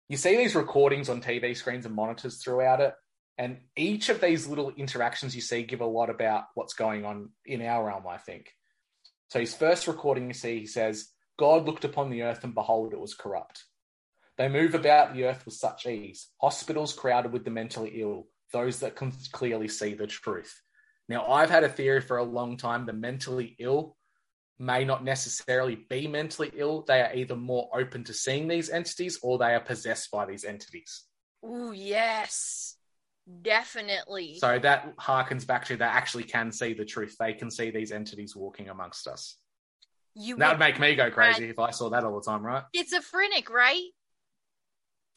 You 0.10 0.18
see 0.18 0.36
these 0.36 0.56
recordings 0.56 1.10
on 1.10 1.22
TV 1.22 1.56
screens 1.56 1.86
and 1.86 1.96
monitors 1.96 2.42
throughout 2.44 2.82
it, 2.82 2.94
and 3.38 3.60
each 3.76 4.10
of 4.10 4.20
these 4.20 4.48
little 4.48 4.72
interactions 4.72 5.36
you 5.36 5.42
see 5.42 5.64
give 5.64 5.82
a 5.82 5.86
lot 5.86 6.10
about 6.10 6.46
what's 6.56 6.74
going 6.74 7.06
on 7.06 7.30
in 7.46 7.62
our 7.62 7.86
realm. 7.86 8.08
I 8.08 8.18
think. 8.18 8.52
So 9.30 9.40
his 9.40 9.54
first 9.54 9.88
recording, 9.88 10.28
you 10.28 10.34
see, 10.34 10.60
he 10.60 10.66
says, 10.66 11.10
"God 11.38 11.66
looked 11.66 11.86
upon 11.86 12.10
the 12.10 12.24
earth, 12.24 12.44
and 12.44 12.56
behold, 12.56 12.94
it 12.94 13.00
was 13.00 13.14
corrupt." 13.14 13.64
They 14.38 14.50
move 14.50 14.76
about 14.76 15.14
the 15.14 15.26
earth 15.26 15.46
with 15.46 15.56
such 15.56 15.88
ease, 15.88 16.30
hospitals 16.40 16.94
crowded 16.94 17.34
with 17.34 17.44
the 17.44 17.52
mentally 17.52 18.02
ill, 18.02 18.28
those 18.54 18.80
that 18.82 18.96
can 18.96 19.12
clearly 19.32 19.68
see 19.68 19.94
the 19.94 20.08
truth. 20.08 20.62
Now, 21.10 21.26
I've 21.28 21.50
had 21.50 21.64
a 21.64 21.70
theory 21.70 22.02
for 22.02 22.18
a 22.18 22.24
long 22.24 22.58
time 22.58 22.86
the 22.86 22.94
mentally 22.94 23.56
ill 23.60 23.96
may 24.60 24.84
not 24.84 25.04
necessarily 25.04 25.76
be 25.90 26.08
mentally 26.08 26.52
ill. 26.56 26.84
They 26.88 27.02
are 27.02 27.14
either 27.14 27.36
more 27.36 27.70
open 27.74 28.04
to 28.06 28.14
seeing 28.14 28.48
these 28.48 28.70
entities 28.70 29.20
or 29.22 29.38
they 29.38 29.54
are 29.54 29.60
possessed 29.60 30.12
by 30.12 30.26
these 30.26 30.44
entities. 30.44 31.04
Ooh, 31.46 31.72
yes, 31.72 32.76
definitely. 33.42 34.38
So 34.40 34.60
that 34.60 34.98
harkens 34.98 35.46
back 35.46 35.66
to 35.66 35.78
they 35.78 35.86
actually 35.86 36.24
can 36.24 36.52
see 36.52 36.74
the 36.74 36.86
truth. 36.86 37.16
They 37.20 37.34
can 37.34 37.52
see 37.52 37.72
these 37.72 37.92
entities 37.92 38.36
walking 38.36 38.70
amongst 38.70 39.08
us. 39.08 39.38
you 40.16 40.36
That 40.38 40.48
would 40.48 40.54
would 40.54 40.60
make 40.60 40.80
me 40.80 40.96
go 40.96 41.12
crazy 41.12 41.50
if 41.50 41.60
I 41.60 41.72
saw 41.72 41.90
that 41.90 42.04
all 42.04 42.20
the 42.20 42.26
time, 42.30 42.44
right? 42.44 42.64
schizophrenic, 42.76 43.50
right? 43.50 43.84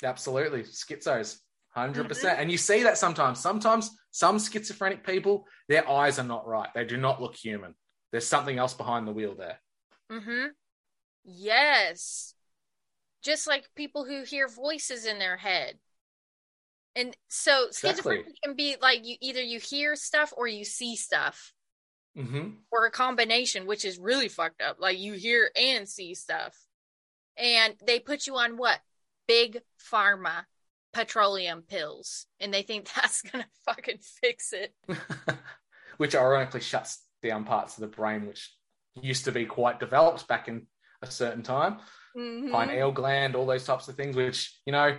Absolutely. 0.02 0.62
Schizos. 0.62 1.38
100%. 1.76 2.24
And 2.38 2.50
you 2.50 2.58
see 2.58 2.82
that 2.82 2.98
sometimes. 2.98 3.38
Sometimes 3.38 3.90
some 4.10 4.38
schizophrenic 4.38 5.04
people, 5.06 5.46
their 5.68 5.88
eyes 5.88 6.18
are 6.18 6.24
not 6.24 6.46
right. 6.46 6.68
They 6.74 6.84
do 6.84 6.96
not 6.96 7.20
look 7.22 7.36
human. 7.36 7.74
There's 8.10 8.26
something 8.26 8.58
else 8.58 8.74
behind 8.74 9.06
the 9.06 9.12
wheel 9.12 9.36
there. 9.36 9.60
Mm-hmm. 10.10 10.46
Yes. 11.24 12.34
Just 13.22 13.46
like 13.46 13.68
people 13.76 14.04
who 14.04 14.24
hear 14.24 14.48
voices 14.48 15.06
in 15.06 15.18
their 15.18 15.36
head. 15.36 15.78
And 16.96 17.16
so 17.28 17.66
Exactly. 17.68 18.16
schizophrenia 18.16 18.32
can 18.42 18.56
be 18.56 18.76
like 18.82 19.06
you 19.06 19.16
either 19.20 19.40
you 19.42 19.60
hear 19.60 19.94
stuff 19.94 20.32
or 20.36 20.46
you 20.48 20.64
see 20.64 20.96
stuff 20.96 21.52
Mm-hmm. 22.18 22.48
or 22.72 22.86
a 22.86 22.90
combination, 22.90 23.68
which 23.68 23.84
is 23.84 23.96
really 23.96 24.26
fucked 24.26 24.60
up. 24.60 24.78
Like 24.80 24.98
you 24.98 25.12
hear 25.12 25.48
and 25.54 25.88
see 25.88 26.14
stuff. 26.14 26.58
And 27.36 27.74
they 27.86 28.00
put 28.00 28.26
you 28.26 28.36
on 28.36 28.56
what? 28.56 28.80
Big 29.30 29.60
pharma 29.92 30.44
petroleum 30.92 31.62
pills. 31.62 32.26
And 32.40 32.52
they 32.52 32.62
think 32.62 32.88
that's 32.96 33.22
gonna 33.22 33.46
fucking 33.64 33.98
fix 34.20 34.52
it. 34.52 34.74
which 35.98 36.14
ironically 36.14 36.60
shuts 36.60 37.04
down 37.22 37.44
parts 37.44 37.76
of 37.76 37.82
the 37.82 37.96
brain 37.96 38.26
which 38.26 38.52
used 39.00 39.26
to 39.26 39.32
be 39.32 39.44
quite 39.44 39.78
developed 39.78 40.26
back 40.26 40.48
in 40.48 40.66
a 41.02 41.10
certain 41.10 41.42
time. 41.42 41.78
Mhm. 42.16 42.50
pineal 42.50 42.90
gland, 42.90 43.36
all 43.36 43.46
those 43.46 43.64
types 43.64 43.86
of 43.86 43.94
things, 43.94 44.16
which, 44.16 44.58
you 44.66 44.72
know, 44.72 44.98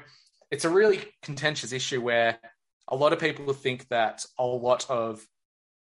it's 0.49 0.63
a 0.63 0.69
really 0.69 1.01
contentious 1.21 1.73
issue 1.73 1.99
where 2.01 2.39
a 2.87 2.95
lot 2.95 3.11
of 3.11 3.19
people 3.19 3.51
think 3.51 3.87
that 3.89 4.25
a 4.39 4.45
lot 4.45 4.89
of 4.89 5.25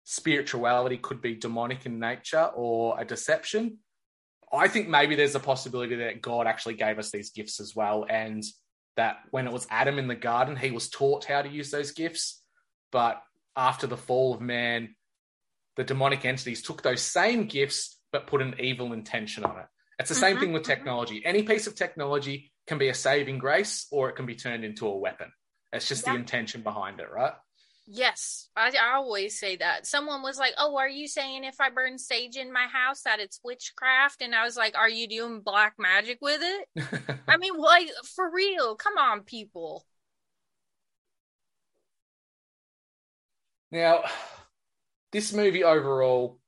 spirituality 0.04 0.96
could 0.96 1.20
be 1.20 1.34
demonic 1.34 1.84
in 1.84 1.98
nature 1.98 2.50
or 2.54 2.98
a 2.98 3.04
deception. 3.04 3.78
I 4.52 4.68
think 4.68 4.88
maybe 4.88 5.14
there's 5.14 5.34
a 5.34 5.40
possibility 5.40 5.96
that 5.96 6.22
God 6.22 6.46
actually 6.46 6.74
gave 6.74 6.98
us 6.98 7.10
these 7.10 7.30
gifts 7.30 7.60
as 7.60 7.74
well. 7.74 8.06
And 8.08 8.42
that 8.96 9.18
when 9.30 9.46
it 9.46 9.52
was 9.52 9.66
Adam 9.70 9.98
in 9.98 10.08
the 10.08 10.14
garden, 10.14 10.56
he 10.56 10.70
was 10.70 10.88
taught 10.88 11.24
how 11.24 11.42
to 11.42 11.48
use 11.48 11.70
those 11.70 11.92
gifts. 11.92 12.42
But 12.90 13.22
after 13.56 13.86
the 13.86 13.96
fall 13.96 14.34
of 14.34 14.40
man, 14.40 14.94
the 15.76 15.84
demonic 15.84 16.24
entities 16.24 16.62
took 16.62 16.82
those 16.82 17.02
same 17.02 17.46
gifts 17.46 17.98
but 18.10 18.26
put 18.26 18.40
an 18.40 18.54
evil 18.58 18.92
intention 18.92 19.44
on 19.44 19.58
it. 19.58 19.66
It's 19.98 20.08
the 20.08 20.14
same 20.14 20.36
Mhm, 20.36 20.40
thing 20.40 20.52
with 20.52 20.62
mhm. 20.62 20.66
technology. 20.66 21.22
Any 21.24 21.42
piece 21.42 21.66
of 21.66 21.74
technology 21.74 22.52
can 22.66 22.78
be 22.78 22.88
a 22.88 22.94
saving 22.94 23.38
grace 23.38 23.86
or 23.90 24.08
it 24.08 24.16
can 24.16 24.26
be 24.26 24.34
turned 24.34 24.64
into 24.64 24.86
a 24.86 24.96
weapon. 24.96 25.32
It's 25.72 25.86
just 25.86 26.04
the 26.04 26.14
intention 26.14 26.62
behind 26.62 27.00
it, 27.00 27.10
right? 27.10 27.34
Yes, 27.90 28.51
I, 28.55 28.69
I 28.69 28.97
always 28.97 29.40
say 29.40 29.56
that. 29.56 29.86
Someone 29.86 30.23
was 30.23 30.39
like, 30.39 30.52
"Oh, 30.59 30.77
are 30.77 30.89
you 30.89 31.09
saying 31.09 31.44
if 31.44 31.59
I 31.60 31.70
burn 31.70 31.97
sage 31.97 32.36
in 32.36 32.52
my 32.52 32.66
house 32.66 33.02
that 33.02 33.19
it's 33.19 33.40
witchcraft?" 33.43 34.20
And 34.20 34.35
I 34.35 34.44
was 34.44 34.56
like, 34.59 34.77
"Are 34.77 34.90
you 34.90 35.09
doing 35.09 35.40
black 35.40 35.74
magic 35.78 36.19
with 36.20 36.40
it?" 36.43 36.69
I 37.27 37.36
mean, 37.39 37.56
like 37.56 37.89
for 38.15 38.31
real? 38.31 38.77
Come 38.77 38.98
on, 38.98 39.23
people. 39.23 39.86
now, 43.70 44.02
this 45.12 45.32
movie 45.32 45.65
overall, 45.65 46.39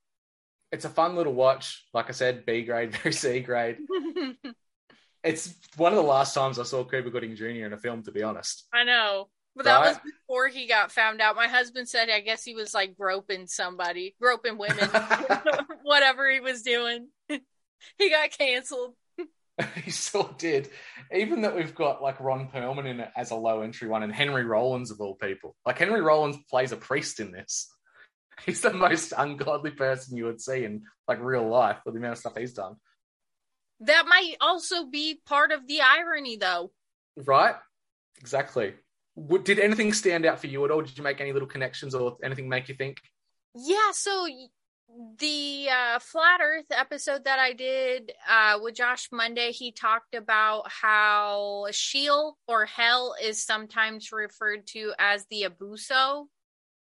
it's 0.72 0.84
a 0.84 0.90
fun 0.90 1.16
little 1.16 1.34
watch. 1.34 1.84
Like 1.92 2.08
I 2.08 2.12
said, 2.12 2.44
B 2.46 2.62
grade, 2.62 2.92
very 2.96 3.12
C 3.12 3.40
grade. 3.40 3.78
It's 5.22 5.54
one 5.76 5.92
of 5.92 5.96
the 5.96 6.02
last 6.02 6.32
times 6.32 6.58
I 6.58 6.62
saw 6.62 6.82
Cuba 6.82 7.10
Gooding 7.10 7.36
Jr. 7.36 7.66
in 7.66 7.74
a 7.74 7.76
film, 7.76 8.02
to 8.04 8.10
be 8.10 8.22
honest. 8.22 8.66
I 8.72 8.84
know, 8.84 9.28
but 9.56 9.64
that 9.64 9.80
was 9.80 9.98
before 9.98 10.48
he 10.48 10.66
got 10.66 10.92
found 10.92 11.20
out. 11.20 11.36
My 11.36 11.48
husband 11.48 11.88
said, 11.88 12.08
I 12.08 12.20
guess 12.20 12.44
he 12.44 12.54
was 12.54 12.72
like 12.72 12.96
groping 12.96 13.46
somebody, 13.46 14.14
groping 14.20 14.58
women, 14.58 14.88
whatever 15.82 16.30
he 16.30 16.40
was 16.40 16.62
doing. 16.62 17.08
he 17.28 18.10
got 18.10 18.30
canceled. 18.30 18.94
he 19.82 19.90
still 19.90 20.34
did. 20.38 20.70
Even 21.12 21.42
that 21.42 21.56
we've 21.56 21.74
got 21.74 22.02
like 22.02 22.20
Ron 22.20 22.48
Perlman 22.48 22.86
in 22.86 23.00
it 23.00 23.10
as 23.16 23.30
a 23.30 23.36
low 23.36 23.62
entry 23.62 23.88
one, 23.88 24.02
and 24.02 24.12
Henry 24.12 24.44
Rollins 24.44 24.90
of 24.90 25.00
all 25.00 25.14
people. 25.16 25.56
Like 25.66 25.78
Henry 25.78 26.00
Rollins 26.00 26.36
plays 26.48 26.72
a 26.72 26.76
priest 26.76 27.20
in 27.20 27.32
this. 27.32 27.68
He's 28.46 28.60
the 28.60 28.72
most 28.72 29.12
ungodly 29.16 29.72
person 29.72 30.16
you 30.16 30.24
would 30.24 30.40
see 30.40 30.64
in 30.64 30.84
like 31.06 31.20
real 31.20 31.46
life 31.46 31.78
with 31.84 31.94
the 31.94 31.98
amount 31.98 32.12
of 32.12 32.18
stuff 32.18 32.36
he's 32.36 32.54
done. 32.54 32.76
That 33.80 34.06
might 34.06 34.36
also 34.40 34.86
be 34.86 35.20
part 35.26 35.52
of 35.52 35.66
the 35.66 35.80
irony, 35.80 36.36
though. 36.36 36.70
Right? 37.16 37.54
Exactly. 38.20 38.74
Did 39.16 39.58
anything 39.58 39.92
stand 39.92 40.24
out 40.24 40.40
for 40.40 40.46
you 40.46 40.64
at 40.64 40.70
all? 40.70 40.82
Did 40.82 40.96
you 40.96 41.04
make 41.04 41.20
any 41.20 41.32
little 41.32 41.48
connections 41.48 41.94
or 41.94 42.16
anything 42.22 42.48
make 42.48 42.68
you 42.68 42.74
think? 42.74 42.98
Yeah, 43.54 43.90
so 43.92 44.26
the 45.18 45.68
uh, 45.70 45.98
flat 45.98 46.40
earth 46.42 46.66
episode 46.70 47.24
that 47.24 47.38
I 47.38 47.52
did 47.52 48.12
uh, 48.28 48.58
with 48.62 48.74
Josh 48.74 49.08
Monday, 49.12 49.52
he 49.52 49.72
talked 49.72 50.14
about 50.14 50.64
how 50.68 51.66
Sheol 51.70 52.36
or 52.48 52.66
hell 52.66 53.14
is 53.22 53.44
sometimes 53.44 54.12
referred 54.12 54.66
to 54.68 54.92
as 54.98 55.26
the 55.30 55.48
Abuso. 55.48 56.26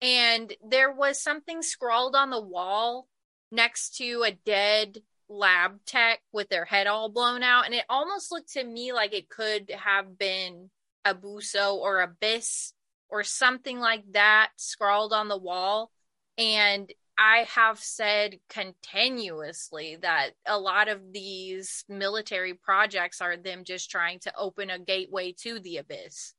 And 0.03 0.53
there 0.67 0.93
was 0.93 1.23
something 1.23 1.63
scrawled 1.63 2.17
on 2.17 2.31
the 2.31 2.41
wall 2.41 3.09
next 3.53 3.97
to 3.97 4.23
a 4.25 4.33
dead 4.33 4.99
lab 5.29 5.85
tech 5.85 6.21
with 6.33 6.49
their 6.49 6.65
head 6.65 6.87
all 6.87 7.09
blown 7.09 7.43
out. 7.43 7.67
And 7.67 7.75
it 7.75 7.85
almost 7.89 8.33
looked 8.33 8.53
to 8.53 8.65
me 8.65 8.93
like 8.93 9.13
it 9.13 9.29
could 9.29 9.71
have 9.71 10.19
been 10.19 10.71
Abuso 11.07 11.75
or 11.75 12.01
Abyss 12.01 12.73
or 13.09 13.25
something 13.25 13.81
like 13.81 14.05
that 14.13 14.51
scrawled 14.57 15.13
on 15.13 15.29
the 15.29 15.37
wall. 15.37 15.91
And 16.39 16.91
I 17.19 17.47
have 17.55 17.79
said 17.79 18.39
continuously 18.49 19.99
that 20.01 20.31
a 20.47 20.59
lot 20.59 20.89
of 20.89 21.13
these 21.13 21.85
military 21.89 22.55
projects 22.55 23.21
are 23.21 23.37
them 23.37 23.65
just 23.65 23.91
trying 23.91 24.21
to 24.21 24.33
open 24.37 24.71
a 24.71 24.79
gateway 24.79 25.35
to 25.43 25.61
the 25.61 25.79
abyss. 25.79 26.35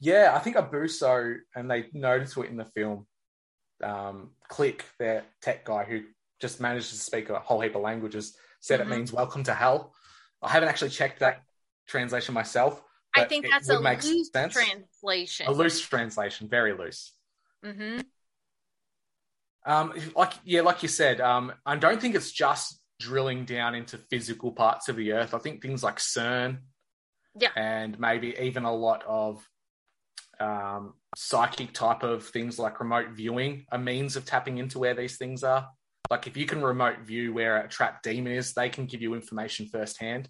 Yeah, 0.00 0.32
I 0.34 0.38
think 0.38 0.56
Abuso, 0.56 1.36
and 1.54 1.70
they 1.70 1.88
noticed 1.92 2.36
it 2.38 2.46
in 2.46 2.56
the 2.56 2.64
film. 2.64 3.06
Um, 3.82 4.30
Click, 4.48 4.84
their 4.98 5.24
tech 5.40 5.64
guy 5.64 5.84
who 5.84 6.04
just 6.40 6.60
managed 6.60 6.90
to 6.90 6.96
speak 6.96 7.30
a 7.30 7.38
whole 7.38 7.60
heap 7.60 7.74
of 7.74 7.82
languages, 7.82 8.36
said 8.60 8.80
Mhm. 8.80 8.82
it 8.82 8.88
means 8.88 9.12
"welcome 9.12 9.44
to 9.44 9.54
hell." 9.54 9.94
I 10.40 10.48
haven't 10.48 10.68
actually 10.68 10.90
checked 10.90 11.20
that 11.20 11.42
translation 11.86 12.34
myself. 12.34 12.82
I 13.14 13.24
think 13.24 13.46
that's 13.48 13.68
a 13.68 13.78
loose 13.78 14.30
sense. 14.32 14.54
translation. 14.54 15.46
A 15.46 15.52
loose 15.52 15.80
translation, 15.80 16.48
very 16.48 16.72
loose. 16.72 17.12
hmm 17.64 18.00
Um, 19.64 19.92
like 20.16 20.32
yeah, 20.44 20.62
like 20.62 20.82
you 20.82 20.88
said, 20.88 21.20
um, 21.20 21.52
I 21.64 21.76
don't 21.76 22.00
think 22.00 22.14
it's 22.14 22.32
just 22.32 22.80
drilling 22.98 23.44
down 23.44 23.74
into 23.74 23.98
physical 23.98 24.52
parts 24.52 24.88
of 24.88 24.96
the 24.96 25.12
Earth. 25.12 25.34
I 25.34 25.38
think 25.38 25.62
things 25.62 25.82
like 25.82 25.98
CERN, 25.98 26.58
Yeah. 27.38 27.50
and 27.56 27.98
maybe 27.98 28.34
even 28.40 28.64
a 28.64 28.74
lot 28.74 29.04
of 29.06 29.46
um, 30.40 30.94
psychic 31.16 31.72
type 31.72 32.02
of 32.02 32.26
things 32.26 32.58
like 32.58 32.80
remote 32.80 33.10
viewing, 33.10 33.66
a 33.70 33.78
means 33.78 34.16
of 34.16 34.24
tapping 34.24 34.58
into 34.58 34.78
where 34.78 34.94
these 34.94 35.16
things 35.16 35.44
are. 35.44 35.68
Like 36.10 36.26
if 36.26 36.36
you 36.36 36.46
can 36.46 36.62
remote 36.62 37.00
view 37.00 37.32
where 37.32 37.58
a 37.58 37.68
trapped 37.68 38.02
demon 38.02 38.32
is, 38.32 38.54
they 38.54 38.68
can 38.68 38.86
give 38.86 39.00
you 39.02 39.14
information 39.14 39.66
firsthand. 39.66 40.28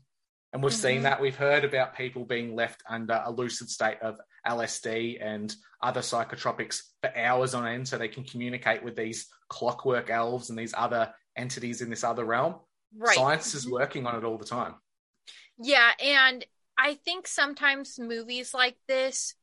And 0.53 0.63
we've 0.63 0.75
seen 0.75 1.01
Mhm. 1.01 1.05
that. 1.05 1.21
We've 1.21 1.37
heard 1.37 1.65
about 1.65 1.97
people 1.97 2.25
being 2.25 2.55
left 2.55 2.83
under 2.87 3.23
a 3.25 3.31
lucid 3.33 3.71
state 3.71 3.99
of 4.03 4.21
LSD 4.47 5.19
and 5.21 5.55
other 5.81 6.01
psychotropics 6.01 6.83
for 7.01 7.17
hours 7.17 7.55
on 7.55 7.67
end 7.67 7.89
so 7.89 7.97
they 7.97 8.09
can 8.09 8.25
communicate 8.25 8.83
with 8.83 8.95
these 8.95 9.29
clockwork 9.49 10.11
elves 10.11 10.51
and 10.51 10.59
these 10.59 10.75
other 10.77 11.15
entities 11.37 11.81
in 11.81 11.89
this 11.89 12.05
other 12.05 12.25
realm. 12.25 12.61
Right. 12.95 13.15
Science 13.17 13.55
is 13.55 13.67
Mhm. 13.67 13.73
working 13.73 14.07
on 14.07 14.17
it 14.17 14.25
all 14.25 14.37
the 14.37 14.45
time. 14.45 14.81
Yeah, 15.57 15.93
and 15.99 16.45
I 16.77 16.95
think 16.95 17.27
sometimes 17.27 17.99
movies 17.99 18.53
like 18.53 18.77
this, 18.87 19.35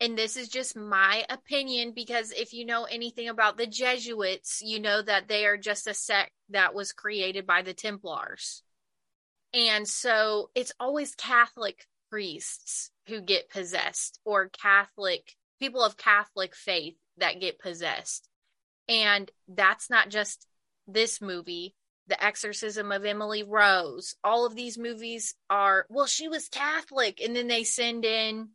and 0.00 0.16
this 0.16 0.36
is 0.36 0.48
just 0.48 0.76
my 0.76 1.24
opinion, 1.28 1.92
because 1.92 2.30
if 2.32 2.52
you 2.52 2.64
know 2.64 2.84
anything 2.84 3.28
about 3.28 3.56
the 3.56 3.66
Jesuits, 3.66 4.62
you 4.62 4.78
know 4.78 5.02
that 5.02 5.26
they 5.26 5.46
are 5.46 5.56
just 5.56 5.86
a 5.86 5.94
sect 5.94 6.32
that 6.50 6.74
was 6.74 6.92
created 6.92 7.46
by 7.46 7.62
the 7.62 7.74
Templars. 7.74 8.62
And 9.54 9.86
so 9.86 10.50
it's 10.54 10.72
always 10.80 11.14
Catholic 11.14 11.86
priests 12.10 12.90
who 13.06 13.20
get 13.20 13.50
possessed, 13.50 14.20
or 14.24 14.48
Catholic 14.48 15.34
people 15.58 15.82
of 15.82 15.96
Catholic 15.96 16.54
faith 16.54 16.94
that 17.18 17.40
get 17.40 17.58
possessed. 17.58 18.28
And 18.88 19.30
that's 19.48 19.90
not 19.90 20.08
just 20.08 20.46
this 20.86 21.20
movie. 21.20 21.74
The 22.08 22.22
Exorcism 22.22 22.90
of 22.90 23.04
Emily 23.04 23.44
Rose. 23.44 24.16
All 24.24 24.44
of 24.44 24.56
these 24.56 24.76
movies 24.76 25.34
are, 25.48 25.86
well, 25.88 26.06
she 26.06 26.28
was 26.28 26.48
Catholic. 26.48 27.20
And 27.22 27.34
then 27.34 27.46
they 27.46 27.64
send 27.64 28.04
in 28.04 28.48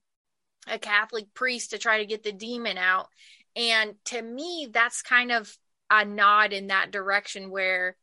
a 0.67 0.77
Catholic 0.77 1.33
priest 1.33 1.71
to 1.71 1.77
try 1.77 1.99
to 1.99 2.05
get 2.05 2.23
the 2.23 2.33
demon 2.33 2.77
out. 2.77 3.07
And 3.55 3.95
to 4.05 4.21
me, 4.21 4.67
that's 4.71 5.01
kind 5.01 5.31
of 5.31 5.57
a 5.89 6.03
nod 6.03 6.51
in 6.51 6.67
that 6.67 6.91
direction 6.91 7.49
where 7.49 7.95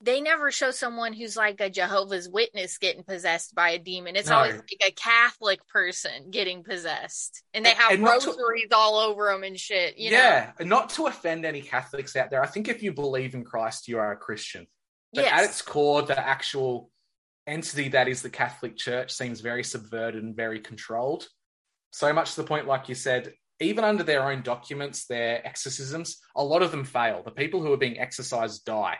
they 0.00 0.20
never 0.20 0.50
show 0.50 0.70
someone 0.70 1.12
who's 1.12 1.36
like 1.36 1.60
a 1.60 1.70
Jehovah's 1.70 2.28
Witness 2.28 2.78
getting 2.78 3.04
possessed 3.04 3.54
by 3.54 3.70
a 3.70 3.78
demon. 3.78 4.16
It's 4.16 4.28
No. 4.28 4.36
always 4.36 4.56
like 4.56 4.82
a 4.86 4.92
Catholic 4.92 5.66
person 5.68 6.30
getting 6.30 6.62
possessed. 6.62 7.42
And 7.54 7.64
they 7.64 7.70
have 7.74 7.92
and 7.92 8.02
not 8.02 8.20
to- 8.22 8.30
rosaries 8.30 8.68
all 8.72 8.98
over 8.98 9.32
them 9.32 9.44
and 9.44 9.58
shit. 9.58 9.96
You 9.96 10.10
know? 10.10 10.16
yeah, 10.18 10.52
and 10.58 10.68
not 10.68 10.90
to 10.90 11.06
offend 11.06 11.44
any 11.46 11.62
Catholics 11.62 12.16
out 12.16 12.30
there. 12.30 12.42
I 12.42 12.46
think 12.46 12.68
if 12.68 12.82
you 12.82 12.92
believe 12.92 13.34
in 13.34 13.44
Christ, 13.44 13.88
you 13.88 13.98
are 13.98 14.12
a 14.12 14.16
Christian. 14.16 14.66
But 15.12 15.26
at 15.26 15.44
its 15.44 15.62
core, 15.62 16.02
the 16.02 16.18
actual 16.18 16.90
entity 17.46 17.88
that 17.90 18.08
is 18.08 18.20
the 18.20 18.30
Catholic 18.30 18.76
Church 18.76 19.12
seems 19.12 19.40
very 19.40 19.62
subverted 19.62 20.22
and 20.22 20.34
very 20.36 20.60
controlled. 20.60 21.28
So 21.92 22.12
much 22.12 22.34
to 22.34 22.42
the 22.42 22.46
point, 22.48 22.66
like 22.66 22.88
you 22.88 22.94
said, 22.96 23.32
even 23.60 23.84
under 23.84 24.02
their 24.02 24.28
own 24.28 24.42
documents, 24.42 25.06
their 25.06 25.46
exorcisms, 25.46 26.18
a 26.34 26.42
lot 26.42 26.62
of 26.62 26.72
them 26.72 26.84
fail. 26.84 27.22
The 27.22 27.30
people 27.30 27.62
who 27.62 27.72
are 27.72 27.76
being 27.78 27.98
exorcised 28.00 28.64
die. 28.64 28.98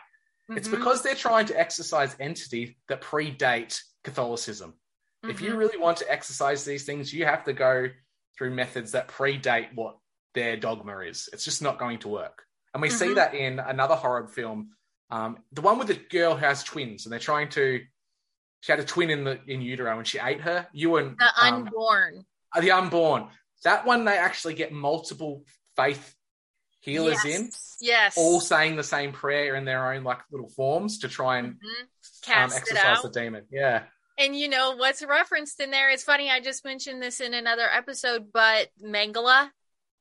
It's 0.49 0.67
Mhm. 0.67 0.71
because 0.71 1.01
they're 1.01 1.15
trying 1.15 1.45
to 1.47 1.59
exercise 1.59 2.15
entity 2.19 2.77
that 2.87 3.01
predate 3.01 3.81
Catholicism. 4.03 4.79
If 5.23 5.41
you 5.41 5.53
Mhm. 5.53 5.57
really 5.57 5.77
want 5.77 5.97
to 5.97 6.11
exercise 6.11 6.65
these 6.65 6.85
things, 6.85 7.11
you 7.13 7.25
have 7.25 7.43
to 7.45 7.53
go 7.53 7.89
through 8.37 8.51
methods 8.51 8.91
that 8.91 9.07
predate 9.07 9.73
what 9.73 9.97
their 10.33 10.55
dogma 10.57 10.99
is. 10.99 11.29
It's 11.33 11.43
just 11.45 11.61
not 11.61 11.79
going 11.79 11.99
to 11.99 12.09
work. 12.09 12.45
And 12.73 12.81
we 12.81 12.89
see 12.89 13.07
Mhm. 13.07 13.15
that 13.15 13.33
in 13.33 13.59
another 13.59 13.95
horror 13.95 14.27
film, 14.27 14.75
um, 15.09 15.43
the 15.51 15.61
one 15.61 15.79
with 15.79 15.87
the 15.87 15.95
girl 15.95 16.33
who 16.35 16.45
has 16.45 16.63
twins, 16.63 17.05
and 17.05 17.13
they're 17.13 17.19
trying 17.19 17.49
to. 17.49 17.85
She 18.61 18.71
had 18.71 18.79
a 18.79 18.85
twin 18.85 19.09
in 19.11 19.23
the 19.23 19.41
in 19.47 19.61
utero, 19.61 19.97
and 19.97 20.07
she 20.07 20.19
ate 20.19 20.41
her. 20.41 20.67
You 20.73 20.97
and 20.97 21.17
the 21.17 21.43
um, 21.43 21.53
unborn. 21.67 22.25
uh, 22.51 22.61
the 22.61 22.71
unborn. 22.71 23.29
That 23.63 23.85
one, 23.85 24.05
they 24.05 24.17
actually 24.17 24.55
get 24.55 24.71
multiple 24.71 25.45
faith 25.75 26.14
healers 26.85 27.19
yes. 27.25 27.39
in, 27.39 27.49
Yes. 27.81 28.17
all 28.17 28.39
saying 28.39 28.75
the 28.75 28.83
same 28.83 29.11
prayer 29.11 29.55
in 29.55 29.65
their 29.65 29.91
own 29.91 30.03
like 30.03 30.19
little 30.31 30.49
forms 30.49 30.99
to 30.99 31.09
try 31.09 31.39
and 31.39 31.55
Mhm. 31.55 32.43
um, 32.43 32.51
exercise 32.53 33.01
the 33.01 33.09
demon. 33.09 33.47
Yeah. 33.51 33.83
And 34.17 34.37
you 34.37 34.47
know 34.47 34.75
what's 34.77 35.03
referenced 35.03 35.59
in 35.59 35.71
there? 35.71 35.89
It's 35.89 36.03
funny. 36.03 36.29
I 36.29 36.39
just 36.39 36.63
mentioned 36.63 37.01
this 37.01 37.19
in 37.19 37.33
another 37.33 37.67
episode, 37.69 38.31
but 38.31 38.69
Mengele 38.81 39.49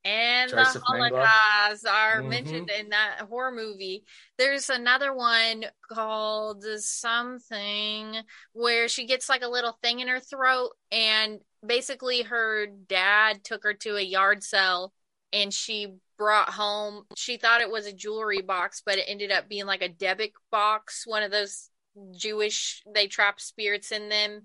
and 0.04 0.50
Joseph 0.50 0.74
the. 0.74 0.80
Holocaust 0.86 1.86
are 1.86 2.20
Mhm. 2.20 2.28
mentioned 2.28 2.70
in 2.70 2.90
that 2.90 3.22
horror 3.22 3.50
movie. 3.50 4.04
There's 4.36 4.70
another 4.70 5.12
one 5.12 5.64
called 5.90 6.62
something 6.78 8.22
where 8.52 8.86
she 8.88 9.06
gets 9.06 9.28
like 9.28 9.42
a 9.42 9.48
little 9.48 9.78
thing 9.82 10.00
in 10.00 10.08
her 10.08 10.20
throat, 10.20 10.76
and 10.92 11.40
basically 11.64 12.22
her 12.22 12.66
dad 12.66 13.42
took 13.42 13.62
her 13.64 13.74
to 13.74 13.96
a 13.96 14.02
yard 14.02 14.44
sale 14.44 14.92
and 15.34 15.52
she 15.52 15.96
brought 16.16 16.48
home 16.48 17.04
she 17.16 17.36
thought 17.36 17.60
it 17.60 17.70
was 17.70 17.86
a 17.86 17.92
jewelry 17.92 18.40
box 18.40 18.82
but 18.86 18.98
it 18.98 19.04
ended 19.08 19.30
up 19.30 19.48
being 19.48 19.66
like 19.66 19.82
a 19.82 19.88
dybbuk 19.88 20.32
box 20.50 21.04
one 21.06 21.22
of 21.22 21.30
those 21.30 21.68
jewish 22.12 22.82
they 22.92 23.06
trap 23.06 23.40
spirits 23.40 23.92
in 23.92 24.08
them. 24.08 24.42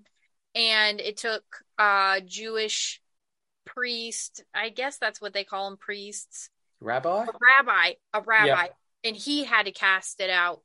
And 0.54 1.00
it 1.00 1.16
took 1.16 1.44
a 1.78 2.20
jewish 2.24 3.00
priest 3.66 4.42
i 4.54 4.68
guess 4.68 4.98
that's 4.98 5.20
what 5.20 5.32
they 5.32 5.44
call 5.44 5.68
them 5.68 5.78
priests. 5.78 6.50
Rabbi? 6.80 7.24
a 7.24 7.26
rabbi 7.26 7.92
a 8.12 8.20
rabbi. 8.20 8.68
And 9.04 9.16
he 9.16 9.44
had 9.44 9.66
to 9.66 9.72
cast 9.72 10.20
it 10.20 10.30
out. 10.30 10.62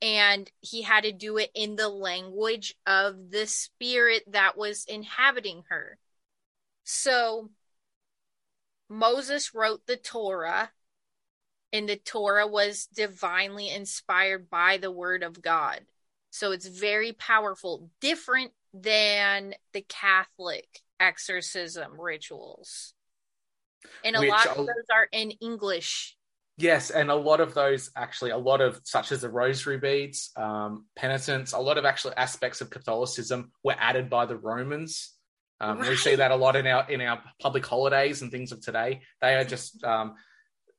And 0.00 0.50
he 0.60 0.82
had 0.82 1.04
to 1.04 1.12
do 1.12 1.38
it 1.38 1.50
in 1.54 1.74
the 1.74 1.88
language 1.88 2.74
of 2.86 3.30
the 3.30 3.46
spirit 3.46 4.22
that 4.28 4.56
was 4.56 4.84
inhabiting 4.84 5.64
her. 5.70 5.98
So 6.84 7.50
Moses 8.88 9.54
wrote 9.54 9.86
the 9.86 9.96
Torah, 9.96 10.70
and 11.72 11.88
the 11.88 11.96
Torah 11.96 12.46
was 12.46 12.86
divinely 12.86 13.70
inspired 13.70 14.48
by 14.48 14.78
the 14.78 14.90
word 14.90 15.22
of 15.22 15.42
God. 15.42 15.80
So 16.30 16.52
it's 16.52 16.66
very 16.66 17.12
powerful, 17.12 17.90
different 18.00 18.52
than 18.72 19.54
the 19.72 19.82
Catholic 19.82 20.80
exorcism 21.00 22.00
rituals. 22.00 22.94
And 24.04 24.16
a 24.16 24.20
Which 24.20 24.30
lot 24.30 24.46
of 24.46 24.58
I'll- 24.58 24.66
those 24.66 24.86
are 24.92 25.08
in 25.12 25.30
English 25.32 26.16
Yes, 26.60 26.90
and 26.90 27.08
a 27.08 27.14
lot 27.14 27.38
of 27.38 27.54
those 27.54 27.88
actually, 27.94 28.32
a 28.32 28.36
lot 28.36 28.60
of 28.60 28.80
such 28.82 29.12
as 29.12 29.20
the 29.20 29.28
rosary 29.28 29.78
beads, 29.78 30.32
um, 30.34 30.86
penitence, 30.96 31.52
a 31.52 31.58
lot 31.60 31.78
of 31.78 31.84
actual 31.84 32.12
aspects 32.16 32.60
of 32.60 32.68
Catholicism 32.68 33.52
were 33.62 33.76
added 33.78 34.10
by 34.10 34.26
the 34.26 34.36
Romans. 34.36 35.14
Um, 35.60 35.78
We 35.78 35.96
see 35.96 36.14
that 36.16 36.30
a 36.30 36.36
lot 36.36 36.56
in 36.56 36.66
our 36.66 36.88
in 36.90 37.00
our 37.00 37.22
public 37.40 37.66
holidays 37.66 38.22
and 38.22 38.30
things 38.30 38.52
of 38.52 38.60
today. 38.60 39.00
They 39.20 39.34
are 39.34 39.44
just 39.44 39.82
um, 39.84 40.14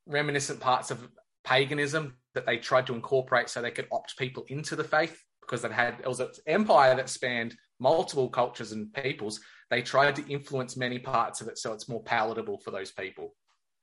reminiscent 0.05 0.59
parts 0.59 0.91
of 0.91 1.07
paganism 1.43 2.17
that 2.33 2.45
they 2.45 2.57
tried 2.57 2.87
to 2.87 2.93
incorporate 2.93 3.49
so 3.49 3.61
they 3.61 3.71
could 3.71 3.87
opt 3.91 4.17
people 4.17 4.45
into 4.47 4.75
the 4.75 4.83
faith 4.83 5.21
because 5.41 5.63
it 5.63 5.71
had 5.71 5.95
it 5.99 6.07
was 6.07 6.19
an 6.19 6.29
empire 6.47 6.95
that 6.95 7.09
spanned 7.09 7.55
multiple 7.79 8.29
cultures 8.29 8.71
and 8.71 8.93
peoples. 8.93 9.39
They 9.69 9.81
tried 9.81 10.15
to 10.15 10.27
influence 10.27 10.75
many 10.77 10.99
parts 10.99 11.41
of 11.41 11.47
it 11.47 11.57
so 11.57 11.73
it's 11.73 11.89
more 11.89 12.03
palatable 12.03 12.59
for 12.59 12.71
those 12.71 12.91
people. 12.91 13.35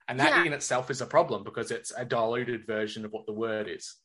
And 0.08 0.20
that 0.20 0.30
Yeah. 0.30 0.44
in 0.44 0.52
itself 0.52 0.90
is 0.90 1.00
a 1.00 1.06
problem 1.06 1.44
because 1.44 1.70
it's 1.70 1.92
a 1.96 2.04
diluted 2.04 2.66
version 2.66 3.04
of 3.04 3.12
what 3.12 3.26
the 3.26 3.32
word 3.32 3.68
is. 3.68 3.96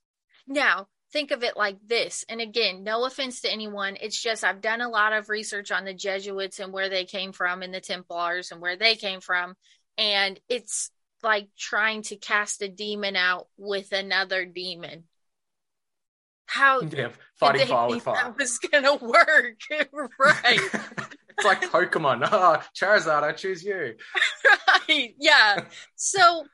Now, 0.48 0.88
think 1.12 1.32
of 1.32 1.44
it 1.44 1.58
like 1.58 1.78
this. 1.88 2.26
And 2.30 2.42
again, 2.42 2.84
no 2.84 3.06
offense 3.06 3.42
to 3.42 3.52
anyone. 3.52 3.98
It's 4.02 4.22
just 4.22 4.44
I've 4.44 4.62
done 4.62 4.82
a 4.82 4.90
lot 4.90 5.14
of 5.14 5.30
research 5.30 5.72
on 5.72 5.86
the 5.86 5.94
Jesuits 5.94 6.60
and 6.60 6.72
where 6.74 6.90
they 6.90 7.06
came 7.06 7.32
from 7.34 7.62
and 7.62 7.74
the 7.74 7.82
Templars 7.82 8.52
and 8.52 8.62
where 8.62 8.78
they 8.78 8.96
came 8.96 9.22
from. 9.22 9.56
And 9.98 10.40
it's 10.50 10.92
like 11.24 11.50
trying 11.58 12.04
to 12.04 12.16
cast 12.16 12.62
a 12.62 12.68
demon 12.70 13.16
out 13.16 13.48
with 13.58 13.92
another 13.92 14.46
demon. 14.46 15.04
How 16.46 16.82
Yeah, 16.82 17.10
fighting 17.36 17.68
fire 17.68 17.90
with 17.90 18.04
fire. 18.04 18.16
that 18.16 18.38
was 18.38 18.58
going 18.60 18.84
to 19.00 19.06
work? 19.06 19.60
right. 20.20 20.60
it's 21.30 21.46
like 21.46 21.62
Pokemon. 21.62 22.28
Oh, 22.32 22.62
Charizard, 22.76 23.24
I 23.24 23.32
choose 23.32 23.64
you. 23.64 23.96
right 24.90 25.16
yeah 25.20 25.64
so 25.96 26.46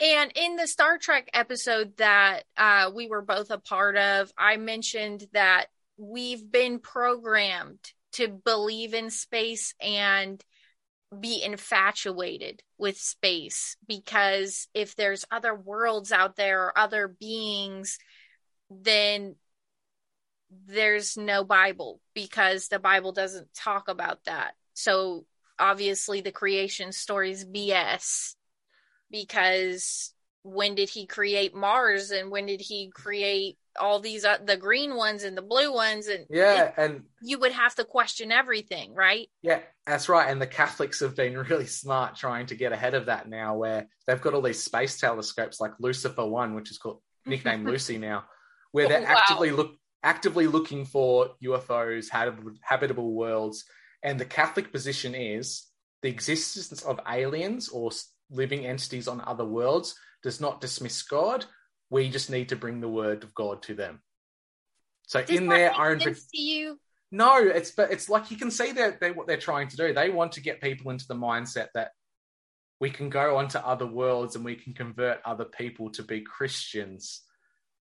and 0.00 0.32
in 0.34 0.56
the 0.56 0.66
star 0.66 0.98
trek 0.98 1.28
episode 1.34 1.96
that 1.98 2.44
uh 2.56 2.90
we 2.94 3.08
were 3.08 3.22
both 3.22 3.50
a 3.50 3.58
part 3.58 3.96
of 3.96 4.32
i 4.38 4.56
mentioned 4.56 5.24
that 5.32 5.66
we've 5.96 6.50
been 6.50 6.78
programmed 6.78 7.92
to 8.12 8.28
believe 8.28 8.94
in 8.94 9.10
space 9.10 9.74
and 9.80 10.42
be 11.18 11.42
infatuated 11.42 12.62
with 12.78 12.96
space 12.96 13.76
because 13.86 14.68
if 14.74 14.94
there's 14.94 15.24
other 15.30 15.54
worlds 15.54 16.12
out 16.12 16.36
there 16.36 16.64
or 16.66 16.78
other 16.78 17.08
beings 17.08 17.98
then 18.70 19.34
there's 20.66 21.16
no 21.16 21.44
bible 21.44 22.00
because 22.14 22.68
the 22.68 22.78
bible 22.78 23.12
doesn't 23.12 23.52
talk 23.54 23.88
about 23.88 24.24
that. 24.24 24.54
So 24.74 25.26
obviously 25.58 26.20
the 26.20 26.32
creation 26.32 26.92
story 26.92 27.30
is 27.30 27.44
BS 27.44 28.34
because 29.10 30.12
when 30.42 30.74
did 30.74 30.88
he 30.88 31.06
create 31.06 31.54
Mars 31.54 32.10
and 32.10 32.30
when 32.30 32.46
did 32.46 32.60
he 32.60 32.90
create 32.94 33.58
all 33.78 34.00
these 34.00 34.24
uh, 34.24 34.38
the 34.44 34.56
green 34.56 34.96
ones 34.96 35.22
and 35.22 35.36
the 35.36 35.42
blue 35.42 35.72
ones 35.72 36.06
and 36.08 36.26
Yeah, 36.30 36.72
and 36.76 37.02
you 37.22 37.38
would 37.38 37.52
have 37.52 37.74
to 37.76 37.84
question 37.84 38.32
everything, 38.32 38.94
right? 38.94 39.28
yeah, 39.42 39.60
that's 39.86 40.08
right. 40.08 40.30
And 40.30 40.40
the 40.40 40.46
Catholics 40.46 41.00
have 41.00 41.16
been 41.16 41.36
really 41.48 41.66
smart 41.66 42.16
trying 42.16 42.46
to 42.46 42.54
get 42.54 42.72
ahead 42.72 42.94
of 42.94 43.06
that 43.06 43.28
now, 43.28 43.56
where 43.56 43.88
they've 44.06 44.20
got 44.20 44.34
all 44.34 44.42
these 44.42 44.62
space 44.62 44.98
telescopes 45.00 45.60
like 45.60 45.72
Lucifer 45.80 46.26
One, 46.26 46.54
which 46.54 46.70
is 46.70 46.78
called 46.78 47.00
nicknamed 47.26 47.66
Lucy 47.68 47.98
now, 47.98 48.24
where 48.72 48.86
they're 48.88 49.02
Wow. 49.02 49.06
actively 49.06 49.50
look 49.50 49.72
actively 50.02 50.46
looking 50.46 50.84
for 50.84 51.30
UFOs, 51.42 52.08
habitable, 52.62 53.12
worlds. 53.12 53.64
And 54.02 54.18
the 54.18 54.24
Catholic 54.24 54.72
position 54.72 55.14
is 55.14 55.66
the 56.02 56.08
existence 56.08 56.82
of 56.82 57.00
aliens 57.06 57.68
or 57.68 57.90
living 58.30 58.66
entities 58.66 59.08
on 59.08 59.20
other 59.20 59.44
worlds 59.44 59.94
does 60.22 60.40
not 60.40 60.60
dismiss 60.60 61.02
God. 61.02 61.44
We 61.90 62.08
just 62.08 62.30
need 62.30 62.50
to 62.50 62.56
bring 62.56 62.80
the 62.80 62.88
word 62.88 63.24
of 63.24 63.34
God 63.34 63.62
to 63.64 63.74
them. 63.74 64.00
So 65.06 65.20
Does 65.20 65.30
in 65.30 65.48
their 65.48 65.78
own 65.78 65.98
to 66.00 66.14
no, 67.12 67.38
it's 67.38 67.72
but 67.72 67.90
it's 67.90 68.08
like 68.08 68.30
you 68.30 68.36
can 68.36 68.50
see 68.50 68.72
that 68.72 69.00
they 69.00 69.10
what 69.10 69.26
they're 69.26 69.36
trying 69.36 69.68
to 69.68 69.76
do. 69.76 69.92
They 69.92 70.10
want 70.10 70.32
to 70.32 70.40
get 70.40 70.60
people 70.60 70.90
into 70.92 71.08
the 71.08 71.14
mindset 71.14 71.68
that 71.74 71.90
we 72.78 72.90
can 72.90 73.10
go 73.10 73.36
onto 73.36 73.58
other 73.58 73.86
worlds 73.86 74.36
and 74.36 74.44
we 74.44 74.54
can 74.54 74.72
convert 74.72 75.18
other 75.24 75.44
people 75.44 75.90
to 75.90 76.02
be 76.02 76.20
Christians. 76.20 77.22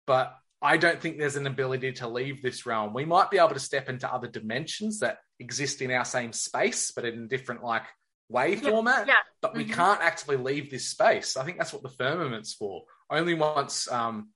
But 0.07 0.35
I 0.61 0.77
don't 0.77 0.99
think 0.99 1.17
there's 1.17 1.35
an 1.35 1.47
ability 1.47 1.93
to 1.93 2.07
leave 2.07 2.41
this 2.41 2.65
realm. 2.65 2.93
We 2.93 3.05
might 3.05 3.29
be 3.29 3.37
able 3.37 3.49
to 3.49 3.59
step 3.59 3.87
into 3.87 4.11
other 4.11 4.27
dimensions 4.27 4.99
that 4.99 5.19
exist 5.39 5.81
in 5.81 5.91
our 5.91 6.05
same 6.05 6.33
space, 6.33 6.91
but 6.91 7.05
in 7.05 7.27
different 7.27 7.63
like 7.63 7.83
way 8.29 8.55
Yeah, 8.55 8.69
format. 8.69 9.07
yeah. 9.07 9.15
But 9.41 9.55
we 9.55 9.65
Mhm. 9.65 9.73
can't 9.73 10.01
actively 10.01 10.37
leave 10.37 10.71
this 10.71 10.87
space. 10.89 11.35
I 11.37 11.43
think 11.43 11.57
that's 11.57 11.73
what 11.73 11.83
the 11.83 11.89
firmament's 11.89 12.53
for. 12.53 12.85
Only 13.09 13.33
once 13.33 13.91
um, 13.91 14.31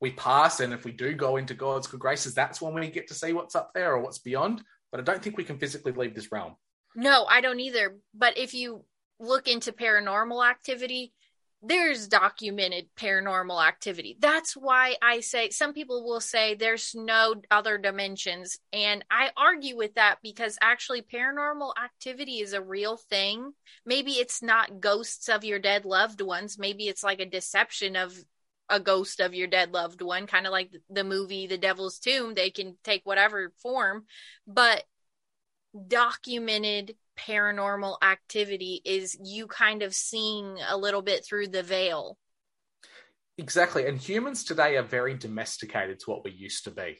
we 0.00 0.12
pass, 0.12 0.60
and 0.60 0.72
if 0.72 0.84
we 0.84 0.92
do 0.92 1.14
go 1.14 1.36
into 1.36 1.54
God's 1.54 1.86
good 1.86 2.00
graces, 2.00 2.34
that's 2.34 2.60
when 2.60 2.74
we 2.74 2.90
get 2.90 3.08
to 3.08 3.14
see 3.14 3.32
what's 3.32 3.54
up 3.54 3.72
there 3.74 3.92
or 3.94 4.00
what's 4.00 4.18
beyond. 4.18 4.64
But 4.90 5.00
I 5.00 5.02
don't 5.02 5.22
think 5.22 5.36
we 5.36 5.44
can 5.44 5.58
physically 5.58 5.92
leave 5.92 6.14
this 6.14 6.30
realm. 6.30 6.56
No, 6.94 7.24
I 7.24 7.40
don't 7.40 7.60
either. 7.60 7.98
But 8.12 8.38
if 8.38 8.54
you 8.54 8.84
look 9.18 9.48
into 9.48 9.72
paranormal 9.72 10.48
activity, 10.48 11.12
there's 11.66 12.08
documented 12.08 12.86
paranormal 12.96 13.66
activity. 13.66 14.16
That's 14.20 14.54
why 14.54 14.96
I 15.00 15.20
say 15.20 15.50
some 15.50 15.72
people 15.72 16.04
will 16.04 16.20
say 16.20 16.54
there's 16.54 16.94
no 16.94 17.36
other 17.50 17.78
dimensions. 17.78 18.58
And 18.72 19.04
I 19.10 19.30
argue 19.36 19.76
with 19.76 19.94
that 19.94 20.16
because 20.22 20.58
actually 20.60 21.02
paranormal 21.02 21.72
activity 21.82 22.40
is 22.40 22.52
a 22.52 22.62
real 22.62 22.96
thing. 22.96 23.52
Maybe 23.86 24.12
it's 24.12 24.42
not 24.42 24.80
ghosts 24.80 25.28
of 25.28 25.44
your 25.44 25.58
dead 25.58 25.84
loved 25.84 26.20
ones. 26.20 26.58
Maybe 26.58 26.88
it's 26.88 27.02
like 27.02 27.20
a 27.20 27.26
deception 27.26 27.96
of 27.96 28.14
a 28.68 28.80
ghost 28.80 29.20
of 29.20 29.34
your 29.34 29.46
dead 29.46 29.72
loved 29.72 30.02
one, 30.02 30.26
kind 30.26 30.46
of 30.46 30.52
like 30.52 30.70
the 30.90 31.04
movie 31.04 31.46
The 31.46 31.58
Devil's 31.58 31.98
Tomb. 31.98 32.34
They 32.34 32.50
can 32.50 32.76
take 32.84 33.02
whatever 33.04 33.52
form, 33.62 34.04
but 34.46 34.84
documented 35.88 36.94
paranormal 37.18 37.96
activity 38.02 38.80
is 38.84 39.16
you 39.22 39.46
kind 39.46 39.82
of 39.82 39.94
seeing 39.94 40.56
a 40.68 40.76
little 40.76 41.02
bit 41.02 41.24
through 41.24 41.48
the 41.48 41.62
veil. 41.62 42.18
Exactly. 43.36 43.86
And 43.86 43.98
humans 43.98 44.44
today 44.44 44.76
are 44.76 44.82
very 44.82 45.14
domesticated 45.14 46.00
to 46.00 46.10
what 46.10 46.24
we 46.24 46.30
used 46.30 46.64
to 46.64 46.70
be 46.70 46.98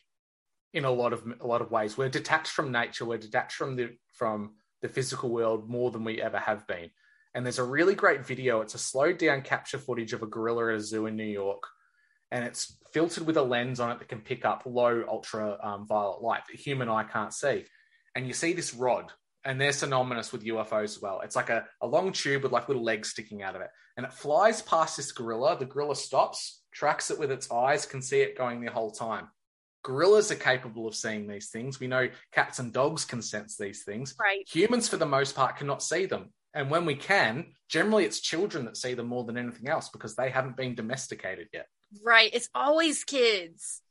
in 0.72 0.84
a 0.84 0.90
lot 0.90 1.12
of 1.12 1.24
a 1.40 1.46
lot 1.46 1.62
of 1.62 1.70
ways. 1.70 1.96
We're 1.96 2.08
detached 2.08 2.52
from 2.52 2.72
nature, 2.72 3.04
we're 3.04 3.18
detached 3.18 3.54
from 3.54 3.76
the 3.76 3.96
from 4.12 4.54
the 4.82 4.88
physical 4.88 5.30
world 5.30 5.68
more 5.68 5.90
than 5.90 6.04
we 6.04 6.20
ever 6.20 6.38
have 6.38 6.66
been. 6.66 6.90
And 7.34 7.44
there's 7.44 7.58
a 7.58 7.64
really 7.64 7.94
great 7.94 8.26
video. 8.26 8.60
It's 8.60 8.74
a 8.74 8.78
slowed 8.78 9.18
down 9.18 9.42
capture 9.42 9.78
footage 9.78 10.12
of 10.12 10.22
a 10.22 10.26
gorilla 10.26 10.68
at 10.68 10.76
a 10.76 10.80
zoo 10.80 11.06
in 11.06 11.16
New 11.16 11.24
York. 11.24 11.62
And 12.30 12.44
it's 12.44 12.76
filtered 12.92 13.26
with 13.26 13.36
a 13.36 13.42
lens 13.42 13.80
on 13.80 13.90
it 13.90 13.98
that 13.98 14.08
can 14.08 14.20
pick 14.20 14.44
up 14.44 14.62
low 14.66 15.04
ultra 15.08 15.58
um, 15.62 15.86
violet 15.86 16.22
light 16.22 16.42
that 16.48 16.60
human 16.60 16.88
eye 16.88 17.04
can't 17.04 17.32
see. 17.32 17.64
And 18.14 18.26
you 18.26 18.32
see 18.32 18.52
this 18.52 18.74
rod, 18.74 19.12
and 19.44 19.60
they're 19.60 19.72
synonymous 19.72 20.32
with 20.32 20.44
UFOs 20.44 20.84
as 20.84 21.02
well. 21.02 21.20
It's 21.20 21.36
like 21.36 21.50
a, 21.50 21.66
a 21.80 21.86
long 21.86 22.12
tube 22.12 22.42
with 22.42 22.52
like 22.52 22.68
little 22.68 22.82
legs 22.82 23.10
sticking 23.10 23.42
out 23.42 23.56
of 23.56 23.62
it. 23.62 23.68
And 23.96 24.06
it 24.06 24.12
flies 24.12 24.62
past 24.62 24.96
this 24.96 25.12
gorilla. 25.12 25.56
The 25.58 25.66
gorilla 25.66 25.96
stops, 25.96 26.62
tracks 26.72 27.10
it 27.10 27.18
with 27.18 27.30
its 27.30 27.50
eyes, 27.50 27.86
can 27.86 28.02
see 28.02 28.20
it 28.20 28.38
going 28.38 28.60
the 28.60 28.70
whole 28.70 28.90
time. 28.90 29.28
Gorillas 29.82 30.30
are 30.30 30.36
capable 30.36 30.88
of 30.88 30.94
seeing 30.94 31.26
these 31.26 31.50
things. 31.50 31.78
We 31.78 31.86
know 31.86 32.08
cats 32.32 32.58
and 32.58 32.72
dogs 32.72 33.04
can 33.04 33.20
sense 33.20 33.56
these 33.56 33.84
things. 33.84 34.14
Right. 34.18 34.48
Humans, 34.48 34.88
for 34.88 34.96
the 34.96 35.06
most 35.06 35.36
part, 35.36 35.58
cannot 35.58 35.82
see 35.82 36.06
them. 36.06 36.32
And 36.54 36.70
when 36.70 36.86
we 36.86 36.94
can, 36.94 37.52
generally 37.68 38.04
it's 38.04 38.20
children 38.20 38.64
that 38.64 38.76
see 38.76 38.94
them 38.94 39.08
more 39.08 39.24
than 39.24 39.36
anything 39.36 39.68
else 39.68 39.90
because 39.90 40.16
they 40.16 40.30
haven't 40.30 40.56
been 40.56 40.74
domesticated 40.74 41.48
yet. 41.52 41.66
Right. 42.02 42.30
It's 42.32 42.48
always 42.54 43.04
kids. 43.04 43.82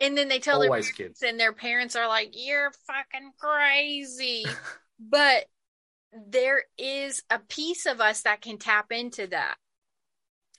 And 0.00 0.16
then 0.16 0.28
they 0.28 0.38
tell 0.38 0.60
their 0.60 0.68
parents, 0.68 0.92
kids. 0.92 1.22
and 1.22 1.40
their 1.40 1.52
parents 1.52 1.96
are 1.96 2.08
like, 2.08 2.30
You're 2.32 2.72
fucking 2.86 3.32
crazy. 3.38 4.44
but 5.00 5.46
there 6.12 6.64
is 6.78 7.22
a 7.30 7.38
piece 7.38 7.86
of 7.86 8.00
us 8.00 8.22
that 8.22 8.40
can 8.40 8.58
tap 8.58 8.92
into 8.92 9.26
that. 9.28 9.56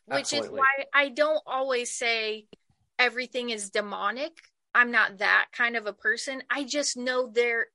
Which 0.06 0.32
is 0.32 0.48
why 0.48 0.86
I 0.94 1.10
don't 1.10 1.42
always 1.46 1.92
say 1.92 2.48
everything 2.98 3.50
is 3.50 3.70
demonic. 3.70 4.32
I'm 4.74 4.92
not 4.92 5.18
that 5.18 5.48
kind 5.52 5.76
of 5.76 5.86
a 5.86 5.94
person. 5.94 6.44
I 6.50 6.64
just 6.64 6.96
know 6.96 7.28
there 7.28 7.68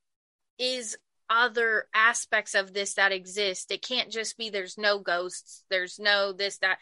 is 0.59 0.97
other 1.29 1.87
aspects 1.95 2.55
of 2.55 2.73
this 2.73 2.95
that 2.95 3.13
exist. 3.13 3.71
It 3.71 3.83
can't 3.83 4.11
just 4.11 4.39
be 4.39 4.51
there's 4.51 4.79
no 4.79 4.99
ghosts, 4.99 5.65
there's 5.71 5.99
no 5.99 6.33
this, 6.33 6.59
that. 6.59 6.79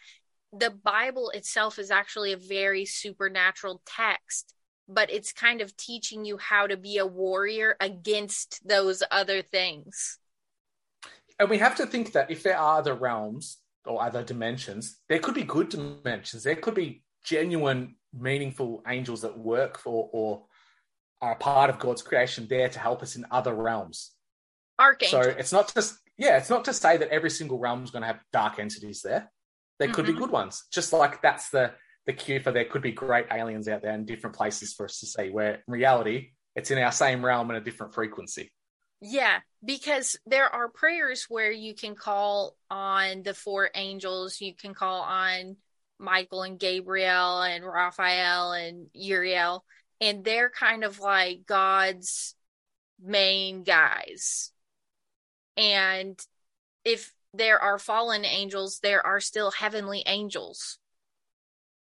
The 0.53 0.71
Bible 0.71 1.31
itself 1.31 1.79
is 1.79 1.93
actually 1.93 2.33
a 2.33 2.37
very 2.37 2.85
supernatural 2.85 3.81
text, 3.87 4.53
but 4.91 5.11
it's 5.11 5.33
kind 5.33 5.61
of 5.61 5.77
teaching 5.77 6.25
you 6.25 6.37
how 6.37 6.67
to 6.67 6.77
be 6.77 6.99
a 6.99 7.07
warrior 7.07 7.77
against 7.81 8.67
those 8.67 9.03
other 9.11 9.43
things. 9.43 10.19
And 11.39 11.49
we 11.49 11.59
have 11.59 11.77
to 11.77 11.87
think 11.87 12.13
that 12.13 12.31
if 12.31 12.43
there 12.43 12.59
are 12.59 12.79
other 12.79 12.95
realms 12.95 13.59
or 13.87 14.03
other 14.03 14.23
dimensions, 14.23 14.99
there 15.09 15.21
could 15.21 15.35
be 15.35 15.45
good 15.45 15.71
dimensions. 15.71 16.43
There 16.43 16.57
could 16.57 16.75
be 16.75 17.03
genuine, 17.25 17.97
meaningful 18.13 18.83
angels 18.87 19.23
that 19.23 19.39
work 19.39 19.79
for 19.79 20.11
or 20.13 20.45
are 21.23 21.33
a 21.33 21.37
part 21.37 21.71
of 21.71 21.79
God's 21.79 22.03
creation 22.03 22.47
there 22.49 22.69
to 22.69 22.79
help 22.79 23.03
us 23.03 23.17
in 23.17 23.25
other 23.31 23.55
realms. 23.55 24.13
Archangel. 24.79 25.23
So 25.23 25.29
it's 25.31 25.53
not 25.53 25.73
just 25.75 25.99
yeah, 26.17 26.37
it's 26.37 26.51
not 26.51 26.67
to 26.67 26.75
say 26.75 26.99
that 26.99 27.09
every 27.09 27.31
single 27.31 27.59
realm 27.59 27.83
is 27.83 27.91
going 27.91 28.03
to 28.03 28.07
have 28.09 28.21
dark 28.31 28.59
entities 28.59 29.01
there. 29.01 29.31
There 29.79 29.89
could 29.89 30.05
be 30.05 30.13
Mhm. 30.13 30.19
good 30.19 30.31
ones. 30.31 30.65
Just 30.71 30.93
like 30.93 31.23
that's 31.23 31.49
the 31.49 31.73
the 32.11 32.17
cue 32.17 32.41
for 32.41 32.51
there 32.51 32.65
could 32.65 32.83
be 32.83 32.91
great 32.91 33.27
aliens 33.31 33.69
out 33.69 33.83
there 33.83 33.95
in 33.95 34.05
different 34.05 34.35
places 34.35 34.75
for 34.75 34.87
us 34.87 34.99
to 34.99 35.07
see. 35.07 35.31
Where 35.31 35.55
in 35.55 35.61
reality, 35.69 36.31
it's 36.57 36.71
in 36.71 36.79
our 36.79 36.91
same 36.91 37.25
realm 37.25 37.51
and 37.51 37.59
a 37.59 37.63
different 37.63 37.95
frequency. 37.95 38.51
Yeah, 39.01 39.39
because 39.65 40.19
there 40.27 40.53
are 40.53 40.69
prayers 40.69 41.27
where 41.29 41.53
you 41.53 41.75
can 41.75 41.95
call 41.95 42.57
on 42.69 43.23
the 43.23 43.33
four 43.33 43.71
angels, 43.75 44.41
you 44.41 44.55
can 44.55 44.75
call 44.75 45.03
on 45.03 45.57
Michael 45.99 46.43
and 46.43 46.59
Gabriel 46.59 47.43
and 47.43 47.65
Raphael 47.65 48.53
and 48.53 48.89
Uriel, 48.93 49.65
and 50.01 50.25
they're 50.25 50.51
kind 50.51 50.83
of 50.83 50.99
like 50.99 51.47
God's 51.47 52.35
main 53.01 53.63
guys. 53.63 54.51
And 55.57 56.19
if 56.85 57.13
there 57.33 57.61
are 57.61 57.79
fallen 57.79 58.25
angels, 58.25 58.81
there 58.83 59.07
are 59.07 59.21
still 59.21 59.53
heavenly 59.53 60.03
angels. 60.07 60.79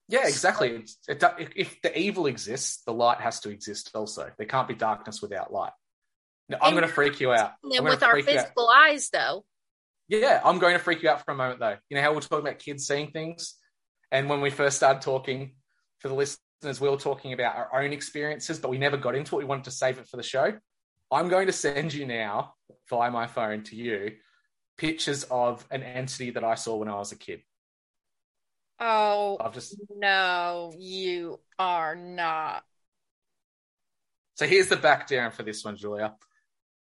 Yeah, 0.10 0.28
exactly. 0.28 0.70
It's- 0.70 0.98
It, 1.08 1.24
if, 1.56 1.82
the 1.82 1.98
evil 1.98 2.26
exists, 2.26 2.82
the 2.84 2.94
light 2.94 3.22
has 3.22 3.40
to 3.42 3.50
exist 3.50 3.92
also. 3.94 4.30
There 4.38 4.48
can't 4.48 4.68
be 4.68 4.74
darkness 4.74 5.22
without 5.22 5.54
light. 5.54 5.72
Now, 6.50 6.58
I'm 6.62 6.74
going 6.74 6.86
to 6.86 6.92
freak 6.92 7.20
you 7.20 7.32
out. 7.32 7.54
I'm 7.64 7.84
with 7.84 8.02
our 8.02 8.12
freak 8.12 8.26
you 8.28 8.34
out. 8.40 8.42
physical 8.42 8.70
eyes, 8.70 9.10
though, 9.14 9.46
Yeah, 10.08 10.42
I'm 10.44 10.58
going 10.58 10.74
to 10.74 10.80
freak 10.80 11.04
you 11.04 11.10
out 11.10 11.24
for 11.24 11.32
a 11.32 11.36
moment 11.36 11.60
though. 11.60 11.78
You 11.90 11.96
know 11.96 12.02
how 12.02 12.14
we're 12.14 12.22
talking 12.22 12.40
about 12.40 12.58
kids 12.58 12.88
seeing 12.88 13.12
things? 13.12 13.54
And 14.12 14.28
when 14.28 14.42
we 14.42 14.50
first 14.50 14.78
started 14.78 15.04
talking, 15.04 15.54
for 16.00 16.08
the 16.08 16.16
listeners, 16.16 16.82
we 16.82 16.90
were 16.90 16.98
talking 16.98 17.34
about 17.34 17.56
our 17.56 17.84
own 17.84 17.94
experiences, 17.94 18.58
but 18.58 18.72
we 18.72 18.80
never 18.80 18.98
got 18.98 19.14
into 19.14 19.36
it. 19.36 19.40
We 19.40 19.46
wanted 19.46 19.66
to 19.66 19.72
save 19.72 20.00
it 20.00 20.08
for 20.08 20.18
the 20.18 20.24
show. 20.24 20.54
I'm 21.12 21.30
going 21.30 21.46
to 21.46 21.54
send 21.54 21.94
you 21.94 22.08
now 22.08 22.54
via 22.90 23.12
my 23.12 23.28
phone 23.28 23.62
to 23.66 23.76
you 23.76 24.14
pictures 24.78 25.24
of 25.26 25.66
an 25.70 25.84
entity 25.84 26.32
that 26.32 26.44
I 26.44 26.56
saw 26.56 26.78
when 26.78 26.88
I 26.90 26.96
was 26.96 27.12
a 27.12 27.18
kid. 27.18 27.42
Oh 28.80 29.38
I've 29.40 29.54
just 29.54 29.76
no, 29.96 30.74
you 30.78 31.40
are 31.58 31.96
not. 31.96 32.64
so 34.36 34.48
here's 34.48 34.68
the 34.68 34.78
background 34.78 35.34
for 35.34 35.44
this 35.44 35.64
one, 35.64 35.76
Julia. 35.78 36.16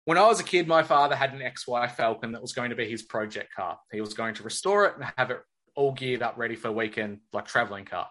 When 0.05 0.17
I 0.17 0.27
was 0.27 0.39
a 0.39 0.43
kid, 0.43 0.67
my 0.67 0.83
father 0.83 1.15
had 1.15 1.33
an 1.33 1.39
XY 1.39 1.91
Falcon 1.91 2.33
that 2.33 2.41
was 2.41 2.51
going 2.51 2.71
to 2.71 2.75
be 2.75 2.89
his 2.89 3.03
project 3.03 3.53
car. 3.55 3.79
He 3.91 4.01
was 4.01 4.13
going 4.13 4.35
to 4.35 4.43
restore 4.43 4.85
it 4.85 4.95
and 4.95 5.05
have 5.17 5.31
it 5.31 5.39
all 5.75 5.93
geared 5.93 6.21
up, 6.21 6.37
ready 6.37 6.55
for 6.55 6.67
a 6.67 6.73
weekend, 6.73 7.19
like 7.31 7.45
traveling 7.45 7.85
car. 7.85 8.07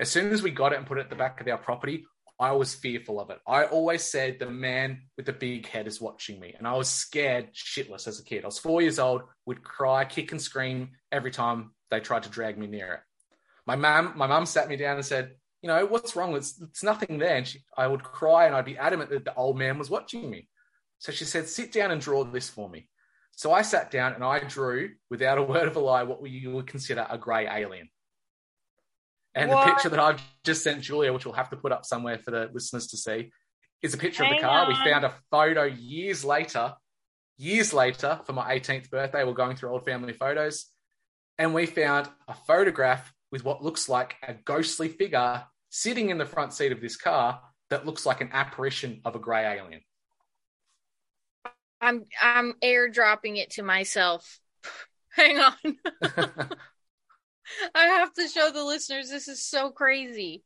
As 0.00 0.10
soon 0.10 0.32
as 0.32 0.42
we 0.42 0.50
got 0.50 0.72
it 0.72 0.78
and 0.78 0.86
put 0.86 0.98
it 0.98 1.02
at 1.02 1.10
the 1.10 1.16
back 1.16 1.40
of 1.40 1.48
our 1.48 1.58
property, 1.58 2.04
I 2.40 2.52
was 2.52 2.74
fearful 2.74 3.20
of 3.20 3.30
it. 3.30 3.38
I 3.46 3.64
always 3.64 4.04
said 4.04 4.38
the 4.38 4.50
man 4.50 5.02
with 5.16 5.26
the 5.26 5.32
big 5.32 5.66
head 5.66 5.88
is 5.88 6.00
watching 6.00 6.38
me, 6.38 6.54
and 6.56 6.68
I 6.68 6.74
was 6.74 6.88
scared 6.88 7.52
shitless 7.52 8.06
as 8.06 8.20
a 8.20 8.24
kid. 8.24 8.44
I 8.44 8.46
was 8.46 8.58
four 8.58 8.80
years 8.80 9.00
old, 9.00 9.22
would 9.46 9.64
cry, 9.64 10.04
kick, 10.04 10.30
and 10.30 10.40
scream 10.40 10.90
every 11.10 11.32
time 11.32 11.72
they 11.90 12.00
tried 12.00 12.24
to 12.24 12.28
drag 12.28 12.58
me 12.58 12.66
near 12.66 12.94
it. 12.94 13.00
My 13.66 13.76
mum, 13.76 14.12
my 14.16 14.26
mum 14.26 14.46
sat 14.46 14.68
me 14.68 14.76
down 14.76 14.96
and 14.96 15.04
said, 15.04 15.34
"You 15.62 15.68
know 15.68 15.84
what's 15.86 16.16
wrong? 16.16 16.34
It's, 16.36 16.60
it's 16.60 16.82
nothing 16.82 17.18
there." 17.18 17.36
And 17.36 17.46
she, 17.46 17.60
I 17.76 17.86
would 17.86 18.02
cry, 18.02 18.46
and 18.46 18.54
I'd 18.54 18.64
be 18.64 18.78
adamant 18.78 19.10
that 19.10 19.24
the 19.24 19.34
old 19.34 19.58
man 19.58 19.78
was 19.78 19.90
watching 19.90 20.30
me. 20.30 20.48
So 20.98 21.12
she 21.12 21.24
said, 21.24 21.48
"Sit 21.48 21.72
down 21.72 21.90
and 21.90 22.00
draw 22.00 22.24
this 22.24 22.48
for 22.48 22.68
me." 22.68 22.88
So 23.38 23.52
I 23.52 23.62
sat 23.62 23.92
down 23.92 24.14
and 24.14 24.24
I 24.24 24.40
drew, 24.40 24.90
without 25.10 25.38
a 25.38 25.42
word 25.54 25.68
of 25.68 25.76
a 25.76 25.80
lie, 25.80 26.02
what 26.02 26.28
you 26.28 26.50
would 26.52 26.66
consider 26.66 27.06
a 27.08 27.16
grey 27.16 27.46
alien. 27.46 27.88
And 29.34 29.50
What? 29.50 29.64
the 29.64 29.72
picture 29.72 29.88
that 29.90 30.00
I've 30.00 30.20
just 30.42 30.64
sent 30.64 30.82
Julia, 30.82 31.12
which 31.12 31.24
we'll 31.24 31.34
have 31.34 31.50
to 31.50 31.56
put 31.56 31.70
up 31.70 31.84
somewhere 31.84 32.18
for 32.18 32.32
the 32.32 32.50
listeners 32.52 32.88
to 32.88 32.96
see, 32.96 33.30
is 33.80 33.94
a 33.94 33.98
picture 33.98 34.24
of 34.24 34.30
the 34.30 34.40
car. 34.40 34.66
We 34.66 34.74
found 34.74 35.04
a 35.04 35.14
photo 35.30 35.62
years 35.62 36.24
later, 36.24 36.74
years 37.36 37.72
later, 37.72 38.20
for 38.24 38.32
my 38.32 38.58
18th 38.58 38.90
birthday. 38.90 39.22
We're 39.22 39.34
going 39.34 39.56
through 39.56 39.70
old 39.70 39.84
family 39.84 40.14
photos, 40.14 40.66
and 41.38 41.54
we 41.54 41.66
found 41.66 42.08
a 42.26 42.34
photograph 42.34 43.12
with 43.30 43.44
what 43.44 43.62
looks 43.62 43.88
like 43.88 44.16
a 44.26 44.34
ghostly 44.34 44.88
figure 44.88 45.44
sitting 45.70 46.10
in 46.10 46.18
the 46.18 46.26
front 46.26 46.52
seat 46.52 46.72
of 46.72 46.80
this 46.80 46.96
car 46.96 47.40
that 47.70 47.86
looks 47.86 48.06
like 48.06 48.20
an 48.20 48.30
apparition 48.32 49.00
of 49.04 49.14
a 49.14 49.18
grey 49.18 49.44
alien. 49.44 49.80
I'm 51.80 52.04
I'm 52.20 52.54
airdropping 52.62 53.36
it 53.36 53.50
to 53.52 53.62
myself. 53.62 54.40
Hang 55.10 55.38
on. 55.38 55.54
I 57.74 57.84
have 57.86 58.12
to 58.14 58.28
show 58.28 58.50
the 58.50 58.64
listeners 58.64 59.08
this 59.08 59.28
is 59.28 59.44
so 59.44 59.70
crazy. 59.70 60.42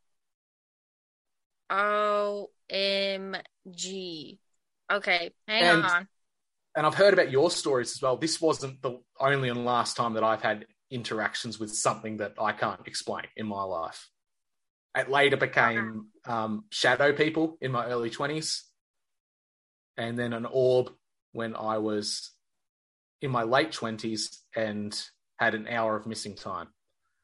OMG. 1.70 3.38
Okay, 4.92 5.30
hang 5.48 5.62
And- 5.62 5.84
on. 5.84 6.08
and 6.76 6.86
I've 6.86 6.94
heard 6.94 7.14
about 7.14 7.30
your 7.30 7.50
stories 7.50 7.92
as 7.92 8.02
well. 8.02 8.16
This 8.16 8.40
wasn't 8.40 8.82
the 8.82 9.00
only 9.18 9.48
and 9.48 9.64
last 9.64 9.96
time 9.96 10.14
that 10.14 10.24
I've 10.24 10.42
had 10.42 10.66
interactions 10.92 11.58
with 11.58 11.74
something 11.74 12.18
that 12.18 12.34
I 12.38 12.52
can't 12.52 12.86
explain 12.86 13.24
in 13.36 13.46
my 13.46 13.62
life. 13.62 14.08
It 14.96 15.08
later 15.08 15.36
became 15.36 16.08
um, 16.26 16.64
shadow 16.70 17.12
people 17.12 17.56
in 17.60 17.72
my 17.72 17.86
early 17.86 18.10
20s, 18.10 18.60
and 19.96 20.18
then 20.18 20.32
an 20.32 20.46
orb 20.50 20.90
when 21.32 21.56
I 21.56 21.78
was 21.78 22.30
in 23.22 23.30
my 23.30 23.42
late 23.42 23.72
20s 23.72 24.36
and 24.54 25.00
had 25.38 25.54
an 25.54 25.66
hour 25.66 25.96
of 25.96 26.06
missing 26.06 26.34
time. 26.34 26.68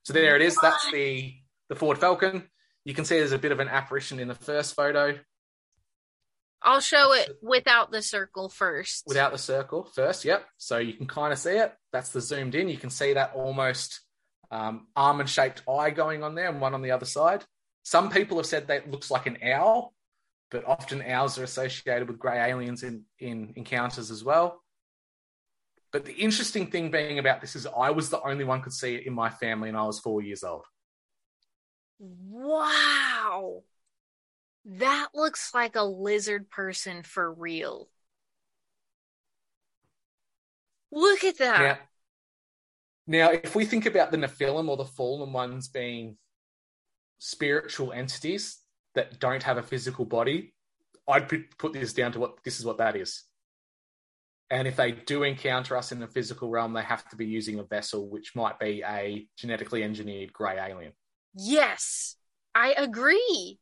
So 0.05 0.12
there 0.15 0.36
it 0.36 0.43
is. 0.43 0.57
That's 0.62 0.90
the, 0.90 1.35
the 1.69 1.74
Ford 1.74 1.99
Falcon. 1.99 2.49
You 2.85 2.95
can 2.95 3.05
see 3.05 3.19
there's 3.19 3.32
a 3.32 3.39
bit 3.39 3.53
of 3.53 3.61
an 3.61 3.69
apparition 3.69 4.19
in 4.19 4.28
the 4.28 4.35
first 4.35 4.74
photo. 4.74 5.19
I'll 6.62 6.80
show 6.80 7.12
it 7.14 7.39
without 7.40 7.93
the 7.93 8.02
circle 8.02 8.48
first. 8.48 9.05
without 9.06 9.32
the 9.32 9.39
circle 9.39 9.85
first. 9.94 10.24
Yep. 10.24 10.44
So 10.56 10.78
you 10.78 10.94
can 10.94 11.06
kind 11.06 11.32
of 11.32 11.39
see 11.39 11.56
it. 11.56 11.72
That's 11.93 12.10
the 12.10 12.20
zoomed 12.20 12.55
in. 12.55 12.68
You 12.68 12.76
can 12.76 12.90
see 12.90 13.14
that 13.14 13.32
almost 13.35 14.01
um, 14.51 14.86
almond 14.97 15.30
shaped 15.30 15.62
eye 15.68 15.90
going 15.90 16.22
on 16.22 16.35
there 16.35 16.48
and 16.48 16.60
one 16.60 16.74
on 16.74 16.82
the 16.82 16.90
other 16.90 17.06
side. 17.06 17.44
Some 17.85 18.10
people 18.10 18.36
have 18.39 18.47
said 18.47 18.68
that 18.68 18.85
it 18.85 18.90
looks 18.90 19.10
like 19.10 19.26
an 19.26 19.39
owl, 19.43 19.94
but 20.51 20.66
often 20.66 21.02
owls 21.02 21.39
are 21.39 21.44
associated 21.44 22.09
with 22.09 22.18
grey 22.18 22.51
aliens 22.51 22.82
in, 22.82 23.05
in 23.18 23.52
encounters 23.56 24.10
as 24.10 24.24
well. 24.24 24.62
But 25.90 26.05
the 26.05 26.12
interesting 26.12 26.70
thing 26.70 26.90
being 26.90 27.18
about 27.18 27.40
this 27.40 27.56
is 27.56 27.66
I 27.66 27.90
was 27.90 28.10
the 28.10 28.20
only 28.20 28.44
one 28.44 28.60
could 28.62 28.74
see 28.74 28.94
it 28.97 29.06
in 29.06 29.14
my 29.14 29.30
family 29.30 29.68
and 29.68 29.78
I 29.78 29.85
was 29.85 30.01
four 30.01 30.20
years 30.20 30.43
old. 30.43 30.64
Wow. 31.98 33.62
That 34.64 35.09
looks 35.14 35.55
like 35.55 35.76
a 35.76 35.82
lizard 35.82 36.51
person 36.51 37.02
for 37.02 37.32
real. 37.32 37.89
Look 40.90 41.24
at 41.24 41.39
that. 41.39 41.60
Now, 41.60 41.78
now, 43.10 43.30
if 43.30 43.55
we 43.55 43.64
think 43.64 43.86
about 43.86 44.10
the 44.10 44.18
Nephilim 44.18 44.68
or 44.68 44.76
the 44.76 44.85
fallen 44.85 45.32
ones 45.32 45.68
being 45.68 46.18
spiritual 47.18 47.93
entities 47.93 48.59
that 48.94 49.18
don't 49.18 49.43
have 49.43 49.56
a 49.56 49.62
physical 49.62 50.05
body, 50.05 50.55
I'd 51.09 51.28
put 51.28 51.56
put 51.56 51.72
this 51.72 51.94
down 51.94 52.12
to 52.12 52.20
what 52.20 52.44
this 52.44 52.59
is 52.59 52.66
what 52.66 52.78
that 52.78 52.97
is. 52.97 53.24
And 54.51 54.68
if 54.68 54.76
they 54.76 54.93
do 54.93 55.22
encounter 55.22 55.76
us 55.76 55.93
in 55.93 56.01
the 56.01 56.06
physical 56.06 56.51
realm, 56.51 56.72
they 56.72 56.82
have 56.82 57.06
to 57.10 57.16
be 57.16 57.26
using 57.26 57.59
a 57.59 57.64
vessel, 57.64 58.09
which 58.09 58.35
might 58.35 58.59
be 58.59 58.82
a 58.86 59.26
genetically 59.36 59.82
engineered 59.82 60.32
grey 60.32 60.59
alien. 60.59 60.93
Yes, 61.35 62.16
I 62.55 62.72
agree. 62.72 63.59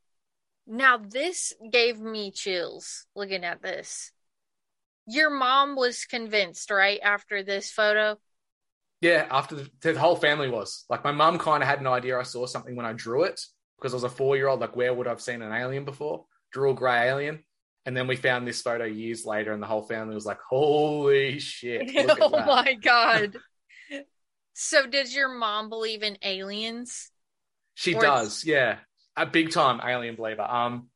Now, 0.67 0.99
this 0.99 1.53
gave 1.71 2.01
me 2.01 2.33
chills 2.33 3.07
looking 3.15 3.45
at 3.45 3.63
this. 3.63 4.13
Your 5.07 5.31
mom 5.31 5.77
was 5.77 6.05
convinced, 6.05 6.71
right, 6.71 6.99
after 7.03 7.43
this 7.43 7.71
photo? 7.71 8.19
Yeah, 9.01 9.27
after 9.31 9.55
the, 9.55 9.71
the 9.81 9.99
whole 9.99 10.17
family 10.17 10.49
was 10.49 10.85
like, 10.89 11.05
my 11.05 11.13
mum 11.13 11.39
kind 11.39 11.63
of 11.63 11.69
had 11.69 11.81
an 11.81 11.87
idea. 11.87 12.19
I 12.19 12.25
saw 12.25 12.47
something 12.47 12.75
when 12.75 12.87
I 12.87 12.93
drew 12.93 13.25
it 13.25 13.41
because 13.79 13.93
I 13.93 13.97
was 13.97 14.05
a 14.05 14.09
four 14.09 14.37
year 14.37 14.49
old. 14.49 14.61
Like, 14.61 14.75
where 14.75 14.93
would 14.93 15.07
I 15.07 15.11
have 15.11 15.21
seen 15.21 15.43
an 15.43 15.53
alien 15.53 15.85
before? 15.85 16.25
Drew 16.51 16.71
a 16.71 16.75
grey 16.75 17.09
alien. 17.09 17.45
And 17.85 17.97
then 17.97 18.09
we 18.09 18.17
found 18.17 18.49
this 18.49 18.63
photo 18.63 18.85
years 18.85 19.25
later, 19.25 19.53
and 19.53 19.63
the 19.63 19.67
whole 19.69 19.83
family 19.83 20.17
was 20.17 20.27
like, 20.27 20.41
"Holy 20.41 21.39
shit!" 21.39 21.89
oh 22.21 22.31
my 22.31 22.75
god. 22.75 23.37
so, 24.55 24.89
does 24.89 25.15
your 25.15 25.29
mom 25.29 25.69
believe 25.69 26.03
in 26.03 26.19
aliens? 26.21 27.13
She 27.75 27.95
Or- 27.95 28.01
does, 28.01 28.45
yeah, 28.45 28.79
a 29.17 29.27
big 29.27 29.51
time 29.51 29.81
alien 29.87 30.15
believer. 30.17 30.43
Um, 30.43 30.89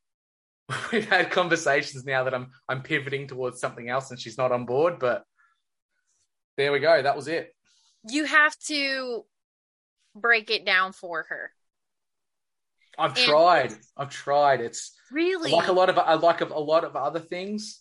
we've 0.93 1.09
had 1.09 1.31
conversations 1.31 2.05
now 2.05 2.25
that 2.25 2.35
I'm 2.35 2.51
I'm 2.69 2.83
pivoting 2.83 3.27
towards 3.27 3.61
something 3.61 3.89
else, 3.89 4.11
and 4.11 4.21
she's 4.21 4.39
not 4.39 4.53
on 4.53 4.67
board. 4.67 4.99
But 4.99 5.25
there 6.57 6.73
we 6.73 6.79
go. 6.81 7.03
That 7.03 7.17
was 7.17 7.29
it. 7.29 7.55
You 8.09 8.25
have 8.25 8.57
to 8.67 9.25
break 10.15 10.51
it 10.51 10.65
down 10.65 10.93
for 10.93 11.25
her. 11.29 11.53
I've 12.99 13.17
And- 13.17 13.27
tried. 13.27 13.73
I've 13.97 14.11
tried. 14.11 14.61
It's 14.61 14.93
Really? 15.11 15.51
like 15.53 15.69
a 15.69 15.73
lot 15.73 15.89
of 15.91 15.99
I 15.99 16.15
like 16.15 16.41
a 16.41 16.45
lot 16.47 16.85
of 16.85 16.97
other 16.97 17.21
things. 17.21 17.81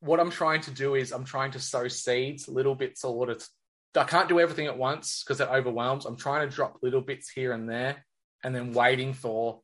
What 0.00 0.18
I'm 0.20 0.30
trying 0.30 0.62
to 0.62 0.70
do 0.70 0.94
is 0.94 1.12
I'm 1.12 1.24
trying 1.24 1.50
to 1.52 1.60
sow 1.60 1.86
seeds, 1.88 2.48
little 2.48 2.74
bits 2.74 3.04
of 3.04 3.14
what 3.14 3.28
it's. 3.28 3.50
I 3.94 4.04
can't 4.04 4.28
do 4.28 4.38
everything 4.40 4.66
at 4.66 4.78
once 4.78 5.22
because 5.22 5.40
it 5.40 5.48
overwhelms. 5.48 6.06
I'm 6.06 6.16
trying 6.16 6.48
to 6.48 6.54
drop 6.54 6.78
little 6.82 7.00
bits 7.00 7.28
here 7.28 7.52
and 7.52 7.68
there, 7.68 8.06
and 8.42 8.54
then 8.54 8.72
waiting 8.72 9.12
for 9.12 9.60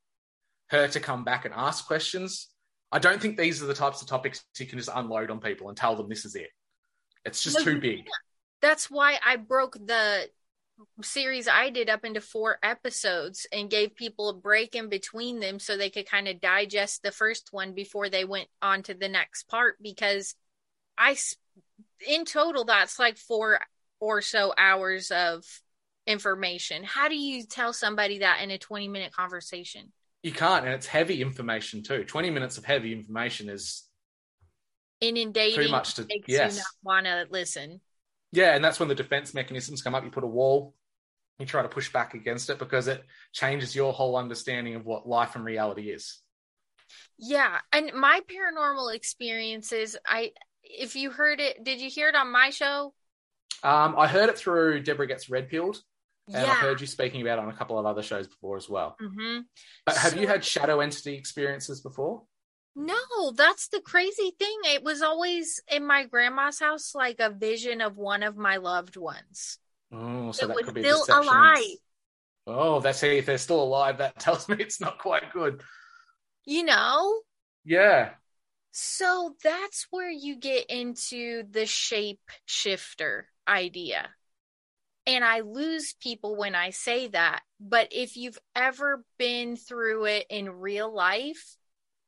her 0.69 0.89
to 0.89 1.01
come 1.01 1.25
back 1.25 1.45
and 1.45 1.55
ask 1.55 1.87
questions. 1.87 2.49
I 2.93 2.99
don't 2.99 3.21
think 3.21 3.37
these 3.37 3.63
are 3.63 3.67
the 3.67 3.75
types 3.75 4.03
of 4.03 4.09
topics 4.09 4.45
you 4.59 4.67
can 4.67 4.79
just 4.79 4.91
unload 4.95 5.31
on 5.31 5.41
people 5.41 5.69
and 5.69 5.77
tell 5.77 5.97
them 5.97 6.09
this 6.09 6.25
is 6.25 6.35
it. 6.35 6.51
It's 7.25 7.43
just 7.43 7.59
No, 7.59 7.65
too 7.65 7.81
big. 7.81 8.07
That's 8.63 8.91
why 8.91 9.19
I 9.25 9.37
broke 9.37 9.75
the 9.75 10.29
series 11.03 11.49
I 11.49 11.71
did 11.71 11.89
up 11.89 12.05
into 12.05 12.21
four 12.21 12.59
episodes 12.63 13.47
and 13.53 13.71
gave 13.71 13.97
people 13.97 14.29
a 14.29 14.35
break 14.35 14.75
in 14.75 14.89
between 14.89 15.41
them 15.41 15.59
so 15.59 15.77
they 15.77 15.91
could 15.91 16.07
kind 16.07 16.29
of 16.29 16.41
digest 16.41 17.03
the 17.03 17.13
first 17.13 17.49
one 17.51 17.73
before 17.73 18.09
they 18.09 18.25
went 18.25 18.49
on 18.61 18.83
to 18.85 18.95
the 18.95 19.09
next 19.09 19.45
part 19.49 19.77
because 19.83 20.35
I 20.99 21.17
in 22.07 22.25
total 22.25 22.65
that's 22.65 22.99
like 22.99 23.17
4 23.17 23.61
or 24.01 24.23
so 24.23 24.53
hours 24.57 25.11
of 25.11 25.45
information. 26.07 26.85
How 26.85 27.09
do 27.09 27.17
you 27.17 27.45
tell 27.45 27.73
somebody 27.73 28.19
that 28.19 28.41
in 28.43 28.51
a 28.51 28.59
20 28.59 28.89
minute 28.89 29.13
conversation? 29.13 29.93
You 30.23 30.33
can't, 30.33 30.65
and 30.65 30.75
it's 30.75 30.87
heavy 30.87 31.23
information 31.23 31.83
too. 31.83 32.05
20 32.05 32.31
minutes 32.31 32.59
of 32.59 32.65
heavy 32.65 32.93
information 32.93 33.49
is 33.49 33.85
Inundating 35.01 35.65
Too 35.67 35.71
much 35.71 35.95
to- 35.95 36.07
makes 36.09 36.29
yes. 36.29 36.55
you 36.55 36.59
not 36.61 36.67
want 36.83 37.07
to 37.07 37.27
listen. 37.31 37.81
Yeah, 38.33 38.55
and 38.55 38.65
that's 38.65 38.81
when 38.81 38.89
the 38.89 38.95
defense 38.95 39.35
mechanisms 39.35 39.83
come 39.83 39.95
up. 39.95 40.05
You 40.05 40.11
put 40.11 40.25
a 40.25 40.29
wall, 40.29 40.75
you 41.39 41.47
try 41.47 41.63
to 41.63 41.69
push 41.69 41.93
back 41.93 42.15
against 42.15 42.49
it 42.51 42.59
because 42.59 42.89
it 42.89 43.05
changes 43.33 43.77
your 43.77 43.93
whole 43.93 44.17
understanding 44.17 44.75
of 44.75 44.87
what 44.87 45.07
life 45.07 45.37
and 45.37 45.45
reality 45.45 45.91
is. 45.91 46.19
Yeah, 47.19 47.59
and 47.73 47.93
my 47.95 48.21
paranormal 48.31 48.95
experiences, 48.95 49.97
I 50.07 50.33
if 50.63 50.97
you 50.97 51.11
heard 51.11 51.41
it, 51.41 51.63
did 51.63 51.81
you 51.81 51.91
hear 51.91 52.09
it 52.09 52.15
on 52.15 52.33
my 52.33 52.51
show? 52.51 52.95
Um, 53.63 53.95
I 53.99 54.07
heard 54.07 54.29
it 54.31 54.39
through 54.39 54.81
Deborah 54.81 55.07
Gets 55.07 55.29
Red 55.29 55.49
Pilled, 55.49 55.83
and 56.33 56.47
yeah. 56.47 56.53
I've 56.53 56.59
heard 56.59 56.81
you 56.81 56.87
speaking 56.87 57.23
about 57.23 57.39
it 57.39 57.43
on 57.45 57.51
a 57.51 57.57
couple 57.57 57.79
of 57.79 57.87
other 57.87 58.03
shows 58.03 58.27
before 58.29 58.57
as 58.57 58.69
well. 58.69 59.01
hmm 59.01 59.47
But 59.87 59.99
have 59.99 60.17
you 60.17 60.27
had 60.29 60.45
shadow 60.45 60.81
entity 60.81 61.15
experiences 61.17 61.81
before? 61.81 62.25
No, 62.77 63.33
that's 63.35 63.69
the 63.69 63.81
crazy 63.81 64.33
thing. 64.39 64.59
It 64.65 64.83
was 64.85 65.01
always 65.03 65.61
in 65.69 65.85
my 65.87 66.05
grandma's 66.05 66.59
house, 66.61 66.95
like 66.95 67.19
a 67.21 67.31
vision 67.31 67.81
of 67.81 67.97
one 67.97 68.23
of 68.23 68.37
my 68.37 68.57
loved 68.59 68.97
ones. 68.97 69.59
Oh, 69.93 70.33
so 70.33 70.47
It 70.47 70.49
that 70.49 70.61
was 70.61 70.63
could 70.63 70.75
be 70.75 70.85
still 70.85 71.07
deceptions. 71.07 71.11
alive. 71.11 71.79
Oh, 72.47 72.81
that's 72.81 73.01
see 73.01 73.19
if 73.19 73.27
they're 73.27 73.39
still 73.39 73.63
alive. 73.63 73.99
That 73.99 74.19
tells 74.21 74.49
me 74.49 74.57
it's 74.61 74.81
not 74.81 74.99
quite 74.99 75.33
good. 75.33 75.63
You 76.47 76.63
know? 76.65 77.21
Yeah, 77.65 78.15
So 78.73 79.37
that's 79.43 79.87
where 79.91 80.11
you 80.11 80.37
get 80.37 80.67
into 80.71 81.43
the 81.51 81.67
shape 81.67 82.21
shifter 82.45 83.29
idea. 83.49 84.15
And 85.07 85.25
I 85.25 85.41
lose 85.41 85.95
people 86.01 86.37
when 86.37 86.55
I 86.55 86.71
say 86.71 87.09
that. 87.09 87.43
But 87.61 87.89
if 87.93 88.17
you've 88.17 88.39
ever 88.55 89.05
been 89.19 89.57
through 89.57 90.07
it 90.07 90.27
in 90.29 90.51
real 90.51 90.93
life, 90.93 91.57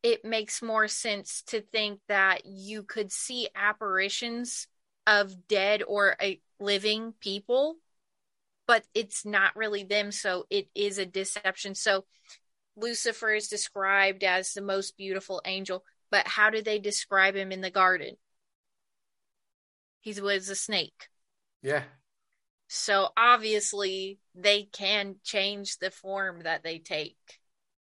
it 0.03 0.25
makes 0.25 0.62
more 0.62 0.89
sense 0.89 1.43
to 1.49 1.61
think 1.61 2.01
that 2.09 2.43
you 2.45 2.83
could 2.83 3.12
see 3.12 3.49
apparitions 3.55 4.66
of 5.07 5.49
dead 5.49 5.83
or 5.87 6.16
uh, 6.20 6.33
living 6.61 7.15
people, 7.20 7.77
but 8.66 8.85
it's 8.95 9.25
not 9.25 9.57
really 9.57 9.85
them. 9.85 10.12
So 10.12 10.45
it 10.51 10.69
is 10.75 10.99
a 10.99 11.07
deception. 11.07 11.75
So 11.75 12.05
Lucifer 12.77 13.33
is 13.33 13.49
described 13.49 14.23
as 14.23 14.53
the 14.53 14.62
most 14.62 14.97
beautiful 14.97 15.41
angel, 15.45 15.85
but 16.11 16.27
how 16.27 16.51
do 16.51 16.62
they 16.62 16.79
describe 16.79 17.35
him 17.35 17.53
in 17.53 17.61
the 17.61 17.70
garden? 17.70 18.16
He 20.01 20.20
was 20.20 20.49
a 20.49 20.55
snake. 20.55 21.09
yeah. 21.62 21.83
So 22.69 23.09
obviously 23.16 24.20
they 24.35 24.65
can 24.65 25.16
change 25.24 25.78
the 25.78 25.90
form 25.90 26.43
that 26.43 26.62
they 26.62 26.78
take. 26.78 27.40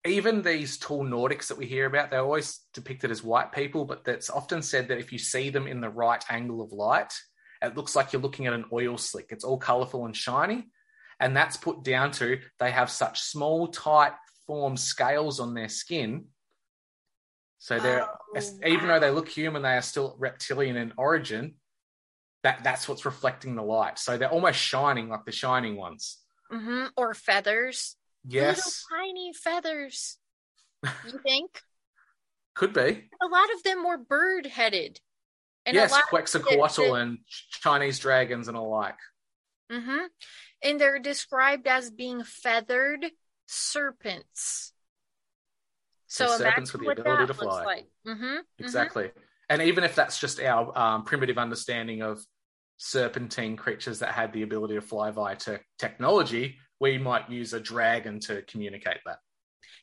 even 0.05 0.41
these 0.41 0.77
tall 0.77 1.05
Nordics 1.05 1.47
that 1.47 1.57
we 1.57 1.65
hear 1.65 1.85
about, 1.85 2.11
they're 2.11 2.19
always 2.19 2.59
depicted 2.73 3.09
as 3.09 3.23
white 3.23 3.53
people, 3.53 3.85
but 3.85 4.03
that's 4.03 4.29
often 4.29 4.61
said 4.61 4.89
that 4.89 4.97
if 4.97 5.13
you 5.13 5.17
see 5.19 5.49
them 5.49 5.65
in 5.65 5.79
the 5.79 5.89
right 5.89 6.23
angle 6.29 6.61
of 6.61 6.73
light, 6.73 7.13
it 7.61 7.77
looks 7.77 7.95
like 7.95 8.11
you're 8.11 8.21
looking 8.21 8.45
at 8.45 8.53
an 8.53 8.65
oil 8.73 8.97
slick. 8.97 9.27
It's 9.29 9.45
all 9.45 9.57
colorful 9.57 10.05
and 10.05 10.15
shiny. 10.15 10.67
And 11.21 11.37
that's 11.37 11.55
put 11.55 11.83
down 11.83 12.11
to 12.13 12.39
they 12.59 12.71
have 12.71 12.89
such 12.89 13.21
small, 13.21 13.67
tight 13.67 14.11
form 14.45 14.75
scales 14.75 15.39
on 15.39 15.53
their 15.53 15.69
skin. 15.69 16.25
So 17.59 17.79
they're, 17.79 18.05
Oh, 18.35 18.41
even 18.67 18.87
though 18.87 18.99
they 18.99 19.11
look 19.11 19.29
human, 19.29 19.61
they 19.61 19.77
are 19.77 19.81
still 19.81 20.17
reptilian 20.19 20.75
in 20.75 20.91
origin. 20.97 21.55
That, 22.43 22.63
that's 22.63 22.87
what's 22.89 23.05
reflecting 23.05 23.55
the 23.55 23.63
light. 23.63 23.97
So 23.97 24.17
they're 24.17 24.29
almost 24.29 24.59
shining 24.59 25.09
like 25.09 25.25
the 25.25 25.31
shining 25.31 25.77
ones. 25.77 26.19
hmm 26.51 26.85
Or 26.97 27.13
feathers. 27.13 27.95
Yes, 28.27 28.57
Little 28.57 28.71
tiny 28.99 29.33
feathers. 29.33 30.17
You 30.83 31.19
think? 31.23 31.61
could 32.55 32.73
be. 32.73 33.09
a 33.21 33.27
lot 33.27 33.53
of 33.55 33.63
them 33.63 33.83
were 33.85 33.97
bird 33.97 34.45
headed. 34.45 34.99
And 35.65 35.75
yes, 35.75 35.97
Quetzalcoatl 36.09 36.95
and 36.95 37.19
Chinese 37.49 37.99
dragons 37.99 38.47
and 38.49 38.57
alike. 38.57 38.99
hmm 39.71 40.05
And 40.61 40.79
they're 40.79 40.99
described 40.99 41.67
as 41.67 41.89
being 41.89 42.23
feathered 42.23 43.05
serpents. 43.47 44.73
So 46.07 46.25
So 46.25 46.37
serpents 46.37 46.73
with 46.73 46.81
the 46.83 46.91
ability 47.01 47.27
to 47.27 47.33
fly. 47.33 47.63
like. 47.63 47.87
hmm 48.05 48.35
Exactly. 48.59 49.11
And 49.49 49.61
even 49.61 49.83
if 49.83 49.95
that's 49.95 50.19
just 50.19 50.39
our 50.41 50.77
um, 50.77 51.03
primitive 51.03 51.37
understanding 51.37 52.01
of 52.01 52.23
serpentine 52.83 53.55
creatures 53.55 53.99
that 53.99 54.11
had 54.11 54.33
the 54.33 54.41
ability 54.41 54.75
to 54.75 54.81
fly 54.81 55.09
via 55.09 55.37
te- 55.37 55.57
technology, 55.79 56.57
we 56.81 56.97
might 56.97 57.29
use 57.29 57.53
a 57.53 57.59
dragon 57.59 58.19
to 58.19 58.41
communicate 58.41 58.97
that. 59.05 59.19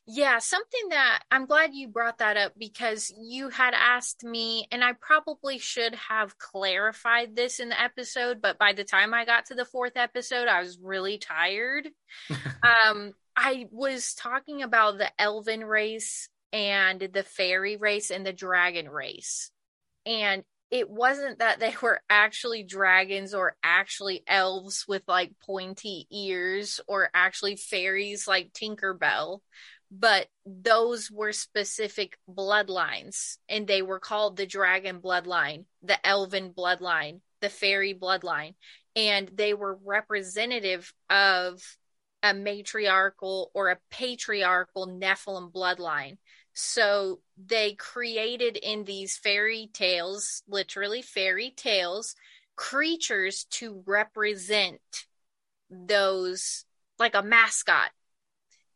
Yeah, 0.06 0.38
something 0.38 0.90
that 0.90 1.22
I'm 1.30 1.46
glad 1.46 1.70
you 1.72 1.88
brought 1.88 2.18
that 2.18 2.36
up 2.36 2.52
because 2.58 3.10
you 3.18 3.48
had 3.48 3.72
asked 3.74 4.22
me, 4.22 4.66
and 4.70 4.84
I 4.84 4.92
probably 5.00 5.58
should 5.58 5.94
have 5.94 6.36
clarified 6.36 7.36
this 7.36 7.58
in 7.58 7.70
the 7.70 7.80
episode, 7.80 8.42
but 8.42 8.58
by 8.58 8.74
the 8.74 8.84
time 8.84 9.14
I 9.14 9.24
got 9.24 9.46
to 9.46 9.54
the 9.54 9.64
fourth 9.64 9.96
episode, 9.96 10.48
I 10.48 10.60
was 10.60 10.78
really 10.82 11.16
tired. 11.16 11.88
um, 12.30 13.12
I 13.34 13.66
was 13.70 14.12
talking 14.12 14.62
about 14.62 14.98
the 14.98 15.10
elven 15.18 15.64
race 15.64 16.28
and 16.52 17.00
the 17.00 17.22
fairy 17.22 17.78
race 17.78 18.10
and 18.10 18.26
the 18.26 18.32
dragon 18.32 18.90
race. 18.90 19.50
And 20.04 20.44
it 20.70 20.88
wasn't 20.88 21.40
that 21.40 21.58
they 21.58 21.74
were 21.82 22.00
actually 22.08 22.62
dragons 22.62 23.34
or 23.34 23.56
actually 23.62 24.22
elves 24.26 24.84
with 24.86 25.02
like 25.08 25.32
pointy 25.44 26.06
ears 26.10 26.80
or 26.86 27.10
actually 27.12 27.56
fairies 27.56 28.28
like 28.28 28.52
Tinkerbell, 28.52 29.40
but 29.90 30.28
those 30.46 31.10
were 31.10 31.32
specific 31.32 32.16
bloodlines 32.28 33.38
and 33.48 33.66
they 33.66 33.82
were 33.82 33.98
called 33.98 34.36
the 34.36 34.46
dragon 34.46 35.00
bloodline, 35.00 35.64
the 35.82 36.04
elven 36.06 36.52
bloodline, 36.56 37.20
the 37.40 37.48
fairy 37.48 37.94
bloodline, 37.94 38.54
and 38.94 39.28
they 39.34 39.54
were 39.54 39.78
representative 39.84 40.92
of 41.08 41.60
a 42.22 42.34
matriarchal 42.34 43.50
or 43.54 43.70
a 43.70 43.78
patriarchal 43.90 44.86
Nephilim 44.86 45.50
bloodline. 45.50 46.18
So 46.62 47.20
they 47.38 47.72
created 47.72 48.58
in 48.58 48.84
these 48.84 49.16
fairy 49.16 49.70
tales, 49.72 50.42
literally 50.46 51.00
fairy 51.00 51.54
tales, 51.56 52.14
creatures 52.54 53.44
to 53.52 53.82
represent 53.86 54.80
those, 55.70 56.66
like 56.98 57.14
a 57.14 57.22
mascot 57.22 57.90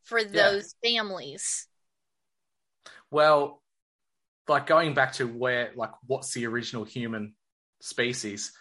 for 0.03 0.25
those 0.25 0.75
families. 0.83 1.69
Well, 3.11 3.63
like 4.49 4.67
going 4.67 4.95
back 4.95 5.13
to 5.15 5.27
where, 5.27 5.73
like, 5.77 5.93
what's 6.07 6.33
the 6.33 6.47
original 6.47 6.85
human 6.85 7.35
species? 7.83 8.53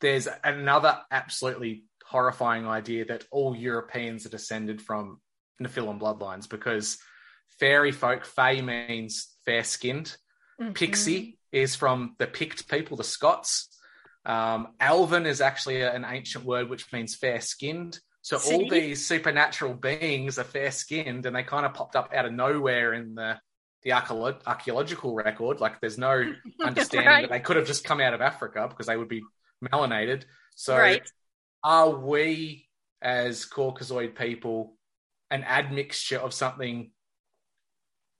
There's 0.00 0.28
another 0.44 1.00
absolutely 1.10 1.86
horrifying 2.06 2.68
idea 2.68 3.06
that 3.06 3.24
all 3.32 3.56
Europeans 3.56 4.24
are 4.24 4.30
descended 4.30 4.80
from 4.80 5.20
Nephilim 5.60 5.98
bloodlines 5.98 6.48
because 6.48 6.98
fairy 7.58 7.92
folk, 7.92 8.24
fae 8.24 8.60
means 8.60 9.28
fair 9.44 9.64
skinned. 9.64 10.16
Pixie 10.74 11.38
is 11.50 11.74
from 11.74 12.14
the 12.18 12.26
Pict 12.26 12.68
people, 12.68 12.96
the 12.96 13.04
Scots. 13.04 13.68
Um, 14.24 14.68
Alvin 14.78 15.26
is 15.26 15.40
actually 15.40 15.82
an 15.82 16.04
ancient 16.08 16.44
word 16.44 16.68
which 16.68 16.92
means 16.92 17.16
fair 17.16 17.40
skinned. 17.40 17.98
So 18.20 18.36
all 18.38 18.68
these 18.68 19.04
supernatural 19.04 19.74
beings 19.74 20.38
are 20.38 20.44
fair 20.44 20.70
skinned 20.70 21.26
and 21.26 21.34
they 21.34 21.42
kind 21.42 21.66
of 21.66 21.74
popped 21.74 21.96
up 21.96 22.12
out 22.14 22.26
of 22.26 22.32
nowhere 22.32 22.92
in 22.94 23.14
the 23.16 23.38
the 23.82 23.90
archeolo- 23.90 24.40
archaeological 24.46 25.12
record. 25.12 25.60
Like 25.60 25.80
there's 25.80 25.98
no 25.98 26.32
understanding 26.62 27.08
Right. 27.08 27.22
that 27.22 27.30
they 27.32 27.40
could 27.40 27.56
have 27.56 27.66
just 27.66 27.82
come 27.82 28.00
out 28.00 28.14
of 28.14 28.20
Africa 28.20 28.68
because 28.68 28.86
they 28.86 28.96
would 28.96 29.08
be 29.08 29.22
melanated. 29.64 30.22
So 30.54 30.76
Right. 30.78 31.02
are 31.64 31.90
we 31.90 32.68
as 33.00 33.44
Caucasoid 33.44 34.14
people 34.14 34.76
an 35.32 35.42
admixture 35.42 36.18
of 36.18 36.32
something 36.32 36.92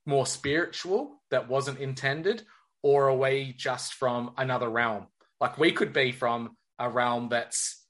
more 0.07 0.27
spiritual 0.27 1.23
that 1.31 1.49
wasn't 1.49 1.79
intended, 1.79 2.43
or 2.83 3.09
are 3.09 3.17
we 3.17 3.55
just 3.57 3.95
from 3.95 4.33
another 4.37 4.69
realm? 4.69 5.07
Like 5.41 5.59
we 5.59 5.73
could 5.73 5.93
be 5.93 6.13
from 6.13 6.57
a 6.79 6.89
realm 6.89 7.29
that's 7.29 7.85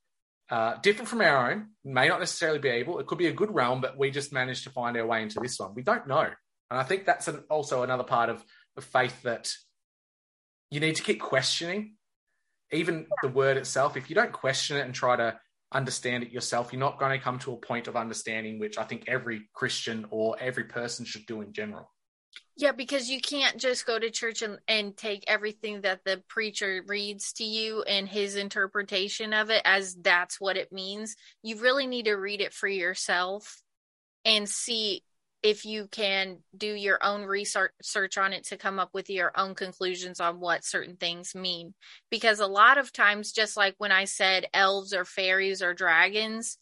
uh, 0.51 0.77
different 0.83 1.09
from 1.09 1.23
our 1.23 1.51
own, 1.51 1.69
may 1.85 2.09
not 2.09 2.21
necessarily 2.21 2.59
be 2.59 2.69
able. 2.69 2.99
It 2.99 3.07
could 3.07 3.19
be 3.19 3.29
a 3.29 3.33
good 3.33 3.55
realm, 3.55 3.81
but 3.81 3.97
we 3.97 4.11
just 4.11 4.33
managed 4.33 4.65
to 4.65 4.71
find 4.71 4.97
our 4.97 5.07
way 5.07 5.23
into 5.23 5.41
this 5.41 5.59
one. 5.59 5.75
We 5.75 5.83
don't 5.83 6.07
know. 6.07 6.29
And 6.71 6.81
I 6.81 6.83
think 6.83 7.07
that's 7.07 7.29
an, 7.29 7.45
also 7.49 7.83
another 7.83 8.05
part 8.05 8.29
of, 8.29 8.45
of 8.77 8.85
faith 8.85 9.23
that 9.23 9.53
you 10.71 10.81
need 10.81 10.97
to 10.97 11.03
keep 11.03 11.21
questioning. 11.21 11.97
Even 12.71 13.07
the 13.23 13.29
word 13.29 13.57
itself, 13.57 13.97
if 13.97 14.09
you 14.09 14.15
don't 14.15 14.33
question 14.33 14.77
it 14.77 14.85
and 14.85 14.95
try 14.95 15.17
to 15.17 15.39
understand 15.75 16.23
it 16.23 16.31
yourself. 16.31 16.73
You're 16.73 16.81
not 16.81 16.99
going 16.99 17.19
to 17.19 17.23
come 17.23 17.39
to 17.41 17.53
a 17.53 17.57
point 17.57 17.89
of 17.89 17.97
understanding, 17.97 18.59
which 18.59 18.79
I 18.79 18.85
think 18.85 19.05
every 19.09 19.49
Christian 19.55 20.07
or 20.11 20.37
every 20.39 20.65
person 20.65 21.05
should 21.05 21.27
do 21.27 21.41
in 21.41 21.53
general. 21.53 21.91
Yeah, 22.57 22.73
because 22.73 23.09
you 23.09 23.21
can't 23.21 23.57
just 23.57 23.87
go 23.87 23.99
to 23.99 24.11
church 24.11 24.43
and, 24.43 24.59
and 24.69 24.97
take 24.97 25.25
everything 25.27 25.81
that 25.83 26.05
the 26.05 26.23
preacher 26.29 26.83
reads 26.87 27.33
to 27.35 27.45
you 27.45 27.83
and 27.83 28.07
his 28.07 28.37
interpretation 28.37 29.33
of 29.33 29.49
it 29.51 29.63
as 29.65 29.95
that's 29.95 30.39
what 30.41 30.59
it 30.59 30.71
means. 30.71 31.17
You 31.43 31.57
really 31.57 31.87
need 31.87 32.05
to 32.05 32.15
read 32.15 32.43
it 32.43 32.53
for 32.53 32.69
yourself 32.69 33.63
and 34.25 34.49
see 34.49 35.03
if 35.43 35.65
you 35.65 35.89
can 35.89 36.39
do 36.57 36.73
your 36.73 37.03
own 37.03 37.23
research 37.25 38.19
on 38.19 38.33
it 38.33 38.45
to 38.45 38.57
come 38.57 38.79
up 38.79 38.91
with 38.95 39.11
your 39.11 39.33
own 39.37 39.55
conclusions 39.55 40.21
on 40.21 40.39
what 40.39 40.65
certain 40.65 40.97
things 40.97 41.35
mean. 41.35 41.75
Because 42.11 42.39
a 42.39 42.47
lot 42.47 42.79
of 42.79 42.93
times, 42.93 43.33
just 43.33 43.57
like 43.57 43.75
when 43.79 43.93
I 43.93 44.05
said 44.05 44.47
elves 44.55 44.93
or 44.95 45.05
fairies 45.05 45.63
or 45.63 45.75
dragons, 45.75 46.59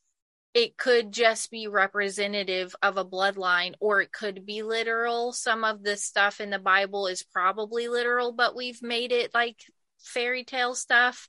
it 0.52 0.77
could 0.77 1.12
just 1.12 1.51
be 1.51 1.68
representative 1.68 2.74
of 2.82 2.97
a 2.97 3.05
bloodline 3.05 3.74
or 3.78 4.01
it 4.01 4.12
could 4.12 4.44
be 4.44 4.62
literal. 4.62 5.32
Some 5.32 5.62
of 5.62 5.82
the 5.82 5.97
stuff 5.97 6.40
in 6.40 6.51
the 6.51 6.59
Bible 6.59 7.06
is 7.06 7.22
probably 7.22 7.86
literal, 7.89 8.32
but 8.32 8.56
we've 8.56 8.82
made 8.82 9.12
it 9.12 9.32
like 9.32 9.62
fairy 10.01 10.43
tale 10.43 10.74
stuff, 10.74 11.28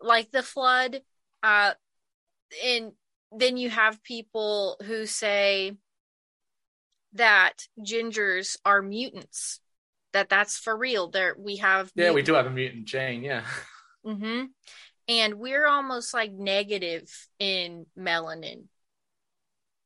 like 0.00 0.30
the 0.30 0.42
flood. 0.42 1.02
Uh, 1.42 1.72
and 2.64 2.92
then 3.36 3.58
you 3.58 3.68
have 3.68 4.02
people 4.02 4.78
who 4.82 5.04
say 5.04 5.76
that 7.12 7.66
gingers 7.78 8.56
are 8.64 8.80
mutants, 8.80 9.60
that 10.12 10.30
that's 10.30 10.58
for 10.58 10.74
real. 10.74 11.10
There 11.10 11.36
we 11.38 11.56
have. 11.56 11.92
Yeah, 11.94 12.12
we 12.12 12.22
do 12.22 12.32
have 12.32 12.46
a 12.46 12.50
mutant 12.50 12.86
gene. 12.86 13.22
Yeah. 13.22 13.44
Mm-hmm 14.06 14.44
and 15.08 15.34
we're 15.34 15.66
almost 15.66 16.12
like 16.12 16.32
negative 16.32 17.08
in 17.38 17.86
melanin. 17.98 18.64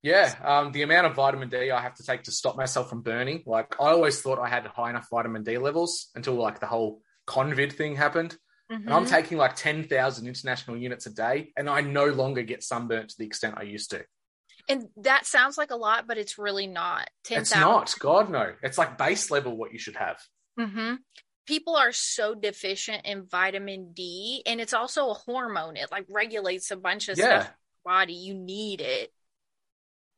Yeah, 0.02 0.34
um, 0.42 0.72
the 0.72 0.82
amount 0.82 1.06
of 1.06 1.14
vitamin 1.14 1.48
D 1.48 1.70
I 1.70 1.80
have 1.80 1.94
to 1.94 2.02
take 2.02 2.24
to 2.24 2.32
stop 2.32 2.56
myself 2.56 2.88
from 2.88 3.02
burning. 3.02 3.44
Like 3.46 3.80
I 3.80 3.90
always 3.90 4.20
thought 4.20 4.40
I 4.40 4.48
had 4.48 4.66
high 4.66 4.90
enough 4.90 5.06
vitamin 5.08 5.44
D 5.44 5.58
levels 5.58 6.08
until 6.16 6.34
like 6.34 6.58
the 6.58 6.66
whole 6.66 7.02
COVID 7.28 7.72
thing 7.72 7.94
happened. 7.94 8.36
Mm-hmm. 8.70 8.82
And 8.82 8.92
I'm 8.92 9.04
mm-hmm. 9.04 9.14
taking 9.14 9.38
like 9.38 9.54
10,000 9.54 10.26
international 10.26 10.76
units 10.76 11.06
a 11.06 11.10
day 11.10 11.52
and 11.56 11.68
I 11.68 11.82
no 11.82 12.06
longer 12.06 12.42
get 12.42 12.64
sunburnt 12.64 13.10
to 13.10 13.14
the 13.18 13.26
extent 13.26 13.54
I 13.58 13.62
used 13.62 13.90
to. 13.90 14.04
And 14.68 14.88
that 14.98 15.26
sounds 15.26 15.58
like 15.58 15.70
a 15.70 15.76
lot, 15.76 16.06
but 16.08 16.18
it's 16.18 16.38
really 16.38 16.66
not. 16.66 17.08
10, 17.24 17.42
it's 17.42 17.50
000. 17.50 17.60
not. 17.60 17.94
God, 17.98 18.30
no. 18.30 18.54
It's 18.62 18.78
like 18.78 18.98
base 18.98 19.30
level 19.30 19.56
what 19.56 19.72
you 19.72 19.78
should 19.78 19.96
have. 19.96 20.18
Mm-hmm 20.58 20.94
people 21.46 21.76
are 21.76 21.92
so 21.92 22.34
deficient 22.34 23.04
in 23.04 23.26
vitamin 23.26 23.92
D 23.92 24.42
and 24.46 24.60
it's 24.60 24.74
also 24.74 25.10
a 25.10 25.14
hormone. 25.14 25.76
It 25.76 25.90
like 25.90 26.06
regulates 26.10 26.70
a 26.70 26.76
bunch 26.76 27.08
of 27.08 27.18
yeah. 27.18 27.42
stuff 27.42 27.54
body. 27.84 28.14
You 28.14 28.34
need 28.34 28.80
it. 28.80 29.12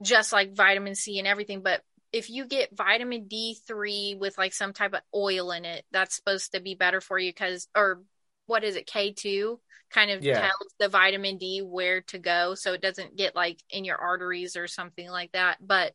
Just 0.03 0.33
like 0.33 0.55
vitamin 0.55 0.95
C 0.95 1.19
and 1.19 1.29
everything. 1.29 1.63
But 1.63 1.83
if 2.13 2.31
you 2.31 2.47
get 2.47 2.77
vitamin 2.77 3.29
D3 3.29 4.19
with 4.19 4.39
like 4.39 4.53
some 4.53 4.73
type 4.73 4.95
of 4.95 5.01
oil 5.15 5.51
in 5.51 5.65
it, 5.65 5.85
that's 5.91 6.17
supposed 6.17 6.53
to 6.53 6.61
be 6.61 6.75
better 6.75 7.01
for 7.01 7.19
you 7.19 7.31
because 7.31 7.69
or 7.77 8.03
what 8.47 8.65
is 8.65 8.77
it, 8.77 8.87
K2 8.87 9.59
kind 9.91 10.11
of 10.11 10.23
yeah. 10.23 10.41
tells 10.41 10.75
the 10.79 10.89
vitamin 10.89 11.39
D 11.39 11.63
where 11.65 12.03
to 12.03 12.19
go 12.19 12.55
so 12.55 12.73
it 12.73 12.83
doesn't 12.83 13.17
get 13.17 13.35
like 13.35 13.59
in 13.71 13.85
your 13.85 13.97
arteries 13.97 14.57
or 14.57 14.67
something 14.67 15.09
like 15.09 15.33
that. 15.33 15.59
But 15.61 15.95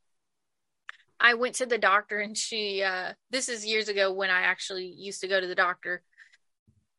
I 1.19 1.33
went 1.33 1.55
to 1.55 1.65
the 1.65 1.77
doctor 1.77 2.19
and 2.19 2.37
she 2.37 2.81
uh 2.81 3.13
this 3.29 3.49
is 3.49 3.65
years 3.65 3.89
ago 3.89 4.13
when 4.13 4.29
I 4.29 4.41
actually 4.41 4.85
used 4.85 5.21
to 5.21 5.27
go 5.27 5.39
to 5.39 5.47
the 5.47 5.55
doctor. 5.55 6.03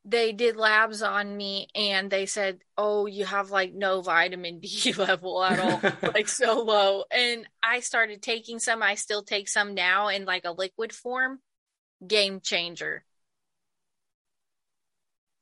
They 0.04 0.32
did 0.32 0.56
labs 0.56 1.02
on 1.02 1.36
me 1.36 1.68
and 1.74 2.10
they 2.10 2.24
said, 2.24 2.60
"Oh, 2.76 3.06
you 3.06 3.26
have 3.26 3.50
like 3.50 3.74
no 3.74 4.00
vitamin 4.00 4.60
D 4.60 4.92
level 4.98 5.42
at 5.42 5.58
all, 5.58 5.92
like 6.14 6.28
so 6.28 6.62
low." 6.62 7.04
And 7.10 7.46
I 7.62 7.80
started 7.80 8.22
taking 8.22 8.58
some. 8.58 8.82
I 8.82 8.94
still 8.94 9.22
take 9.22 9.48
some 9.48 9.74
now 9.74 10.08
in 10.08 10.24
like 10.24 10.44
a 10.44 10.52
liquid 10.52 10.92
form. 10.92 11.40
Game 12.06 12.40
changer. 12.40 13.04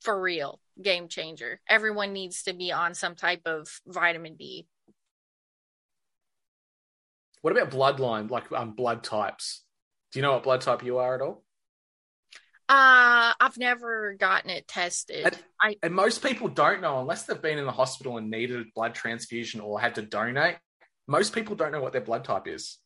For 0.01 0.21
real, 0.21 0.61
game 0.81 1.09
changer. 1.09 1.61
Everyone 1.69 2.13
needs 2.13 2.43
to 2.45 2.53
be 2.53 2.73
on 2.73 2.95
some 2.95 3.15
type 3.15 3.43
of 3.47 3.69
vitamin 3.87 4.37
D 4.37 4.67
what 7.43 7.57
about 7.57 7.71
bloodline, 7.71 8.31
like 8.31 8.51
um, 8.53 8.73
blood 8.73 9.03
types? 9.03 9.65
Do 10.13 10.19
you 10.19 10.23
know 10.23 10.33
what 10.33 10.43
blood 10.43 10.61
type 10.61 10.85
you 10.85 10.99
are 10.99 11.15
at 11.15 11.21
all? 11.21 11.45
Uh, 12.71 13.33
I've 13.41 13.57
never 13.57 14.15
gotten 14.15 14.51
it 14.51 14.69
tested. 14.69 15.25
And, 15.25 15.39
I, 15.61 15.77
and 15.83 15.95
most 15.95 16.23
people 16.23 16.49
don't 16.49 16.83
know 16.83 17.01
unless 17.01 17.25
they've 17.25 17.41
been 17.41 17.59
in 17.59 17.65
the 17.65 17.73
hospital 17.73 18.19
and 18.19 18.31
needed 18.31 18.61
a 18.61 18.65
blood 18.75 18.95
transfusion 18.95 19.61
or 19.61 19.81
had 19.81 19.95
to 19.95 20.03
donate. 20.03 20.57
Most 21.07 21.35
people 21.35 21.57
don't 21.57 21.73
know 21.73 21.81
what 21.81 21.93
their 21.93 22.03
blood 22.03 22.25
type 22.25 22.47
is. 22.47 22.79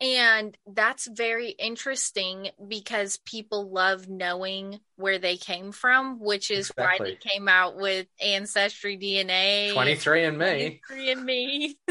And 0.00 0.56
that's 0.66 1.08
very 1.08 1.50
interesting 1.50 2.48
because 2.68 3.18
people 3.24 3.70
love 3.70 4.08
knowing 4.08 4.80
where 4.96 5.18
they 5.18 5.38
came 5.38 5.72
from, 5.72 6.20
which 6.20 6.50
is 6.50 6.68
exactly. 6.70 6.84
why 6.84 7.10
they 7.10 7.16
came 7.16 7.48
out 7.48 7.76
with 7.76 8.06
Ancestry 8.20 8.98
DNA. 8.98 9.72
23 9.72 10.24
and 10.24 10.38
me. 10.38 10.80
23 10.86 11.10
and 11.12 11.24
me. 11.24 11.78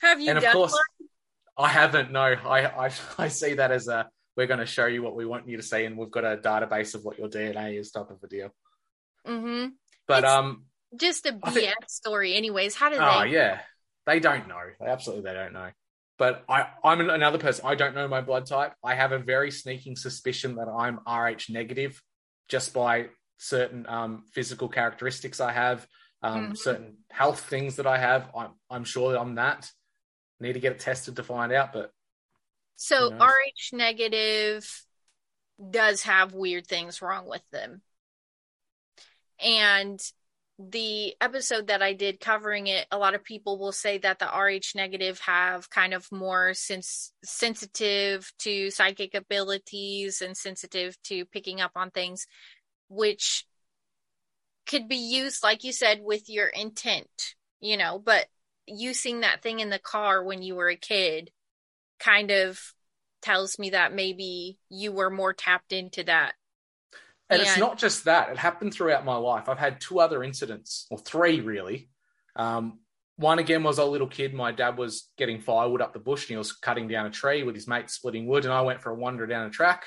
Have 0.00 0.20
you 0.20 0.30
and 0.30 0.38
of 0.38 0.52
course, 0.52 0.72
one? 0.72 1.08
I 1.56 1.68
haven't. 1.68 2.12
No, 2.12 2.20
I, 2.20 2.86
I 2.86 2.90
I 3.18 3.28
see 3.28 3.54
that 3.54 3.70
as 3.70 3.88
a 3.88 4.08
we're 4.36 4.46
going 4.46 4.60
to 4.60 4.66
show 4.66 4.86
you 4.86 5.02
what 5.02 5.16
we 5.16 5.24
want 5.24 5.48
you 5.48 5.56
to 5.56 5.62
see, 5.62 5.84
and 5.84 5.96
we've 5.96 6.10
got 6.10 6.24
a 6.24 6.36
database 6.36 6.94
of 6.94 7.04
what 7.04 7.18
your 7.18 7.28
DNA 7.28 7.78
is, 7.78 7.90
type 7.90 8.10
of 8.10 8.22
a 8.22 8.26
deal. 8.26 8.50
Mm-hmm. 9.26 9.68
But 10.06 10.24
it's 10.24 10.32
um, 10.32 10.64
just 10.94 11.24
a 11.24 11.32
BS 11.32 11.52
think, 11.52 11.74
story, 11.88 12.36
anyways. 12.36 12.74
How 12.74 12.90
do 12.90 12.96
oh, 12.96 12.98
they? 12.98 13.04
Oh 13.04 13.22
yeah, 13.22 13.60
they 14.04 14.20
don't 14.20 14.46
know. 14.46 14.60
They 14.78 14.86
absolutely 14.86 15.30
they 15.30 15.34
don't 15.34 15.54
know. 15.54 15.70
But 16.18 16.44
I, 16.48 16.68
I'm 16.82 17.00
another 17.10 17.38
person. 17.38 17.66
I 17.66 17.74
don't 17.74 17.94
know 17.94 18.08
my 18.08 18.22
blood 18.22 18.46
type. 18.46 18.72
I 18.82 18.94
have 18.94 19.12
a 19.12 19.18
very 19.18 19.50
sneaking 19.50 19.96
suspicion 19.96 20.56
that 20.56 20.68
I'm 20.68 21.00
Rh 21.06 21.50
negative, 21.50 22.02
just 22.48 22.72
by 22.72 23.08
certain 23.38 23.86
um, 23.88 24.24
physical 24.32 24.68
characteristics 24.68 25.40
I 25.40 25.52
have 25.52 25.86
um, 26.22 26.44
mm-hmm. 26.44 26.54
certain 26.54 26.96
health 27.10 27.40
things 27.40 27.76
that 27.76 27.86
I 27.86 27.98
have. 27.98 28.30
I'm 28.36 28.50
I'm 28.70 28.84
sure 28.84 29.16
I'm 29.16 29.34
that. 29.34 29.70
Need 30.40 30.54
to 30.54 30.60
get 30.60 30.72
it 30.72 30.80
tested 30.80 31.16
to 31.16 31.22
find 31.22 31.52
out, 31.52 31.72
but 31.72 31.90
so 32.76 33.12
Rh 33.12 33.72
negative 33.72 34.84
does 35.70 36.02
have 36.02 36.34
weird 36.34 36.66
things 36.66 37.00
wrong 37.00 37.26
with 37.26 37.42
them. 37.50 37.80
And 39.42 40.00
the 40.58 41.14
episode 41.20 41.66
that 41.66 41.82
I 41.82 41.92
did 41.92 42.18
covering 42.18 42.66
it, 42.66 42.86
a 42.90 42.96
lot 42.96 43.14
of 43.14 43.22
people 43.22 43.58
will 43.58 43.72
say 43.72 43.98
that 43.98 44.18
the 44.18 44.26
Rh 44.26 44.74
negative 44.74 45.18
have 45.20 45.68
kind 45.68 45.92
of 45.92 46.10
more 46.10 46.54
sens- 46.54 47.12
sensitive 47.22 48.32
to 48.40 48.70
psychic 48.70 49.14
abilities 49.14 50.22
and 50.22 50.36
sensitive 50.36 51.00
to 51.04 51.26
picking 51.26 51.60
up 51.60 51.72
on 51.76 51.90
things, 51.90 52.26
which 52.88 53.46
could 54.66 54.88
be 54.88 54.96
used, 54.96 55.42
like 55.42 55.62
you 55.62 55.72
said, 55.72 56.00
with 56.02 56.28
your 56.28 56.46
intent, 56.46 57.34
you 57.60 57.76
know, 57.76 57.98
but 57.98 58.26
you 58.66 58.94
seeing 58.94 59.20
that 59.20 59.42
thing 59.42 59.60
in 59.60 59.70
the 59.70 59.78
car 59.78 60.24
when 60.24 60.42
you 60.42 60.56
were 60.56 60.70
a 60.70 60.76
kid 60.76 61.30
kind 62.00 62.30
of 62.30 62.58
tells 63.22 63.58
me 63.58 63.70
that 63.70 63.94
maybe 63.94 64.58
you 64.68 64.92
were 64.92 65.10
more 65.10 65.32
tapped 65.32 65.72
into 65.72 66.02
that. 66.04 66.34
And, 67.28 67.40
and 67.40 67.48
it's 67.48 67.58
not 67.58 67.78
just 67.78 68.04
that, 68.04 68.30
it 68.30 68.38
happened 68.38 68.72
throughout 68.72 69.04
my 69.04 69.16
life. 69.16 69.48
I've 69.48 69.58
had 69.58 69.80
two 69.80 69.98
other 69.98 70.22
incidents, 70.22 70.86
or 70.90 70.98
three 70.98 71.40
really. 71.40 71.90
Um, 72.36 72.80
one 73.16 73.38
again 73.38 73.62
was 73.62 73.78
a 73.78 73.84
little 73.84 74.06
kid. 74.06 74.34
My 74.34 74.52
dad 74.52 74.76
was 74.76 75.08
getting 75.16 75.40
firewood 75.40 75.80
up 75.80 75.92
the 75.92 75.98
bush 75.98 76.24
and 76.24 76.30
he 76.30 76.36
was 76.36 76.52
cutting 76.52 76.86
down 76.86 77.06
a 77.06 77.10
tree 77.10 77.42
with 77.42 77.54
his 77.54 77.66
mate 77.66 77.90
splitting 77.90 78.26
wood. 78.26 78.44
And 78.44 78.52
I 78.52 78.60
went 78.60 78.82
for 78.82 78.90
a 78.90 78.94
wander 78.94 79.26
down 79.26 79.46
a 79.46 79.50
track. 79.50 79.86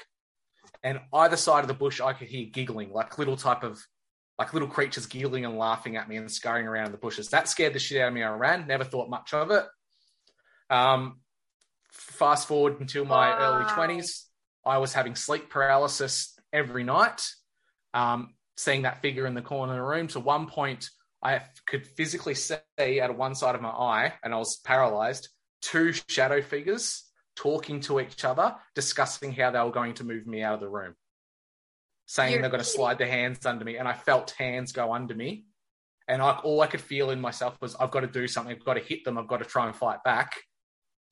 And 0.83 0.99
either 1.13 1.37
side 1.37 1.61
of 1.61 1.67
the 1.67 1.73
bush, 1.73 2.01
I 2.01 2.13
could 2.13 2.27
hear 2.27 2.47
giggling, 2.51 2.91
like 2.91 3.17
little 3.17 3.37
type 3.37 3.63
of 3.63 3.79
like 4.37 4.53
little 4.53 4.69
creatures 4.69 5.05
giggling 5.05 5.45
and 5.45 5.57
laughing 5.57 5.97
at 5.97 6.07
me 6.07 6.15
and 6.15 6.31
scurrying 6.31 6.65
around 6.65 6.87
in 6.87 6.91
the 6.93 6.97
bushes. 6.97 7.29
That 7.29 7.49
scared 7.49 7.73
the 7.73 7.79
shit 7.79 8.01
out 8.01 8.07
of 8.07 8.13
me. 8.13 8.23
I 8.23 8.33
ran, 8.33 8.67
never 8.67 8.85
thought 8.85 9.09
much 9.09 9.33
of 9.33 9.51
it. 9.51 9.65
Um, 10.69 11.19
fast 11.91 12.47
forward 12.47 12.79
until 12.79 13.03
my 13.03 13.29
wow. 13.29 13.59
early 13.59 13.65
20s, 13.65 14.23
I 14.65 14.77
was 14.77 14.93
having 14.93 15.15
sleep 15.15 15.49
paralysis 15.49 16.38
every 16.53 16.83
night, 16.83 17.21
um, 17.93 18.33
seeing 18.57 18.83
that 18.83 19.01
figure 19.01 19.25
in 19.25 19.33
the 19.33 19.41
corner 19.41 19.73
of 19.73 19.77
the 19.77 19.83
room. 19.83 20.07
To 20.09 20.19
one 20.19 20.47
point, 20.47 20.89
I 21.23 21.41
could 21.67 21.85
physically 21.85 22.35
see 22.35 23.01
out 23.01 23.09
of 23.09 23.17
one 23.17 23.35
side 23.35 23.55
of 23.55 23.61
my 23.61 23.69
eye, 23.69 24.13
and 24.23 24.33
I 24.33 24.37
was 24.37 24.59
paralyzed, 24.65 25.29
two 25.61 25.93
shadow 26.07 26.41
figures 26.41 27.03
talking 27.35 27.79
to 27.81 27.99
each 27.99 28.25
other, 28.25 28.55
discussing 28.75 29.31
how 29.31 29.51
they 29.51 29.59
were 29.59 29.71
going 29.71 29.93
to 29.95 30.03
move 30.03 30.27
me 30.27 30.43
out 30.43 30.55
of 30.55 30.59
the 30.59 30.69
room 30.69 30.95
saying 32.09 32.31
You're 32.31 32.41
they're 32.41 32.49
going 32.49 32.63
to 32.63 32.67
slide 32.67 32.97
their 32.97 33.07
hands 33.07 33.45
under 33.45 33.63
me, 33.63 33.77
and 33.77 33.87
I 33.87 33.93
felt 33.93 34.31
hands 34.31 34.71
go 34.71 34.93
under 34.93 35.13
me, 35.13 35.45
and 36.07 36.23
I, 36.23 36.31
all 36.43 36.59
I 36.59 36.65
could 36.65 36.81
feel 36.81 37.11
in 37.11 37.21
myself 37.21 37.55
was 37.61 37.75
I've 37.75 37.91
got 37.91 37.99
to 37.99 38.07
do 38.07 38.27
something. 38.27 38.53
I've 38.53 38.65
got 38.65 38.73
to 38.73 38.79
hit 38.79 39.05
them. 39.05 39.19
I've 39.19 39.27
got 39.27 39.37
to 39.37 39.45
try 39.45 39.67
and 39.67 39.75
fight 39.75 40.03
back. 40.03 40.35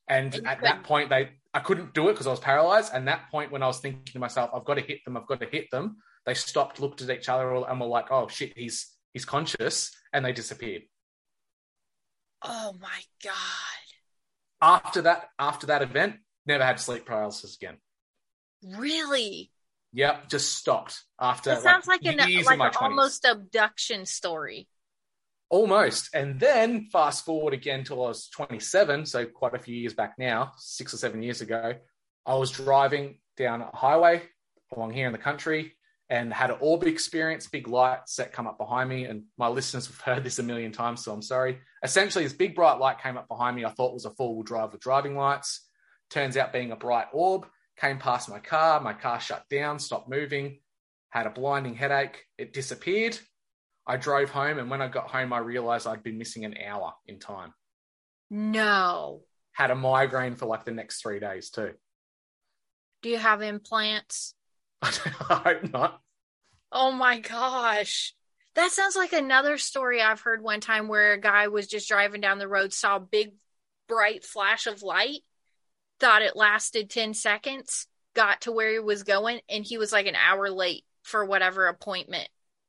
And, 0.07 0.33
and 0.33 0.47
at 0.47 0.61
that 0.63 0.83
point, 0.83 1.09
they 1.09 1.29
I 1.57 1.59
couldn't 1.59 1.95
do 1.95 2.07
it 2.07 2.11
because 2.11 2.27
I 2.27 2.29
was 2.29 2.39
paralyzed. 2.39 2.91
And 2.93 3.07
that 3.07 3.31
point, 3.31 3.51
when 3.51 3.63
I 3.63 3.65
was 3.65 3.79
thinking 3.79 4.03
to 4.13 4.19
myself, 4.19 4.51
I've 4.53 4.63
got 4.63 4.75
to 4.75 4.81
hit 4.81 5.03
them. 5.03 5.17
I've 5.17 5.25
got 5.25 5.39
to 5.39 5.47
hit 5.47 5.71
them. 5.71 5.97
They 6.23 6.35
stopped, 6.35 6.79
looked 6.79 7.01
at 7.01 7.09
each 7.09 7.29
other, 7.29 7.51
and 7.51 7.79
were 7.79 7.87
like, 7.87 8.11
"Oh 8.11 8.27
shit, 8.27 8.55
he's 8.55 8.93
he's 9.11 9.25
conscious, 9.25 9.91
and 10.13 10.23
they 10.23 10.33
disappeared. 10.33 10.83
Oh 12.43 12.75
my 12.79 13.01
god. 13.23 13.33
After 14.61 15.01
that, 15.01 15.29
after 15.39 15.65
that 15.67 15.81
event, 15.81 16.17
never 16.45 16.63
had 16.63 16.79
sleep 16.79 17.07
paralysis 17.07 17.55
again. 17.55 17.77
Really? 18.63 19.49
Yep, 19.93 20.29
just 20.29 20.53
stopped 20.53 21.05
after. 21.19 21.49
That 21.49 21.63
sounds 21.63 21.87
like, 21.87 22.05
an 22.05 22.17
like 22.17 22.29
an 22.59 22.59
20s. 22.59 22.81
almost 22.83 23.25
abduction 23.25 24.05
story. 24.05 24.67
Almost. 25.49 26.09
And 26.13 26.39
then 26.39 26.87
fast 26.91 27.25
forward 27.25 27.53
again 27.53 27.83
till 27.83 28.03
I 28.03 28.09
was 28.09 28.29
27, 28.29 29.05
so 29.05 29.25
quite 29.25 29.53
a 29.53 29.59
few 29.59 29.75
years 29.75 29.93
back 29.93 30.15
now, 30.17 30.51
six 30.57 30.93
or 30.93 30.97
seven 30.97 31.23
years 31.23 31.41
ago, 31.41 31.73
I 32.25 32.35
was 32.35 32.51
driving 32.51 33.19
down 33.37 33.61
a 33.61 33.75
highway 33.75 34.23
along 34.75 34.91
here 34.91 35.07
in 35.07 35.13
the 35.13 35.17
country 35.17 35.73
and 36.09 36.33
had 36.33 36.49
an 36.49 36.57
orb 36.59 36.83
experience, 36.83 37.47
big 37.47 37.67
light 37.67 37.99
set 38.07 38.31
come 38.31 38.47
up 38.47 38.57
behind 38.57 38.89
me. 38.89 39.05
And 39.05 39.23
my 39.37 39.47
listeners 39.47 39.87
have 39.87 39.99
heard 39.99 40.23
this 40.23 40.39
a 40.39 40.43
million 40.43 40.71
times, 40.71 41.03
so 41.03 41.13
I'm 41.13 41.21
sorry. 41.21 41.59
Essentially, 41.83 42.23
this 42.23 42.33
big 42.33 42.55
bright 42.55 42.79
light 42.79 43.01
came 43.01 43.17
up 43.17 43.27
behind 43.27 43.55
me. 43.55 43.65
I 43.65 43.71
thought 43.71 43.93
was 43.93 44.05
a 44.05 44.11
four 44.11 44.35
wheel 44.35 44.43
drive 44.43 44.71
with 44.71 44.81
driving 44.81 45.15
lights. 45.15 45.67
Turns 46.09 46.37
out 46.37 46.53
being 46.53 46.71
a 46.71 46.77
bright 46.77 47.07
orb, 47.11 47.45
came 47.77 47.97
past 47.97 48.29
my 48.29 48.39
car. 48.39 48.79
My 48.79 48.93
car 48.93 49.19
shut 49.19 49.43
down, 49.49 49.79
stopped 49.79 50.09
moving, 50.09 50.59
had 51.09 51.27
a 51.27 51.31
blinding 51.31 51.75
headache. 51.75 52.23
It 52.37 52.53
disappeared. 52.53 53.19
I 53.87 53.95
drove 53.95 54.29
home, 54.29 54.59
and 54.59 54.69
when 54.69 54.81
I 54.81 54.89
got 54.89 55.07
home, 55.07 55.31
I 55.31 55.37
realized 55.37 55.87
I'd 55.87 56.03
been 56.03 56.17
missing 56.17 56.43
an 56.43 56.57
hour 56.57 56.93
in 57.05 57.19
time. 57.19 57.53
No. 58.29 59.21
Had 59.53 59.71
a 59.71 59.75
migraine 59.75 60.35
for 60.35 60.45
like 60.45 60.65
the 60.65 60.71
next 60.71 61.01
three 61.01 61.21
days, 61.21 61.49
too. 61.49 61.71
Do 63.01 63.09
you 63.09 63.17
have 63.17 63.41
implants? 63.41 64.33
I 64.81 64.89
hope 64.89 65.71
not. 65.71 66.01
Oh 66.69 66.91
my 66.91 67.19
gosh. 67.21 68.13
That 68.55 68.71
sounds 68.71 68.97
like 68.97 69.13
another 69.13 69.57
story 69.57 70.01
I've 70.01 70.19
heard 70.19 70.41
one 70.41 70.59
time 70.59 70.89
where 70.89 71.13
a 71.13 71.21
guy 71.21 71.47
was 71.47 71.67
just 71.67 71.87
driving 71.87 72.19
down 72.19 72.39
the 72.39 72.47
road, 72.47 72.73
saw 72.73 72.97
a 72.97 72.99
big 72.99 73.31
bright 73.87 74.25
flash 74.25 74.67
of 74.67 74.83
light, 74.83 75.21
thought 75.99 76.23
it 76.23 76.35
lasted 76.35 76.89
10 76.89 77.13
seconds, 77.13 77.87
got 78.15 78.41
to 78.41 78.51
where 78.51 78.73
he 78.73 78.79
was 78.79 79.03
going, 79.03 79.39
and 79.47 79.63
he 79.63 79.77
was 79.77 79.93
like 79.93 80.07
an 80.07 80.15
hour 80.15 80.49
late 80.49 80.83
for 81.03 81.23
whatever 81.23 81.67
appointment 81.67 82.27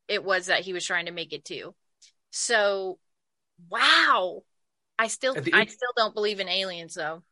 it 0.08 0.24
was 0.24 0.46
that 0.46 0.60
he 0.60 0.72
was 0.72 0.84
trying 0.84 1.06
to 1.06 1.12
make 1.12 1.32
it 1.32 1.44
to. 1.46 1.74
So, 2.30 2.98
wow. 3.68 4.42
I 4.98 5.06
still 5.08 5.34
the- 5.34 5.54
I 5.54 5.66
still 5.66 5.92
don't 5.96 6.14
believe 6.14 6.40
in 6.40 6.48
aliens 6.48 6.94
though. 6.94 7.22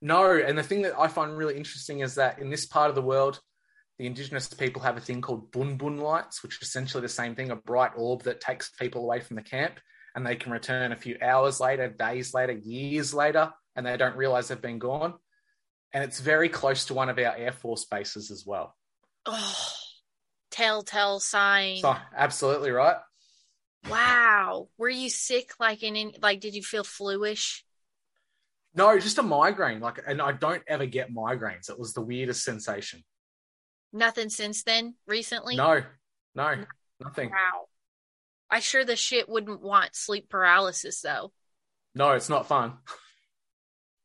No, 0.00 0.36
and 0.36 0.56
the 0.56 0.62
thing 0.62 0.82
that 0.82 0.98
I 0.98 1.08
find 1.08 1.36
really 1.36 1.56
interesting 1.56 2.00
is 2.00 2.14
that 2.14 2.38
in 2.38 2.50
this 2.50 2.66
part 2.66 2.88
of 2.88 2.94
the 2.94 3.02
world, 3.02 3.40
the 3.98 4.06
indigenous 4.06 4.46
people 4.48 4.82
have 4.82 4.96
a 4.96 5.00
thing 5.00 5.20
called 5.20 5.52
Min 5.56 5.76
Min 5.76 5.98
lights, 5.98 6.42
which 6.42 6.62
is 6.62 6.68
essentially 6.68 7.00
the 7.00 7.08
same 7.08 7.34
thing 7.34 7.50
a 7.50 7.56
bright 7.56 7.90
orb 7.96 8.22
that 8.22 8.40
takes 8.40 8.70
people 8.70 9.02
away 9.02 9.18
from 9.18 9.34
the 9.34 9.42
camp, 9.42 9.80
and 10.14 10.24
they 10.24 10.36
can 10.36 10.52
return 10.52 10.92
a 10.92 10.96
few 10.96 11.18
hours 11.20 11.58
later, 11.58 11.88
days 11.88 12.32
later, 12.32 12.52
years 12.52 13.12
later, 13.12 13.52
and 13.74 13.84
they 13.84 13.96
don't 13.96 14.16
realize 14.16 14.48
they've 14.48 14.62
been 14.62 14.78
gone. 14.78 15.14
And 15.92 16.04
it's 16.04 16.20
very 16.20 16.48
close 16.48 16.84
to 16.86 16.94
one 16.94 17.08
of 17.08 17.18
our 17.18 17.34
Air 17.34 17.50
Force 17.50 17.86
bases 17.86 18.30
as 18.30 18.44
well. 18.46 18.76
Oh, 19.26 19.68
telltale 20.50 21.20
sign. 21.20 21.78
So, 21.78 21.96
absolutely 22.16 22.70
right. 22.70 22.96
Wow. 23.88 24.68
Were 24.76 24.88
you 24.88 25.08
sick 25.08 25.52
like 25.60 25.82
in, 25.82 25.96
in 25.96 26.12
like 26.20 26.40
did 26.40 26.54
you 26.54 26.62
feel 26.62 26.84
fluish? 26.84 27.64
No, 28.74 28.98
just 28.98 29.18
a 29.18 29.22
migraine. 29.22 29.80
Like, 29.80 30.00
and 30.06 30.20
I 30.20 30.32
don't 30.32 30.62
ever 30.68 30.86
get 30.86 31.12
migraines. 31.12 31.70
It 31.70 31.78
was 31.78 31.94
the 31.94 32.00
weirdest 32.00 32.44
sensation. 32.44 33.02
Nothing 33.92 34.28
since 34.28 34.62
then 34.62 34.94
recently? 35.06 35.56
No, 35.56 35.82
no, 36.34 36.64
nothing. 37.00 37.30
Wow. 37.30 37.66
I 38.50 38.60
sure 38.60 38.84
the 38.84 38.96
shit 38.96 39.28
wouldn't 39.28 39.62
want 39.62 39.94
sleep 39.94 40.28
paralysis 40.28 41.00
though. 41.00 41.32
No, 41.94 42.12
it's 42.12 42.28
not 42.28 42.46
fun. 42.46 42.74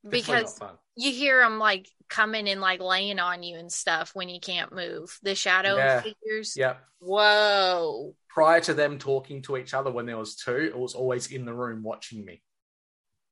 Because 0.07 0.59
not 0.59 0.69
fun. 0.69 0.77
you 0.95 1.11
hear 1.11 1.39
them 1.39 1.59
like 1.59 1.87
coming 2.13 2.47
and 2.47 2.61
like 2.61 2.79
laying 2.79 3.17
on 3.19 3.41
you 3.43 3.57
and 3.57 3.71
stuff 3.71 4.11
when 4.13 4.29
you 4.29 4.39
can't 4.39 4.71
move. 4.73 5.17
The 5.23 5.33
shadow 5.35 5.75
Yeah. 5.77 6.01
figures. 6.01 6.55
Yep. 6.55 6.79
Whoa. 6.99 8.15
prior 8.29 8.59
to 8.61 8.73
them 8.73 8.97
talking 8.97 9.41
to 9.43 9.57
each 9.57 9.73
other 9.73 9.91
when 9.91 10.05
there 10.05 10.17
was 10.17 10.35
two, 10.35 10.55
it 10.55 10.77
was 10.77 10.93
always 10.95 11.27
in 11.31 11.45
the 11.45 11.53
room 11.53 11.83
watching 11.83 12.23
me. 12.25 12.41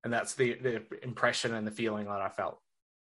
And 0.03 0.11
that's 0.11 0.33
the, 0.35 0.53
the 0.55 0.83
impression 1.03 1.53
and 1.53 1.65
the 1.65 1.71
feeling 1.71 2.05
that 2.05 2.21
I 2.21 2.29
felt. 2.29 2.59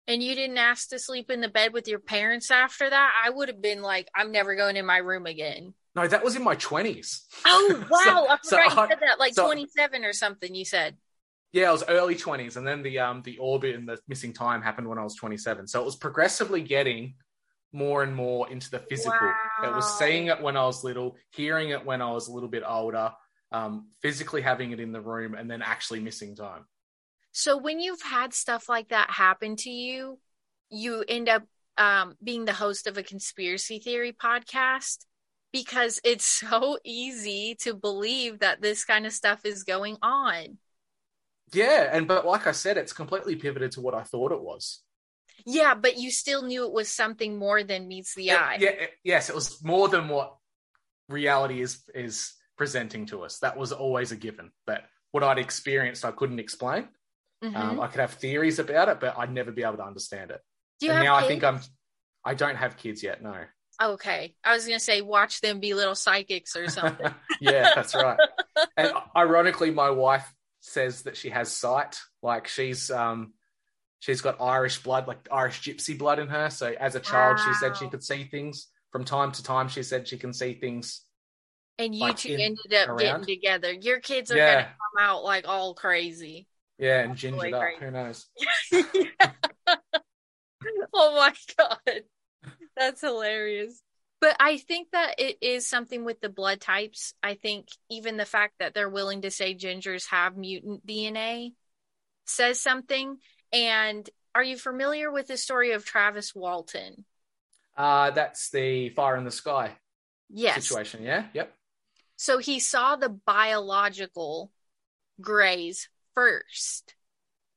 And 0.09 0.23
you 0.23 0.35
didn't 0.35 0.59
ask 0.59 0.89
to 0.91 0.99
sleep 0.99 1.31
in 1.31 1.41
the 1.41 1.49
bed 1.49 1.73
with 1.73 1.87
your 1.89 1.99
parents 2.01 2.51
after 2.51 2.89
that? 2.89 3.13
I 3.25 3.31
would 3.31 3.49
have 3.49 3.63
been 3.63 3.83
like, 3.83 4.09
I'm 4.15 4.33
never 4.33 4.55
going 4.57 4.77
in 4.77 4.85
my 4.87 4.99
room 4.99 5.27
again. 5.27 5.75
No, 5.95 6.07
that 6.07 6.25
was 6.25 6.35
in 6.37 6.43
my 6.43 6.57
20s. 6.57 7.21
Oh 7.47 7.85
wow. 7.91 8.27
I 8.29 8.39
so 8.43 8.57
forgot 8.57 8.79
I- 8.79 8.89
said 8.89 8.99
that 9.01 9.19
like 9.21 9.35
so- 9.35 9.45
27 9.47 10.05
or 10.05 10.13
something 10.13 10.55
you 10.55 10.65
said. 10.65 10.97
Yeah, 11.53 11.69
I 11.69 11.73
was 11.73 11.85
early 11.87 12.15
20s. 12.15 12.57
And 12.57 12.67
then 12.67 12.83
the 12.83 12.99
um 12.99 13.23
the 13.23 13.39
orbit 13.39 13.75
and 13.75 13.89
the 13.89 13.99
missing 14.09 14.33
time 14.33 14.63
happened 14.63 14.89
when 14.89 14.99
I 14.99 15.05
was 15.05 15.15
27. 15.15 15.69
So 15.69 15.81
it 15.81 15.85
was 15.85 15.97
progressively 15.97 16.63
getting 16.63 17.15
more 17.73 18.03
and 18.03 18.15
more 18.15 18.51
into 18.51 18.71
the 18.71 18.79
physical. 18.79 19.33
It 19.63 19.75
was 19.75 19.99
seeing 19.99 20.27
it 20.27 20.41
when 20.43 20.57
I 20.57 20.65
was 20.65 20.85
little, 20.85 21.17
hearing 21.31 21.71
it 21.71 21.85
when 21.85 22.03
I 22.03 22.11
was 22.11 22.29
a 22.29 22.33
little 22.33 22.49
bit 22.49 22.63
older, 22.67 23.13
um, 23.51 23.89
physically 24.03 24.43
having 24.43 24.73
it 24.73 24.81
in 24.81 24.93
the 24.93 25.01
room, 25.01 25.35
and 25.35 25.51
then 25.51 25.63
actually 25.63 26.01
missing 26.01 26.37
time. 26.37 26.67
So 27.33 27.57
when 27.57 27.81
you've 27.81 28.03
had 28.03 28.35
stuff 28.35 28.69
like 28.69 28.89
that 28.89 29.11
happen 29.11 29.57
to 29.57 29.71
you, 29.71 30.19
you 30.69 31.03
end 31.09 31.31
up 31.31 31.45
um, 31.79 32.15
being 32.23 32.45
the 32.45 32.53
host 32.53 32.87
of 32.87 32.99
a 32.99 33.03
conspiracy 33.03 33.79
theory 33.79 34.13
podcast 34.13 35.07
because 35.51 36.01
it's 36.05 36.25
so 36.25 36.79
easy 36.85 37.57
to 37.61 37.75
believe 37.75 38.41
that 38.41 38.61
this 38.61 38.85
kind 38.85 39.07
of 39.07 39.13
stuff 39.13 39.45
is 39.45 39.65
going 39.65 39.97
on. 40.03 40.59
Yeah, 41.53 41.89
and 41.93 42.09
but 42.09 42.27
like 42.27 42.47
I 42.47 42.53
said, 42.53 42.77
it's 42.79 42.93
completely 42.93 43.37
pivoted 43.37 43.73
to 43.73 43.81
what 43.81 43.95
I 43.95 44.03
thought 44.03 44.33
it 44.33 44.41
was. 44.43 44.81
Yeah, 45.45 45.75
but 45.75 45.97
you 45.99 46.11
still 46.11 46.43
knew 46.43 46.67
it 46.67 46.73
was 46.73 46.89
something 46.89 47.37
more 47.37 47.63
than 47.65 47.89
meets 47.89 48.15
the 48.15 48.33
eye. 48.33 48.59
Yeah, 48.61 48.71
it- 48.71 48.91
yes, 49.05 49.29
it 49.29 49.35
was 49.35 49.63
more 49.63 49.89
than 49.89 50.09
what 50.09 50.37
reality 51.09 51.61
is 51.61 51.83
is 51.95 52.33
presenting 52.57 53.07
to 53.07 53.23
us. 53.23 53.39
That 53.41 53.57
was 53.57 53.73
always 53.73 54.13
a 54.13 54.17
given. 54.17 54.53
But 54.67 54.85
what 55.11 55.23
I'd 55.25 55.39
experienced, 55.39 56.05
I 56.05 56.13
couldn't 56.13 56.39
explain. 56.39 56.89
Mhm. 57.43 57.57
Um, 57.57 57.81
I 57.81 57.89
could 57.89 58.01
have 58.01 58.15
theories 58.15 58.59
about 58.59 58.89
it, 58.89 59.01
but 59.01 59.19
I'd 59.19 59.33
never 59.33 59.51
be 59.51 59.63
able 59.65 59.79
to 59.79 59.85
understand 59.85 60.31
it. 60.31 60.41
Do 60.79 60.87
you 60.87 60.93
and 60.93 60.99
have 60.99 61.05
now 61.05 61.17
kids? 61.19 61.25
I 61.25 61.29
think 61.29 61.45
I'm. 61.45 61.61
I 62.25 62.35
don't 62.35 62.57
have 62.57 62.77
kids 62.77 63.03
yet. 63.03 63.21
No. 63.23 63.45
okay. 63.83 64.37
I 64.45 64.53
was 64.55 64.65
gonna 64.65 64.79
say 64.79 65.01
watch 65.01 65.41
them 65.41 65.59
be 65.59 65.75
little 65.75 65.97
psychics 65.97 66.55
or 66.55 66.69
something. 66.69 67.13
yeah, 67.41 67.73
that's 67.75 67.95
right. 67.97 68.19
And 68.77 68.93
ironically, 69.17 69.73
my 69.73 69.91
wife 69.91 70.33
says 70.63 71.03
that 71.03 71.17
she 71.17 71.29
has 71.29 71.53
sight. 71.55 72.01
Like 72.23 72.49
she's 72.49 72.91
um, 72.91 73.35
she's 74.01 74.23
got 74.23 74.41
Irish 74.41 74.83
blood, 74.83 75.07
like 75.07 75.29
Irish 75.31 75.61
gypsy 75.61 75.99
blood 75.99 76.19
in 76.19 76.29
her. 76.29 76.49
So 76.49 76.73
as 76.81 76.95
a 76.95 77.01
child, 77.01 77.39
she 77.41 77.53
said 77.53 77.77
she 77.77 77.89
could 77.89 78.03
see 78.03 78.25
things. 78.25 78.69
From 78.91 79.05
time 79.05 79.33
to 79.33 79.43
time, 79.43 79.69
she 79.69 79.83
said 79.83 80.07
she 80.09 80.19
can 80.19 80.33
see 80.33 80.55
things. 80.55 81.03
and 81.79 81.95
you 81.95 82.01
Like 82.03 82.17
two 82.19 82.33
in- 82.35 82.41
ended 82.41 82.75
up 82.75 82.89
around? 82.89 82.99
getting 82.99 83.25
together. 83.25 83.73
Your 83.73 84.01
kids 84.01 84.31
are 84.31 84.37
Yeah. 84.37 84.55
gonna 84.55 84.65
come 84.67 85.05
out 85.07 85.25
like 85.25 85.47
all 85.49 85.75
crazy. 85.75 86.47
Yeah, 86.79 87.01
and 87.01 87.17
gingered 87.17 87.43
Really 87.43 87.55
up. 87.55 87.61
great. 87.61 87.79
Who 87.81 87.91
knows? 87.91 88.27
oh 90.95 91.17
my 91.17 91.33
god 91.59 92.03
that's 92.77 93.01
hilarious 93.01 93.83
but 94.23 94.37
i 94.41 94.57
think 94.57 94.89
that 94.93 95.17
it 95.19 95.37
is 95.43 95.67
something 95.67 96.05
with 96.05 96.21
the 96.23 96.31
blood 96.31 96.61
types 96.61 97.13
i 97.23 97.35
think 97.35 97.67
even 97.91 98.17
the 98.17 98.25
fact 98.25 98.55
that 98.59 98.73
they're 98.73 98.89
willing 98.89 99.21
to 99.21 99.31
say 99.31 99.55
gingers 99.55 100.07
have 100.09 100.37
mutant 100.37 100.87
dna 100.87 101.53
says 102.25 102.59
something 102.59 103.19
and 103.53 104.09
are 104.35 104.45
you 104.45 104.57
familiar 104.57 105.11
with 105.11 105.27
the 105.27 105.37
story 105.37 105.73
of 105.73 105.85
travis 105.85 106.35
walton 106.35 107.05
Uh, 107.77 108.11
that's 108.13 108.51
the 108.51 108.89
fire 108.91 109.17
in 109.17 109.25
the 109.25 109.31
sky 109.31 109.73
yes 110.31 110.65
situation. 110.67 111.03
Yeah. 111.03 111.27
Yep. 111.35 111.53
so 112.17 112.39
he 112.39 112.61
saw 112.61 112.97
the 112.97 113.11
biological 113.11 114.51
grays 115.21 115.89
first 116.15 116.95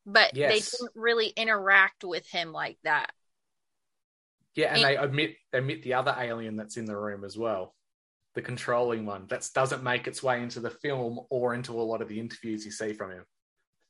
but 0.05 0.33
they 0.33 0.59
didn't 0.59 0.91
really 0.95 1.27
interact 1.27 2.03
with 2.03 2.27
him 2.27 2.51
like 2.51 2.77
that 2.83 3.11
Yeah, 4.55 4.67
and 4.73 4.77
And- 4.77 4.85
they 4.85 4.97
admit 4.97 5.35
they 5.51 5.57
admit 5.59 5.83
the 5.83 5.93
other 5.95 6.15
alien 6.17 6.55
that's 6.55 6.77
in 6.77 6.85
the 6.85 6.95
room 6.97 7.23
as 7.23 7.37
well, 7.37 7.75
the 8.33 8.41
controlling 8.41 9.05
one 9.05 9.27
that 9.27 9.49
doesn't 9.53 9.83
make 9.83 10.07
its 10.07 10.23
way 10.23 10.41
into 10.41 10.59
the 10.59 10.69
film 10.69 11.19
or 11.29 11.53
into 11.53 11.73
a 11.73 11.83
lot 11.83 12.01
of 12.01 12.07
the 12.07 12.19
interviews 12.19 12.65
you 12.65 12.71
see 12.71 12.93
from 12.93 13.11
him. 13.11 13.25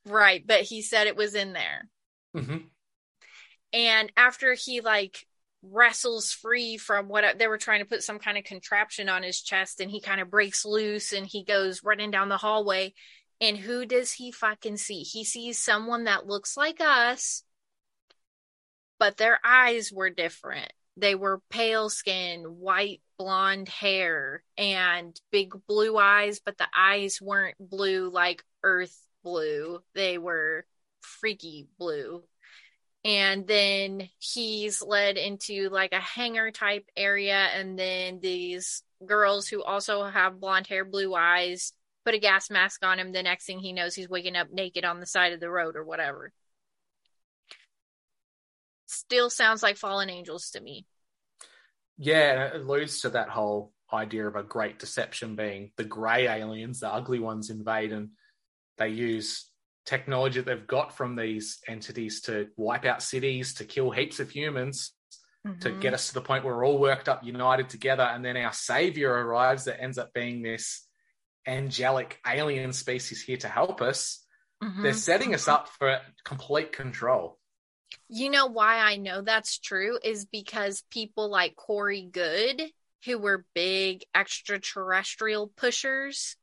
right 0.07 0.45
but 0.45 0.61
he 0.61 0.81
said 0.81 1.07
it 1.07 1.15
was 1.15 1.35
in 1.35 1.53
there. 1.53 1.89
Hmm 2.33 2.57
and 3.73 4.11
after 4.15 4.53
he 4.53 4.81
like 4.81 5.25
wrestles 5.61 6.31
free 6.31 6.77
from 6.77 7.07
what 7.09 7.37
they 7.39 7.47
were 7.47 7.57
trying 7.57 7.79
to 7.79 7.85
put 7.89 8.03
some 8.03 8.19
kind 8.19 8.37
of 8.37 8.43
contraption 8.43 9.09
on 9.09 9.23
his 9.23 9.41
chest 9.41 9.81
and 9.81 9.89
he 9.89 9.99
kind 9.99 10.21
of 10.21 10.29
breaks 10.29 10.63
loose 10.65 11.11
and 11.11 11.25
he 11.25 11.43
goes 11.43 11.83
running 11.83 12.11
down 12.11 12.29
the 12.29 12.37
hallway. 12.37 12.93
And 13.41 13.57
who 13.57 13.85
does 13.85 14.13
he 14.13 14.31
fucking 14.31 14.77
see? 14.77 15.01
He 15.01 15.23
sees 15.25 15.59
someone 15.59 16.05
that 16.05 16.27
looks 16.27 16.55
like 16.55 16.79
us 16.79 17.43
but 18.99 19.17
their 19.17 19.39
eyes 19.43 19.91
were 19.91 20.09
different 20.09 20.71
they 20.97 21.15
were 21.15 21.41
pale 21.49 21.89
skin, 21.89 22.43
white 22.43 23.01
blonde 23.17 23.69
hair, 23.69 24.43
and 24.57 25.19
big 25.31 25.53
blue 25.67 25.97
eyes, 25.97 26.39
but 26.39 26.57
the 26.57 26.67
eyes 26.75 27.21
weren't 27.21 27.57
blue 27.59 28.09
like 28.09 28.43
earth 28.63 28.97
blue. 29.23 29.81
They 29.93 30.17
were 30.17 30.65
freaky 31.01 31.67
blue. 31.77 32.23
And 33.03 33.45
then 33.45 34.09
he's 34.19 34.81
led 34.81 35.17
into 35.17 35.69
like 35.69 35.93
a 35.93 35.99
hangar 35.99 36.51
type 36.51 36.89
area, 36.95 37.49
and 37.53 37.77
then 37.77 38.19
these 38.21 38.81
girls 39.05 39.47
who 39.47 39.61
also 39.63 40.05
have 40.05 40.39
blonde 40.39 40.67
hair, 40.67 40.85
blue 40.85 41.13
eyes, 41.13 41.73
put 42.05 42.15
a 42.15 42.19
gas 42.19 42.49
mask 42.49 42.85
on 42.85 42.99
him. 42.99 43.11
The 43.11 43.21
next 43.21 43.45
thing 43.45 43.59
he 43.59 43.73
knows, 43.73 43.95
he's 43.95 44.09
waking 44.09 44.35
up 44.35 44.49
naked 44.51 44.85
on 44.85 44.99
the 44.99 45.05
side 45.05 45.33
of 45.33 45.39
the 45.39 45.49
road 45.49 45.75
or 45.75 45.83
whatever. 45.83 46.31
Still 48.95 49.29
sounds 49.29 49.61
like 49.61 49.77
fallen 49.77 50.09
angels 50.09 50.51
to 50.51 50.61
me. 50.61 50.85
Yeah, 51.97 52.31
and 52.31 52.41
it 52.55 52.61
alludes 52.61 53.01
to 53.01 53.09
that 53.11 53.29
whole 53.29 53.73
idea 53.91 54.27
of 54.27 54.35
a 54.35 54.43
great 54.43 54.79
deception 54.79 55.35
being 55.35 55.71
the 55.77 55.83
grey 55.83 56.27
aliens, 56.27 56.79
the 56.79 56.91
ugly 56.91 57.19
ones 57.19 57.49
invade, 57.49 57.91
and 57.91 58.11
they 58.77 58.89
use 58.89 59.49
technology 59.85 60.39
that 60.39 60.45
they've 60.45 60.67
got 60.67 60.95
from 60.95 61.15
these 61.15 61.59
entities 61.67 62.21
to 62.21 62.49
wipe 62.57 62.85
out 62.85 63.03
cities, 63.03 63.55
to 63.55 63.65
kill 63.65 63.91
heaps 63.91 64.19
of 64.19 64.31
humans, 64.31 64.93
to 65.61 65.69
Mhm. 65.69 65.81
get 65.81 65.93
us 65.93 66.07
to 66.07 66.15
the 66.15 66.21
point 66.21 66.43
where 66.43 66.55
we're 66.55 66.65
all 66.65 66.79
worked 66.79 67.07
up, 67.07 67.23
united 67.23 67.69
together, 67.69 68.03
and 68.03 68.25
then 68.25 68.35
our 68.35 68.53
savior 68.53 69.11
arrives 69.11 69.65
that 69.65 69.79
ends 69.79 69.97
up 69.97 70.11
being 70.13 70.41
this 70.41 70.87
angelic 71.45 72.19
alien 72.25 72.73
species 72.73 73.21
here 73.21 73.37
to 73.37 73.47
help 73.47 73.79
us. 73.81 74.25
Mhm. 74.63 74.81
They're 74.81 74.93
setting 74.93 75.35
us 75.35 75.47
up 75.47 75.69
for 75.69 76.01
complete 76.23 76.71
control. 76.71 77.39
You 78.09 78.29
know 78.29 78.47
why 78.47 78.77
I 78.79 78.97
know 78.97 79.21
that's 79.21 79.59
true 79.59 79.97
is 80.03 80.25
because 80.25 80.83
people 80.91 81.29
like 81.29 81.55
Corey 81.55 82.07
Goode, 82.11 82.61
who 83.05 83.17
were 83.17 83.45
big 83.53 84.03
extraterrestrial 84.13 85.47
pushers, 85.55 86.35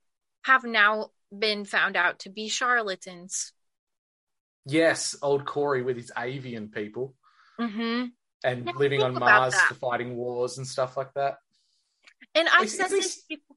have 0.44 0.64
now 0.64 1.10
been 1.36 1.64
found 1.64 1.96
out 1.96 2.20
to 2.20 2.30
be 2.30 2.48
charlatans. 2.48 3.52
Yes, 4.66 5.16
old 5.22 5.44
Corey 5.44 5.82
with 5.82 5.96
his 5.96 6.12
avian 6.16 6.68
people 6.68 7.14
hmm 7.58 8.04
and 8.44 8.68
living 8.76 9.02
on 9.02 9.14
Mars 9.14 9.54
for 9.54 9.74
fighting 9.74 10.16
wars 10.16 10.58
and 10.58 10.66
stuff 10.66 10.96
like 10.96 11.12
that. 11.14 11.38
And 12.34 12.48
I've 12.48 12.64
Is- 12.64 12.76
said 12.76 12.86
is 12.86 12.90
this 12.90 13.14
this- 13.14 13.24
before. 13.28 13.51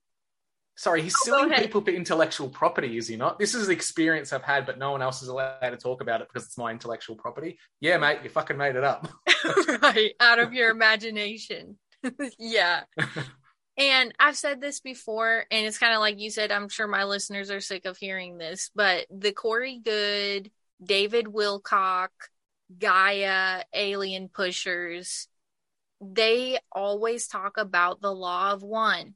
Sorry, 0.77 1.01
he's 1.01 1.15
Oh, 1.21 1.47
suing 1.47 1.53
people 1.53 1.81
for 1.81 1.91
intellectual 1.91 2.49
property, 2.49 2.97
is 2.97 3.07
he 3.07 3.15
not? 3.15 3.39
This 3.39 3.55
is 3.55 3.67
the 3.67 3.73
experience 3.73 4.33
I've 4.33 4.43
had, 4.43 4.65
but 4.65 4.77
no 4.77 4.91
one 4.91 5.01
else 5.01 5.21
is 5.21 5.29
allowed 5.29 5.61
to 5.61 5.77
talk 5.77 6.01
about 6.01 6.21
it 6.21 6.27
because 6.27 6.47
it's 6.47 6.57
my 6.57 6.71
intellectual 6.71 7.15
property. 7.15 7.57
Yeah, 7.79 7.97
mate, 7.97 8.19
you 8.23 8.29
fucking 8.29 8.57
made 8.57 8.75
it 8.75 8.83
up. 8.83 9.07
right 9.81 10.13
out 10.19 10.39
of 10.39 10.53
your 10.53 10.69
imagination 10.71 11.77
yeah 12.39 12.81
and 13.77 14.13
i've 14.19 14.37
said 14.37 14.61
this 14.61 14.79
before 14.79 15.45
and 15.51 15.65
it's 15.65 15.77
kind 15.77 15.93
of 15.93 15.99
like 15.99 16.19
you 16.19 16.29
said 16.29 16.51
i'm 16.51 16.69
sure 16.69 16.87
my 16.87 17.03
listeners 17.03 17.51
are 17.51 17.59
sick 17.61 17.85
of 17.85 17.97
hearing 17.97 18.37
this 18.37 18.69
but 18.75 19.05
the 19.09 19.31
corey 19.31 19.79
goode 19.83 20.51
david 20.83 21.25
wilcock 21.25 22.09
gaia 22.77 23.63
alien 23.73 24.29
pushers 24.29 25.27
they 26.01 26.57
always 26.71 27.27
talk 27.27 27.57
about 27.57 28.01
the 28.01 28.13
law 28.13 28.51
of 28.51 28.63
one 28.63 29.15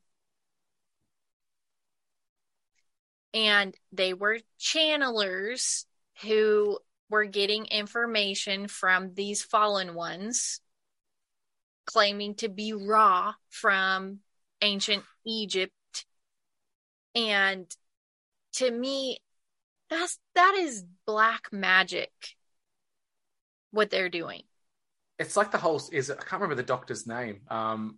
and 3.34 3.76
they 3.92 4.14
were 4.14 4.40
channelers 4.60 5.86
who 6.22 6.80
were 7.10 7.26
getting 7.26 7.66
information 7.66 8.68
from 8.68 9.14
these 9.14 9.44
fallen 9.44 9.96
ones 9.96 10.62
claiming 11.86 12.36
to 12.36 12.50
be 12.50 12.74
Ra 12.74 13.34
from 13.50 14.20
ancient 14.62 15.04
Egypt. 15.26 15.74
And 17.16 17.66
to 18.54 18.70
me, 18.70 19.20
that's 19.90 20.20
that 20.36 20.56
is 20.56 20.86
black 21.08 21.52
magic 21.52 22.12
what 23.72 23.90
they're 23.90 24.10
doing. 24.10 24.44
It's 25.18 25.36
like 25.36 25.52
the 25.52 25.58
whole 25.58 25.82
is 25.92 26.12
I 26.12 26.16
can't 26.16 26.34
remember 26.34 26.56
the 26.56 26.64
doctor's 26.64 27.08
name. 27.08 27.42
Um, 27.50 27.98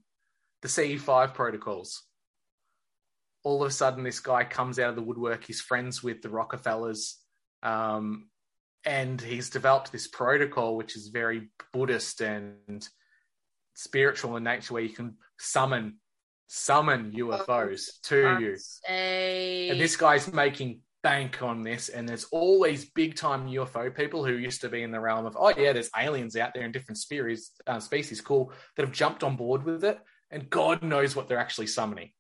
the 0.62 0.68
CE5 0.68 1.34
protocols. 1.34 2.04
All 3.44 3.64
of 3.64 3.70
a 3.70 3.74
sudden, 3.74 4.04
this 4.04 4.20
guy 4.20 4.44
comes 4.44 4.80
out 4.80 4.90
of 4.90 4.96
the 4.96 5.02
woodwork. 5.02 5.46
He's 5.46 5.62
friends 5.62 6.04
with 6.04 6.22
the 6.22 6.30
Rockefellers, 6.30 7.18
um, 7.64 8.30
and 8.86 9.20
he's 9.20 9.50
developed 9.50 9.92
this 9.92 10.08
protocol 10.08 10.76
which 10.76 10.96
is 10.96 11.08
very 11.08 11.50
Buddhist 11.74 12.22
and 12.22 12.88
spiritual 13.76 14.38
in 14.38 14.44
nature, 14.44 14.74
where 14.74 14.84
you 14.84 14.90
can 14.94 15.18
summon 15.40 15.98
summon 16.48 17.14
UFOs 17.14 18.02
to 18.04 18.38
you. 18.42 18.58
And 19.70 19.80
this 19.80 19.96
guy's 19.96 20.32
making 20.34 20.82
bank 21.02 21.42
on 21.42 21.64
this, 21.64 21.90
and 21.90 22.08
there's 22.08 22.26
all 22.26 22.64
these 22.64 22.90
big 22.92 23.16
time 23.16 23.48
UFO 23.48 23.96
people 23.96 24.26
who 24.26 24.34
used 24.34 24.62
to 24.62 24.70
be 24.70 24.84
in 24.84 24.92
the 24.92 25.00
realm 25.00 25.26
of, 25.26 25.38
oh 25.40 25.54
yeah, 25.58 25.74
there's 25.74 25.90
aliens 25.98 26.36
out 26.36 26.54
there 26.54 26.64
in 26.64 26.72
different 26.72 26.98
species, 26.98 27.52
uh, 27.68 27.80
species, 27.80 28.22
cool, 28.22 28.52
that 28.76 28.86
have 28.86 28.94
jumped 28.94 29.24
on 29.24 29.36
board 29.36 29.64
with 29.64 29.84
it, 29.84 29.98
and 30.30 30.50
God 30.50 30.84
knows 30.84 31.16
what 31.16 31.28
they're 31.28 31.40
actually 31.40 31.68
summoning. 31.68 32.12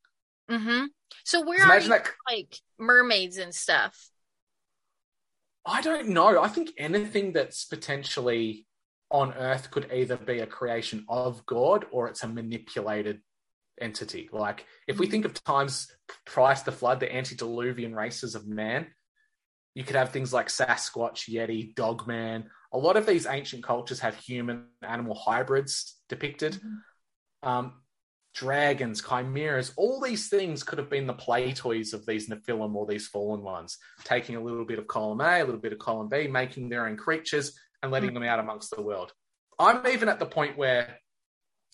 Hmm 0.51 0.85
So 1.23 1.41
where 1.45 1.63
are 1.63 1.79
you, 1.79 1.89
that- 1.89 2.09
like 2.29 2.55
mermaids 2.77 3.37
and 3.37 3.53
stuff? 3.53 4.09
I 5.65 5.81
don't 5.81 6.09
know. 6.09 6.41
I 6.41 6.47
think 6.47 6.71
anything 6.77 7.33
that's 7.33 7.65
potentially 7.65 8.65
on 9.11 9.33
Earth 9.33 9.69
could 9.69 9.91
either 9.93 10.17
be 10.17 10.39
a 10.39 10.47
creation 10.47 11.05
of 11.07 11.45
God 11.45 11.85
or 11.91 12.07
it's 12.07 12.23
a 12.23 12.27
manipulated 12.27 13.19
entity. 13.79 14.29
Like 14.31 14.65
if 14.87 14.97
we 14.99 15.07
think 15.07 15.25
of 15.25 15.33
times 15.43 15.87
prior 16.25 16.55
to 16.55 16.65
the 16.65 16.71
flood, 16.71 16.99
the 16.99 17.13
antediluvian 17.13 17.93
races 17.93 18.35
of 18.35 18.47
man, 18.47 18.87
you 19.75 19.83
could 19.83 19.95
have 19.95 20.09
things 20.09 20.33
like 20.33 20.47
Sasquatch, 20.47 21.29
Yeti, 21.29 21.75
Dogman. 21.75 22.49
A 22.73 22.77
lot 22.77 22.97
of 22.97 23.05
these 23.05 23.25
ancient 23.27 23.63
cultures 23.63 23.99
have 23.99 24.15
human 24.15 24.65
animal 24.81 25.15
hybrids 25.15 25.97
depicted. 26.09 26.59
Um, 27.43 27.73
dragons, 28.33 29.01
chimeras, 29.01 29.73
all 29.77 30.01
these 30.01 30.29
things 30.29 30.63
could 30.63 30.79
have 30.79 30.89
been 30.89 31.07
the 31.07 31.13
play 31.13 31.53
toys 31.53 31.93
of 31.93 32.05
these 32.05 32.29
Nephilim 32.29 32.75
or 32.75 32.85
these 32.85 33.07
fallen 33.07 33.41
ones, 33.41 33.77
taking 34.03 34.35
a 34.35 34.41
little 34.41 34.65
bit 34.65 34.79
of 34.79 34.87
column 34.87 35.21
A, 35.21 35.41
a 35.41 35.45
little 35.45 35.59
bit 35.59 35.73
of 35.73 35.79
column 35.79 36.09
B, 36.09 36.27
making 36.27 36.69
their 36.69 36.87
own 36.87 36.97
creatures 36.97 37.57
and 37.83 37.91
letting 37.91 38.09
hmm. 38.09 38.15
them 38.15 38.23
out 38.23 38.39
amongst 38.39 38.71
the 38.75 38.81
world. 38.81 39.11
I'm 39.59 39.85
even 39.87 40.09
at 40.09 40.19
the 40.19 40.25
point 40.25 40.57
where 40.57 40.97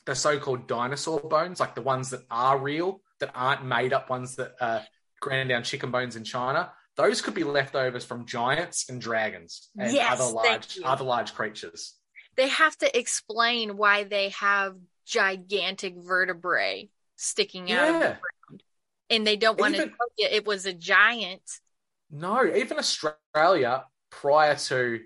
the 0.06 0.16
so-called 0.16 0.68
dinosaur 0.68 1.20
bones, 1.20 1.60
like 1.60 1.76
the 1.76 1.82
ones 1.82 2.10
that 2.10 2.22
are 2.32 2.58
real, 2.58 3.02
that 3.20 3.32
aren't 3.36 3.66
made 3.66 3.94
up 3.94 4.10
ones 4.10 4.36
that 4.36 4.54
are 4.60 4.84
ground 5.20 5.50
down 5.50 5.64
chicken 5.64 5.92
bones 5.92 6.16
in 6.16 6.24
China, 6.24 6.72
those 6.96 7.22
could 7.22 7.34
be 7.34 7.44
leftovers 7.44 8.04
from 8.04 8.26
giants 8.26 8.90
and 8.90 9.00
dragons 9.00 9.70
and 9.78 9.94
Yes, 9.94 10.20
other 10.20 10.34
large 10.34 10.80
other 10.84 11.04
large 11.04 11.34
creatures. 11.34 11.94
They 12.36 12.50
have 12.50 12.76
to 12.80 12.98
explain 12.98 13.78
why 13.78 14.04
they 14.04 14.30
have 14.30 14.76
gigantic 15.08 15.96
vertebrae 15.98 16.90
sticking 17.16 17.72
out 17.72 17.88
of 17.88 17.94
the 18.02 18.18
ground. 18.20 18.64
And 19.10 19.26
they 19.26 19.38
don't 19.38 19.60
want 19.60 19.76
to 19.76 19.82
Even- 19.84 19.96
tell 19.96 20.08
you 20.18 20.28
it 20.30 20.46
was 20.46 20.66
a 20.66 20.74
giant. 20.74 21.42
No, 22.12 22.46
even 22.46 22.78
Australia 22.78 23.86
prior 24.10 24.56
to 24.56 25.02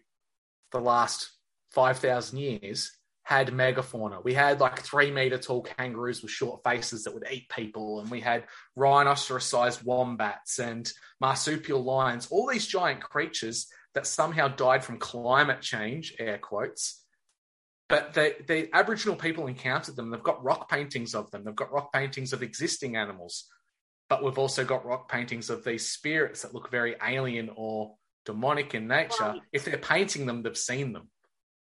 the 0.72 0.80
last 0.80 1.32
5,000 1.72 2.38
years 2.38 2.92
had 3.24 3.48
megafauna. 3.50 4.24
We 4.24 4.34
had 4.34 4.60
like 4.60 4.82
three 4.82 5.12
meter 5.12 5.38
tall 5.38 5.62
kangaroos 5.62 6.22
with 6.22 6.32
short 6.32 6.64
faces 6.64 7.04
that 7.04 7.14
would 7.14 7.28
eat 7.32 7.50
people, 7.50 8.02
and 8.02 8.10
we 8.10 8.20
had 8.20 8.46
rhinoceros 8.76 9.46
sized 9.46 9.84
wombats 9.84 10.60
and 10.60 10.92
marsupial 11.20 11.84
lions, 11.84 12.28
all 12.30 12.48
these 12.48 12.68
giant 12.68 13.02
creatures 13.02 13.68
that 13.94 14.08
somehow 14.08 14.48
died 14.48 14.84
from 14.84 14.98
climate 14.98 15.62
change, 15.62 16.16
air 16.20 16.40
quotes. 16.40 17.01
But 17.92 18.14
the, 18.14 18.36
the 18.48 18.70
Aboriginal 18.74 19.16
people 19.16 19.46
encountered 19.48 19.96
them. 19.96 20.10
They've 20.10 20.24
got 20.24 20.44
rock 20.44 20.70
paintings 20.70 21.14
of 21.14 21.30
them, 21.32 21.44
they've 21.44 21.56
got 21.56 21.72
rock 21.72 21.94
paintings 21.94 22.34
of 22.34 22.42
existing 22.42 22.96
animals 22.96 23.46
but 24.12 24.22
we've 24.22 24.38
also 24.38 24.66
got 24.66 24.86
rock 24.86 25.10
paintings 25.10 25.50
of 25.50 25.64
these 25.64 25.88
spirits 25.88 26.42
that 26.42 26.54
look 26.54 26.70
very 26.70 26.98
alien 27.02 27.50
or 27.56 27.96
demonic 28.26 28.76
in 28.76 28.86
nature. 28.86 29.16
Right. 29.22 29.42
If 29.54 29.64
they're 29.64 29.78
painting 29.78 30.26
them, 30.26 30.44
they've 30.44 30.58
seen 30.58 30.92
them. 30.92 31.10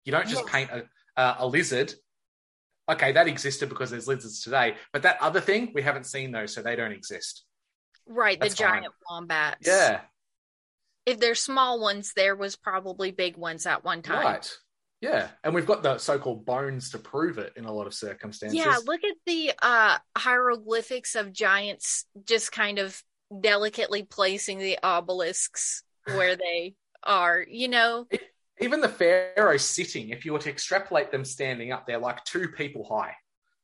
You 0.04 0.10
don't 0.10 0.26
just 0.26 0.42
Yes. 0.46 0.50
paint 0.52 0.70
a, 0.72 0.88
uh, 1.16 1.36
a 1.38 1.46
lizard. 1.46 1.94
Okay, 2.88 3.12
that 3.12 3.28
existed 3.28 3.68
because 3.68 3.90
there's 3.92 4.08
lizards 4.08 4.42
today, 4.42 4.74
but 4.92 5.02
that 5.02 5.22
other 5.22 5.40
thing 5.40 5.70
we 5.76 5.82
haven't 5.82 6.06
seen 6.06 6.32
those, 6.32 6.52
so 6.52 6.60
they 6.60 6.74
don't 6.74 6.90
exist. 6.90 7.44
Right, 8.08 8.36
the 8.36 8.46
That's 8.48 8.60
fine. 8.60 8.80
giant 8.80 8.94
wombats. 9.08 9.64
Yeah, 9.68 10.00
If 11.06 11.20
they're 11.20 11.36
small 11.36 11.78
ones, 11.78 12.14
there 12.14 12.34
was 12.34 12.56
probably 12.56 13.12
big 13.12 13.36
ones 13.36 13.64
at 13.64 13.84
one 13.84 14.02
time. 14.02 14.24
right. 14.24 14.58
Yeah, 15.00 15.28
and 15.42 15.54
we've 15.54 15.66
got 15.66 15.82
the 15.82 15.96
so-called 15.98 16.44
bones 16.44 16.90
to 16.90 16.98
prove 16.98 17.38
it 17.38 17.54
in 17.56 17.64
a 17.64 17.72
lot 17.72 17.86
of 17.86 17.94
circumstances. 17.94 18.58
Yeah, 18.58 18.78
look 18.84 19.02
at 19.02 19.16
the 19.26 19.52
uh 19.62 19.98
hieroglyphics 20.16 21.14
of 21.14 21.32
giants 21.32 22.04
just 22.26 22.52
kind 22.52 22.78
of 22.78 23.02
delicately 23.40 24.02
placing 24.02 24.58
the 24.58 24.78
obelisks 24.82 25.82
where 26.04 26.36
they 26.36 26.74
are, 27.02 27.44
you 27.48 27.68
know. 27.68 28.06
even 28.60 28.80
the 28.80 28.88
pharaohs 28.88 29.64
sitting, 29.64 30.10
if 30.10 30.24
you 30.24 30.32
were 30.32 30.38
to 30.40 30.50
extrapolate 30.50 31.10
them 31.10 31.24
standing 31.24 31.72
up, 31.72 31.86
they're 31.86 31.98
like 31.98 32.22
two 32.24 32.48
people 32.48 32.84
high. 32.84 33.14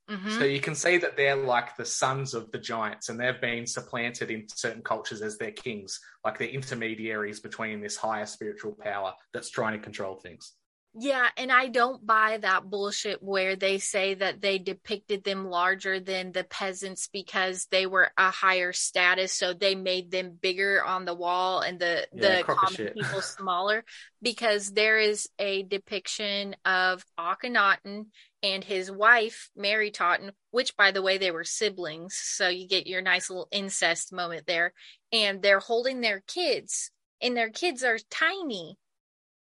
Mhm. 0.08 0.38
So 0.38 0.44
you 0.44 0.60
can 0.60 0.74
see 0.74 0.98
that 0.98 1.16
they're 1.16 1.36
like 1.36 1.76
the 1.76 1.84
sons 1.84 2.32
of 2.32 2.50
the 2.52 2.58
giants, 2.58 3.08
and 3.08 3.18
they've 3.18 3.40
been 3.40 3.66
supplanted 3.66 4.30
in 4.30 4.48
certain 4.48 4.82
cultures 4.82 5.20
as 5.20 5.36
their 5.36 5.50
kings, 5.50 6.00
like 6.24 6.38
they're 6.38 6.48
intermediaries 6.48 7.40
between 7.40 7.80
this 7.80 7.96
higher 7.96 8.26
spiritual 8.26 8.72
power 8.72 9.12
that's 9.34 9.50
trying 9.50 9.72
to 9.72 9.82
control 9.84 10.14
things. 10.14 10.52
Yeah, 10.98 11.28
and 11.36 11.52
I 11.52 11.68
don't 11.68 12.06
buy 12.06 12.38
that 12.38 12.70
bullshit 12.70 13.22
where 13.22 13.54
they 13.54 13.76
say 13.76 14.14
that 14.14 14.40
they 14.40 14.56
depicted 14.56 15.24
them 15.24 15.50
larger 15.50 16.00
than 16.00 16.32
the 16.32 16.44
peasants 16.44 17.10
because 17.12 17.66
they 17.70 17.86
were 17.86 18.10
a 18.16 18.30
higher 18.30 18.72
status, 18.72 19.34
so 19.34 19.52
they 19.52 19.74
made 19.74 20.10
them 20.10 20.38
bigger 20.40 20.82
on 20.82 21.04
the 21.04 21.12
wall 21.12 21.60
and 21.60 21.78
the 21.78 22.06
Yeah, 22.14 22.36
the 22.38 22.44
common 22.44 22.94
people 22.94 23.20
smaller. 23.20 23.84
Because 24.22 24.72
there 24.72 24.98
is 24.98 25.28
a 25.38 25.64
depiction 25.64 26.56
of 26.64 27.04
Akhenaten 27.20 28.06
and 28.42 28.64
his 28.64 28.90
wife 28.90 29.50
Meritaten, 29.58 30.30
which 30.50 30.74
by 30.78 30.92
the 30.92 31.02
way 31.02 31.18
they 31.18 31.30
were 31.30 31.44
siblings, 31.44 32.16
so 32.16 32.48
you 32.48 32.66
get 32.66 32.86
your 32.86 33.02
nice 33.02 33.28
little 33.28 33.48
incest 33.52 34.14
moment 34.14 34.46
there, 34.46 34.72
and 35.12 35.42
they're 35.42 35.60
holding 35.60 36.00
their 36.00 36.22
kids, 36.26 36.90
and 37.20 37.36
their 37.36 37.50
kids 37.50 37.84
are 37.84 37.98
tiny 38.10 38.78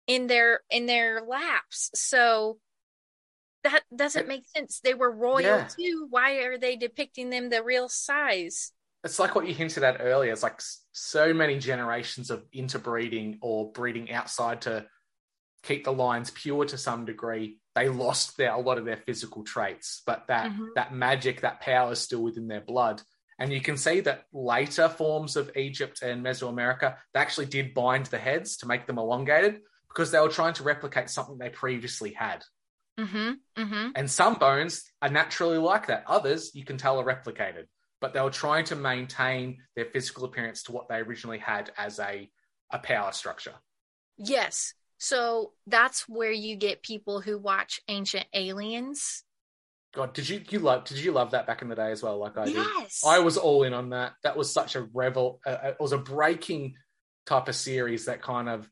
in 0.07 0.27
their 0.27 0.61
in 0.69 0.85
their 0.85 1.21
laps. 1.21 1.91
So 1.95 2.59
that 3.63 3.83
doesn't 3.95 4.27
make 4.27 4.47
sense. 4.47 4.79
They 4.79 4.93
were 4.93 5.11
royal 5.11 5.43
Yeah. 5.43 5.67
too. 5.67 6.07
Why 6.09 6.37
are 6.43 6.57
they 6.57 6.75
depicting 6.75 7.29
them 7.29 7.49
the 7.49 7.63
real 7.63 7.89
size? 7.89 8.71
It's 9.03 9.19
like 9.19 9.35
what 9.35 9.47
you 9.47 9.53
hinted 9.53 9.83
at 9.83 9.97
earlier. 9.99 10.31
It's 10.31 10.43
like 10.43 10.61
so 10.91 11.33
many 11.33 11.59
generations 11.59 12.29
of 12.29 12.45
interbreeding 12.51 13.39
or 13.41 13.71
breeding 13.71 14.11
outside 14.11 14.61
to 14.61 14.87
keep 15.63 15.83
the 15.83 15.93
lines 15.93 16.31
pure 16.31 16.65
to 16.65 16.77
some 16.77 17.05
degree. 17.05 17.59
They 17.75 17.87
lost 17.89 18.37
their 18.37 18.53
a 18.53 18.59
lot 18.59 18.77
of 18.79 18.85
their 18.85 18.97
physical 18.97 19.43
traits, 19.43 20.01
but 20.05 20.25
that 20.27 20.51
Mhm. 20.51 20.73
that 20.75 20.93
magic, 20.93 21.41
that 21.41 21.61
power 21.61 21.91
is 21.91 21.99
still 22.01 22.23
within 22.23 22.47
their 22.47 22.61
blood. 22.61 23.01
And 23.37 23.51
you 23.51 23.61
can 23.61 23.77
see 23.77 24.01
that 24.01 24.25
later 24.31 24.89
forms 24.89 25.35
of 25.35 25.55
Egypt 25.55 26.01
and 26.03 26.23
Mesoamerica, 26.23 26.97
they 27.13 27.19
actually 27.19 27.47
did 27.47 27.73
bind 27.73 28.07
the 28.07 28.19
heads 28.19 28.57
to 28.57 28.67
make 28.67 28.85
them 28.87 28.99
elongated 28.99 29.61
because 29.93 30.11
they 30.11 30.19
were 30.19 30.29
trying 30.29 30.53
to 30.53 30.63
replicate 30.63 31.09
something 31.09 31.37
they 31.37 31.49
previously 31.49 32.13
had. 32.13 32.43
Mm-hmm. 32.99 33.61
Mm-hmm. 33.61 33.89
And 33.95 34.09
some 34.09 34.35
bones 34.35 34.83
are 35.01 35.09
naturally 35.09 35.57
like 35.57 35.87
that. 35.87 36.03
Others 36.07 36.51
you 36.53 36.65
can 36.65 36.77
tell 36.77 36.99
are 36.99 37.05
replicated, 37.05 37.65
but 37.99 38.13
they 38.13 38.21
were 38.21 38.29
trying 38.29 38.65
to 38.65 38.75
maintain 38.75 39.57
their 39.75 39.85
physical 39.85 40.25
appearance 40.25 40.63
to 40.63 40.71
what 40.71 40.87
they 40.87 40.97
originally 40.97 41.39
had 41.39 41.71
as 41.77 41.99
a, 41.99 42.29
a 42.71 42.79
power 42.79 43.11
structure. 43.11 43.55
Yes. 44.17 44.73
So 44.97 45.53
that's 45.67 46.07
where 46.07 46.31
you 46.31 46.55
get 46.55 46.83
people 46.83 47.21
who 47.21 47.37
watch 47.37 47.81
Ancient 47.87 48.25
Aliens. 48.33 49.23
God, 49.93 50.13
did 50.13 50.29
you 50.29 50.41
you 50.49 50.59
love 50.59 50.85
did 50.85 50.99
you 50.99 51.11
love 51.11 51.31
that 51.31 51.47
back 51.47 51.61
in 51.61 51.67
the 51.67 51.75
day 51.75 51.91
as 51.91 52.01
well? 52.01 52.17
Like 52.17 52.37
I 52.37 52.45
did. 52.45 52.55
yes. 52.55 53.01
I 53.05 53.19
was 53.19 53.37
all 53.37 53.63
in 53.63 53.73
on 53.73 53.89
that. 53.89 54.13
That 54.23 54.37
was 54.37 54.53
such 54.53 54.75
a 54.75 54.87
revel. 54.93 55.41
Uh, 55.45 55.57
it 55.63 55.77
was 55.81 55.91
a 55.91 55.97
breaking 55.97 56.75
type 57.25 57.49
of 57.49 57.55
series 57.55 58.05
that 58.05 58.21
kind 58.21 58.47
of 58.47 58.69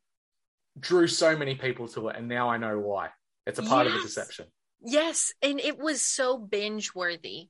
drew 0.80 1.07
so 1.07 1.35
many 1.38 1.56
people 1.56 1.88
to 1.89 2.10
it, 2.10 2.15
and 2.15 2.27
now 2.27 2.49
I 2.49 2.57
know 2.57 2.77
why. 2.80 3.10
It's 3.45 3.60
a 3.60 3.64
part 3.64 3.88
of 3.88 3.93
the 3.93 4.01
deception. 4.01 4.45
Yes, 4.81 5.34
and 5.41 5.60
it 5.60 5.77
was 5.77 6.01
so 6.01 6.38
binge 6.38 6.93
worthy. 6.93 7.49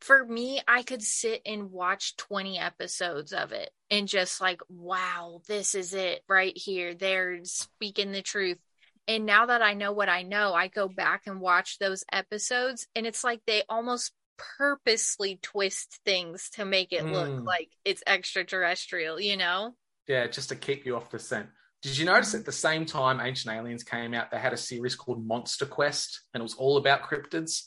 For 0.00 0.24
me, 0.24 0.60
I 0.66 0.82
could 0.82 1.02
sit 1.02 1.42
and 1.46 1.70
watch 1.70 2.16
20 2.16 2.58
episodes 2.58 3.32
of 3.32 3.52
it 3.52 3.70
and 3.90 4.08
just 4.08 4.40
like, 4.40 4.60
wow, 4.68 5.40
this 5.46 5.74
is 5.74 5.94
it 5.94 6.22
right 6.28 6.56
here. 6.56 6.94
They're 6.94 7.40
speaking 7.44 8.10
the 8.12 8.22
truth. 8.22 8.58
And 9.06 9.26
now 9.26 9.46
that 9.46 9.62
I 9.62 9.74
know 9.74 9.92
what 9.92 10.08
I 10.08 10.22
know, 10.22 10.54
I 10.54 10.68
go 10.68 10.88
back 10.88 11.22
and 11.26 11.40
watch 11.40 11.78
those 11.78 12.04
episodes, 12.10 12.86
and 12.94 13.06
it's 13.06 13.22
like 13.22 13.40
they 13.46 13.62
almost 13.68 14.12
purposely 14.58 15.38
twist 15.42 16.00
things 16.04 16.50
to 16.50 16.64
make 16.64 16.92
it 16.92 17.04
look 17.04 17.28
Mm. 17.28 17.44
like 17.44 17.68
it's 17.84 18.02
extraterrestrial, 18.06 19.20
you 19.20 19.36
know? 19.36 19.76
Yeah, 20.08 20.26
just 20.26 20.48
to 20.48 20.56
keep 20.56 20.84
you 20.86 20.96
off 20.96 21.10
the 21.10 21.18
scent. 21.18 21.48
Did 21.84 21.98
you 21.98 22.06
notice 22.06 22.34
at 22.34 22.46
the 22.46 22.50
same 22.52 22.86
time 22.86 23.20
Ancient 23.20 23.54
Aliens 23.54 23.84
came 23.84 24.14
out, 24.14 24.30
they 24.30 24.38
had 24.38 24.54
a 24.54 24.56
series 24.56 24.96
called 24.96 25.22
Monster 25.26 25.66
Quest, 25.66 26.22
and 26.32 26.40
it 26.40 26.42
was 26.42 26.54
all 26.54 26.78
about 26.78 27.02
cryptids. 27.02 27.64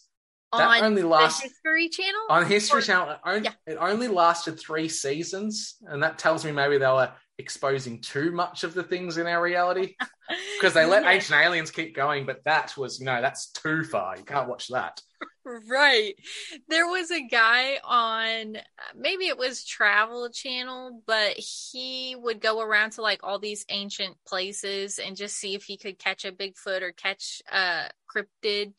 That 0.52 0.68
On 0.68 0.84
only 0.86 1.04
the 1.04 1.08
last 1.08 1.44
History 1.44 1.88
Channel? 1.88 2.22
on 2.32 2.48
History 2.48 2.80
Or- 2.80 2.82
Channel. 2.82 3.10
It 3.12 3.20
only, 3.24 3.44
Yeah. 3.44 3.54
it 3.68 3.78
only 3.80 4.08
lasted 4.08 4.60
three 4.60 4.90
seasons, 4.90 5.76
and 5.86 6.02
that 6.02 6.18
tells 6.18 6.44
me 6.44 6.52
maybe 6.52 6.80
they 6.80 6.88
were 6.88 7.14
exposing 7.40 8.02
too 8.02 8.32
much 8.32 8.64
of 8.64 8.74
the 8.74 8.84
things 8.84 9.18
in 9.18 9.28
our 9.28 9.42
reality 9.42 9.96
because 10.60 10.74
they 10.74 10.86
let 10.86 11.04
Yes. 11.04 11.14
Ancient 11.14 11.40
Aliens 11.40 11.72
keep 11.72 11.96
going, 11.96 12.26
but 12.26 12.44
that 12.46 12.76
was, 12.78 13.00
you 13.00 13.06
know, 13.06 13.22
that's 13.22 13.52
too 13.52 13.84
far. 13.84 14.18
You 14.18 14.24
can't 14.24 14.50
watch 14.50 14.68
that. 14.70 15.02
Right. 15.70 16.14
There 16.68 16.88
was 16.88 17.10
a 17.10 17.26
guy 17.26 17.80
on 17.82 18.58
maybe 18.94 19.28
it 19.28 19.38
was 19.38 19.64
Travel 19.64 20.30
Channel, 20.30 21.02
but 21.08 21.38
he 21.38 22.18
would 22.20 22.42
go 22.42 22.60
around 22.60 22.92
to 22.92 23.02
like 23.02 23.22
all 23.24 23.40
these 23.40 23.64
ancient 23.70 24.18
places 24.28 25.00
and 25.00 25.16
just 25.16 25.38
see 25.38 25.56
if 25.56 25.64
he 25.64 25.78
could 25.78 26.00
catch 26.00 26.26
a 26.26 26.34
Bigfoot 26.34 26.82
or 26.82 26.92
catch 26.92 27.42
a 27.50 27.90
cryptid. 28.14 28.74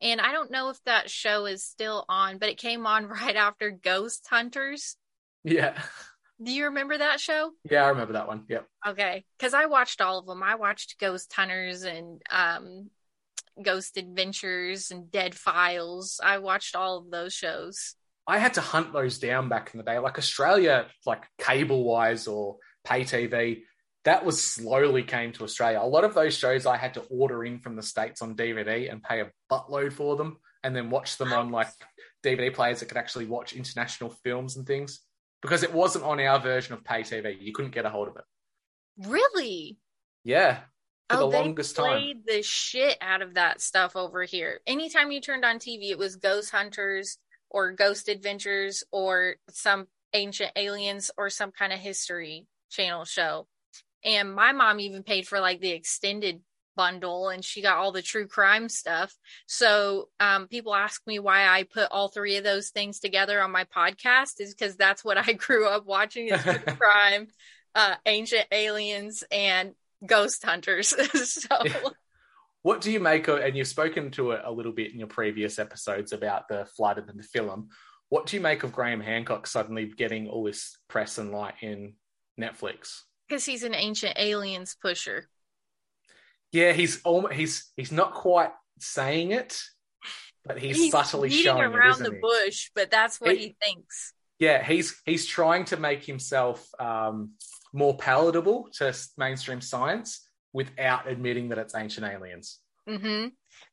And 0.00 0.20
I 0.20 0.32
don't 0.32 0.50
know 0.50 0.70
if 0.70 0.82
that 0.84 1.08
show 1.08 1.46
is 1.46 1.64
still 1.64 2.04
on, 2.08 2.38
but 2.38 2.48
it 2.48 2.58
came 2.58 2.84
on 2.84 3.06
right 3.06 3.36
after 3.36 3.70
Ghost 3.70 4.26
Hunters. 4.28 4.96
Yeah, 5.44 5.80
Do 6.42 6.52
you 6.52 6.66
remember 6.66 6.98
that 6.98 7.20
show? 7.20 7.50
yeah, 7.68 7.84
I 7.84 7.88
remember 7.88 8.12
that 8.12 8.28
one. 8.28 8.44
Yep. 8.48 8.66
Okay, 8.88 9.24
because 9.38 9.54
I 9.54 9.66
watched 9.66 10.00
all 10.00 10.18
of 10.18 10.26
them. 10.26 10.42
I 10.42 10.54
watched 10.54 10.98
Ghost 11.00 11.32
Hunters 11.32 11.82
and 11.82 12.22
um, 12.30 12.90
Ghost 13.60 13.96
Adventures 13.96 14.90
and 14.90 15.10
Dead 15.10 15.34
Files. 15.34 16.20
I 16.22 16.38
watched 16.38 16.76
all 16.76 16.98
of 16.98 17.10
those 17.10 17.34
shows. 17.34 17.94
I 18.26 18.38
had 18.38 18.54
to 18.54 18.60
hunt 18.60 18.92
those 18.92 19.18
down 19.18 19.48
back 19.48 19.70
in 19.72 19.78
the 19.78 19.84
day. 19.84 19.98
Like 19.98 20.18
Australia, 20.18 20.86
like 21.06 21.24
cable 21.38 21.82
wise 21.84 22.26
or 22.26 22.58
pay 22.84 23.02
TV, 23.02 23.62
that 24.04 24.24
was 24.24 24.42
slowly 24.42 25.02
came 25.02 25.32
to 25.32 25.44
Australia. 25.44 25.80
A 25.82 25.86
lot 25.86 26.04
of 26.04 26.14
those 26.14 26.36
shows 26.36 26.66
I 26.66 26.76
had 26.76 26.94
to 26.94 27.00
order 27.10 27.44
in 27.44 27.58
from 27.58 27.74
the 27.74 27.82
States 27.82 28.22
on 28.22 28.36
DVD 28.36 28.90
and 28.92 29.02
pay 29.02 29.20
a 29.20 29.30
buttload 29.50 29.92
for 29.92 30.16
them 30.16 30.36
and 30.62 30.74
then 30.76 30.90
watch 30.90 31.16
them 31.16 31.32
on 31.32 31.50
like 31.50 31.68
DVD 32.24 32.52
players 32.52 32.80
that 32.80 32.86
could 32.86 32.96
actually 32.96 33.26
watch 33.26 33.54
international 33.54 34.10
films 34.22 34.56
and 34.56 34.66
things 34.66 35.00
because 35.42 35.62
it 35.62 35.72
wasn't 35.72 36.04
on 36.04 36.20
our 36.20 36.38
version 36.38 36.74
of 36.74 36.84
pay 36.84 37.02
TV. 37.02 37.36
You 37.40 37.52
couldn't 37.52 37.72
get 37.72 37.86
a 37.86 37.90
hold 37.90 38.08
of 38.08 38.16
it. 38.16 38.24
Really? 39.08 39.78
Yeah. 40.24 40.60
For 41.08 41.16
oh, 41.16 41.20
the 41.20 41.30
they 41.30 41.38
longest 41.38 41.76
time. 41.76 41.86
played 41.86 42.26
the 42.26 42.42
shit 42.42 42.98
out 43.00 43.22
of 43.22 43.34
that 43.34 43.60
stuff 43.60 43.96
over 43.96 44.24
here. 44.24 44.60
Anytime 44.66 45.10
you 45.10 45.20
turned 45.20 45.44
on 45.44 45.58
TV, 45.58 45.90
it 45.90 45.98
was 45.98 46.16
Ghost 46.16 46.50
Hunters 46.50 47.18
or 47.50 47.72
Ghost 47.72 48.08
Adventures 48.08 48.84
or 48.92 49.36
some 49.50 49.86
ancient 50.12 50.52
aliens 50.56 51.10
or 51.16 51.30
some 51.30 51.50
kind 51.50 51.72
of 51.72 51.78
history 51.78 52.46
channel 52.70 53.04
show. 53.04 53.46
And 54.04 54.34
my 54.34 54.52
mom 54.52 54.80
even 54.80 55.02
paid 55.02 55.26
for 55.26 55.40
like 55.40 55.60
the 55.60 55.70
extended 55.70 56.40
bundle 56.78 57.28
and 57.28 57.44
she 57.44 57.60
got 57.60 57.76
all 57.76 57.90
the 57.90 58.02
true 58.02 58.28
crime 58.28 58.68
stuff. 58.68 59.12
So 59.46 60.08
um, 60.20 60.46
people 60.46 60.74
ask 60.74 61.04
me 61.06 61.18
why 61.18 61.48
I 61.48 61.64
put 61.64 61.90
all 61.90 62.08
three 62.08 62.36
of 62.36 62.44
those 62.44 62.68
things 62.68 63.00
together 63.00 63.42
on 63.42 63.50
my 63.50 63.64
podcast 63.64 64.40
is 64.40 64.54
because 64.54 64.76
that's 64.76 65.04
what 65.04 65.18
I 65.18 65.32
grew 65.46 65.68
up 65.68 65.84
watching 65.86 66.28
is 66.28 66.40
true 66.40 66.54
crime, 66.78 67.26
uh, 67.74 67.96
ancient 68.06 68.46
aliens, 68.52 69.24
and 69.32 69.74
ghost 70.06 70.44
hunters. 70.44 70.94
so 71.28 71.58
What 72.62 72.80
do 72.80 72.92
you 72.92 73.00
make 73.00 73.26
of, 73.26 73.40
and 73.40 73.56
you've 73.56 73.66
spoken 73.66 74.12
to 74.12 74.30
it 74.30 74.42
a 74.44 74.52
little 74.52 74.72
bit 74.72 74.92
in 74.92 75.00
your 75.00 75.08
previous 75.08 75.58
episodes 75.58 76.12
about 76.12 76.46
the 76.48 76.66
flood 76.76 76.98
and 76.98 77.18
the 77.18 77.24
film. 77.24 77.70
What 78.08 78.26
do 78.26 78.36
you 78.36 78.40
make 78.40 78.62
of 78.62 78.72
Graham 78.72 79.00
Hancock 79.00 79.48
suddenly 79.48 79.86
getting 79.86 80.28
all 80.28 80.44
this 80.44 80.78
press 80.88 81.18
and 81.18 81.32
light 81.32 81.54
in 81.60 81.94
Netflix? 82.40 83.02
because 83.28 83.44
he's 83.44 83.62
an 83.62 83.74
ancient 83.74 84.14
aliens 84.18 84.76
pusher. 84.80 85.28
Yeah, 86.52 86.72
he's 86.72 87.02
almost, 87.02 87.34
he's 87.34 87.72
he's 87.76 87.92
not 87.92 88.14
quite 88.14 88.50
saying 88.78 89.32
it, 89.32 89.60
but 90.44 90.58
he's, 90.58 90.90
subtly 90.90 91.30
showing 91.30 91.62
it, 91.62 91.76
around 91.76 92.00
the 92.00 92.12
he? 92.12 92.18
bush, 92.20 92.70
but 92.74 92.90
that's 92.90 93.20
what 93.20 93.36
He- 93.36 93.48
he 93.48 93.56
thinks. 93.62 94.14
Yeah, 94.38 94.62
he's 94.62 95.00
he's 95.04 95.26
trying 95.26 95.64
to 95.66 95.76
make 95.76 96.04
himself 96.04 96.68
um, 96.80 97.32
more 97.72 97.96
palatable 97.96 98.68
to 98.78 98.94
mainstream 99.16 99.60
science 99.60 100.26
without 100.52 101.08
admitting 101.08 101.48
that 101.48 101.58
it's 101.58 101.74
ancient 101.74 102.06
aliens. 102.06 102.60
hmm 102.86 103.26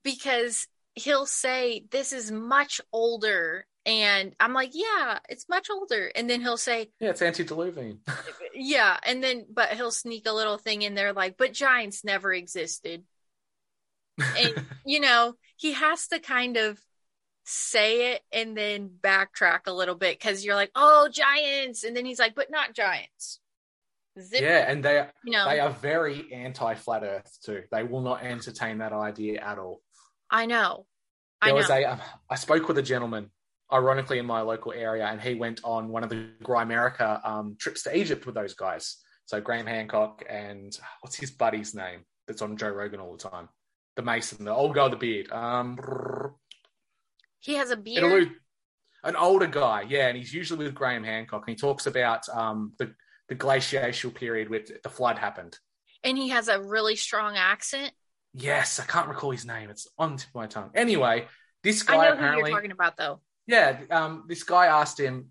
Because 0.04 0.68
he'll 0.96 1.28
say 1.28 1.86
this 1.92 2.12
is 2.12 2.32
much 2.32 2.82
older, 2.92 3.68
and 3.86 4.36
I'm 4.40 4.54
like, 4.54 4.72
yeah, 4.74 5.20
it's 5.30 5.48
much 5.50 5.70
older, 5.70 6.12
and 6.16 6.30
then 6.30 6.42
he'll 6.42 6.58
say, 6.58 6.90
Yeah, 7.00 7.10
it's 7.12 7.22
antediluvian. 7.22 8.00
yeah, 8.56 8.98
and 9.04 9.24
then 9.24 9.46
but 9.52 9.70
he'll 9.74 9.92
sneak 9.92 10.28
a 10.28 10.34
little 10.34 10.58
thing 10.58 10.82
in 10.82 10.96
there 10.96 11.14
like, 11.14 11.38
but 11.38 11.54
giants 11.54 12.04
never 12.04 12.34
existed. 12.34 13.04
and 14.18 14.54
you 14.86 15.00
know 15.00 15.34
he 15.58 15.74
has 15.74 16.08
to 16.08 16.20
kind 16.20 16.58
of 16.58 16.80
say 17.46 18.14
it 18.14 18.22
and 18.32 18.58
then 18.58 18.90
backtrack 19.02 19.62
a 19.68 19.74
little 19.74 19.96
bit 19.96 20.18
because 20.18 20.44
you're 20.44 20.56
like 20.56 20.72
oh 20.76 21.08
giants 21.12 21.84
and 21.84 21.96
then 21.96 22.06
he's 22.06 22.18
like 22.20 22.34
but 22.34 22.50
not 22.50 22.74
giants 22.74 23.40
zip. 24.20 24.42
Yeah, 24.42 24.72
and 24.72 24.84
they 24.84 25.06
you 25.24 25.32
know, 25.34 25.46
they 25.48 25.60
are 25.60 25.70
very 25.70 26.32
anti-flat 26.34 27.04
Earth 27.04 27.38
too. 27.46 27.64
They 27.72 27.84
will 27.84 28.02
not 28.02 28.24
entertain 28.24 28.80
that 28.80 28.94
idea 28.94 29.42
at 29.42 29.60
all. 29.60 29.82
I 30.30 30.46
know. 30.46 30.86
I 31.42 31.48
There 31.48 31.54
know. 31.54 31.58
was 31.58 31.70
a 31.70 31.84
um, 31.86 32.00
I 32.30 32.36
spoke 32.36 32.68
with 32.68 32.78
a 32.78 32.82
gentleman, 32.82 33.30
ironically 33.72 34.20
in 34.20 34.26
my 34.26 34.42
local 34.42 34.72
area, 34.74 35.06
and 35.08 35.20
he 35.20 35.34
went 35.36 35.62
on 35.64 35.90
one 35.90 36.04
of 36.04 36.10
the 36.10 36.28
Grimerica 36.44 37.26
um, 37.28 37.56
trips 37.60 37.84
to 37.84 37.98
Egypt 37.98 38.26
with 38.26 38.36
those 38.36 38.54
guys. 38.54 38.98
So 39.26 39.42
Graham 39.42 39.66
Hancock 39.66 40.24
and 40.30 40.78
what's 41.02 41.16
his 41.16 41.32
buddy's 41.32 41.74
name 41.74 42.02
that's 42.28 42.42
on 42.44 42.58
Joe 42.58 42.70
Rogan 42.70 43.00
all 43.00 43.18
the 43.18 43.30
time? 43.30 43.50
The 43.96 44.04
Mason, 44.04 44.46
the 44.46 44.54
old 44.54 44.76
guy 44.76 44.84
with 44.84 44.92
the 44.92 44.98
beard. 44.98 45.32
Um, 45.32 45.78
he 47.40 47.56
has 47.56 47.72
a 47.72 47.78
beard. 47.78 48.32
an 49.04 49.16
older 49.16 49.48
guy, 49.48 49.86
yeah, 49.88 50.08
and 50.08 50.18
he's 50.18 50.34
usually 50.34 50.66
with 50.66 50.76
Graham 50.76 51.04
Hancock, 51.04 51.44
and 51.48 51.56
he 51.56 51.60
talks 51.60 51.86
about 51.88 52.28
um, 52.30 52.74
the 52.78 52.94
the 53.30 53.36
glacial 53.36 54.12
period 54.12 54.50
where 54.50 54.62
the 54.84 54.90
flood 54.90 55.18
happened. 55.18 55.58
and 56.04 56.16
he 56.18 56.30
has 56.30 56.48
a 56.48 56.62
really 56.62 56.96
strong 56.96 57.36
accent. 57.36 57.92
Yes, 58.34 58.80
I 58.80 58.84
can't 58.84 59.08
recall 59.08 59.32
his 59.32 59.46
name. 59.46 59.70
It's 59.72 59.88
on 59.98 60.12
the 60.12 60.18
tip 60.18 60.28
of 60.30 60.36
my 60.36 60.46
tongue. 60.48 60.70
Anyway, 60.76 61.26
this 61.64 61.82
guy 61.82 61.96
I 61.96 62.10
know 62.10 62.16
who 62.18 62.38
you're 62.38 62.50
talking 62.50 62.72
about, 62.72 62.98
though. 62.98 63.22
Yeah, 63.48 63.82
um, 63.92 64.26
this 64.28 64.44
guy 64.44 64.68
asked 64.68 65.00
him. 65.00 65.30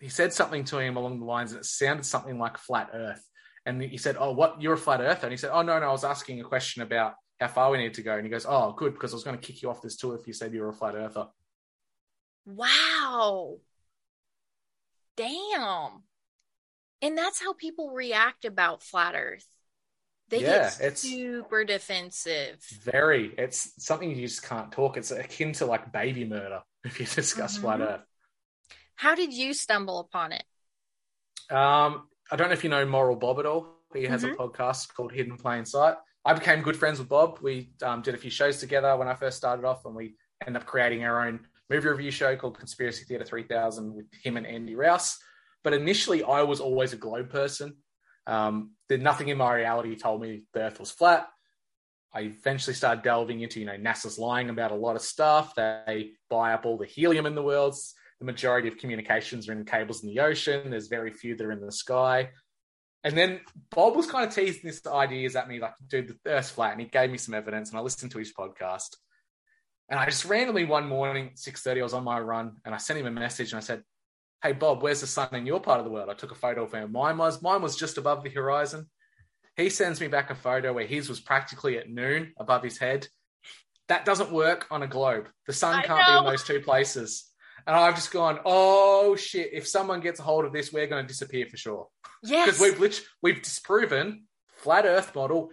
He 0.00 0.08
said 0.08 0.32
something 0.32 0.64
to 0.64 0.78
him 0.78 0.96
along 0.96 1.20
the 1.20 1.24
lines, 1.24 1.52
and 1.52 1.60
it 1.60 1.64
sounded 1.64 2.04
something 2.04 2.38
like 2.38 2.58
flat 2.58 2.90
Earth. 2.92 3.24
And 3.64 3.80
he 3.80 3.96
said, 3.96 4.16
"Oh, 4.18 4.32
what? 4.32 4.60
You're 4.60 4.74
a 4.74 4.78
flat 4.78 5.00
Earther?" 5.00 5.20
And 5.22 5.30
he 5.30 5.36
said, 5.36 5.50
"Oh, 5.52 5.62
no, 5.62 5.78
no. 5.78 5.88
I 5.88 5.92
was 5.92 6.04
asking 6.04 6.40
a 6.40 6.44
question 6.44 6.82
about 6.82 7.14
how 7.40 7.48
far 7.48 7.70
we 7.70 7.78
need 7.78 7.94
to 7.94 8.02
go." 8.02 8.14
And 8.14 8.24
he 8.24 8.30
goes, 8.30 8.46
"Oh, 8.46 8.72
good, 8.72 8.92
because 8.92 9.12
I 9.12 9.16
was 9.16 9.24
going 9.24 9.38
to 9.38 9.46
kick 9.46 9.62
you 9.62 9.70
off 9.70 9.82
this 9.82 9.96
tour 9.96 10.16
if 10.16 10.26
you 10.26 10.32
said 10.32 10.52
you 10.52 10.60
were 10.60 10.68
a 10.68 10.74
flat 10.74 10.94
Earther." 10.94 11.28
Wow. 12.44 13.58
Damn. 15.16 16.02
And 17.00 17.16
that's 17.16 17.40
how 17.40 17.52
people 17.54 17.90
react 17.90 18.44
about 18.44 18.82
flat 18.82 19.14
Earth. 19.16 19.46
They 20.34 20.42
Yeah, 20.42 20.70
get 20.70 20.80
it's- 20.80 20.98
super 21.02 21.64
defensive. 21.64 22.60
Very. 22.82 23.32
It's 23.38 23.72
something 23.84 24.10
you 24.10 24.26
just 24.26 24.42
can't 24.42 24.72
talk. 24.72 24.96
It's 24.96 25.12
akin 25.12 25.52
to 25.54 25.66
like 25.66 25.92
baby 25.92 26.24
murder 26.24 26.62
if 26.84 26.98
you 26.98 27.06
discuss 27.06 27.56
flat 27.58 27.78
Mhm. 27.78 27.88
Earth. 27.94 28.00
How 28.96 29.14
did 29.14 29.32
you 29.32 29.54
stumble 29.54 30.00
upon 30.00 30.32
it? 30.32 30.42
Um, 31.50 32.08
I 32.32 32.36
don't 32.36 32.48
know 32.48 32.54
if 32.54 32.64
you 32.64 32.70
know 32.70 32.84
Moral 32.84 33.14
Bob 33.16 33.38
at 33.38 33.46
all. 33.46 33.76
He 33.94 34.04
has 34.06 34.24
a 34.24 34.30
podcast 34.30 34.92
called 34.92 35.12
Hidden 35.12 35.36
Plain 35.36 35.64
Sight. 35.66 35.94
I 36.24 36.32
became 36.32 36.62
good 36.62 36.76
friends 36.76 36.98
with 36.98 37.08
Bob. 37.08 37.38
We 37.40 37.70
um, 37.82 38.02
did 38.02 38.14
a 38.14 38.18
few 38.18 38.30
shows 38.30 38.58
together 38.58 38.96
when 38.96 39.06
I 39.06 39.14
first 39.14 39.36
started 39.36 39.64
off, 39.64 39.84
and 39.84 39.94
we 39.94 40.16
ended 40.44 40.60
up 40.62 40.66
creating 40.66 41.04
our 41.04 41.28
own 41.28 41.46
movie 41.70 41.88
review 41.88 42.10
show 42.10 42.34
called 42.34 42.58
Conspiracy 42.58 43.04
Theater 43.04 43.24
3000 43.24 43.94
with 43.94 44.06
him 44.22 44.36
and 44.36 44.46
Andy 44.48 44.74
Rouse. 44.74 45.16
But 45.62 45.74
initially, 45.74 46.24
I 46.24 46.42
was 46.42 46.60
always 46.60 46.92
a 46.92 46.96
globe 46.96 47.30
person. 47.30 47.76
Um, 48.26 48.72
there 48.88 48.98
nothing 48.98 49.28
in 49.28 49.38
my 49.38 49.54
reality 49.54 49.96
told 49.96 50.22
me 50.22 50.44
the 50.52 50.60
Earth 50.60 50.80
was 50.80 50.90
flat. 50.90 51.28
I 52.12 52.20
eventually 52.20 52.74
started 52.74 53.02
delving 53.02 53.40
into, 53.40 53.60
you 53.60 53.66
know, 53.66 53.76
NASA's 53.76 54.18
lying 54.18 54.48
about 54.48 54.70
a 54.70 54.76
lot 54.76 54.96
of 54.96 55.02
stuff. 55.02 55.54
They 55.54 56.12
buy 56.30 56.52
up 56.52 56.64
all 56.64 56.78
the 56.78 56.86
helium 56.86 57.26
in 57.26 57.34
the 57.34 57.42
world. 57.42 57.74
The 58.20 58.24
majority 58.24 58.68
of 58.68 58.78
communications 58.78 59.48
are 59.48 59.52
in 59.52 59.64
cables 59.64 60.04
in 60.04 60.08
the 60.08 60.20
ocean. 60.20 60.70
There's 60.70 60.86
very 60.86 61.12
few 61.12 61.34
that 61.34 61.44
are 61.44 61.52
in 61.52 61.60
the 61.60 61.72
sky. 61.72 62.30
And 63.02 63.18
then 63.18 63.40
Bob 63.70 63.96
was 63.96 64.06
kind 64.06 64.26
of 64.26 64.34
teasing 64.34 64.62
this 64.64 64.86
ideas 64.86 65.36
at 65.36 65.48
me, 65.48 65.58
like, 65.58 65.74
dude, 65.88 66.08
the 66.08 66.30
Earth's 66.30 66.50
flat. 66.50 66.72
And 66.72 66.80
he 66.80 66.86
gave 66.86 67.10
me 67.10 67.18
some 67.18 67.34
evidence, 67.34 67.68
and 67.70 67.78
I 67.78 67.82
listened 67.82 68.12
to 68.12 68.18
his 68.18 68.32
podcast. 68.32 68.96
And 69.90 70.00
I 70.00 70.06
just 70.06 70.24
randomly 70.24 70.64
one 70.64 70.88
morning, 70.88 71.32
six 71.34 71.60
thirty, 71.60 71.80
I 71.80 71.84
was 71.84 71.92
on 71.92 72.04
my 72.04 72.18
run, 72.18 72.52
and 72.64 72.74
I 72.74 72.78
sent 72.78 72.98
him 72.98 73.06
a 73.06 73.10
message, 73.10 73.52
and 73.52 73.58
I 73.58 73.60
said, 73.60 73.82
"Hey 74.44 74.52
Bob, 74.52 74.82
where's 74.82 75.00
the 75.00 75.06
sun 75.08 75.28
in 75.34 75.46
your 75.46 75.58
part 75.60 75.80
of 75.80 75.84
the 75.84 75.90
world?" 75.90 76.08
I 76.10 76.14
took 76.14 76.30
a 76.30 76.36
photo 76.36 76.62
of 76.64 76.72
where 76.72 76.86
mine 76.86 77.16
was. 77.18 77.42
Mine 77.42 77.62
was 77.62 77.74
just 77.74 77.98
above 77.98 78.22
the 78.22 78.30
horizon. 78.30 78.88
He 79.56 79.70
sends 79.70 80.00
me 80.00 80.06
back 80.08 80.30
a 80.30 80.34
photo 80.36 80.72
where 80.72 80.86
his 80.86 81.08
was 81.08 81.18
practically 81.20 81.78
at 81.78 81.88
noon 81.88 82.32
above 82.38 82.62
his 82.62 82.78
head. 82.78 83.08
That 83.88 84.04
doesn't 84.04 84.30
work 84.32 84.66
on 84.70 84.82
a 84.82 84.86
globe. 84.86 85.28
The 85.46 85.52
sun 85.52 85.74
I 85.76 85.82
can't 85.82 86.06
be 86.06 86.18
in 86.18 86.24
those 86.24 86.44
two 86.44 86.60
places. 86.60 87.30
And 87.66 87.74
I've 87.74 87.94
just 87.94 88.10
gone, 88.12 88.40
oh 88.44 89.16
shit! 89.16 89.50
If 89.52 89.66
someone 89.66 90.00
gets 90.00 90.20
a 90.20 90.22
hold 90.22 90.44
of 90.44 90.52
this, 90.52 90.72
we're 90.72 90.86
going 90.86 91.02
to 91.02 91.08
disappear 91.08 91.46
for 91.46 91.56
sure 91.56 91.88
Yes. 92.22 92.46
because 92.46 92.60
we've 92.60 92.78
lit- 92.80 93.04
we've 93.22 93.42
disproven 93.42 94.24
flat 94.48 94.84
Earth 94.84 95.14
model 95.14 95.50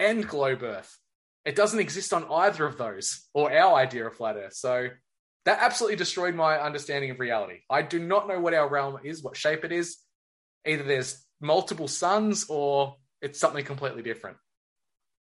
and 0.00 0.26
globe 0.28 0.62
Earth. 0.64 0.98
It 1.44 1.54
doesn't 1.56 1.78
exist 1.80 2.12
on 2.12 2.24
either 2.30 2.64
of 2.66 2.78
those, 2.78 3.28
or 3.34 3.52
our 3.52 3.74
idea 3.76 4.06
of 4.06 4.16
flat 4.16 4.36
Earth. 4.36 4.54
So 4.54 4.88
that 5.44 5.58
absolutely 5.60 5.96
destroyed 5.96 6.34
my 6.34 6.60
understanding 6.60 7.10
of 7.10 7.20
reality. 7.20 7.60
I 7.68 7.82
do 7.82 7.98
not 7.98 8.28
know 8.28 8.40
what 8.40 8.54
our 8.54 8.68
realm 8.68 8.98
is, 9.04 9.22
what 9.22 9.36
shape 9.36 9.64
it 9.64 9.72
is. 9.72 9.98
Either 10.66 10.84
there's 10.84 11.24
multiple 11.40 11.88
suns, 11.88 12.46
or 12.48 12.96
it's 13.20 13.40
something 13.40 13.64
completely 13.64 14.02
different. 14.02 14.36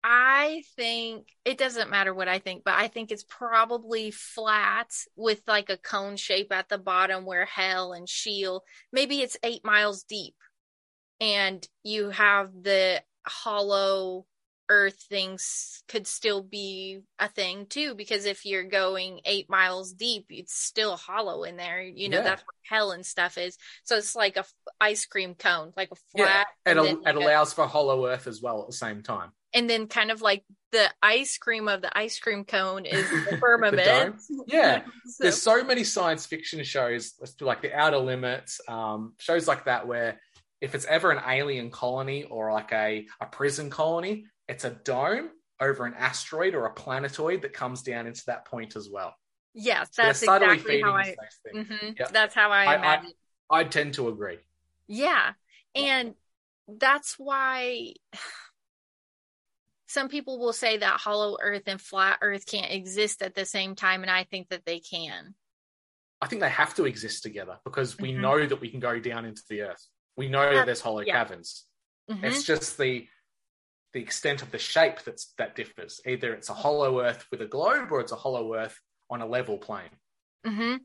I 0.05 0.65
think 0.75 1.29
it 1.45 1.59
doesn't 1.59 1.91
matter 1.91 2.13
what 2.13 2.27
I 2.27 2.41
think, 2.41 2.65
but 2.65 2.75
I 2.75 2.89
think 2.89 3.13
it's 3.13 3.23
probably 3.23 4.11
flat 4.11 4.89
with 5.15 5.43
like 5.47 5.71
a 5.71 5.77
cone 5.77 6.17
shape 6.17 6.51
at 6.53 6.69
the 6.69 6.79
bottom 6.79 7.25
where 7.25 7.45
Hell 7.45 7.93
and 7.93 8.09
Sheol, 8.09 8.65
maybe 8.93 9.21
it's 9.21 9.37
eight 9.45 9.65
miles 9.65 10.03
deep. 10.03 10.35
And 11.21 11.65
you 11.85 12.11
have 12.11 12.51
the 12.63 13.01
hollow 13.25 14.27
earth 14.69 15.05
things 15.09 15.83
could 15.89 16.07
still 16.07 16.43
be 16.43 17.01
a 17.19 17.29
thing 17.29 17.67
too, 17.67 17.95
because 17.95 18.25
if 18.27 18.47
you're 18.47 18.65
going 18.65 19.21
eight 19.25 19.51
miles 19.51 19.93
deep, 19.93 20.27
it's 20.31 20.55
still 20.55 20.97
hollow 20.97 21.45
in 21.45 21.57
there. 21.57 21.83
You 21.83 22.09
know, 22.09 22.19
Yeah. 22.19 22.23
that's 22.25 22.43
where 22.43 22.47
Hell 22.79 22.93
and 22.93 23.05
stuff 23.05 23.37
is. 23.39 23.59
So 23.85 23.97
it's 23.97 24.15
like 24.17 24.37
a 24.37 24.41
f- 24.41 24.55
ice 24.81 25.05
cream 25.05 25.35
cone, 25.35 25.73
like 25.77 25.91
a 25.91 25.97
Yeah, 26.15 26.25
flat. 26.25 26.47
it, 26.65 26.71
and 26.71 26.79
al- 26.79 26.87
it 26.87 27.03
like 27.03 27.15
a- 27.15 27.19
allows 27.19 27.53
for 27.53 27.67
hollow 27.67 28.07
Earth 28.07 28.27
as 28.27 28.41
well 28.41 28.63
at 28.63 28.69
the 28.69 28.73
same 28.73 29.03
time. 29.03 29.33
and 29.55 29.69
then 29.69 29.87
kind 29.87 30.11
of 30.11 30.23
like 30.23 30.45
the 30.71 30.89
ice 31.03 31.37
cream 31.37 31.69
of 31.69 31.83
the 31.83 31.99
ice 31.99 32.19
cream 32.19 32.45
cone 32.47 32.87
is 32.87 33.11
the 33.11 33.17
The 33.33 33.37
firmament. 33.39 33.85
dome? 33.85 34.45
Yeah, 34.47 34.85
So- 35.05 35.25
there's 35.25 35.43
so 35.43 35.63
many 35.65 35.85
science 35.85 36.25
fiction 36.25 36.65
shows 36.65 37.13
like 37.41 37.61
the 37.61 37.75
outer 37.79 37.99
limits 37.99 38.61
um, 38.69 39.15
shows 39.19 39.47
like 39.47 39.65
that 39.67 39.87
where 39.87 40.19
if 40.63 40.75
it's 40.77 40.87
ever 40.87 41.11
an 41.11 41.21
alien 41.29 41.71
colony 41.71 42.23
or 42.25 42.53
like 42.53 42.73
a, 42.73 43.07
a 43.21 43.27
prison 43.27 43.69
colony 43.69 44.25
it's 44.53 44.65
a 44.65 44.71
dome 44.71 45.31
over 45.61 45.87
an 45.87 45.95
asteroid 45.95 46.55
or 46.55 46.67
a 46.67 46.73
planetoid 46.73 47.43
that 47.43 47.53
comes 47.53 47.83
down 47.83 48.07
into 48.07 48.23
that 48.27 48.45
point 48.45 48.77
as 48.77 48.89
well 48.91 49.15
yes, 49.55 49.89
that's 49.97 50.23
exactly 50.23 50.81
how 50.81 50.93
I. 50.93 51.15
mhm, 51.55 51.99
Yeah. 51.99 52.07
That's 52.13 52.35
how 52.35 52.51
I, 52.51 52.65
I- 52.65 52.73
I- 52.73 52.77
imagine. 52.77 53.13
i 53.51 53.65
tend 53.65 53.95
to 53.95 54.09
agree 54.09 54.39
yeah, 54.89 55.33
and 55.75 56.15
that's 56.69 57.19
why 57.19 57.95
some 59.87 60.09
people 60.09 60.39
will 60.39 60.53
say 60.53 60.79
that 60.79 61.01
hollow 61.01 61.37
Earth 61.41 61.63
and 61.67 61.81
flat 61.81 62.19
Earth 62.23 62.45
can't 62.47 62.71
exist 62.73 63.23
at 63.23 63.35
the 63.35 63.45
same 63.45 63.75
time, 63.75 64.03
and 64.03 64.11
I 64.11 64.25
think 64.25 64.49
that 64.51 64.65
they 64.67 64.81
can. 64.81 65.35
i 66.21 66.27
think 66.27 66.41
they 66.41 66.49
have 66.49 66.75
to 66.75 66.85
exist 66.85 67.23
together 67.23 67.59
because 67.65 67.99
we 67.99 68.13
Mhm. 68.13 68.21
know 68.21 68.47
that 68.47 68.61
we 68.61 68.71
can 68.71 68.81
go 68.81 69.01
down 69.01 69.25
into 69.25 69.43
the 69.49 69.63
earth 69.63 69.85
we 70.17 70.29
know 70.29 70.55
that 70.55 70.67
there's 70.67 70.81
hollow 70.81 71.01
yeah. 71.01 71.17
caverns 71.19 71.65
Mhm. 72.11 72.25
It's 72.25 72.43
just 72.45 72.79
the 72.79 73.09
the 73.93 74.01
extent 74.01 74.43
of 74.43 74.51
the 74.51 74.59
shape 74.59 75.03
that's 75.05 75.35
that 75.39 75.55
differs. 75.55 76.01
Either 76.07 76.33
it's 76.33 76.49
a 76.49 76.55
hollow 76.55 77.01
Earth 77.01 77.27
with 77.31 77.43
a 77.43 77.47
globe, 77.47 77.89
or 77.91 78.01
it's 78.01 78.13
a 78.13 78.17
hollow 78.17 78.55
Earth 78.55 78.81
on 79.11 79.21
a 79.21 79.27
level 79.27 79.59
plane. 79.59 79.91
hmm 80.45 80.77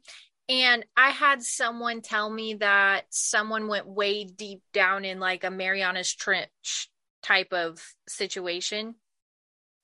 And 0.49 0.85
I 0.95 1.09
had 1.11 1.41
someone 1.43 2.01
tell 2.01 2.29
me 2.29 2.55
that 2.55 3.05
someone 3.09 3.67
went 3.67 3.87
way 3.87 4.25
deep 4.25 4.61
down 4.73 5.05
in 5.05 5.19
like 5.19 5.43
a 5.43 5.51
Mariana's 5.51 6.13
Trench 6.13 6.89
type 7.23 7.53
of 7.53 7.81
situation. 8.07 8.95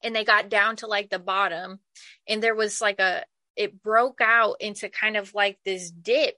And 0.04 0.14
they 0.16 0.26
got 0.26 0.50
down 0.50 0.76
to 0.78 0.88
like 0.88 1.10
the 1.10 1.20
bottom, 1.20 1.80
and 2.28 2.44
there 2.44 2.56
was 2.56 2.82
like 2.82 3.00
a, 3.00 3.24
it 3.56 3.82
broke 3.82 4.20
out 4.22 4.58
into 4.60 4.90
kind 4.90 5.16
of 5.16 5.34
like 5.34 5.60
this 5.64 5.92
dip, 5.92 6.36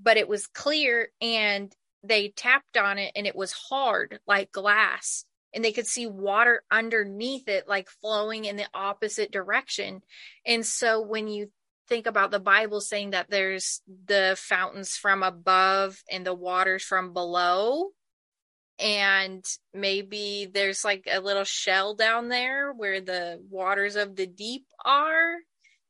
but 0.00 0.16
it 0.16 0.28
was 0.28 0.46
clear 0.46 1.08
and 1.20 1.70
they 2.02 2.28
tapped 2.30 2.76
on 2.76 2.98
it 2.98 3.12
and 3.14 3.26
it 3.26 3.36
was 3.36 3.52
hard 3.52 4.18
like 4.26 4.50
glass. 4.50 5.26
And 5.54 5.64
they 5.64 5.72
could 5.72 5.86
see 5.86 6.06
water 6.06 6.62
underneath 6.70 7.48
it, 7.48 7.68
like 7.68 7.88
flowing 8.00 8.44
in 8.46 8.56
the 8.56 8.68
opposite 8.72 9.30
direction. 9.30 10.00
And 10.46 10.64
so 10.64 11.02
when 11.02 11.28
you 11.28 11.50
think 11.88 12.06
about 12.06 12.30
the 12.30 12.40
Bible 12.40 12.80
saying 12.80 13.10
that 13.10 13.28
there's 13.28 13.82
the 14.06 14.34
fountains 14.38 14.96
from 14.96 15.22
above 15.22 16.02
and 16.10 16.24
the 16.26 16.32
waters 16.34 16.82
from 16.82 17.12
below. 17.12 17.90
And 18.78 19.44
maybe 19.74 20.48
there's 20.52 20.84
like 20.84 21.06
a 21.10 21.20
little 21.20 21.44
shell 21.44 21.94
down 21.94 22.28
there 22.28 22.72
where 22.72 23.00
the 23.00 23.40
waters 23.50 23.96
of 23.96 24.16
the 24.16 24.26
deep 24.26 24.64
are. 24.84 25.34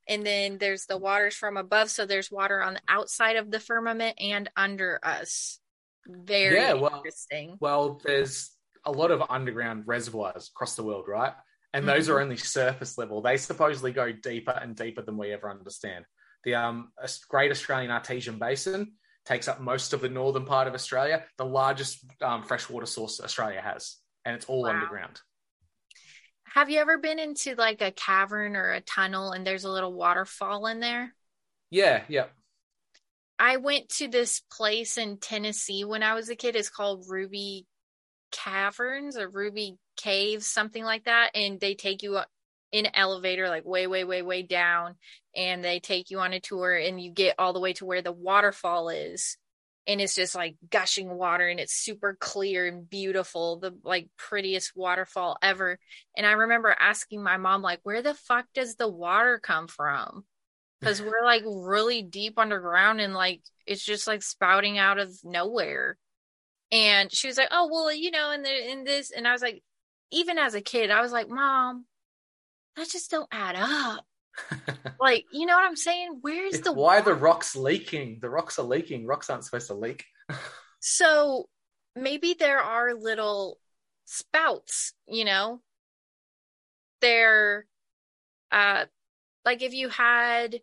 And 0.09 0.27
then 0.27 0.59
there's 0.59 0.87
the 0.87 0.99
waters 0.99 1.37
from 1.37 1.57
above. 1.57 1.89
So 1.91 2.05
there's 2.05 2.31
water 2.33 2.61
on 2.61 2.75
the 2.75 2.81
outside 2.89 3.37
of 3.37 3.51
the 3.51 3.61
firmament 3.61 4.17
and 4.21 4.51
under 4.57 4.99
us. 5.03 5.61
Very 6.07 6.57
Yeah, 6.57 6.73
well- 6.75 6.97
interesting. 6.97 7.57
Well, 7.61 8.01
there's 8.05 8.52
a 8.85 8.93
lot 8.93 9.11
of 9.11 9.23
underground 9.31 9.85
reservoirs 9.87 10.51
across 10.55 10.77
the 10.77 10.83
world, 10.83 11.07
right? 11.09 11.33
And 11.75 11.89
those 11.89 12.09
are 12.09 12.21
only 12.21 12.37
surface 12.37 12.99
level. 12.99 13.23
They 13.23 13.37
supposedly 13.39 13.93
go 13.93 14.13
deeper 14.13 14.51
and 14.51 14.77
deeper 14.77 15.03
than 15.03 15.17
we 15.17 15.33
ever 15.33 15.51
understand. 15.51 16.05
The 16.45 16.55
um, 16.57 16.93
Great 17.29 17.51
Australian 17.51 17.91
Artesian 17.91 18.39
Basin 18.39 18.93
takes 19.25 19.49
up 19.49 19.61
most 19.61 19.93
of 19.93 20.01
the 20.01 20.09
northern 20.09 20.45
part 20.45 20.69
of 20.69 20.75
Australia, 20.75 21.25
the 21.39 21.47
largest 21.47 22.05
um, 22.21 22.43
freshwater 22.43 22.87
source 22.87 23.21
Australia 23.21 23.61
has, 23.61 23.97
and 24.25 24.35
it's 24.35 24.47
all 24.47 24.65
Wow. 24.65 24.71
underground. 24.71 25.21
Have 26.45 26.69
you 26.69 26.81
ever 26.81 26.99
been 26.99 27.19
into 27.19 27.55
like 27.55 27.81
a 27.81 27.93
cavern 27.93 28.57
or 28.57 28.73
a 28.73 28.81
tunnel 28.83 29.33
and 29.33 29.47
there's 29.47 29.65
a 29.65 29.71
little 29.71 29.93
waterfall 29.95 30.67
in 30.67 30.81
there? 30.81 31.15
Yeah, 31.71 32.03
yeah. 32.09 32.27
I 33.39 33.57
went 33.57 33.89
to 33.97 34.09
this 34.09 34.43
place 34.53 34.99
in 34.99 35.17
Tennessee 35.17 35.85
when 35.85 36.03
I 36.03 36.15
was 36.15 36.29
a 36.29 36.37
kid. 36.37 36.55
It's 36.55 36.69
called 36.69 37.07
Ruby 37.09 37.67
Caverns 38.33 39.17
or 39.17 39.29
Ruby 39.29 39.77
Caves, 39.97 40.47
something 40.47 40.85
like 40.85 41.05
that. 41.05 41.31
And 41.35 41.61
they 41.61 41.75
take 41.75 42.03
you 42.03 42.19
in 42.73 42.87
an 42.87 42.93
elevator, 42.95 43.49
like 43.49 43.65
way, 43.65 43.87
way, 43.87 44.05
way, 44.05 44.23
way 44.23 44.43
down. 44.43 44.97
And 45.37 45.65
they 45.65 45.81
take 45.81 46.11
you 46.11 46.19
on 46.19 46.33
a 46.33 46.41
tour 46.41 46.75
and 46.75 47.01
you 47.01 47.11
get 47.13 47.37
all 47.39 47.53
the 47.53 47.61
way 47.61 47.73
to 47.75 47.85
where 47.85 48.03
the 48.03 48.13
waterfall 48.13 48.89
is. 48.89 49.37
And 49.87 50.01
it's 50.01 50.15
just 50.15 50.35
like 50.35 50.57
gushing 50.71 51.11
water 51.11 51.49
and 51.49 51.59
it's 51.59 51.73
super 51.73 52.17
clear 52.19 52.67
and 52.67 52.89
beautiful, 52.89 53.59
the 53.59 53.77
like 53.85 54.09
prettiest 54.17 54.73
waterfall 54.77 55.37
ever. 55.43 55.79
And 56.17 56.27
I 56.27 56.33
remember 56.33 56.75
asking 56.79 57.23
my 57.23 57.37
mom, 57.37 57.63
like, 57.63 57.81
where 57.83 58.03
the 58.03 58.15
fuck 58.15 58.47
does 58.55 58.77
the 58.77 58.89
water 58.89 59.41
come 59.43 59.67
from? 59.67 60.25
because 60.83 61.01
we're 61.01 61.25
like 61.25 61.45
really 61.47 62.03
deep 62.03 62.39
underground 62.39 63.01
and 63.01 63.15
like 63.15 63.41
it's 63.67 63.85
just 63.85 64.09
like 64.09 64.23
spouting 64.23 64.79
out 64.79 64.99
of 64.99 65.13
nowhere 65.23 65.97
and 66.73 67.13
she 67.13 67.29
was 67.29 67.37
like 67.37 67.49
oh 67.53 67.69
well 67.71 67.93
you 67.93 68.11
know 68.11 68.33
in 68.33 68.43
the 68.43 68.71
in 68.71 68.83
this 68.83 69.13
and 69.13 69.29
i 69.29 69.33
was 69.33 69.43
like 69.43 69.63
even 70.11 70.39
as 70.39 70.55
a 70.55 70.61
kid 70.61 70.91
i 70.91 71.01
was 71.01 71.13
like 71.13 71.29
mom 71.29 71.85
that 72.75 72.89
just 72.89 73.11
don't 73.11 73.29
add 73.31 73.55
up 73.57 74.05
like 75.01 75.27
you 75.31 75.47
know 75.47 75.55
what 75.55 75.67
i'm 75.67 75.77
saying 75.77 76.19
where's 76.23 76.61
the 76.61 76.73
Why 76.73 76.99
are 76.99 77.03
the 77.03 77.15
rocks 77.15 77.55
leaking? 77.55 78.19
The 78.23 78.31
rocks 78.31 78.59
are 78.59 78.63
leaking. 78.63 79.07
Rocks 79.07 79.29
aren't 79.29 79.45
supposed 79.45 79.67
to 79.67 79.75
leak. 79.75 80.07
so 80.81 81.51
maybe 81.95 82.35
there 82.39 82.61
are 82.61 82.95
little 82.95 83.59
spouts 84.07 84.95
you 85.07 85.25
know 85.25 85.61
they're 87.01 87.67
uh 88.51 88.87
like 89.45 89.63
if 89.63 89.75
you 89.75 89.89
had 89.91 90.61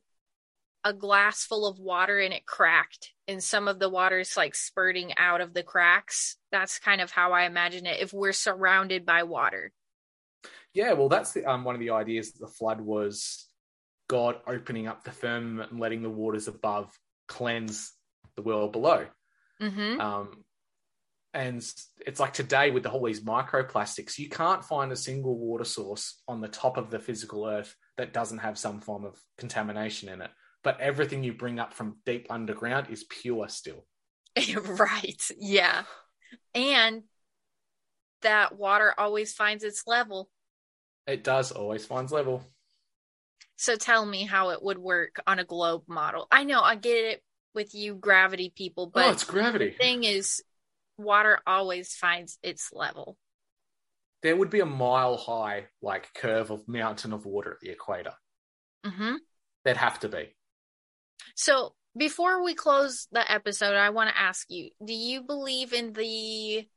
a 0.83 0.93
glass 0.93 1.43
full 1.43 1.67
of 1.67 1.79
water 1.79 2.19
and 2.19 2.33
it 2.33 2.45
cracked 2.45 3.11
and 3.27 3.43
some 3.43 3.67
of 3.67 3.79
the 3.79 3.89
water 3.89 4.19
is 4.19 4.37
like 4.37 4.55
spurting 4.55 5.13
out 5.17 5.41
of 5.41 5.53
the 5.53 5.63
cracks 5.63 6.37
that's 6.51 6.79
kind 6.79 7.01
of 7.01 7.11
how 7.11 7.33
i 7.33 7.43
imagine 7.43 7.85
it 7.85 7.99
if 7.99 8.13
we're 8.13 8.31
surrounded 8.31 9.05
by 9.05 9.23
water 9.23 9.71
Yeah, 10.73 10.93
well, 10.93 11.09
that's 11.09 11.33
the, 11.33 11.45
um, 11.45 11.63
one 11.63 11.75
of 11.75 11.81
the 11.81 11.91
ideas 11.91 12.31
that 12.31 12.39
the 12.39 12.51
flood 12.51 12.81
was 12.81 13.47
God 14.07 14.37
opening 14.47 14.87
up 14.87 15.03
the 15.03 15.11
firmament 15.11 15.71
and 15.71 15.79
letting 15.79 16.01
the 16.01 16.09
waters 16.09 16.47
above 16.47 16.91
cleanse 17.27 17.91
the 18.35 18.41
world 18.41 18.71
below. 18.71 19.05
mm-hmm. 19.61 19.99
Um, 19.99 20.43
and 21.33 21.63
it's 22.07 22.19
like 22.19 22.33
today 22.33 22.71
with 22.71 22.83
the, 22.83 22.89
all 22.89 23.05
these 23.05 23.23
microplastics, 23.23 24.17
you 24.17 24.29
can't 24.29 24.65
find 24.65 24.91
a 24.91 24.95
single 24.95 25.37
water 25.37 25.63
source 25.63 26.21
on 26.27 26.41
the 26.41 26.47
top 26.47 26.77
of 26.77 26.89
the 26.89 26.99
physical 26.99 27.45
earth 27.45 27.75
that 27.97 28.13
doesn't 28.13 28.39
have 28.39 28.57
some 28.57 28.81
form 28.81 29.05
of 29.05 29.19
contamination 29.37 30.09
in 30.09 30.21
it. 30.21 30.31
But 30.63 30.81
everything 30.81 31.23
you 31.23 31.33
bring 31.33 31.59
up 31.59 31.73
from 31.73 31.97
deep 32.05 32.27
underground 32.29 32.87
is 32.89 33.05
pure 33.05 33.47
still. 33.49 33.85
right 34.63 35.23
yeah 35.37 35.83
and 36.53 37.03
that 38.21 38.55
water 38.57 38.93
always 38.97 39.33
finds 39.33 39.63
its 39.63 39.83
level 39.87 40.29
It 41.07 41.23
does 41.23 41.51
always 41.51 41.85
finds 41.85 42.11
level. 42.11 42.43
So 43.57 43.75
tell 43.75 44.05
me 44.05 44.23
how 44.25 44.51
it 44.51 44.63
would 44.63 44.77
work 44.77 45.21
on 45.27 45.39
a 45.39 45.43
globe 45.43 45.83
model. 45.87 46.27
I 46.31 46.43
know 46.43 46.61
I 46.61 46.75
get 46.75 47.05
it 47.05 47.23
with 47.53 47.75
you 47.75 47.95
gravity 47.95 48.53
people, 48.55 48.87
but 48.87 49.05
oh, 49.07 49.11
it's 49.11 49.23
gravity. 49.23 49.71
the 49.71 49.83
thing 49.83 50.03
is 50.03 50.41
water 50.97 51.39
always 51.45 51.93
finds 51.93 52.37
its 52.41 52.71
level. 52.71 53.17
There 54.21 54.35
would 54.35 54.49
be 54.49 54.59
a 54.59 54.65
mile 54.65 55.17
high 55.17 55.67
like 55.81 56.13
curve 56.13 56.51
of 56.51 56.67
mountain 56.67 57.13
of 57.13 57.25
water 57.25 57.53
at 57.53 57.59
the 57.61 57.69
equator. 57.69 58.13
hmm 58.85 59.15
There'd 59.63 59.77
have 59.77 59.99
to 59.99 60.09
be. 60.09 60.35
So 61.35 61.73
before 61.97 62.43
we 62.43 62.53
close 62.53 63.07
the 63.11 63.29
episode, 63.31 63.75
I 63.75 63.89
want 63.89 64.09
to 64.09 64.19
ask 64.19 64.45
you, 64.49 64.69
do 64.83 64.93
you 64.93 65.21
believe 65.21 65.73
in 65.73 65.93
the 65.93 66.67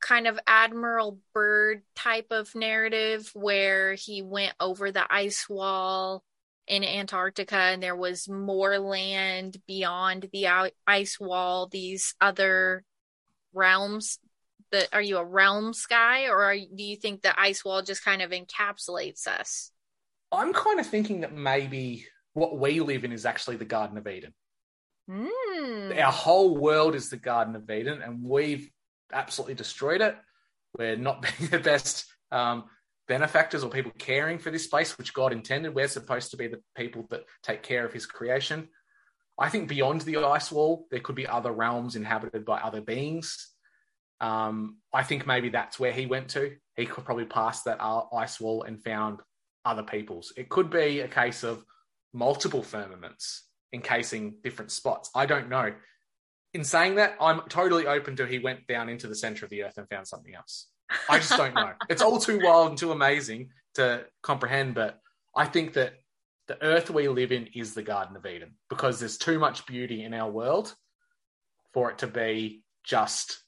kind 0.00 0.26
of 0.26 0.38
Admiral 0.46 1.18
Byrd 1.32 1.82
type 1.94 2.26
of 2.30 2.54
narrative 2.54 3.30
where 3.34 3.94
he 3.94 4.22
went 4.22 4.54
over 4.58 4.90
the 4.90 5.06
ice 5.08 5.48
wall 5.48 6.24
in 6.66 6.84
Antarctica 6.84 7.56
and 7.56 7.82
there 7.82 7.96
was 7.96 8.28
more 8.28 8.78
land 8.78 9.56
beyond 9.66 10.28
the 10.32 10.72
ice 10.86 11.20
wall, 11.20 11.68
these 11.68 12.14
other 12.20 12.84
realms? 13.52 14.18
That 14.72 14.88
are 14.92 15.02
you 15.02 15.18
a 15.18 15.24
realms 15.24 15.84
guy 15.84 16.28
or 16.28 16.44
are, 16.44 16.56
do 16.56 16.82
you 16.82 16.96
think 16.96 17.20
the 17.20 17.38
ice 17.38 17.62
wall 17.62 17.82
just 17.82 18.02
kind 18.02 18.22
of 18.22 18.30
encapsulates 18.30 19.26
us? 19.26 19.70
I'm 20.32 20.54
kind 20.54 20.80
of 20.80 20.86
thinking 20.86 21.20
that 21.20 21.34
maybe 21.34 22.06
what 22.34 22.58
we 22.58 22.80
live 22.80 23.04
in 23.04 23.12
is 23.12 23.26
actually 23.26 23.56
the 23.56 23.64
Garden 23.64 23.98
of 23.98 24.06
Eden. 24.06 24.32
Hmm. 25.10 25.92
Our 25.98 26.12
whole 26.12 26.56
world 26.56 26.94
is 26.94 27.10
the 27.10 27.16
Garden 27.16 27.56
of 27.56 27.68
Eden, 27.68 28.02
and 28.02 28.22
we've 28.22 28.70
absolutely 29.12 29.54
destroyed 29.54 30.00
it. 30.00 30.16
We're 30.76 30.96
not 30.96 31.22
being 31.38 31.50
the 31.50 31.58
best 31.58 32.06
um, 32.30 32.64
benefactors 33.08 33.64
or 33.64 33.70
people 33.70 33.92
caring 33.98 34.38
for 34.38 34.50
this 34.50 34.66
place, 34.66 34.96
which 34.96 35.14
God 35.14 35.32
intended. 35.32 35.74
We're 35.74 35.88
supposed 35.88 36.30
to 36.30 36.36
be 36.36 36.46
the 36.48 36.62
people 36.76 37.06
that 37.10 37.24
take 37.42 37.62
care 37.62 37.84
of 37.84 37.92
His 37.92 38.06
creation. 38.06 38.68
I 39.38 39.48
think 39.48 39.68
beyond 39.68 40.02
the 40.02 40.18
ice 40.18 40.52
wall, 40.52 40.86
there 40.90 41.00
could 41.00 41.16
be 41.16 41.26
other 41.26 41.52
realms 41.52 41.96
inhabited 41.96 42.44
by 42.44 42.60
other 42.60 42.80
beings. 42.80 43.48
Um, 44.20 44.78
I 44.92 45.02
think 45.02 45.26
maybe 45.26 45.48
that's 45.48 45.80
where 45.80 45.92
he 45.92 46.06
went 46.06 46.28
to. 46.30 46.54
He 46.76 46.86
could 46.86 47.04
probably 47.04 47.24
pass 47.24 47.64
that 47.64 47.80
uh, 47.80 48.04
ice 48.14 48.40
wall 48.40 48.62
and 48.62 48.82
found 48.82 49.18
other 49.64 49.82
peoples. 49.82 50.32
It 50.36 50.48
could 50.48 50.70
be 50.70 51.00
a 51.00 51.08
case 51.08 51.42
of 51.42 51.64
multiple 52.12 52.62
firmaments 52.62 53.44
encasing 53.72 54.34
different 54.42 54.70
spots. 54.70 55.10
I 55.14 55.26
don't 55.26 55.48
know. 55.48 55.72
In 56.54 56.64
saying 56.64 56.96
that, 56.96 57.16
I'm 57.20 57.40
totally 57.48 57.86
open 57.86 58.16
to 58.16 58.26
he 58.26 58.38
went 58.38 58.66
down 58.66 58.88
into 58.88 59.06
the 59.06 59.14
center 59.14 59.44
of 59.44 59.50
the 59.50 59.64
earth 59.64 59.78
and 59.78 59.88
found 59.88 60.06
something 60.06 60.34
else. 60.34 60.68
I 61.08 61.18
just 61.18 61.36
don't 61.36 61.54
know. 61.54 61.72
It's 61.88 62.02
all 62.02 62.18
too 62.18 62.40
wild 62.42 62.70
and 62.70 62.78
too 62.78 62.92
amazing 62.92 63.50
to 63.74 64.04
comprehend, 64.22 64.74
but 64.74 64.98
I 65.34 65.46
think 65.46 65.72
that 65.74 65.94
the 66.48 66.62
earth 66.62 66.90
we 66.90 67.08
live 67.08 67.32
in 67.32 67.48
is 67.54 67.72
the 67.72 67.82
Garden 67.82 68.16
of 68.16 68.26
Eden 68.26 68.56
because 68.68 69.00
there's 69.00 69.16
too 69.16 69.38
much 69.38 69.64
beauty 69.64 70.04
in 70.04 70.12
our 70.12 70.30
world 70.30 70.74
for 71.72 71.90
it 71.90 71.98
to 71.98 72.06
be 72.06 72.62
just 72.84 73.42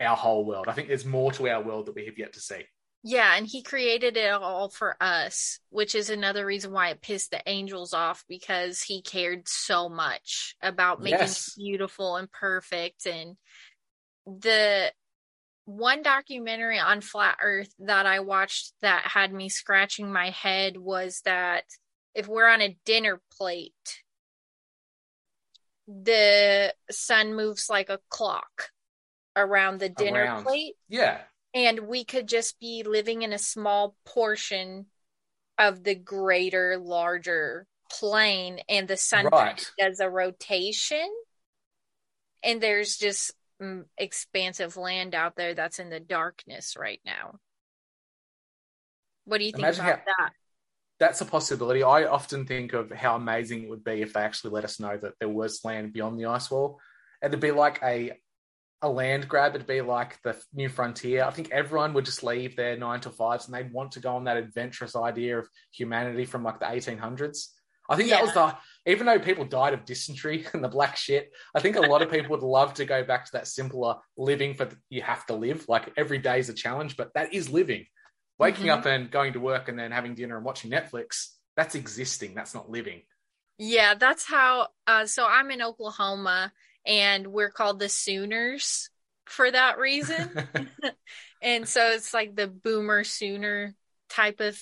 our 0.00 0.16
whole 0.16 0.44
world. 0.44 0.66
I 0.68 0.72
think 0.72 0.88
there's 0.88 1.06
more 1.06 1.32
to 1.32 1.48
our 1.48 1.62
world 1.62 1.86
that 1.86 1.94
we 1.94 2.04
have 2.06 2.18
yet 2.18 2.34
to 2.34 2.40
see. 2.40 2.64
Yeah, 3.06 3.36
and 3.36 3.46
he 3.46 3.62
created 3.62 4.16
it 4.16 4.32
all 4.32 4.70
for 4.70 4.96
us, 4.98 5.60
which 5.68 5.94
is 5.94 6.08
another 6.08 6.46
reason 6.46 6.72
why 6.72 6.88
it 6.88 7.02
pissed 7.02 7.30
the 7.32 7.42
angels 7.46 7.92
off 7.92 8.24
because 8.30 8.80
he 8.80 9.02
cared 9.02 9.46
so 9.46 9.90
much 9.90 10.56
about 10.62 11.02
making 11.02 11.18
Yes. 11.18 11.48
it 11.48 11.60
beautiful 11.60 12.16
and 12.16 12.32
perfect. 12.32 13.04
And 13.04 13.36
the 14.26 14.90
one 15.66 16.02
documentary 16.02 16.78
on 16.78 17.02
flat 17.02 17.36
earth 17.42 17.74
that 17.80 18.06
I 18.06 18.20
watched 18.20 18.72
that 18.80 19.02
had 19.06 19.34
me 19.34 19.50
scratching 19.50 20.10
my 20.10 20.30
head 20.30 20.78
was 20.78 21.20
that 21.26 21.64
if 22.14 22.26
we're 22.26 22.48
on 22.48 22.62
a 22.62 22.78
dinner 22.86 23.20
plate, 23.36 24.02
the 25.86 26.72
sun 26.90 27.34
moves 27.34 27.68
like 27.68 27.90
a 27.90 28.00
clock 28.08 28.70
around 29.36 29.78
the 29.78 29.90
dinner 29.90 30.24
Around. 30.24 30.44
plate 30.44 30.76
Yeah. 30.88 31.20
And 31.54 31.80
we 31.80 32.04
could 32.04 32.26
just 32.28 32.58
be 32.58 32.82
living 32.82 33.22
in 33.22 33.32
a 33.32 33.38
small 33.38 33.96
portion 34.04 34.86
of 35.56 35.84
the 35.84 35.94
greater 35.94 36.76
larger 36.78 37.66
plane 37.90 38.58
and 38.68 38.88
the 38.88 38.96
sun 38.96 39.28
Right. 39.32 39.64
does 39.78 40.00
a 40.00 40.10
rotation 40.10 41.08
and 42.42 42.60
there's 42.60 42.96
just 42.96 43.32
mm, 43.62 43.84
expansive 43.96 44.76
land 44.76 45.14
out 45.14 45.36
there 45.36 45.54
that's 45.54 45.78
in 45.78 45.90
the 45.90 46.00
darkness 46.00 46.76
right 46.76 47.00
now 47.06 47.38
what 49.24 49.38
do 49.38 49.44
you 49.44 49.52
think 49.52 49.62
Imagine 49.62 49.80
about 49.84 49.98
how- 49.98 50.04
that 50.18 50.32
That's 51.00 51.20
a 51.20 51.24
possibility. 51.24 51.82
I 51.82 52.04
often 52.04 52.46
think 52.46 52.72
of 52.72 52.90
how 52.92 53.16
amazing 53.16 53.64
it 53.64 53.68
would 53.68 53.82
be 53.82 54.02
if 54.02 54.12
they 54.12 54.20
actually 54.20 54.52
let 54.52 54.64
us 54.64 54.78
know 54.78 54.96
that 54.96 55.14
there 55.18 55.28
was 55.28 55.64
land 55.64 55.92
beyond 55.92 56.18
the 56.18 56.26
ice 56.26 56.50
wall. 56.50 56.80
And 57.20 57.32
it'd 57.32 57.40
be 57.40 57.50
like 57.50 57.80
a 57.82 58.12
a 58.82 58.88
land 58.88 59.28
grab. 59.28 59.54
It'd 59.54 59.66
be 59.66 59.80
like 59.80 60.20
the 60.22 60.36
new 60.52 60.68
frontier. 60.68 61.24
I 61.24 61.30
think 61.30 61.50
everyone 61.50 61.94
would 61.94 62.04
just 62.04 62.22
leave 62.22 62.56
their 62.56 62.76
nine 62.76 63.00
to 63.00 63.10
fives 63.10 63.46
and 63.46 63.54
they'd 63.54 63.72
want 63.72 63.92
to 63.92 64.00
go 64.00 64.14
on 64.16 64.24
that 64.24 64.36
adventurous 64.36 64.94
idea 64.96 65.38
of 65.38 65.48
humanity 65.72 66.24
from 66.26 66.42
like 66.42 66.60
the 66.60 66.66
1800s. 66.66 67.48
I 67.88 67.96
think 67.96 68.10
that 68.10 68.22
was 68.22 68.32
the, 68.32 68.56
even 68.86 69.04
though 69.06 69.18
people 69.18 69.44
died 69.44 69.74
of 69.74 69.84
dysentery 69.84 70.46
and 70.54 70.64
the 70.64 70.68
black 70.68 70.96
shit, 70.96 71.30
I 71.54 71.60
think 71.60 71.76
a 71.76 71.80
lot 71.82 72.00
of 72.02 72.10
people 72.10 72.30
would 72.30 72.42
love 72.42 72.74
to 72.74 72.84
go 72.84 73.04
back 73.04 73.26
to 73.26 73.32
that 73.32 73.46
simpler 73.46 73.96
living 74.16 74.54
for 74.54 74.68
you 74.88 75.02
have 75.02 75.26
to 75.26 75.34
live. 75.34 75.66
Like 75.68 75.92
every 75.96 76.18
day 76.18 76.38
is 76.38 76.48
a 76.48 76.54
challenge, 76.54 76.96
but 76.96 77.12
that 77.14 77.34
is 77.34 77.50
living. 77.50 77.86
Waking 78.38 78.66
Mhm. 78.66 78.78
up 78.78 78.86
and 78.86 79.10
going 79.10 79.34
to 79.34 79.40
work 79.40 79.68
and 79.68 79.78
then 79.78 79.92
having 79.92 80.14
dinner 80.14 80.36
and 80.36 80.44
watching 80.44 80.70
Netflix, 80.70 81.28
that's 81.56 81.74
existing. 81.74 82.34
That's 82.34 82.54
not 82.54 82.68
living. 82.70 83.02
Yeah, 83.58 83.94
that's 83.94 84.24
how. 84.24 84.68
Uh, 84.86 85.06
so 85.06 85.26
I'm 85.26 85.50
in 85.52 85.62
Oklahoma, 85.62 86.52
and 86.86 87.26
we're 87.28 87.50
called 87.50 87.78
the 87.78 87.88
Sooners 87.88 88.90
for 89.26 89.50
that 89.50 89.78
reason. 89.78 90.30
and 91.42 91.68
so 91.68 91.90
it's 91.90 92.12
like 92.12 92.34
the 92.34 92.48
boomer 92.48 93.04
sooner 93.04 93.74
type 94.08 94.40
of 94.40 94.58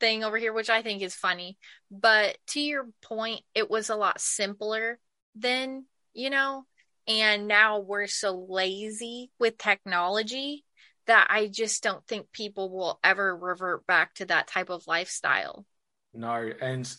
thing 0.00 0.24
over 0.24 0.36
here, 0.36 0.52
which 0.52 0.70
I 0.70 0.82
think 0.82 1.02
is 1.02 1.14
funny. 1.14 1.56
But 1.90 2.36
to 2.48 2.60
your 2.60 2.88
point, 3.02 3.42
it 3.54 3.70
was 3.70 3.90
a 3.90 3.96
lot 3.96 4.20
simpler 4.20 4.98
then, 5.34 5.86
you 6.12 6.30
know, 6.30 6.64
and 7.08 7.48
now 7.48 7.80
we're 7.80 8.06
so 8.06 8.46
lazy 8.48 9.30
with 9.38 9.58
technology 9.58 10.64
that 11.06 11.26
I 11.30 11.48
just 11.48 11.82
don't 11.82 12.06
think 12.06 12.30
people 12.32 12.70
will 12.70 13.00
ever 13.02 13.36
revert 13.36 13.86
back 13.86 14.14
to 14.14 14.26
that 14.26 14.46
type 14.46 14.70
of 14.70 14.86
lifestyle. 14.86 15.66
No, 16.14 16.50
and 16.60 16.92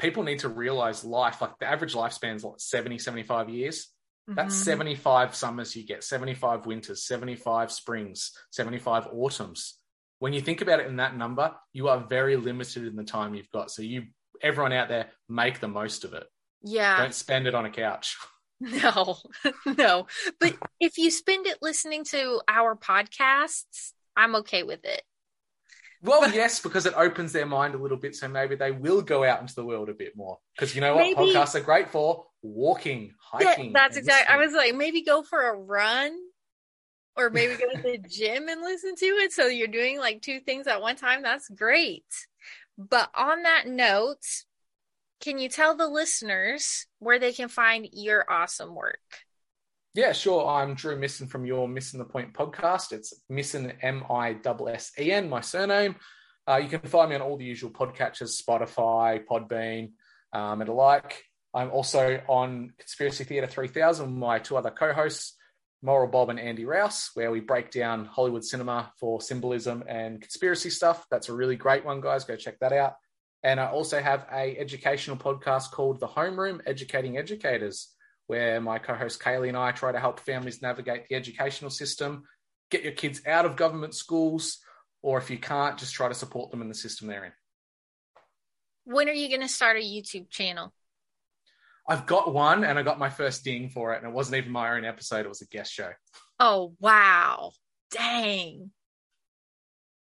people 0.00 0.22
need 0.22 0.40
to 0.40 0.48
realize 0.48 1.04
life, 1.04 1.40
like 1.40 1.58
the 1.60 1.66
average 1.66 1.94
lifespan 1.94 2.36
is 2.36 2.44
like 2.44 2.58
70, 2.58 2.98
75 2.98 3.48
years. 3.50 3.88
That's 4.26 4.54
Mhm. 4.54 4.64
75 4.64 5.34
summers 5.34 5.74
you 5.76 5.84
get, 5.84 6.04
75 6.04 6.64
winters, 6.66 7.04
75 7.04 7.72
springs, 7.72 8.32
75 8.50 9.08
autumns. 9.12 9.78
When 10.20 10.32
you 10.32 10.40
think 10.40 10.60
about 10.60 10.80
it 10.80 10.86
in 10.86 10.96
that 10.96 11.16
number, 11.16 11.54
you 11.72 11.88
are 11.88 11.98
very 12.00 12.36
limited 12.36 12.86
in 12.86 12.96
the 12.96 13.04
time 13.04 13.34
you've 13.34 13.50
got. 13.50 13.70
So 13.70 13.82
you 13.82 14.08
everyone 14.42 14.72
out 14.72 14.88
there 14.88 15.10
make 15.28 15.60
the 15.60 15.68
most 15.68 16.04
of 16.04 16.14
it. 16.14 16.26
Yeah. 16.62 16.98
Don't 16.98 17.14
spend 17.14 17.46
it 17.46 17.54
on 17.54 17.66
a 17.66 17.70
couch. 17.70 18.16
No, 18.60 19.16
no. 19.66 20.06
But 20.38 20.54
if 20.78 20.98
you 20.98 21.10
spend 21.10 21.46
it 21.46 21.56
listening 21.62 22.04
to 22.04 22.42
our 22.46 22.76
podcasts, 22.76 23.92
I'm 24.14 24.36
okay 24.36 24.64
with 24.64 24.84
it. 24.84 25.02
Well, 26.02 26.30
yes, 26.32 26.60
because 26.60 26.86
it 26.86 26.94
opens 26.96 27.32
their 27.32 27.46
mind 27.46 27.74
a 27.74 27.78
little 27.78 27.98
bit, 27.98 28.16
so 28.16 28.26
maybe 28.28 28.54
they 28.54 28.70
will 28.70 29.02
go 29.02 29.22
out 29.22 29.40
into 29.40 29.54
the 29.54 29.64
world 29.64 29.88
a 29.90 29.94
bit 29.94 30.16
more. 30.16 30.38
Because 30.54 30.74
you 30.74 30.80
know 30.80 30.94
what 30.94 31.02
Maybe- 31.02 31.32
podcasts 31.32 31.54
are 31.54 31.60
great 31.60 31.90
for? 31.90 32.26
Walking, 32.42 33.12
hiking. 33.20 33.66
Yeah, 33.66 33.70
that's 33.74 33.96
exactly. 33.98 34.34
I 34.34 34.38
was 34.38 34.54
like, 34.54 34.74
maybe 34.74 35.02
go 35.02 35.22
for 35.22 35.42
a 35.50 35.54
run, 35.54 36.16
or 37.16 37.28
maybe 37.28 37.54
go 37.56 37.70
to 37.70 37.82
the 37.82 37.98
gym 38.08 38.48
and 38.48 38.62
listen 38.62 38.94
to 38.96 39.04
it. 39.06 39.32
So 39.32 39.46
you're 39.46 39.68
doing 39.68 39.98
like 39.98 40.22
two 40.22 40.40
things 40.40 40.66
at 40.66 40.80
one 40.80 40.96
time. 40.96 41.22
That's 41.22 41.48
great. 41.50 42.06
But 42.78 43.10
on 43.14 43.42
that 43.42 43.66
note, 43.66 44.24
can 45.20 45.38
you 45.38 45.50
tell 45.50 45.76
the 45.76 45.86
listeners 45.88 46.86
where 46.98 47.18
they 47.18 47.34
can 47.34 47.48
find 47.48 47.86
your 47.92 48.24
awesome 48.30 48.74
work? 48.74 49.00
Yeah, 49.92 50.12
sure. 50.12 50.46
I'm 50.46 50.74
Drew 50.74 50.96
Missen 50.96 51.28
from 51.28 51.44
your 51.44 51.66
Missing 51.66 51.98
the 51.98 52.04
Point 52.04 52.32
podcast. 52.32 52.92
It's 52.92 53.12
Missen, 53.28 53.74
M 53.82 54.04
I 54.08 54.36
S 54.44 54.60
S 54.68 54.92
E 55.00 55.10
N, 55.10 55.28
my 55.28 55.40
surname. 55.40 55.96
Uh, 56.48 56.58
you 56.58 56.68
can 56.68 56.78
find 56.82 57.10
me 57.10 57.16
on 57.16 57.22
all 57.22 57.36
the 57.36 57.44
usual 57.44 57.72
podcatchers, 57.72 58.40
Spotify, 58.40 59.24
Podbean, 59.26 59.90
um, 60.32 60.60
and 60.60 60.68
the 60.68 60.72
like. 60.72 61.24
I'm 61.52 61.72
also 61.72 62.20
on 62.28 62.72
Conspiracy 62.78 63.24
Theatre 63.24 63.48
3000 63.48 64.06
with 64.06 64.14
my 64.14 64.38
two 64.38 64.56
other 64.56 64.70
co 64.70 64.92
hosts, 64.92 65.36
Moral 65.82 66.06
Bob 66.06 66.30
and 66.30 66.38
Andy 66.38 66.64
Rouse, 66.64 67.10
where 67.14 67.32
we 67.32 67.40
break 67.40 67.72
down 67.72 68.04
Hollywood 68.04 68.44
cinema 68.44 68.92
for 69.00 69.20
symbolism 69.20 69.82
and 69.88 70.20
conspiracy 70.20 70.70
stuff. 70.70 71.04
That's 71.10 71.30
a 71.30 71.34
really 71.34 71.56
great 71.56 71.84
one, 71.84 72.00
guys. 72.00 72.22
Go 72.22 72.36
check 72.36 72.60
that 72.60 72.72
out. 72.72 72.94
And 73.42 73.58
I 73.58 73.66
also 73.66 74.00
have 74.00 74.24
a 74.32 74.56
educational 74.56 75.16
podcast 75.16 75.72
called 75.72 75.98
The 75.98 76.06
Homeroom, 76.06 76.60
Educating 76.64 77.18
Educators 77.18 77.88
where 78.30 78.60
my 78.60 78.78
co-host 78.78 79.20
Kaylee 79.20 79.48
and 79.48 79.56
I 79.56 79.72
try 79.72 79.90
to 79.90 79.98
help 79.98 80.20
families 80.20 80.62
navigate 80.62 81.08
the 81.08 81.16
educational 81.16 81.68
system, 81.68 82.22
get 82.70 82.84
your 82.84 82.92
kids 82.92 83.20
out 83.26 83.44
of 83.44 83.56
government 83.56 83.92
schools, 83.92 84.58
or 85.02 85.18
if 85.18 85.30
you 85.30 85.36
can't, 85.36 85.76
just 85.76 85.94
try 85.94 86.06
to 86.06 86.14
support 86.14 86.52
them 86.52 86.62
in 86.62 86.68
the 86.68 86.74
system 86.74 87.08
they're 87.08 87.24
in. 87.24 87.32
When 88.84 89.08
are 89.08 89.12
you 89.12 89.28
going 89.28 89.40
to 89.40 89.48
start 89.48 89.78
a 89.78 89.80
YouTube 89.80 90.30
channel? 90.30 90.72
I've 91.88 92.06
got 92.06 92.32
one 92.32 92.62
and 92.62 92.78
I 92.78 92.84
got 92.84 93.00
my 93.00 93.10
first 93.10 93.42
ding 93.42 93.68
for 93.68 93.94
it, 93.94 93.98
and 93.98 94.06
it 94.06 94.14
wasn't 94.14 94.36
even 94.36 94.52
my 94.52 94.76
own 94.76 94.84
episode, 94.84 95.26
it 95.26 95.28
was 95.28 95.42
a 95.42 95.46
guest 95.46 95.72
show. 95.72 95.90
Oh, 96.38 96.74
wow. 96.78 97.50
Dang. 97.90 98.70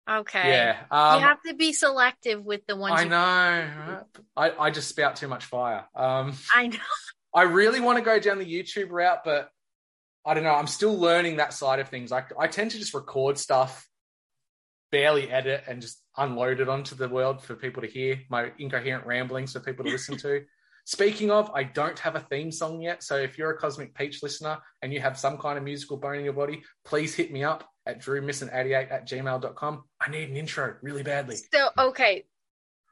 Okay. 0.10 0.50
Yeah. 0.50 0.78
Um, 0.90 1.20
you 1.20 1.28
have 1.28 1.44
to 1.44 1.54
be 1.54 1.74
selective 1.74 2.44
with 2.44 2.66
the 2.68 2.76
ones 2.76 3.00
I 3.00 3.04
know. 3.04 3.16
right? 3.18 4.04
I, 4.36 4.66
I 4.66 4.72
just 4.72 4.90
spout 4.90 5.16
too 5.16 5.28
much 5.28 5.46
fire. 5.46 5.86
Um, 5.96 6.34
I 6.56 6.68
know. 6.68 6.78
I 7.36 7.44
really 7.44 7.82
want 7.82 7.98
to 7.98 8.04
go 8.04 8.18
down 8.18 8.40
the 8.40 8.46
YouTube 8.46 8.90
route, 8.90 9.20
but 9.26 9.50
I 10.26 10.34
don't 10.34 10.44
know. 10.44 10.56
I'm 10.56 10.68
still 10.68 10.98
learning 10.98 11.38
that 11.38 11.54
side 11.54 11.80
of 11.80 11.90
things. 11.90 12.12
I, 12.14 12.24
I 12.40 12.48
tend 12.48 12.72
to 12.72 12.80
just 12.80 12.94
record 12.94 13.38
stuff, 13.38 13.88
barely 14.90 15.30
edit, 15.30 15.66
and 15.68 15.82
just 15.82 16.02
unload 16.18 16.62
it 16.62 16.70
onto 16.70 16.96
the 16.96 17.10
world 17.10 17.44
for 17.44 17.56
people 17.56 17.82
to 17.82 17.90
hear 17.90 18.22
my 18.30 18.52
incoherent 18.58 19.06
ramblings 19.06 19.52
for 19.52 19.60
people 19.60 19.84
to 19.84 19.92
listen 19.92 20.18
to. 20.18 20.44
Speaking 20.86 21.30
of, 21.30 21.52
I 21.54 21.64
don't 21.64 21.98
have 22.00 22.16
a 22.16 22.20
theme 22.20 22.52
song 22.52 22.80
yet. 22.80 23.04
So 23.04 23.18
if 23.18 23.38
you're 23.38 23.50
a 23.50 23.58
Cosmic 23.58 23.96
Peach 23.96 24.22
listener 24.22 24.60
and 24.82 24.94
you 24.94 25.02
have 25.02 25.18
some 25.18 25.38
kind 25.38 25.58
of 25.58 25.64
musical 25.64 25.98
bone 25.98 26.18
in 26.18 26.24
your 26.24 26.34
body, 26.34 26.64
please 26.86 27.16
hit 27.16 27.34
me 27.34 27.44
up 27.44 27.68
at 27.88 28.02
drewmissen88 28.02 28.92
at 28.92 29.08
gmail.com. 29.08 29.84
I 30.00 30.10
need 30.10 30.30
an 30.30 30.38
intro 30.38 30.76
really 30.84 31.02
badly. 31.04 31.38
So, 31.52 31.70
okay. 31.78 32.26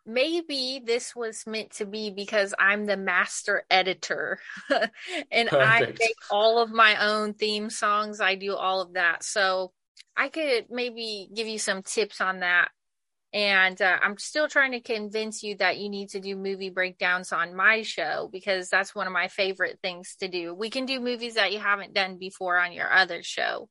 Maybe 0.06 0.82
this 0.84 1.16
was 1.16 1.46
meant 1.48 1.72
to 1.78 1.86
be 1.86 2.10
because 2.10 2.54
I'm 2.60 2.86
the 2.86 2.98
master 2.98 3.64
editor 3.70 4.40
and 5.32 5.50
I 5.50 5.80
make 5.82 6.16
all 6.30 6.62
of 6.62 6.72
my 6.72 7.08
own 7.08 7.34
theme 7.34 7.70
songs. 7.70 8.20
I 8.20 8.36
do 8.36 8.56
all 8.56 8.82
of 8.82 8.94
that. 8.94 9.24
So, 9.24 9.72
I 10.16 10.30
could 10.30 10.66
maybe 10.70 11.30
give 11.34 11.48
you 11.48 11.58
some 11.58 11.82
tips 11.82 12.22
on 12.22 12.42
that. 12.42 12.70
And 13.34 13.82
uh, 13.82 13.98
I'm 14.00 14.20
still 14.20 14.48
trying 14.48 14.74
to 14.74 14.80
convince 14.80 15.42
you 15.42 15.56
that 15.56 15.78
you 15.78 15.90
need 15.90 16.10
to 16.10 16.20
do 16.20 16.36
movie 16.36 16.70
breakdowns 16.70 17.32
on 17.32 17.56
my 17.56 17.82
show 17.82 18.30
because 18.32 18.70
that's 18.70 18.94
one 18.94 19.08
of 19.08 19.14
my 19.14 19.28
favorite 19.28 19.80
things 19.82 20.16
to 20.20 20.28
do. 20.28 20.54
We 20.54 20.70
can 20.70 20.86
do 20.86 21.00
movies 21.00 21.34
that 21.36 21.52
you 21.52 21.58
haven't 21.58 21.96
done 21.96 22.20
before 22.20 22.60
on 22.60 22.74
your 22.74 22.94
other 22.94 23.24
show 23.24 23.70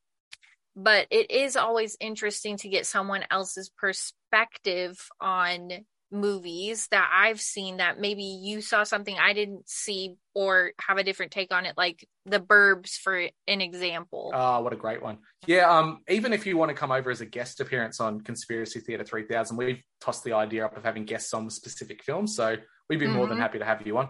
but 0.75 1.07
it 1.11 1.29
is 1.29 1.55
always 1.55 1.97
interesting 1.99 2.57
to 2.57 2.69
get 2.69 2.85
someone 2.85 3.23
else's 3.29 3.69
perspective 3.69 4.97
on 5.21 5.69
movies 6.13 6.87
that 6.91 7.09
I've 7.13 7.41
seen 7.41 7.77
that 7.77 7.99
maybe 7.99 8.23
you 8.23 8.61
saw 8.61 8.83
something 8.83 9.17
I 9.19 9.33
didn't 9.33 9.67
see 9.67 10.15
or 10.35 10.71
have 10.79 10.97
a 10.97 11.03
different 11.03 11.31
take 11.31 11.53
on 11.53 11.65
it, 11.65 11.75
like 11.75 12.07
The 12.25 12.39
Burbs, 12.39 12.95
for 12.97 13.17
an 13.17 13.61
example. 13.61 14.31
Oh, 14.33 14.61
what 14.61 14.71
a 14.73 14.77
great 14.77 15.01
one. 15.01 15.17
Yeah, 15.47 15.69
um, 15.69 16.01
even 16.07 16.31
if 16.31 16.45
you 16.45 16.55
want 16.55 16.69
to 16.69 16.75
come 16.75 16.91
over 16.91 17.09
as 17.11 17.21
a 17.21 17.25
guest 17.25 17.59
appearance 17.59 17.99
on 17.99 18.21
Conspiracy 18.21 18.79
Theatre 18.79 19.03
3000, 19.03 19.57
we've 19.57 19.83
tossed 19.99 20.23
the 20.23 20.33
idea 20.33 20.65
up 20.65 20.77
of 20.77 20.83
having 20.83 21.05
guests 21.05 21.33
on 21.33 21.49
specific 21.49 22.03
films. 22.03 22.35
So 22.35 22.55
we'd 22.89 22.99
be 22.99 23.07
more 23.07 23.27
than 23.27 23.37
Mhm. 23.37 23.41
happy 23.41 23.59
to 23.59 23.65
have 23.65 23.85
you 23.85 23.97
on, 23.97 24.09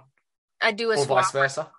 I 0.61 0.71
do 0.73 0.91
a 0.91 0.95
or 0.95 1.05
swap. 1.05 1.23
vice 1.23 1.31
versa. 1.31 1.71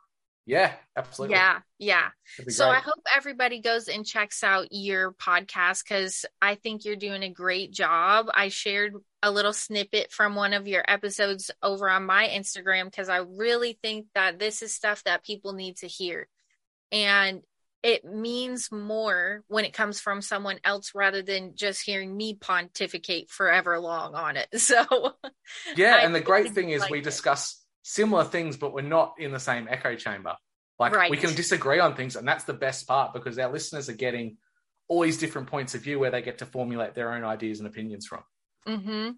Yeah, 0.47 0.73
absolutely. 0.95 1.37
Yeah, 1.37 1.61
yeah. 1.79 2.09
So. 2.49 2.69
I 2.69 2.77
hope 2.77 3.03
everybody 3.17 3.61
goes 3.61 3.89
and 3.89 4.05
checks 4.05 4.45
out 4.45 4.69
your 4.71 5.13
podcast 5.13 5.83
because 5.83 6.27
I 6.41 6.57
think 6.57 6.85
you're 6.85 6.97
doing 6.97 7.23
a 7.23 7.31
great 7.31 7.73
job. 7.73 8.27
I 8.33 8.49
shared 8.49 8.95
a 9.23 9.31
little 9.31 9.55
snippet 9.55 10.13
from 10.13 10.35
one 10.35 10.53
of 10.53 10.69
your 10.69 10.85
episodes 10.87 11.51
over 11.63 11.89
on 11.89 12.05
my 12.05 12.29
Instagram 12.29 12.85
because 12.87 13.09
I 13.09 13.19
really 13.19 13.79
think 13.83 14.07
that 14.15 14.39
this 14.39 14.61
is 14.61 14.75
stuff 14.75 15.03
that 15.05 15.25
people 15.25 15.55
need 15.55 15.79
to 15.79 15.87
hear. 15.87 16.29
And 16.93 17.41
it 17.83 18.05
means 18.05 18.71
more 18.71 19.43
when 19.49 19.65
it 19.65 19.73
comes 19.73 20.01
from 20.01 20.23
someone 20.23 20.59
else 20.65 20.93
rather 20.95 21.23
than 21.23 21.55
just 21.55 21.85
hearing 21.85 22.15
me 22.15 22.35
pontificate 22.35 23.31
forever 23.31 23.79
long 23.79 24.15
on 24.15 24.37
it. 24.37 24.49
So 24.59 25.13
yeah, 25.77 25.99
and 26.03 26.15
the 26.15 26.21
great 26.21 26.55
thing 26.55 26.71
is 26.71 26.81
like 26.81 26.91
we 26.91 26.99
it. 26.99 27.05
discuss 27.05 27.64
similar 27.85 28.25
things, 28.25 28.57
but 28.57 28.73
we're 28.73 28.81
not 28.81 29.15
in 29.19 29.31
the 29.31 29.39
same 29.39 29.69
echo 29.71 29.95
chamber. 29.95 30.35
Like 30.81 31.09
we 31.09 31.17
can 31.17 31.37
disagree 31.37 31.79
on 31.79 31.95
things, 31.95 32.17
and 32.17 32.27
that's 32.27 32.45
the 32.45 32.53
best 32.53 32.89
part 32.89 33.13
because 33.13 33.39
our 33.39 33.53
listeners 33.53 33.89
are 33.89 33.95
getting 33.95 34.39
all 34.89 35.03
these 35.03 35.19
different 35.19 35.47
points 35.47 35.77
of 35.77 35.83
view 35.83 36.01
where 36.01 36.11
they 36.11 36.21
get 36.21 36.39
to 36.39 36.47
formulate 36.47 36.95
their 36.95 37.13
own 37.13 37.23
ideas 37.23 37.61
and 37.61 37.69
opinions 37.69 38.07
from. 38.07 38.25
Mm-hmm. 38.67 39.11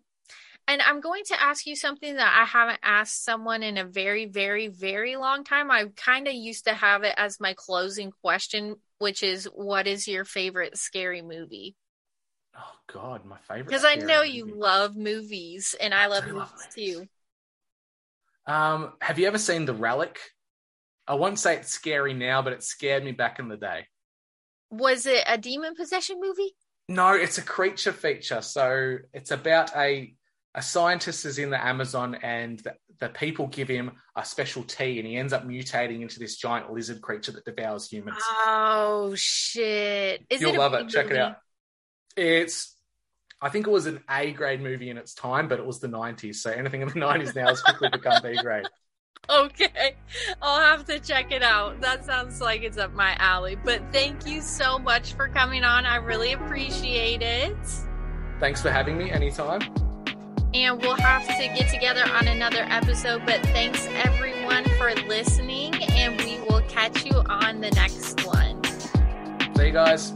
And 0.68 0.82
I'm 0.82 1.00
going 1.00 1.22
to 1.26 1.40
ask 1.40 1.64
you 1.64 1.76
something 1.76 2.16
that 2.16 2.38
I 2.40 2.44
haven't 2.44 2.80
asked 2.82 3.24
someone 3.24 3.62
in 3.62 3.78
a 3.78 3.84
very, 3.84 4.26
very, 4.26 4.66
very 4.66 5.16
long 5.16 5.44
time. 5.44 5.70
I 5.70 5.86
kind 5.96 6.26
of 6.26 6.34
used 6.34 6.64
to 6.66 6.74
have 6.74 7.04
it 7.04 7.14
as 7.16 7.40
my 7.40 7.54
closing 7.56 8.10
question, 8.22 8.74
which 8.98 9.22
is 9.22 9.44
what 9.54 9.86
is 9.86 10.08
your 10.08 10.24
favorite 10.24 10.76
scary 10.76 11.22
movie? 11.22 11.76
Oh 12.56 12.92
God, 12.92 13.24
my 13.24 13.38
favorite. 13.38 13.66
Because 13.66 13.84
I 13.84 13.94
know 13.94 14.22
movie. 14.22 14.32
you 14.32 14.54
love 14.56 14.96
movies 14.96 15.76
and 15.80 15.94
I, 15.94 16.04
I 16.04 16.06
love 16.06 16.24
movies 16.24 16.38
love 16.38 16.52
movies. 16.52 16.96
too. 16.98 17.08
Um, 18.46 18.92
have 19.00 19.18
you 19.18 19.26
ever 19.26 19.38
seen 19.38 19.64
The 19.64 19.74
Relic? 19.74 20.18
I 21.08 21.14
won't 21.14 21.38
say 21.38 21.56
it's 21.56 21.70
scary 21.70 22.14
now, 22.14 22.42
but 22.42 22.52
it 22.52 22.62
scared 22.62 23.04
me 23.04 23.12
back 23.12 23.38
in 23.38 23.48
the 23.48 23.56
day. 23.56 23.86
Was 24.70 25.06
it 25.06 25.22
a 25.26 25.38
demon 25.38 25.74
possession 25.74 26.16
movie? 26.20 26.54
No, 26.88 27.12
it's 27.14 27.38
a 27.38 27.42
creature 27.42 27.92
feature. 27.92 28.42
So 28.42 28.98
it's 29.12 29.30
about 29.30 29.76
a 29.76 30.14
a 30.54 30.62
scientist 30.62 31.26
is 31.26 31.38
in 31.38 31.50
the 31.50 31.62
Amazon 31.62 32.14
and 32.22 32.58
the, 32.60 32.72
the 32.98 33.10
people 33.10 33.46
give 33.46 33.68
him 33.68 33.92
a 34.16 34.24
special 34.24 34.62
tea 34.62 34.98
and 34.98 35.06
he 35.06 35.16
ends 35.16 35.34
up 35.34 35.46
mutating 35.46 36.00
into 36.00 36.18
this 36.18 36.36
giant 36.36 36.72
lizard 36.72 37.02
creature 37.02 37.30
that 37.32 37.44
devours 37.44 37.90
humans. 37.90 38.16
Oh 38.46 39.12
shit. 39.16 40.24
Is 40.30 40.40
You'll 40.40 40.56
love 40.56 40.72
it. 40.72 40.88
Check 40.88 41.10
it 41.10 41.18
out. 41.18 41.36
It's 42.16 42.74
I 43.42 43.48
think 43.50 43.66
it 43.66 43.70
was 43.70 43.86
an 43.86 44.00
A 44.10 44.32
grade 44.32 44.62
movie 44.62 44.88
in 44.88 44.96
its 44.96 45.14
time, 45.14 45.46
but 45.48 45.58
it 45.58 45.66
was 45.66 45.78
the 45.78 45.88
90s. 45.88 46.36
So 46.36 46.50
anything 46.50 46.80
in 46.82 46.88
the 46.88 46.94
90s 47.00 47.34
now 47.34 47.48
has 47.48 47.60
quickly 47.60 47.88
become 47.90 48.20
B 48.22 48.36
grade. 48.42 48.66
Okay, 49.28 49.96
I'll 50.40 50.60
have 50.60 50.84
to 50.86 51.00
check 51.00 51.32
it 51.32 51.42
out. 51.42 51.80
That 51.80 52.04
sounds 52.04 52.40
like 52.40 52.62
it's 52.62 52.78
up 52.78 52.92
my 52.92 53.16
alley. 53.18 53.56
But 53.56 53.82
thank 53.92 54.26
you 54.26 54.40
so 54.40 54.78
much 54.78 55.14
for 55.14 55.28
coming 55.28 55.64
on. 55.64 55.84
I 55.84 55.96
really 55.96 56.32
appreciate 56.32 57.22
it. 57.22 57.56
Thanks 58.38 58.62
for 58.62 58.70
having 58.70 58.96
me 58.96 59.10
anytime. 59.10 59.62
And 60.54 60.80
we'll 60.80 60.96
have 60.96 61.26
to 61.26 61.48
get 61.58 61.68
together 61.68 62.04
on 62.12 62.28
another 62.28 62.64
episode. 62.68 63.22
But 63.26 63.42
thanks 63.46 63.86
everyone 63.94 64.64
for 64.78 64.94
listening, 65.06 65.74
and 65.74 66.16
we 66.20 66.38
will 66.48 66.62
catch 66.62 67.04
you 67.04 67.16
on 67.28 67.60
the 67.60 67.70
next 67.72 68.24
one. 68.24 68.62
See 69.56 69.66
you 69.66 69.72
guys. 69.72 70.12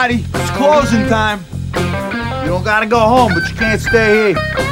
It's 0.00 0.50
closing 0.50 1.08
time. 1.08 1.44
You 1.74 2.50
don't 2.50 2.62
gotta 2.62 2.86
go 2.86 3.00
home, 3.00 3.32
but 3.34 3.50
you 3.50 3.56
can't 3.56 3.80
stay 3.80 4.32
here. 4.32 4.67